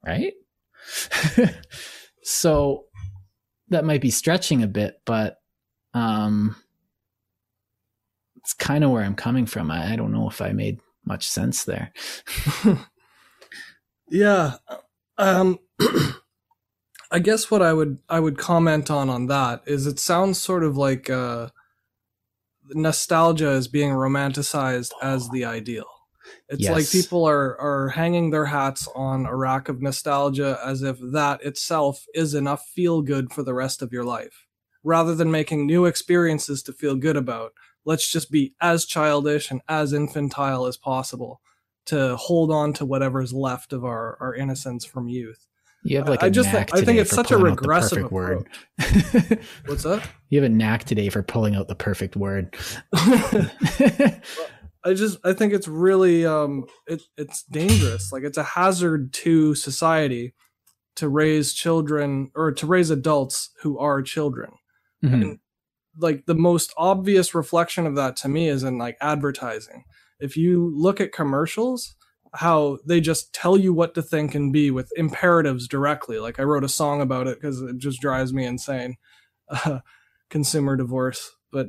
Right? 0.05 0.33
so 2.23 2.85
that 3.69 3.85
might 3.85 4.01
be 4.01 4.09
stretching 4.09 4.63
a 4.63 4.67
bit, 4.67 5.01
but 5.05 5.37
um 5.93 6.55
it's 8.37 8.53
kind 8.53 8.83
of 8.83 8.89
where 8.89 9.03
I'm 9.03 9.15
coming 9.15 9.45
from. 9.45 9.71
I, 9.71 9.93
I 9.93 9.95
don't 9.95 10.11
know 10.11 10.27
if 10.27 10.41
I 10.41 10.51
made 10.51 10.79
much 11.05 11.29
sense 11.29 11.63
there. 11.63 11.93
yeah. 14.09 14.55
Um 15.17 15.59
I 17.11 17.19
guess 17.19 17.51
what 17.51 17.61
I 17.61 17.71
would 17.71 17.99
I 18.09 18.19
would 18.19 18.37
comment 18.39 18.89
on 18.89 19.09
on 19.09 19.27
that 19.27 19.61
is 19.67 19.85
it 19.85 19.99
sounds 19.99 20.41
sort 20.41 20.63
of 20.63 20.75
like 20.75 21.09
uh 21.09 21.49
nostalgia 22.69 23.51
is 23.51 23.67
being 23.67 23.91
romanticized 23.91 24.91
as 25.01 25.29
the 25.29 25.45
ideal. 25.45 25.85
It's 26.49 26.61
yes. 26.61 26.71
like 26.71 26.89
people 26.89 27.25
are 27.25 27.59
are 27.59 27.89
hanging 27.89 28.29
their 28.29 28.45
hats 28.45 28.87
on 28.95 29.25
a 29.25 29.35
rack 29.35 29.69
of 29.69 29.81
nostalgia 29.81 30.59
as 30.63 30.81
if 30.81 30.97
that 31.11 31.43
itself 31.43 32.05
is 32.13 32.33
enough 32.33 32.65
feel 32.67 33.01
good 33.01 33.33
for 33.33 33.43
the 33.43 33.53
rest 33.53 33.81
of 33.81 33.91
your 33.91 34.03
life. 34.03 34.45
Rather 34.83 35.15
than 35.15 35.31
making 35.31 35.65
new 35.65 35.85
experiences 35.85 36.61
to 36.63 36.73
feel 36.73 36.95
good 36.95 37.17
about, 37.17 37.53
let's 37.85 38.09
just 38.09 38.31
be 38.31 38.53
as 38.61 38.85
childish 38.85 39.51
and 39.51 39.61
as 39.67 39.93
infantile 39.93 40.65
as 40.65 40.77
possible 40.77 41.41
to 41.85 42.15
hold 42.15 42.51
on 42.51 42.73
to 42.73 42.85
whatever's 42.85 43.33
left 43.33 43.73
of 43.73 43.83
our, 43.83 44.17
our 44.21 44.33
innocence 44.33 44.85
from 44.85 45.07
youth. 45.07 45.47
You 45.83 45.97
have 45.97 46.07
like 46.07 46.21
a 46.21 46.25
I 46.25 46.29
just 46.29 46.51
knack 46.51 46.73
I 46.73 46.81
think 46.81 46.97
it's 46.97 47.11
such 47.11 47.31
a 47.31 47.37
regressive 47.37 48.11
word. 48.11 48.47
What's 49.65 49.83
that? 49.83 50.07
You 50.29 50.41
have 50.41 50.49
a 50.49 50.53
knack 50.53 50.85
today 50.85 51.09
for 51.09 51.21
pulling 51.21 51.55
out 51.55 51.67
the 51.67 51.75
perfect 51.75 52.15
word. 52.15 52.55
I 54.85 54.93
just 54.93 55.17
I 55.23 55.33
think 55.33 55.53
it's 55.53 55.67
really 55.67 56.25
um 56.25 56.65
it 56.87 57.01
it's 57.17 57.43
dangerous. 57.43 58.11
Like 58.11 58.23
it's 58.23 58.37
a 58.37 58.43
hazard 58.43 59.13
to 59.13 59.55
society 59.55 60.33
to 60.95 61.09
raise 61.09 61.53
children 61.53 62.31
or 62.35 62.51
to 62.51 62.65
raise 62.65 62.89
adults 62.89 63.49
who 63.61 63.77
are 63.77 64.01
children. 64.01 64.51
Mm-hmm. 65.03 65.21
And 65.21 65.39
like 65.97 66.25
the 66.25 66.35
most 66.35 66.73
obvious 66.77 67.35
reflection 67.35 67.85
of 67.85 67.95
that 67.95 68.15
to 68.17 68.29
me 68.29 68.47
is 68.47 68.63
in 68.63 68.77
like 68.77 68.97
advertising. 69.01 69.83
If 70.19 70.37
you 70.37 70.71
look 70.75 71.01
at 71.01 71.11
commercials, 71.11 71.95
how 72.35 72.79
they 72.85 72.99
just 72.99 73.33
tell 73.33 73.57
you 73.57 73.73
what 73.73 73.93
to 73.95 74.01
think 74.01 74.33
and 74.33 74.51
be 74.51 74.71
with 74.71 74.91
imperatives 74.95 75.67
directly. 75.67 76.19
Like 76.19 76.39
I 76.39 76.43
wrote 76.43 76.63
a 76.63 76.69
song 76.69 77.01
about 77.01 77.27
it 77.27 77.39
because 77.39 77.61
it 77.61 77.77
just 77.77 78.01
drives 78.01 78.33
me 78.33 78.45
insane. 78.45 78.95
Uh, 79.49 79.79
consumer 80.29 80.75
divorce, 80.75 81.31
but 81.51 81.67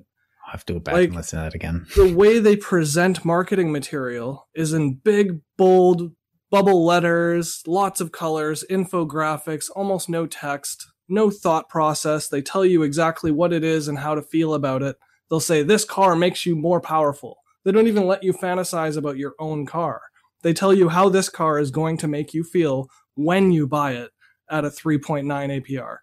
i 0.49 0.53
have 0.53 0.65
to 0.65 0.73
go 0.73 0.79
back 0.79 0.95
like, 0.95 1.09
and 1.09 1.17
listen 1.17 1.39
to 1.39 1.45
that 1.45 1.55
again. 1.55 1.87
the 1.97 2.15
way 2.15 2.39
they 2.39 2.57
present 2.57 3.23
marketing 3.23 3.71
material 3.71 4.49
is 4.55 4.73
in 4.73 4.95
big, 4.95 5.41
bold 5.59 6.13
bubble 6.51 6.85
letters, 6.85 7.63
lots 7.67 8.01
of 8.01 8.11
colors, 8.11 8.65
infographics, 8.71 9.69
almost 9.77 10.09
no 10.09 10.27
text, 10.27 10.87
no 11.09 11.31
thought 11.31 11.69
process. 11.69 12.29
They 12.29 12.41
tell 12.41 12.65
you 12.65 12.83
exactly 12.83 13.31
what 13.31 13.53
it 13.53 13.65
is 13.65 13.87
and 13.87 13.99
how 13.99 14.15
to 14.15 14.23
feel 14.23 14.55
about 14.55 14.83
it. 14.83 14.97
They'll 15.29 15.41
say, 15.41 15.63
This 15.63 15.85
car 15.85 16.17
makes 16.17 16.47
you 16.47 16.57
more 16.57 16.81
powerful. 16.81 17.39
They 17.65 17.73
don't 17.73 17.89
even 17.89 18.07
let 18.07 18.23
you 18.23 18.33
fantasize 18.33 18.97
about 18.97 19.19
your 19.19 19.35
own 19.39 19.67
car. 19.67 20.01
They 20.45 20.53
tell 20.53 20.75
you 20.75 20.91
how 20.91 21.09
this 21.09 21.31
car 21.31 21.59
is 21.59 21.71
going 21.71 21.97
to 21.97 22.07
make 22.07 22.35
you 22.35 22.45
feel 22.45 22.89
when 23.15 23.51
you 23.51 23.67
buy 23.67 23.93
it 23.93 24.11
at 24.51 24.67
a 24.67 24.69
3.9 24.69 25.25
APR. 25.27 25.97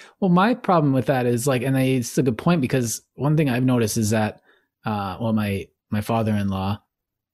well, 0.20 0.28
my 0.28 0.54
problem 0.54 0.92
with 0.92 1.06
that 1.06 1.24
is 1.24 1.46
like, 1.46 1.62
and 1.62 1.76
it's 1.76 2.16
a 2.18 2.22
good 2.22 2.36
point 2.36 2.60
because 2.60 3.00
one 3.14 3.36
thing 3.38 3.48
I've 3.48 3.64
noticed 3.64 3.96
is 3.96 4.10
that, 4.10 4.42
uh, 4.84 5.16
well, 5.18 5.32
my, 5.32 5.66
my 5.90 6.02
father-in-law, 6.02 6.82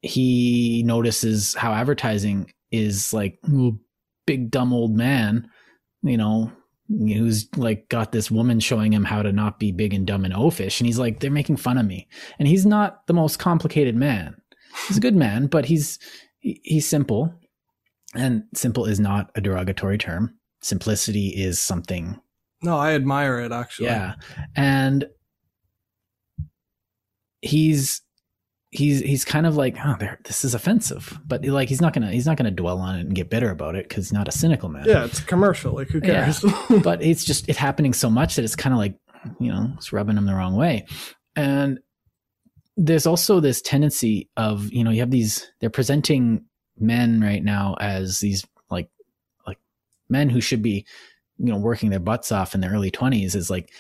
he 0.01 0.85
notices 0.87 1.55
how 1.55 1.73
advertising 1.73 2.53
is 2.71 3.13
like 3.13 3.41
big 4.25 4.53
dumb 4.53 4.73
old 4.73 4.97
man, 4.97 5.51
you 6.03 6.17
know, 6.17 6.53
who's 6.89 7.49
like 7.57 7.89
got 7.89 8.13
this 8.13 8.31
woman 8.31 8.61
showing 8.61 8.93
him 8.93 9.05
how 9.05 9.23
to 9.23 9.33
not 9.33 9.59
be 9.59 9.73
big 9.73 9.93
and 9.93 10.07
dumb 10.07 10.25
and 10.25 10.33
oafish. 10.33 10.79
And 10.81 10.87
he's 10.87 10.99
like, 10.99 11.19
they're 11.19 11.31
making 11.33 11.57
fun 11.57 11.77
of 11.77 11.87
me. 11.87 12.07
And 12.39 12.47
he's 12.47 12.65
not 12.65 13.05
the 13.09 13.15
most 13.15 13.41
complicated 13.41 13.97
man 13.97 14.38
he's 14.87 14.97
a 14.97 15.01
good 15.01 15.17
man, 15.17 15.47
but 15.47 15.65
he's 15.65 15.99
he's 16.41 16.87
simple, 16.87 17.33
and 18.15 18.45
simple 18.55 18.85
is 18.85 19.01
not 19.01 19.31
a 19.35 19.41
derogatory 19.41 19.99
term. 19.99 20.35
Simplicity 20.61 21.29
is 21.29 21.59
something. 21.59 22.21
No, 22.63 22.77
I 22.77 22.95
admire 22.95 23.41
it 23.41 23.53
actually. 23.53 23.87
Yeah, 23.87 24.15
and 24.57 25.07
he's 27.41 28.03
he's 28.71 29.01
he's 29.01 29.25
kind 29.25 29.47
of 29.47 29.57
like 29.57 29.77
oh 29.85 29.97
this 30.25 30.45
is 30.45 30.53
offensive 30.53 31.19
but 31.27 31.43
like 31.47 31.69
he's 31.69 31.81
not 31.81 31.95
gonna 31.95 32.11
he's 32.11 32.27
not 32.27 32.37
gonna 32.37 32.51
dwell 32.51 32.79
on 32.79 32.97
it 32.97 33.01
and 33.01 33.15
get 33.15 33.31
bitter 33.31 33.51
about 33.51 33.75
it 33.75 33.89
because 33.89 34.07
he's 34.07 34.13
not 34.13 34.29
a 34.29 34.33
cynical 34.33 34.69
man 34.69 34.85
yeah 34.87 35.05
it's 35.05 35.21
commercial 35.21 35.75
like 35.75 35.89
who 35.89 36.01
cares 36.01 36.45
yeah. 36.45 36.79
but 36.83 37.03
it's 37.03 37.25
just 37.25 37.49
it 37.49 37.57
happening 37.57 37.95
so 37.95 38.11
much 38.11 38.37
that 38.37 38.45
it's 38.45 38.57
kind 38.57 38.75
of 38.75 38.79
like 38.79 38.95
you 39.41 39.51
know 39.51 39.73
it's 39.77 39.91
rubbing 39.93 40.19
him 40.19 40.27
the 40.27 40.35
wrong 40.35 40.55
way 40.55 40.85
and 41.35 41.79
there's 42.81 43.07
also 43.07 43.41
this 43.41 43.61
tendency 43.61 44.31
of 44.37 44.73
you 44.73 44.83
know 44.83 44.91
you 44.91 45.01
have 45.01 45.11
these 45.11 45.51
they're 45.61 45.69
presenting 45.69 46.45
men 46.79 47.21
right 47.21 47.43
now 47.43 47.77
as 47.81 48.21
these 48.21 48.47
like 48.71 48.89
like 49.47 49.59
men 50.09 50.31
who 50.31 50.41
should 50.41 50.63
be 50.63 50.87
you 51.39 51.53
know 51.53 51.59
working 51.59 51.91
their 51.91 51.99
butts 51.99 52.33
off 52.33 52.55
in 52.55 52.61
their 52.61 52.71
early 52.71 52.91
20s 52.91 53.35
is 53.35 53.51
like 53.51 53.73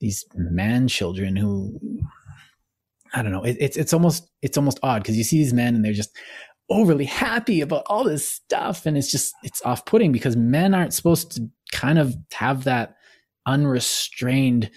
these 0.00 0.24
man 0.34 0.88
children 0.88 1.36
who 1.36 1.78
I 3.14 3.22
don't 3.22 3.32
know. 3.32 3.44
It, 3.44 3.56
it's 3.60 3.76
it's 3.76 3.92
almost 3.92 4.28
it's 4.42 4.58
almost 4.58 4.80
odd 4.82 5.02
because 5.02 5.16
you 5.16 5.24
see 5.24 5.38
these 5.38 5.54
men 5.54 5.74
and 5.74 5.84
they're 5.84 5.92
just 5.92 6.16
overly 6.68 7.04
happy 7.04 7.60
about 7.60 7.84
all 7.86 8.04
this 8.04 8.28
stuff, 8.28 8.86
and 8.86 8.98
it's 8.98 9.10
just 9.10 9.32
it's 9.44 9.62
off 9.62 9.86
putting 9.86 10.10
because 10.10 10.36
men 10.36 10.74
aren't 10.74 10.92
supposed 10.92 11.32
to 11.32 11.48
kind 11.72 11.98
of 11.98 12.16
have 12.32 12.64
that 12.64 12.96
unrestrained 13.46 14.70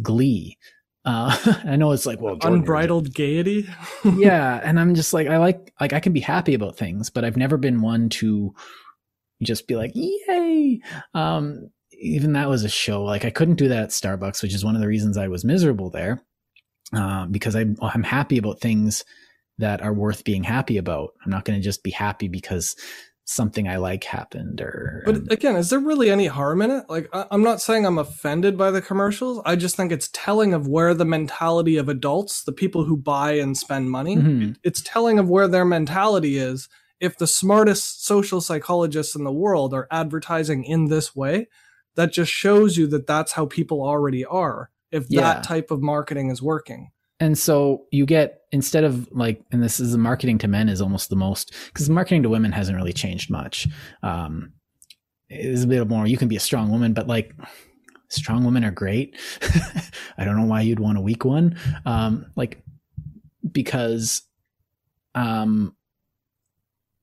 glee. 0.00 0.56
Uh, 1.04 1.36
I 1.64 1.76
know 1.76 1.92
it's 1.92 2.06
like 2.06 2.20
well, 2.20 2.36
Jordan, 2.36 2.60
unbridled 2.60 3.12
gaiety. 3.14 3.68
yeah, 4.04 4.60
and 4.62 4.78
I'm 4.78 4.94
just 4.94 5.12
like 5.12 5.28
I 5.28 5.38
like 5.38 5.72
like 5.80 5.92
I 5.92 6.00
can 6.00 6.12
be 6.12 6.20
happy 6.20 6.54
about 6.54 6.76
things, 6.76 7.10
but 7.10 7.24
I've 7.24 7.36
never 7.36 7.56
been 7.56 7.82
one 7.82 8.08
to 8.10 8.54
just 9.42 9.66
be 9.66 9.76
like 9.76 9.92
yay. 9.94 10.80
Um, 11.14 11.70
even 11.92 12.32
that 12.32 12.48
was 12.48 12.64
a 12.64 12.68
show. 12.68 13.04
Like 13.04 13.24
I 13.24 13.30
couldn't 13.30 13.56
do 13.56 13.68
that 13.68 13.82
at 13.84 13.88
Starbucks, 13.90 14.42
which 14.42 14.54
is 14.54 14.64
one 14.64 14.74
of 14.74 14.80
the 14.80 14.88
reasons 14.88 15.16
I 15.16 15.28
was 15.28 15.44
miserable 15.44 15.90
there 15.90 16.22
uh, 16.92 17.26
because 17.26 17.54
I'm, 17.54 17.76
I'm 17.80 18.02
happy 18.02 18.38
about 18.38 18.60
things 18.60 19.04
that 19.58 19.82
are 19.82 19.92
worth 19.92 20.24
being 20.24 20.42
happy 20.42 20.78
about. 20.78 21.10
I'm 21.24 21.30
not 21.30 21.44
going 21.44 21.58
to 21.58 21.64
just 21.64 21.82
be 21.82 21.90
happy 21.90 22.28
because 22.28 22.74
something 23.32 23.68
I 23.68 23.76
like 23.76 24.04
happened 24.04 24.60
or. 24.60 25.02
But 25.04 25.32
again, 25.32 25.56
is 25.56 25.70
there 25.70 25.78
really 25.78 26.10
any 26.10 26.26
harm 26.26 26.62
in 26.62 26.70
it? 26.70 26.84
Like, 26.88 27.08
I'm 27.12 27.42
not 27.42 27.60
saying 27.60 27.84
I'm 27.84 27.98
offended 27.98 28.56
by 28.56 28.70
the 28.70 28.82
commercials. 28.82 29.42
I 29.44 29.56
just 29.56 29.76
think 29.76 29.90
it's 29.90 30.10
telling 30.12 30.54
of 30.54 30.68
where 30.68 30.94
the 30.94 31.04
mentality 31.04 31.76
of 31.76 31.88
adults, 31.88 32.44
the 32.44 32.52
people 32.52 32.84
who 32.84 32.96
buy 32.96 33.32
and 33.32 33.56
spend 33.56 33.90
money, 33.90 34.16
mm-hmm. 34.16 34.52
it's 34.62 34.82
telling 34.82 35.18
of 35.18 35.28
where 35.28 35.48
their 35.48 35.64
mentality 35.64 36.38
is. 36.38 36.68
If 37.00 37.18
the 37.18 37.26
smartest 37.26 38.04
social 38.04 38.40
psychologists 38.40 39.16
in 39.16 39.24
the 39.24 39.32
world 39.32 39.74
are 39.74 39.88
advertising 39.90 40.62
in 40.64 40.86
this 40.86 41.16
way, 41.16 41.48
that 41.96 42.12
just 42.12 42.30
shows 42.30 42.76
you 42.76 42.86
that 42.88 43.06
that's 43.06 43.32
how 43.32 43.46
people 43.46 43.82
already 43.82 44.24
are 44.24 44.70
if 44.90 45.06
yeah. 45.08 45.22
that 45.22 45.44
type 45.44 45.70
of 45.70 45.82
marketing 45.82 46.30
is 46.30 46.40
working. 46.40 46.90
And 47.22 47.38
so 47.38 47.84
you 47.92 48.04
get 48.04 48.40
instead 48.50 48.82
of 48.82 49.08
like, 49.12 49.44
and 49.52 49.62
this 49.62 49.78
is 49.78 49.92
the 49.92 49.98
marketing 49.98 50.38
to 50.38 50.48
men 50.48 50.68
is 50.68 50.80
almost 50.80 51.08
the 51.08 51.14
most 51.14 51.54
because 51.66 51.88
marketing 51.88 52.24
to 52.24 52.28
women 52.28 52.50
hasn't 52.50 52.76
really 52.76 52.92
changed 52.92 53.30
much. 53.30 53.68
Um, 54.02 54.54
is 55.30 55.62
a 55.62 55.68
bit 55.68 55.88
more. 55.88 56.04
You 56.04 56.16
can 56.16 56.26
be 56.26 56.34
a 56.34 56.40
strong 56.40 56.72
woman, 56.72 56.94
but 56.94 57.06
like 57.06 57.32
strong 58.08 58.44
women 58.44 58.64
are 58.64 58.72
great. 58.72 59.16
I 60.18 60.24
don't 60.24 60.36
know 60.36 60.46
why 60.46 60.62
you'd 60.62 60.80
want 60.80 60.98
a 60.98 61.00
weak 61.00 61.24
one. 61.24 61.56
Um, 61.86 62.26
like 62.34 62.60
because 63.52 64.22
um, 65.14 65.76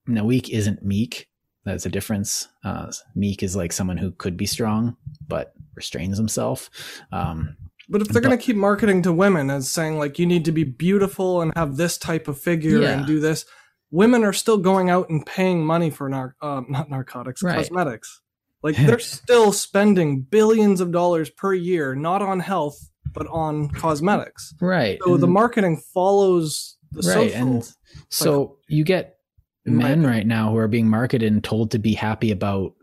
now 0.05 0.25
weak 0.25 0.49
isn't 0.49 0.83
meek. 0.83 1.29
That's 1.63 1.85
a 1.85 1.89
difference. 1.89 2.49
Uh, 2.61 2.91
meek 3.15 3.41
is 3.41 3.55
like 3.55 3.71
someone 3.71 3.97
who 3.97 4.11
could 4.11 4.35
be 4.35 4.45
strong 4.45 4.97
but 5.25 5.53
restrains 5.75 6.17
himself. 6.17 6.69
Um, 7.13 7.55
but 7.89 8.01
if 8.01 8.07
they're 8.09 8.21
going 8.21 8.37
to 8.37 8.43
keep 8.43 8.55
marketing 8.55 9.01
to 9.01 9.11
women 9.11 9.49
as 9.49 9.69
saying 9.69 9.97
like 9.97 10.19
you 10.19 10.25
need 10.27 10.45
to 10.45 10.51
be 10.51 10.63
beautiful 10.63 11.41
and 11.41 11.51
have 11.55 11.75
this 11.75 11.97
type 11.97 12.27
of 12.27 12.39
figure 12.39 12.81
yeah. 12.81 12.91
and 12.91 13.07
do 13.07 13.19
this, 13.19 13.45
women 13.89 14.23
are 14.23 14.33
still 14.33 14.57
going 14.57 14.89
out 14.89 15.09
and 15.09 15.25
paying 15.25 15.65
money 15.65 15.89
for 15.89 16.07
nar- 16.07 16.35
uh, 16.41 16.61
not 16.69 16.89
narcotics, 16.89 17.41
right. 17.41 17.55
cosmetics. 17.55 18.21
Like 18.61 18.75
they're 18.75 18.99
still 18.99 19.51
spending 19.51 20.21
billions 20.21 20.81
of 20.81 20.91
dollars 20.91 21.29
per 21.29 21.53
year, 21.53 21.95
not 21.95 22.21
on 22.21 22.39
health, 22.39 22.77
but 23.11 23.25
on 23.27 23.69
cosmetics. 23.69 24.53
Right. 24.61 24.99
So 25.03 25.15
and, 25.15 25.23
the 25.23 25.27
marketing 25.27 25.81
follows 25.93 26.77
the 26.91 27.07
right. 27.07 27.31
social. 27.31 27.41
And 27.41 27.73
so 28.09 28.57
you 28.67 28.83
get 28.83 29.15
men 29.65 30.05
right 30.05 30.27
now 30.27 30.51
who 30.51 30.57
are 30.57 30.67
being 30.67 30.89
marketed 30.89 31.31
and 31.31 31.43
told 31.43 31.71
to 31.71 31.79
be 31.79 31.93
happy 31.93 32.31
about 32.31 32.73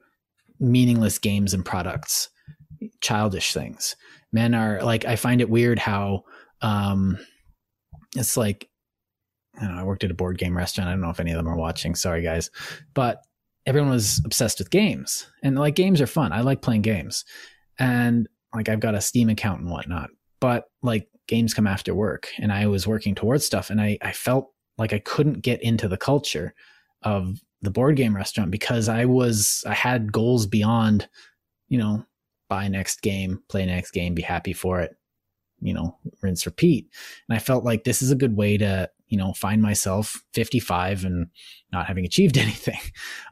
meaningless 0.59 1.19
games 1.19 1.55
and 1.55 1.65
products, 1.65 2.29
childish 3.01 3.53
things 3.53 3.95
men 4.33 4.55
are 4.55 4.83
like 4.83 5.05
I 5.05 5.17
find 5.17 5.41
it 5.41 5.51
weird 5.51 5.79
how 5.79 6.25
um 6.63 7.19
it's 8.17 8.37
like 8.37 8.69
I 9.59 9.67
know, 9.69 9.81
I 9.81 9.85
worked 9.85 10.05
at 10.05 10.11
a 10.11 10.15
board 10.15 10.39
game 10.39 10.57
restaurant. 10.57 10.89
I 10.89 10.93
don't 10.93 11.01
know 11.01 11.11
if 11.11 11.21
any 11.21 11.33
of 11.33 11.37
them 11.37 11.49
are 11.49 11.57
watching. 11.57 11.95
Sorry 11.95 12.23
guys. 12.23 12.51
But 12.95 13.23
everyone 13.65 13.91
was 13.91 14.21
obsessed 14.25 14.59
with 14.59 14.71
games. 14.71 15.27
And 15.43 15.59
like 15.59 15.75
games 15.75 16.01
are 16.01 16.07
fun. 16.07 16.33
I 16.33 16.43
like 16.43 16.63
playing 16.63 16.83
games. 16.83 17.25
And 17.79 18.29
like 18.55 18.69
I've 18.69 18.81
got 18.81 18.95
a 18.95 19.01
Steam 19.01 19.29
account 19.29 19.61
and 19.61 19.71
whatnot. 19.71 20.11
But 20.41 20.65
like 20.83 21.09
games 21.27 21.55
come 21.55 21.67
after 21.67 21.95
work. 21.95 22.29
And 22.39 22.53
I 22.53 22.67
was 22.67 22.87
working 22.87 23.15
towards 23.15 23.45
stuff 23.45 23.71
and 23.71 23.81
I, 23.81 23.99
I 24.03 24.13
felt 24.13 24.53
like 24.79 24.93
I 24.93 24.99
couldn't 24.99 25.41
get 25.41 25.63
into 25.63 25.89
the 25.89 25.97
culture 25.97 26.55
of 27.03 27.41
the 27.63 27.71
board 27.71 27.97
game 27.97 28.15
restaurant 28.15 28.51
because 28.51 28.89
I 28.89 29.07
was 29.07 29.65
I 29.67 29.75
had 29.75 30.13
goals 30.13 30.47
beyond, 30.47 31.09
you 31.69 31.79
know, 31.79 32.05
buy 32.49 32.69
next 32.69 33.03
game, 33.03 33.43
play 33.49 33.67
next 33.67 33.93
game, 33.93 34.15
be 34.15 34.23
happy 34.23 34.53
for 34.53 34.81
it, 34.81 34.97
you 35.61 35.75
know, 35.75 35.97
rinse, 36.23 36.47
repeat. 36.47 36.89
And 37.29 37.37
I 37.37 37.41
felt 37.41 37.65
like 37.65 37.85
this 37.85 38.03
is 38.03 38.11
a 38.11 38.17
good 38.17 38.37
way 38.37 38.57
to, 38.59 38.91
you 39.09 39.19
know, 39.19 39.33
find 39.33 39.63
myself 39.63 40.23
55 40.35 41.05
and 41.05 41.29
not 41.73 41.87
having 41.87 42.05
achieved 42.05 42.39
anything. 42.39 42.81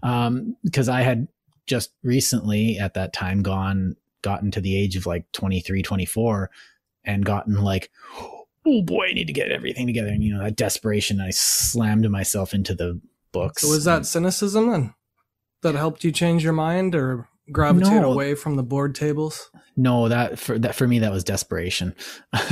Um, 0.03 0.57
because 0.65 0.89
I 0.89 1.03
had 1.03 1.29
just 1.67 1.93
recently 2.03 2.79
at 2.79 2.95
that 2.95 3.13
time 3.13 3.43
gone, 3.43 3.97
gotten 4.23 4.51
to 4.53 4.61
the 4.61 4.77
age 4.77 4.97
of 4.97 5.07
like 5.07 5.31
23, 5.33 5.83
24 5.83 6.51
and 7.05 7.25
gotten 7.25 7.63
like, 7.63 7.91
oh 8.67 8.83
boy, 8.83 9.09
I 9.11 9.13
need 9.13 9.27
to 9.27 9.33
get 9.33 9.51
everything 9.51 9.87
together. 9.87 10.09
And, 10.09 10.23
you 10.23 10.35
know, 10.35 10.43
that 10.43 10.57
desperation, 10.57 11.21
I 11.21 11.31
slammed 11.31 12.09
myself 12.11 12.55
into 12.55 12.75
the 12.75 13.01
books. 13.33 13.63
So 13.63 13.69
was 13.69 13.85
that 13.85 14.07
cynicism 14.07 14.71
then 14.71 14.95
that 15.65 15.75
helped 15.75 16.05
you 16.05 16.13
change 16.13 16.45
your 16.45 16.53
mind 16.53 16.95
or 16.95 17.27
gravitate 17.53 18.01
no. 18.01 18.13
away 18.13 18.35
from 18.35 18.57
the 18.57 18.63
board 18.63 18.95
tables? 18.95 19.51
No, 19.77 20.09
that 20.09 20.39
for 20.39 20.59
that 20.59 20.75
for 20.75 20.87
me 20.87 21.01
that 21.01 21.13
was 21.13 21.25
desperation. 21.25 21.95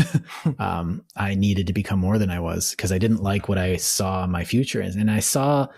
um, 0.59 1.05
I 1.17 1.35
needed 1.35 1.67
to 1.69 1.73
become 1.73 1.99
more 1.99 2.19
than 2.19 2.31
I 2.31 2.41
was 2.41 2.71
because 2.71 2.93
I 2.93 2.99
didn't 2.99 3.23
like 3.23 3.49
what 3.49 3.59
I 3.59 3.77
saw 3.77 4.27
my 4.27 4.45
future 4.45 4.83
is, 4.83 4.97
and 4.97 5.11
I 5.11 5.21
saw 5.21 5.69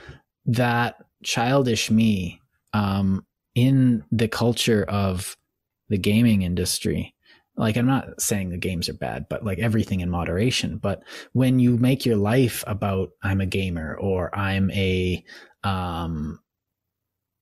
that 0.46 0.96
childish 1.22 1.90
me 1.90 2.40
um, 2.72 3.24
in 3.54 4.04
the 4.10 4.28
culture 4.28 4.84
of 4.84 5.36
the 5.88 5.98
gaming 5.98 6.42
industry. 6.42 7.14
Like 7.56 7.76
I'm 7.76 7.86
not 7.86 8.20
saying 8.20 8.50
the 8.50 8.56
games 8.56 8.88
are 8.88 8.94
bad, 8.94 9.26
but 9.28 9.44
like 9.44 9.60
everything 9.60 10.00
in 10.00 10.10
moderation. 10.10 10.78
But 10.78 11.04
when 11.34 11.60
you 11.60 11.76
make 11.76 12.04
your 12.04 12.16
life 12.16 12.64
about 12.66 13.10
I'm 13.22 13.40
a 13.40 13.46
gamer 13.46 13.96
or 13.96 14.36
I'm 14.36 14.70
a 14.72 15.22
um 15.62 16.40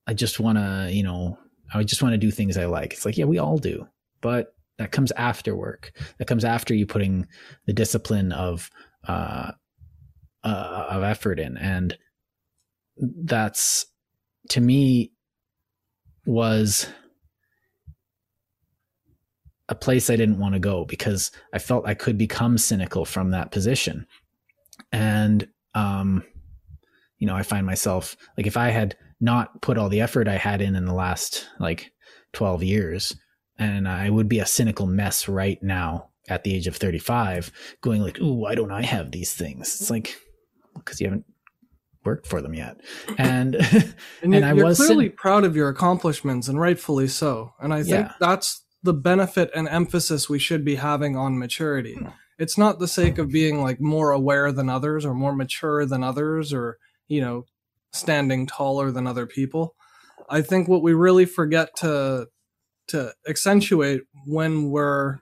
I 0.07 0.15
just 0.15 0.41
want 0.41 0.59
to, 0.59 0.89
you 0.91 1.03
know, 1.03 1.39
I 1.75 1.83
just 1.83 2.03
want 2.03 2.13
to 2.13 2.19
do 2.19 2.31
things 2.31 2.57
I 2.57 2.67
like. 2.67 2.93
It's 2.93 3.05
like, 3.05 3.17
yeah, 3.17 3.25
we 3.25 3.39
all 3.39 3.59
do, 3.59 3.87
but 4.21 4.55
that 4.79 4.93
comes 4.93 5.13
after 5.13 5.55
work. 5.57 5.93
That 6.19 6.27
comes 6.27 6.45
after 6.45 6.75
you 6.75 6.87
putting 6.87 7.27
the 7.67 7.73
discipline 7.73 8.33
of 8.33 8.71
uh, 9.07 9.53
uh, 10.45 10.87
of 10.91 11.03
effort 11.03 11.39
in, 11.39 11.57
and 11.57 11.97
that's 12.99 13.87
to 14.51 14.61
me 14.61 15.13
was 16.27 16.89
a 19.69 19.75
place 19.75 20.11
I 20.11 20.17
didn't 20.17 20.39
want 20.39 20.55
to 20.55 20.61
go 20.61 20.85
because 20.85 21.31
I 21.53 21.59
felt 21.59 21.87
I 21.87 21.95
could 21.95 22.19
become 22.19 22.59
cynical 22.59 23.05
from 23.05 23.31
that 23.31 23.51
position, 23.51 24.07
and 24.91 25.49
um, 25.75 26.25
you 27.19 27.27
know, 27.27 27.37
I 27.37 27.43
find 27.43 27.65
myself 27.65 28.17
like 28.37 28.47
if 28.47 28.57
I 28.57 28.71
had 28.71 28.97
not 29.23 29.63
put 29.63 29.79
all 29.79 29.89
the 29.89 30.01
effort 30.01 30.29
I 30.29 30.37
had 30.37 30.61
in 30.61 30.75
in 30.77 30.85
the 30.85 30.93
last 30.93 31.49
like 31.61 31.93
12 32.33 32.63
years. 32.65 33.17
And 33.59 33.89
I 33.89 34.11
would 34.11 34.29
be 34.29 34.41
a 34.41 34.47
cynical 34.47 34.87
mess 34.87 35.29
right 35.29 35.63
now 35.63 36.11
at 36.29 36.43
the 36.43 36.55
age 36.55 36.67
of 36.67 36.77
35 36.77 37.53
going 37.81 38.03
like, 38.03 38.21
"Ooh, 38.21 38.35
why 38.35 38.55
don't 38.55 38.73
I 38.73 38.83
have 38.83 39.13
these 39.13 39.33
things?" 39.33 39.81
It's 39.81 39.91
like 39.91 40.17
because 40.75 41.01
you 41.01 41.07
haven't 41.07 41.27
worked 42.05 42.27
for 42.27 42.41
them 42.41 42.55
yet. 42.55 42.81
And 43.19 43.55
and, 44.23 44.35
and 44.35 44.45
I 44.45 44.53
was 44.55 44.79
clearly 44.79 45.11
cyn- 45.11 45.17
proud 45.17 45.45
of 45.45 45.55
your 45.55 45.69
accomplishments 45.69 46.49
and 46.49 46.59
rightfully 46.59 47.07
so. 47.07 47.53
And 47.61 47.73
I 47.73 47.83
think 47.83 48.07
yeah. 48.07 48.13
that's 48.19 48.65
the 48.83 48.95
benefit 48.95 49.51
and 49.55 49.69
emphasis 49.69 50.29
we 50.29 50.41
should 50.41 50.65
be 50.65 50.77
having 50.77 51.17
on 51.17 51.39
maturity. 51.39 51.97
It's 52.39 52.59
not 52.59 52.81
the 52.81 52.89
sake 52.89 53.19
of 53.19 53.31
being 53.31 53.63
like 53.63 53.81
more 53.81 54.11
aware 54.11 54.51
than 54.51 54.69
others 54.69 55.05
or 55.05 55.15
more 55.15 55.35
mature 55.35 55.87
than 55.87 56.03
others 56.03 56.53
or, 56.53 56.79
you 57.07 57.21
know, 57.21 57.45
standing 57.93 58.47
taller 58.47 58.91
than 58.91 59.07
other 59.07 59.27
people. 59.27 59.75
I 60.29 60.43
think 60.43 60.69
what 60.69 60.83
we 60.83 60.93
really 60.93 61.27
forget 61.27 61.77
to 61.77 62.29
to 62.89 63.13
accentuate 63.29 64.03
when 64.27 64.71
we're 64.71 65.21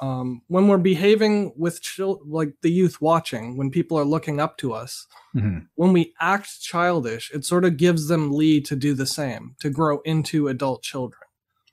um, 0.00 0.42
when 0.48 0.68
we're 0.68 0.78
behaving 0.78 1.52
with 1.56 1.80
chil- 1.80 2.20
like 2.26 2.54
the 2.62 2.70
youth 2.70 3.00
watching, 3.00 3.56
when 3.56 3.70
people 3.70 3.98
are 3.98 4.04
looking 4.04 4.40
up 4.40 4.58
to 4.58 4.72
us, 4.72 5.06
mm-hmm. 5.34 5.60
when 5.76 5.92
we 5.92 6.12
act 6.20 6.60
childish, 6.60 7.30
it 7.32 7.44
sort 7.44 7.64
of 7.64 7.76
gives 7.76 8.08
them 8.08 8.32
lead 8.32 8.64
to 8.66 8.76
do 8.76 8.94
the 8.94 9.06
same, 9.06 9.54
to 9.60 9.70
grow 9.70 10.00
into 10.00 10.48
adult 10.48 10.82
children. 10.82 11.20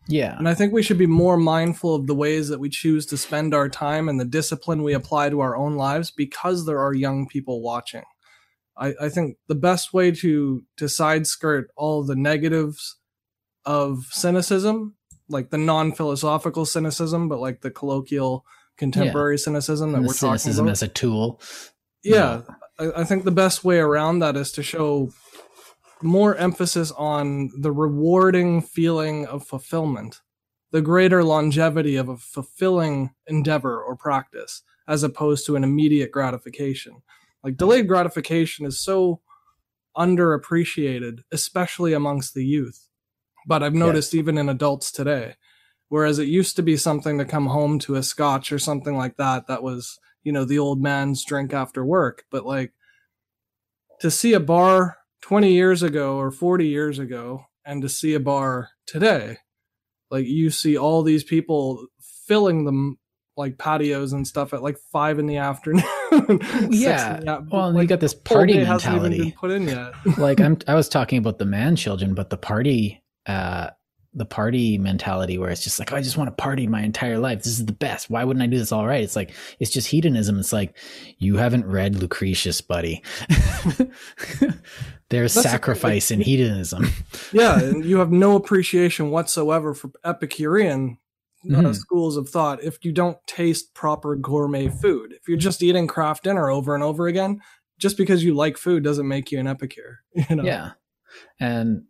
Yeah. 0.07 0.38
And 0.38 0.47
I 0.47 0.53
think 0.53 0.73
we 0.73 0.84
should 0.84 0.97
be 0.97 1.07
more 1.07 1.38
mindful 1.38 1.95
of 1.95 2.07
the 2.07 2.15
ways 2.15 2.49
that 2.49 2.59
we 2.59 2.69
choose 2.69 3.05
to 3.07 3.18
spend 3.18 3.53
our 3.53 3.69
time 3.69 4.09
and 4.09 4.19
the 4.19 4.26
discipline 4.26 4.84
we 4.84 4.93
apply 4.93 5.30
to 5.30 5.39
our 5.39 5.55
own 5.55 5.76
lives 5.76 6.11
because 6.11 6.65
there 6.65 6.80
are 6.80 6.93
young 6.93 7.27
people 7.27 7.61
watching. 7.61 8.03
I, 8.81 8.93
I 8.99 9.09
think 9.09 9.37
the 9.47 9.55
best 9.55 9.93
way 9.93 10.11
to 10.11 10.63
to 10.77 10.89
side 10.89 11.27
skirt 11.27 11.71
all 11.77 12.03
the 12.03 12.15
negatives 12.15 12.97
of 13.65 14.07
cynicism 14.11 14.95
like 15.31 15.49
the 15.49 15.57
non-philosophical 15.57 16.65
cynicism, 16.65 17.29
but 17.29 17.39
like 17.39 17.61
the 17.61 17.71
colloquial 17.71 18.45
contemporary 18.77 19.35
yeah. 19.35 19.43
cynicism 19.43 19.91
that 19.91 19.99
and 19.99 20.07
we're 20.07 20.13
talking 20.13 20.37
cynicism 20.37 20.65
about. 20.65 20.71
as 20.71 20.83
a 20.83 20.87
tool. 20.87 21.41
Yeah, 22.03 22.41
yeah. 22.79 22.91
I, 22.93 23.01
I 23.01 23.03
think 23.03 23.23
the 23.23 23.31
best 23.31 23.63
way 23.63 23.79
around 23.79 24.19
that 24.19 24.35
is 24.35 24.51
to 24.53 24.63
show 24.63 25.11
more 26.01 26.35
emphasis 26.35 26.91
on 26.91 27.51
the 27.59 27.71
rewarding 27.71 28.61
feeling 28.61 29.25
of 29.25 29.45
fulfillment, 29.45 30.21
the 30.71 30.81
greater 30.81 31.23
longevity 31.23 31.95
of 31.95 32.09
a 32.09 32.17
fulfilling 32.17 33.13
endeavor 33.27 33.81
or 33.81 33.95
practice, 33.95 34.63
as 34.87 35.03
opposed 35.03 35.45
to 35.45 35.55
an 35.55 35.63
immediate 35.63 36.11
gratification. 36.11 37.03
Like 37.43 37.57
delayed 37.57 37.88
gratification 37.88 38.65
is 38.65 38.80
so 38.80 39.22
underappreciated, 39.97 41.19
especially 41.31 41.93
amongst 41.93 42.34
the 42.34 42.45
youth. 42.45 42.88
But 43.47 43.63
I've 43.63 43.73
noticed 43.73 44.13
yes. 44.13 44.19
even 44.19 44.38
in 44.38 44.49
adults 44.49 44.91
today, 44.91 45.35
whereas 45.89 46.19
it 46.19 46.27
used 46.27 46.55
to 46.57 46.63
be 46.63 46.77
something 46.77 47.18
to 47.18 47.26
come 47.26 47.47
home 47.47 47.80
to 47.80 47.95
a 47.95 48.03
scotch 48.03 48.51
or 48.51 48.59
something 48.59 48.95
like 48.95 49.18
that, 49.18 49.47
that 49.47 49.63
was, 49.63 49.99
you 50.23 50.31
know, 50.31 50.45
the 50.45 50.59
old 50.59 50.81
man's 50.81 51.26
drink 51.26 51.53
after 51.53 51.84
work. 51.84 52.23
But 52.30 52.45
like 52.45 52.73
to 53.99 54.11
see 54.11 54.34
a 54.34 54.39
bar 54.39 54.97
20 55.22 55.51
years 55.51 55.81
ago 55.84 56.18
or 56.18 56.31
40 56.31 56.68
years 56.68 56.99
ago 56.99 57.45
and 57.65 57.81
to 57.81 57.89
see 57.89 58.13
a 58.13 58.19
bar 58.19 58.69
today, 58.85 59.38
like 60.11 60.27
you 60.27 60.49
see 60.49 60.77
all 60.77 61.03
these 61.03 61.23
people 61.23 61.88
filling 62.27 62.65
them 62.65 62.99
like 63.37 63.57
patios 63.57 64.13
and 64.13 64.27
stuff 64.27 64.53
at 64.53 64.61
like 64.61 64.77
five 64.91 65.19
in 65.19 65.25
the 65.25 65.37
afternoon. 65.37 65.83
yeah. 66.69 67.19
The, 67.19 67.47
well, 67.51 67.71
like, 67.71 67.83
you 67.83 67.87
got 67.87 67.99
this 67.99 68.13
party 68.13 68.57
mentality. 68.57 69.31
put 69.31 69.51
in 69.51 69.67
yet. 69.67 69.93
like 70.17 70.39
I'm, 70.39 70.57
I 70.67 70.75
was 70.75 70.89
talking 70.89 71.17
about 71.17 71.39
the 71.39 71.45
man 71.45 71.75
children, 71.75 72.13
but 72.13 72.29
the 72.29 72.37
party, 72.37 73.03
uh, 73.25 73.69
the 74.13 74.25
party 74.25 74.77
mentality 74.77 75.37
where 75.37 75.49
it's 75.49 75.63
just 75.63 75.79
like, 75.79 75.93
oh, 75.93 75.95
I 75.95 76.01
just 76.01 76.17
want 76.17 76.27
to 76.27 76.33
party 76.33 76.67
my 76.67 76.81
entire 76.81 77.17
life. 77.17 77.39
This 77.39 77.59
is 77.59 77.65
the 77.65 77.71
best. 77.71 78.09
Why 78.09 78.25
wouldn't 78.25 78.43
I 78.43 78.47
do 78.47 78.57
this 78.57 78.73
all 78.73 78.85
right? 78.85 79.01
It's 79.01 79.15
like, 79.15 79.31
it's 79.59 79.71
just 79.71 79.87
hedonism. 79.87 80.37
It's 80.37 80.51
like, 80.51 80.75
you 81.17 81.37
haven't 81.37 81.65
read 81.65 81.95
Lucretius, 81.95 82.59
buddy. 82.59 83.01
There's 85.09 85.33
That's 85.33 85.49
sacrifice 85.49 86.11
a, 86.11 86.15
in 86.15 86.21
hedonism. 86.21 86.89
yeah. 87.31 87.57
And 87.57 87.85
you 87.85 87.99
have 87.99 88.11
no 88.11 88.35
appreciation 88.35 89.11
whatsoever 89.11 89.73
for 89.73 89.91
Epicurean 90.03 90.97
mm-hmm. 91.45 91.72
schools 91.73 92.18
of 92.18 92.30
thought 92.30 92.63
if 92.63 92.84
you 92.84 92.91
don't 92.91 93.18
taste 93.27 93.73
proper 93.73 94.15
gourmet 94.15 94.69
food. 94.69 95.13
If 95.13 95.27
you're 95.27 95.38
just 95.38 95.63
eating 95.63 95.88
Kraft 95.88 96.23
Dinner 96.23 96.49
over 96.49 96.76
and 96.76 96.84
over 96.84 97.07
again, 97.07 97.41
just 97.77 97.97
because 97.97 98.23
you 98.23 98.34
like 98.34 98.57
food 98.57 98.84
doesn't 98.84 99.07
make 99.07 99.31
you 99.31 99.39
an 99.39 99.47
epicure. 99.47 99.99
You 100.30 100.35
know? 100.35 100.43
Yeah. 100.43 100.72
And 101.39 101.84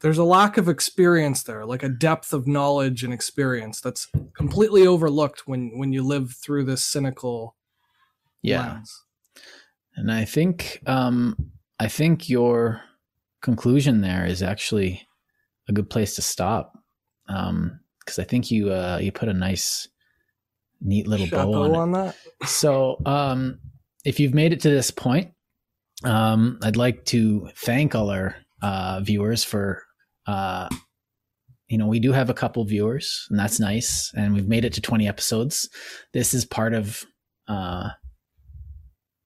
there's 0.00 0.18
a 0.18 0.24
lack 0.24 0.56
of 0.56 0.68
experience 0.68 1.44
there, 1.44 1.64
like 1.64 1.82
a 1.82 1.88
depth 1.88 2.32
of 2.32 2.46
knowledge 2.46 3.04
and 3.04 3.12
experience 3.12 3.80
that's 3.80 4.08
completely 4.34 4.86
overlooked 4.86 5.46
when 5.46 5.78
when 5.78 5.92
you 5.92 6.02
live 6.02 6.32
through 6.32 6.64
this 6.64 6.84
cynical 6.84 7.56
yeah. 8.42 8.74
Lens. 8.74 9.04
And 9.96 10.10
I 10.10 10.24
think 10.24 10.82
um 10.86 11.36
I 11.78 11.88
think 11.88 12.28
your 12.28 12.82
conclusion 13.42 14.00
there 14.00 14.26
is 14.26 14.42
actually 14.42 15.06
a 15.68 15.72
good 15.72 15.88
place 15.88 16.16
to 16.16 16.22
stop. 16.22 16.78
Um 17.28 17.80
because 18.04 18.18
I 18.18 18.24
think 18.24 18.50
you 18.50 18.72
uh 18.72 18.98
you 19.00 19.12
put 19.12 19.28
a 19.28 19.34
nice 19.34 19.88
neat 20.80 21.06
little 21.06 21.26
Chapeau 21.26 21.52
bow 21.52 21.62
on, 21.64 21.74
on 21.74 21.92
that. 21.92 22.16
So 22.46 23.00
um 23.06 23.60
if 24.04 24.18
you've 24.18 24.34
made 24.34 24.52
it 24.52 24.60
to 24.60 24.70
this 24.70 24.90
point, 24.90 25.32
um 26.04 26.58
I'd 26.62 26.76
like 26.76 27.04
to 27.06 27.48
thank 27.56 27.94
all 27.94 28.10
our 28.10 28.36
uh, 28.62 29.00
viewers 29.00 29.42
for 29.42 29.82
uh, 30.26 30.68
you 31.68 31.78
know, 31.78 31.86
we 31.86 32.00
do 32.00 32.12
have 32.12 32.28
a 32.28 32.34
couple 32.34 32.62
viewers, 32.64 33.26
and 33.30 33.38
that's 33.38 33.58
nice. 33.58 34.12
And 34.14 34.34
we've 34.34 34.46
made 34.46 34.66
it 34.66 34.74
to 34.74 34.82
20 34.82 35.08
episodes. 35.08 35.70
This 36.12 36.34
is 36.34 36.44
part 36.44 36.74
of 36.74 37.04
uh, 37.48 37.88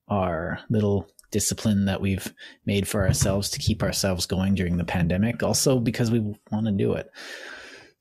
our 0.09 0.61
little 0.70 1.09
discipline 1.32 1.86
that 1.86 2.01
we've 2.01 2.32
made 2.65 2.86
for 2.86 3.05
ourselves 3.05 3.51
to 3.51 3.59
keep 3.59 3.82
ourselves 3.82 4.27
going 4.27 4.55
during 4.55 4.77
the 4.77 4.85
pandemic, 4.85 5.43
also 5.43 5.81
because 5.81 6.12
we 6.12 6.20
want 6.53 6.66
to 6.66 6.73
do 6.73 6.93
it. 6.93 7.11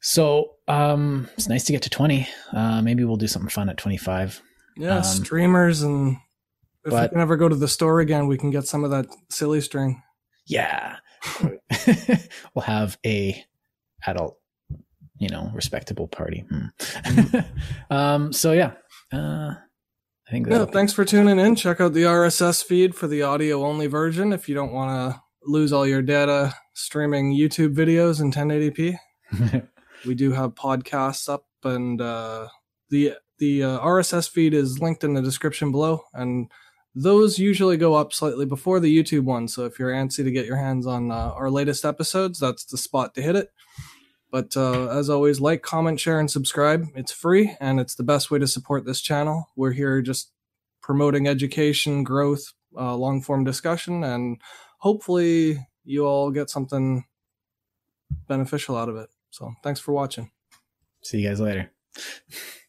So 0.02 0.55
um, 0.68 1.30
it's 1.38 1.48
nice 1.48 1.64
to 1.66 1.72
get 1.72 1.84
to 1.84 1.90
20. 1.90 2.28
Uh, 2.54 2.82
maybe 2.82 3.04
we'll 3.04 3.18
do 3.18 3.28
something 3.28 3.50
fun 3.50 3.70
at 3.70 3.78
25. 3.78 4.42
Yeah, 4.78 4.98
um, 4.98 5.04
streamers, 5.04 5.84
and 5.84 6.18
if 6.84 6.92
but, 6.92 7.04
we 7.04 7.14
can 7.14 7.22
ever 7.22 7.38
go 7.38 7.48
to 7.48 7.56
the 7.56 7.68
store 7.68 8.00
again, 8.02 8.28
we 8.28 8.38
can 8.38 8.52
get 8.52 8.68
some 8.68 8.84
of 8.84 8.92
that 8.92 9.08
silly 9.30 9.62
string. 9.62 10.02
Yeah, 10.48 10.98
we'll 12.54 12.64
have 12.64 12.98
a 13.06 13.44
adult, 14.06 14.38
you 15.18 15.30
know, 15.30 15.50
respectable 15.54 16.08
party. 16.08 16.46
Hmm. 16.50 17.40
um, 17.90 18.34
so 18.34 18.52
yeah, 18.52 18.74
uh, 19.14 19.54
I 20.28 20.32
think. 20.32 20.48
Yeah, 20.48 20.66
thanks 20.66 20.92
for 20.92 21.06
tuning 21.06 21.40
in. 21.40 21.56
Check 21.56 21.80
out 21.80 21.94
the 21.94 22.04
RSS 22.04 22.64
feed 22.64 22.96
for 22.96 23.08
the 23.08 23.22
audio 23.22 23.64
only 23.64 23.88
version 23.88 24.34
if 24.34 24.50
you 24.50 24.56
don't 24.56 24.74
want 24.74 25.14
to 25.14 25.22
lose 25.46 25.72
all 25.72 25.88
your 25.88 26.02
data 26.02 26.54
streaming 26.74 27.34
YouTube 27.34 27.76
videos 27.76 28.20
in 28.20 28.32
1080p. 28.32 28.98
we 30.06 30.16
do 30.16 30.32
have 30.32 30.56
podcasts 30.56 31.30
up, 31.30 31.46
and 31.64 32.02
uh, 32.02 32.48
the 32.90 33.14
the 33.38 33.64
uh, 33.64 33.80
RSS 33.80 34.30
feed 34.30 34.54
is 34.54 34.80
linked 34.80 35.04
in 35.04 35.14
the 35.14 35.22
description 35.22 35.72
below, 35.72 36.04
and 36.14 36.50
those 36.96 37.38
usually 37.38 37.76
go 37.76 37.96
up 37.96 38.14
slightly 38.14 38.46
before 38.46 38.80
the 38.80 38.96
YouTube 38.96 39.26
one. 39.26 39.50
So 39.50 39.66
if 39.66 39.78
you're 39.78 39.92
antsy 39.92 40.24
to 40.24 40.32
get 40.32 40.46
your 40.46 40.56
hands 40.56 40.88
on 40.88 41.12
uh, 41.12 41.32
our 41.36 41.50
latest 41.50 41.84
episodes, 41.84 42.40
that's 42.40 42.64
the 42.64 42.78
spot 42.78 43.14
to 43.16 43.22
hit 43.22 43.36
it. 43.36 43.50
But 44.32 44.56
uh, 44.56 44.88
as 44.88 45.10
always, 45.10 45.42
like, 45.42 45.62
comment, 45.62 46.00
share, 46.00 46.20
and 46.20 46.32
subscribe. 46.32 46.86
It's 46.96 47.12
free 47.12 47.56
and 47.60 47.80
it's 47.80 47.96
the 47.96 48.04
best 48.04 48.32
way 48.32 48.40
to 48.40 48.48
support 48.48 48.86
this 48.86 49.02
channel. 49.02 49.50
We're 49.56 49.74
here 49.74 50.02
just 50.02 50.32
promoting 50.82 51.28
education, 51.28 52.04
growth, 52.04 52.54
uh, 52.78 52.96
long 52.96 53.22
form 53.22 53.44
discussion, 53.44 54.04
and 54.04 54.42
hopefully 54.80 55.68
you 55.84 56.06
all 56.06 56.32
get 56.32 56.50
something 56.50 57.06
beneficial 58.28 58.78
out 58.78 58.90
of 58.90 58.96
it. 58.98 59.10
So 59.36 59.54
thanks 59.62 59.82
for 59.82 59.92
watching. 59.92 60.32
See 61.04 61.20
you 61.20 61.28
guys 61.28 61.42
later. 61.42 61.70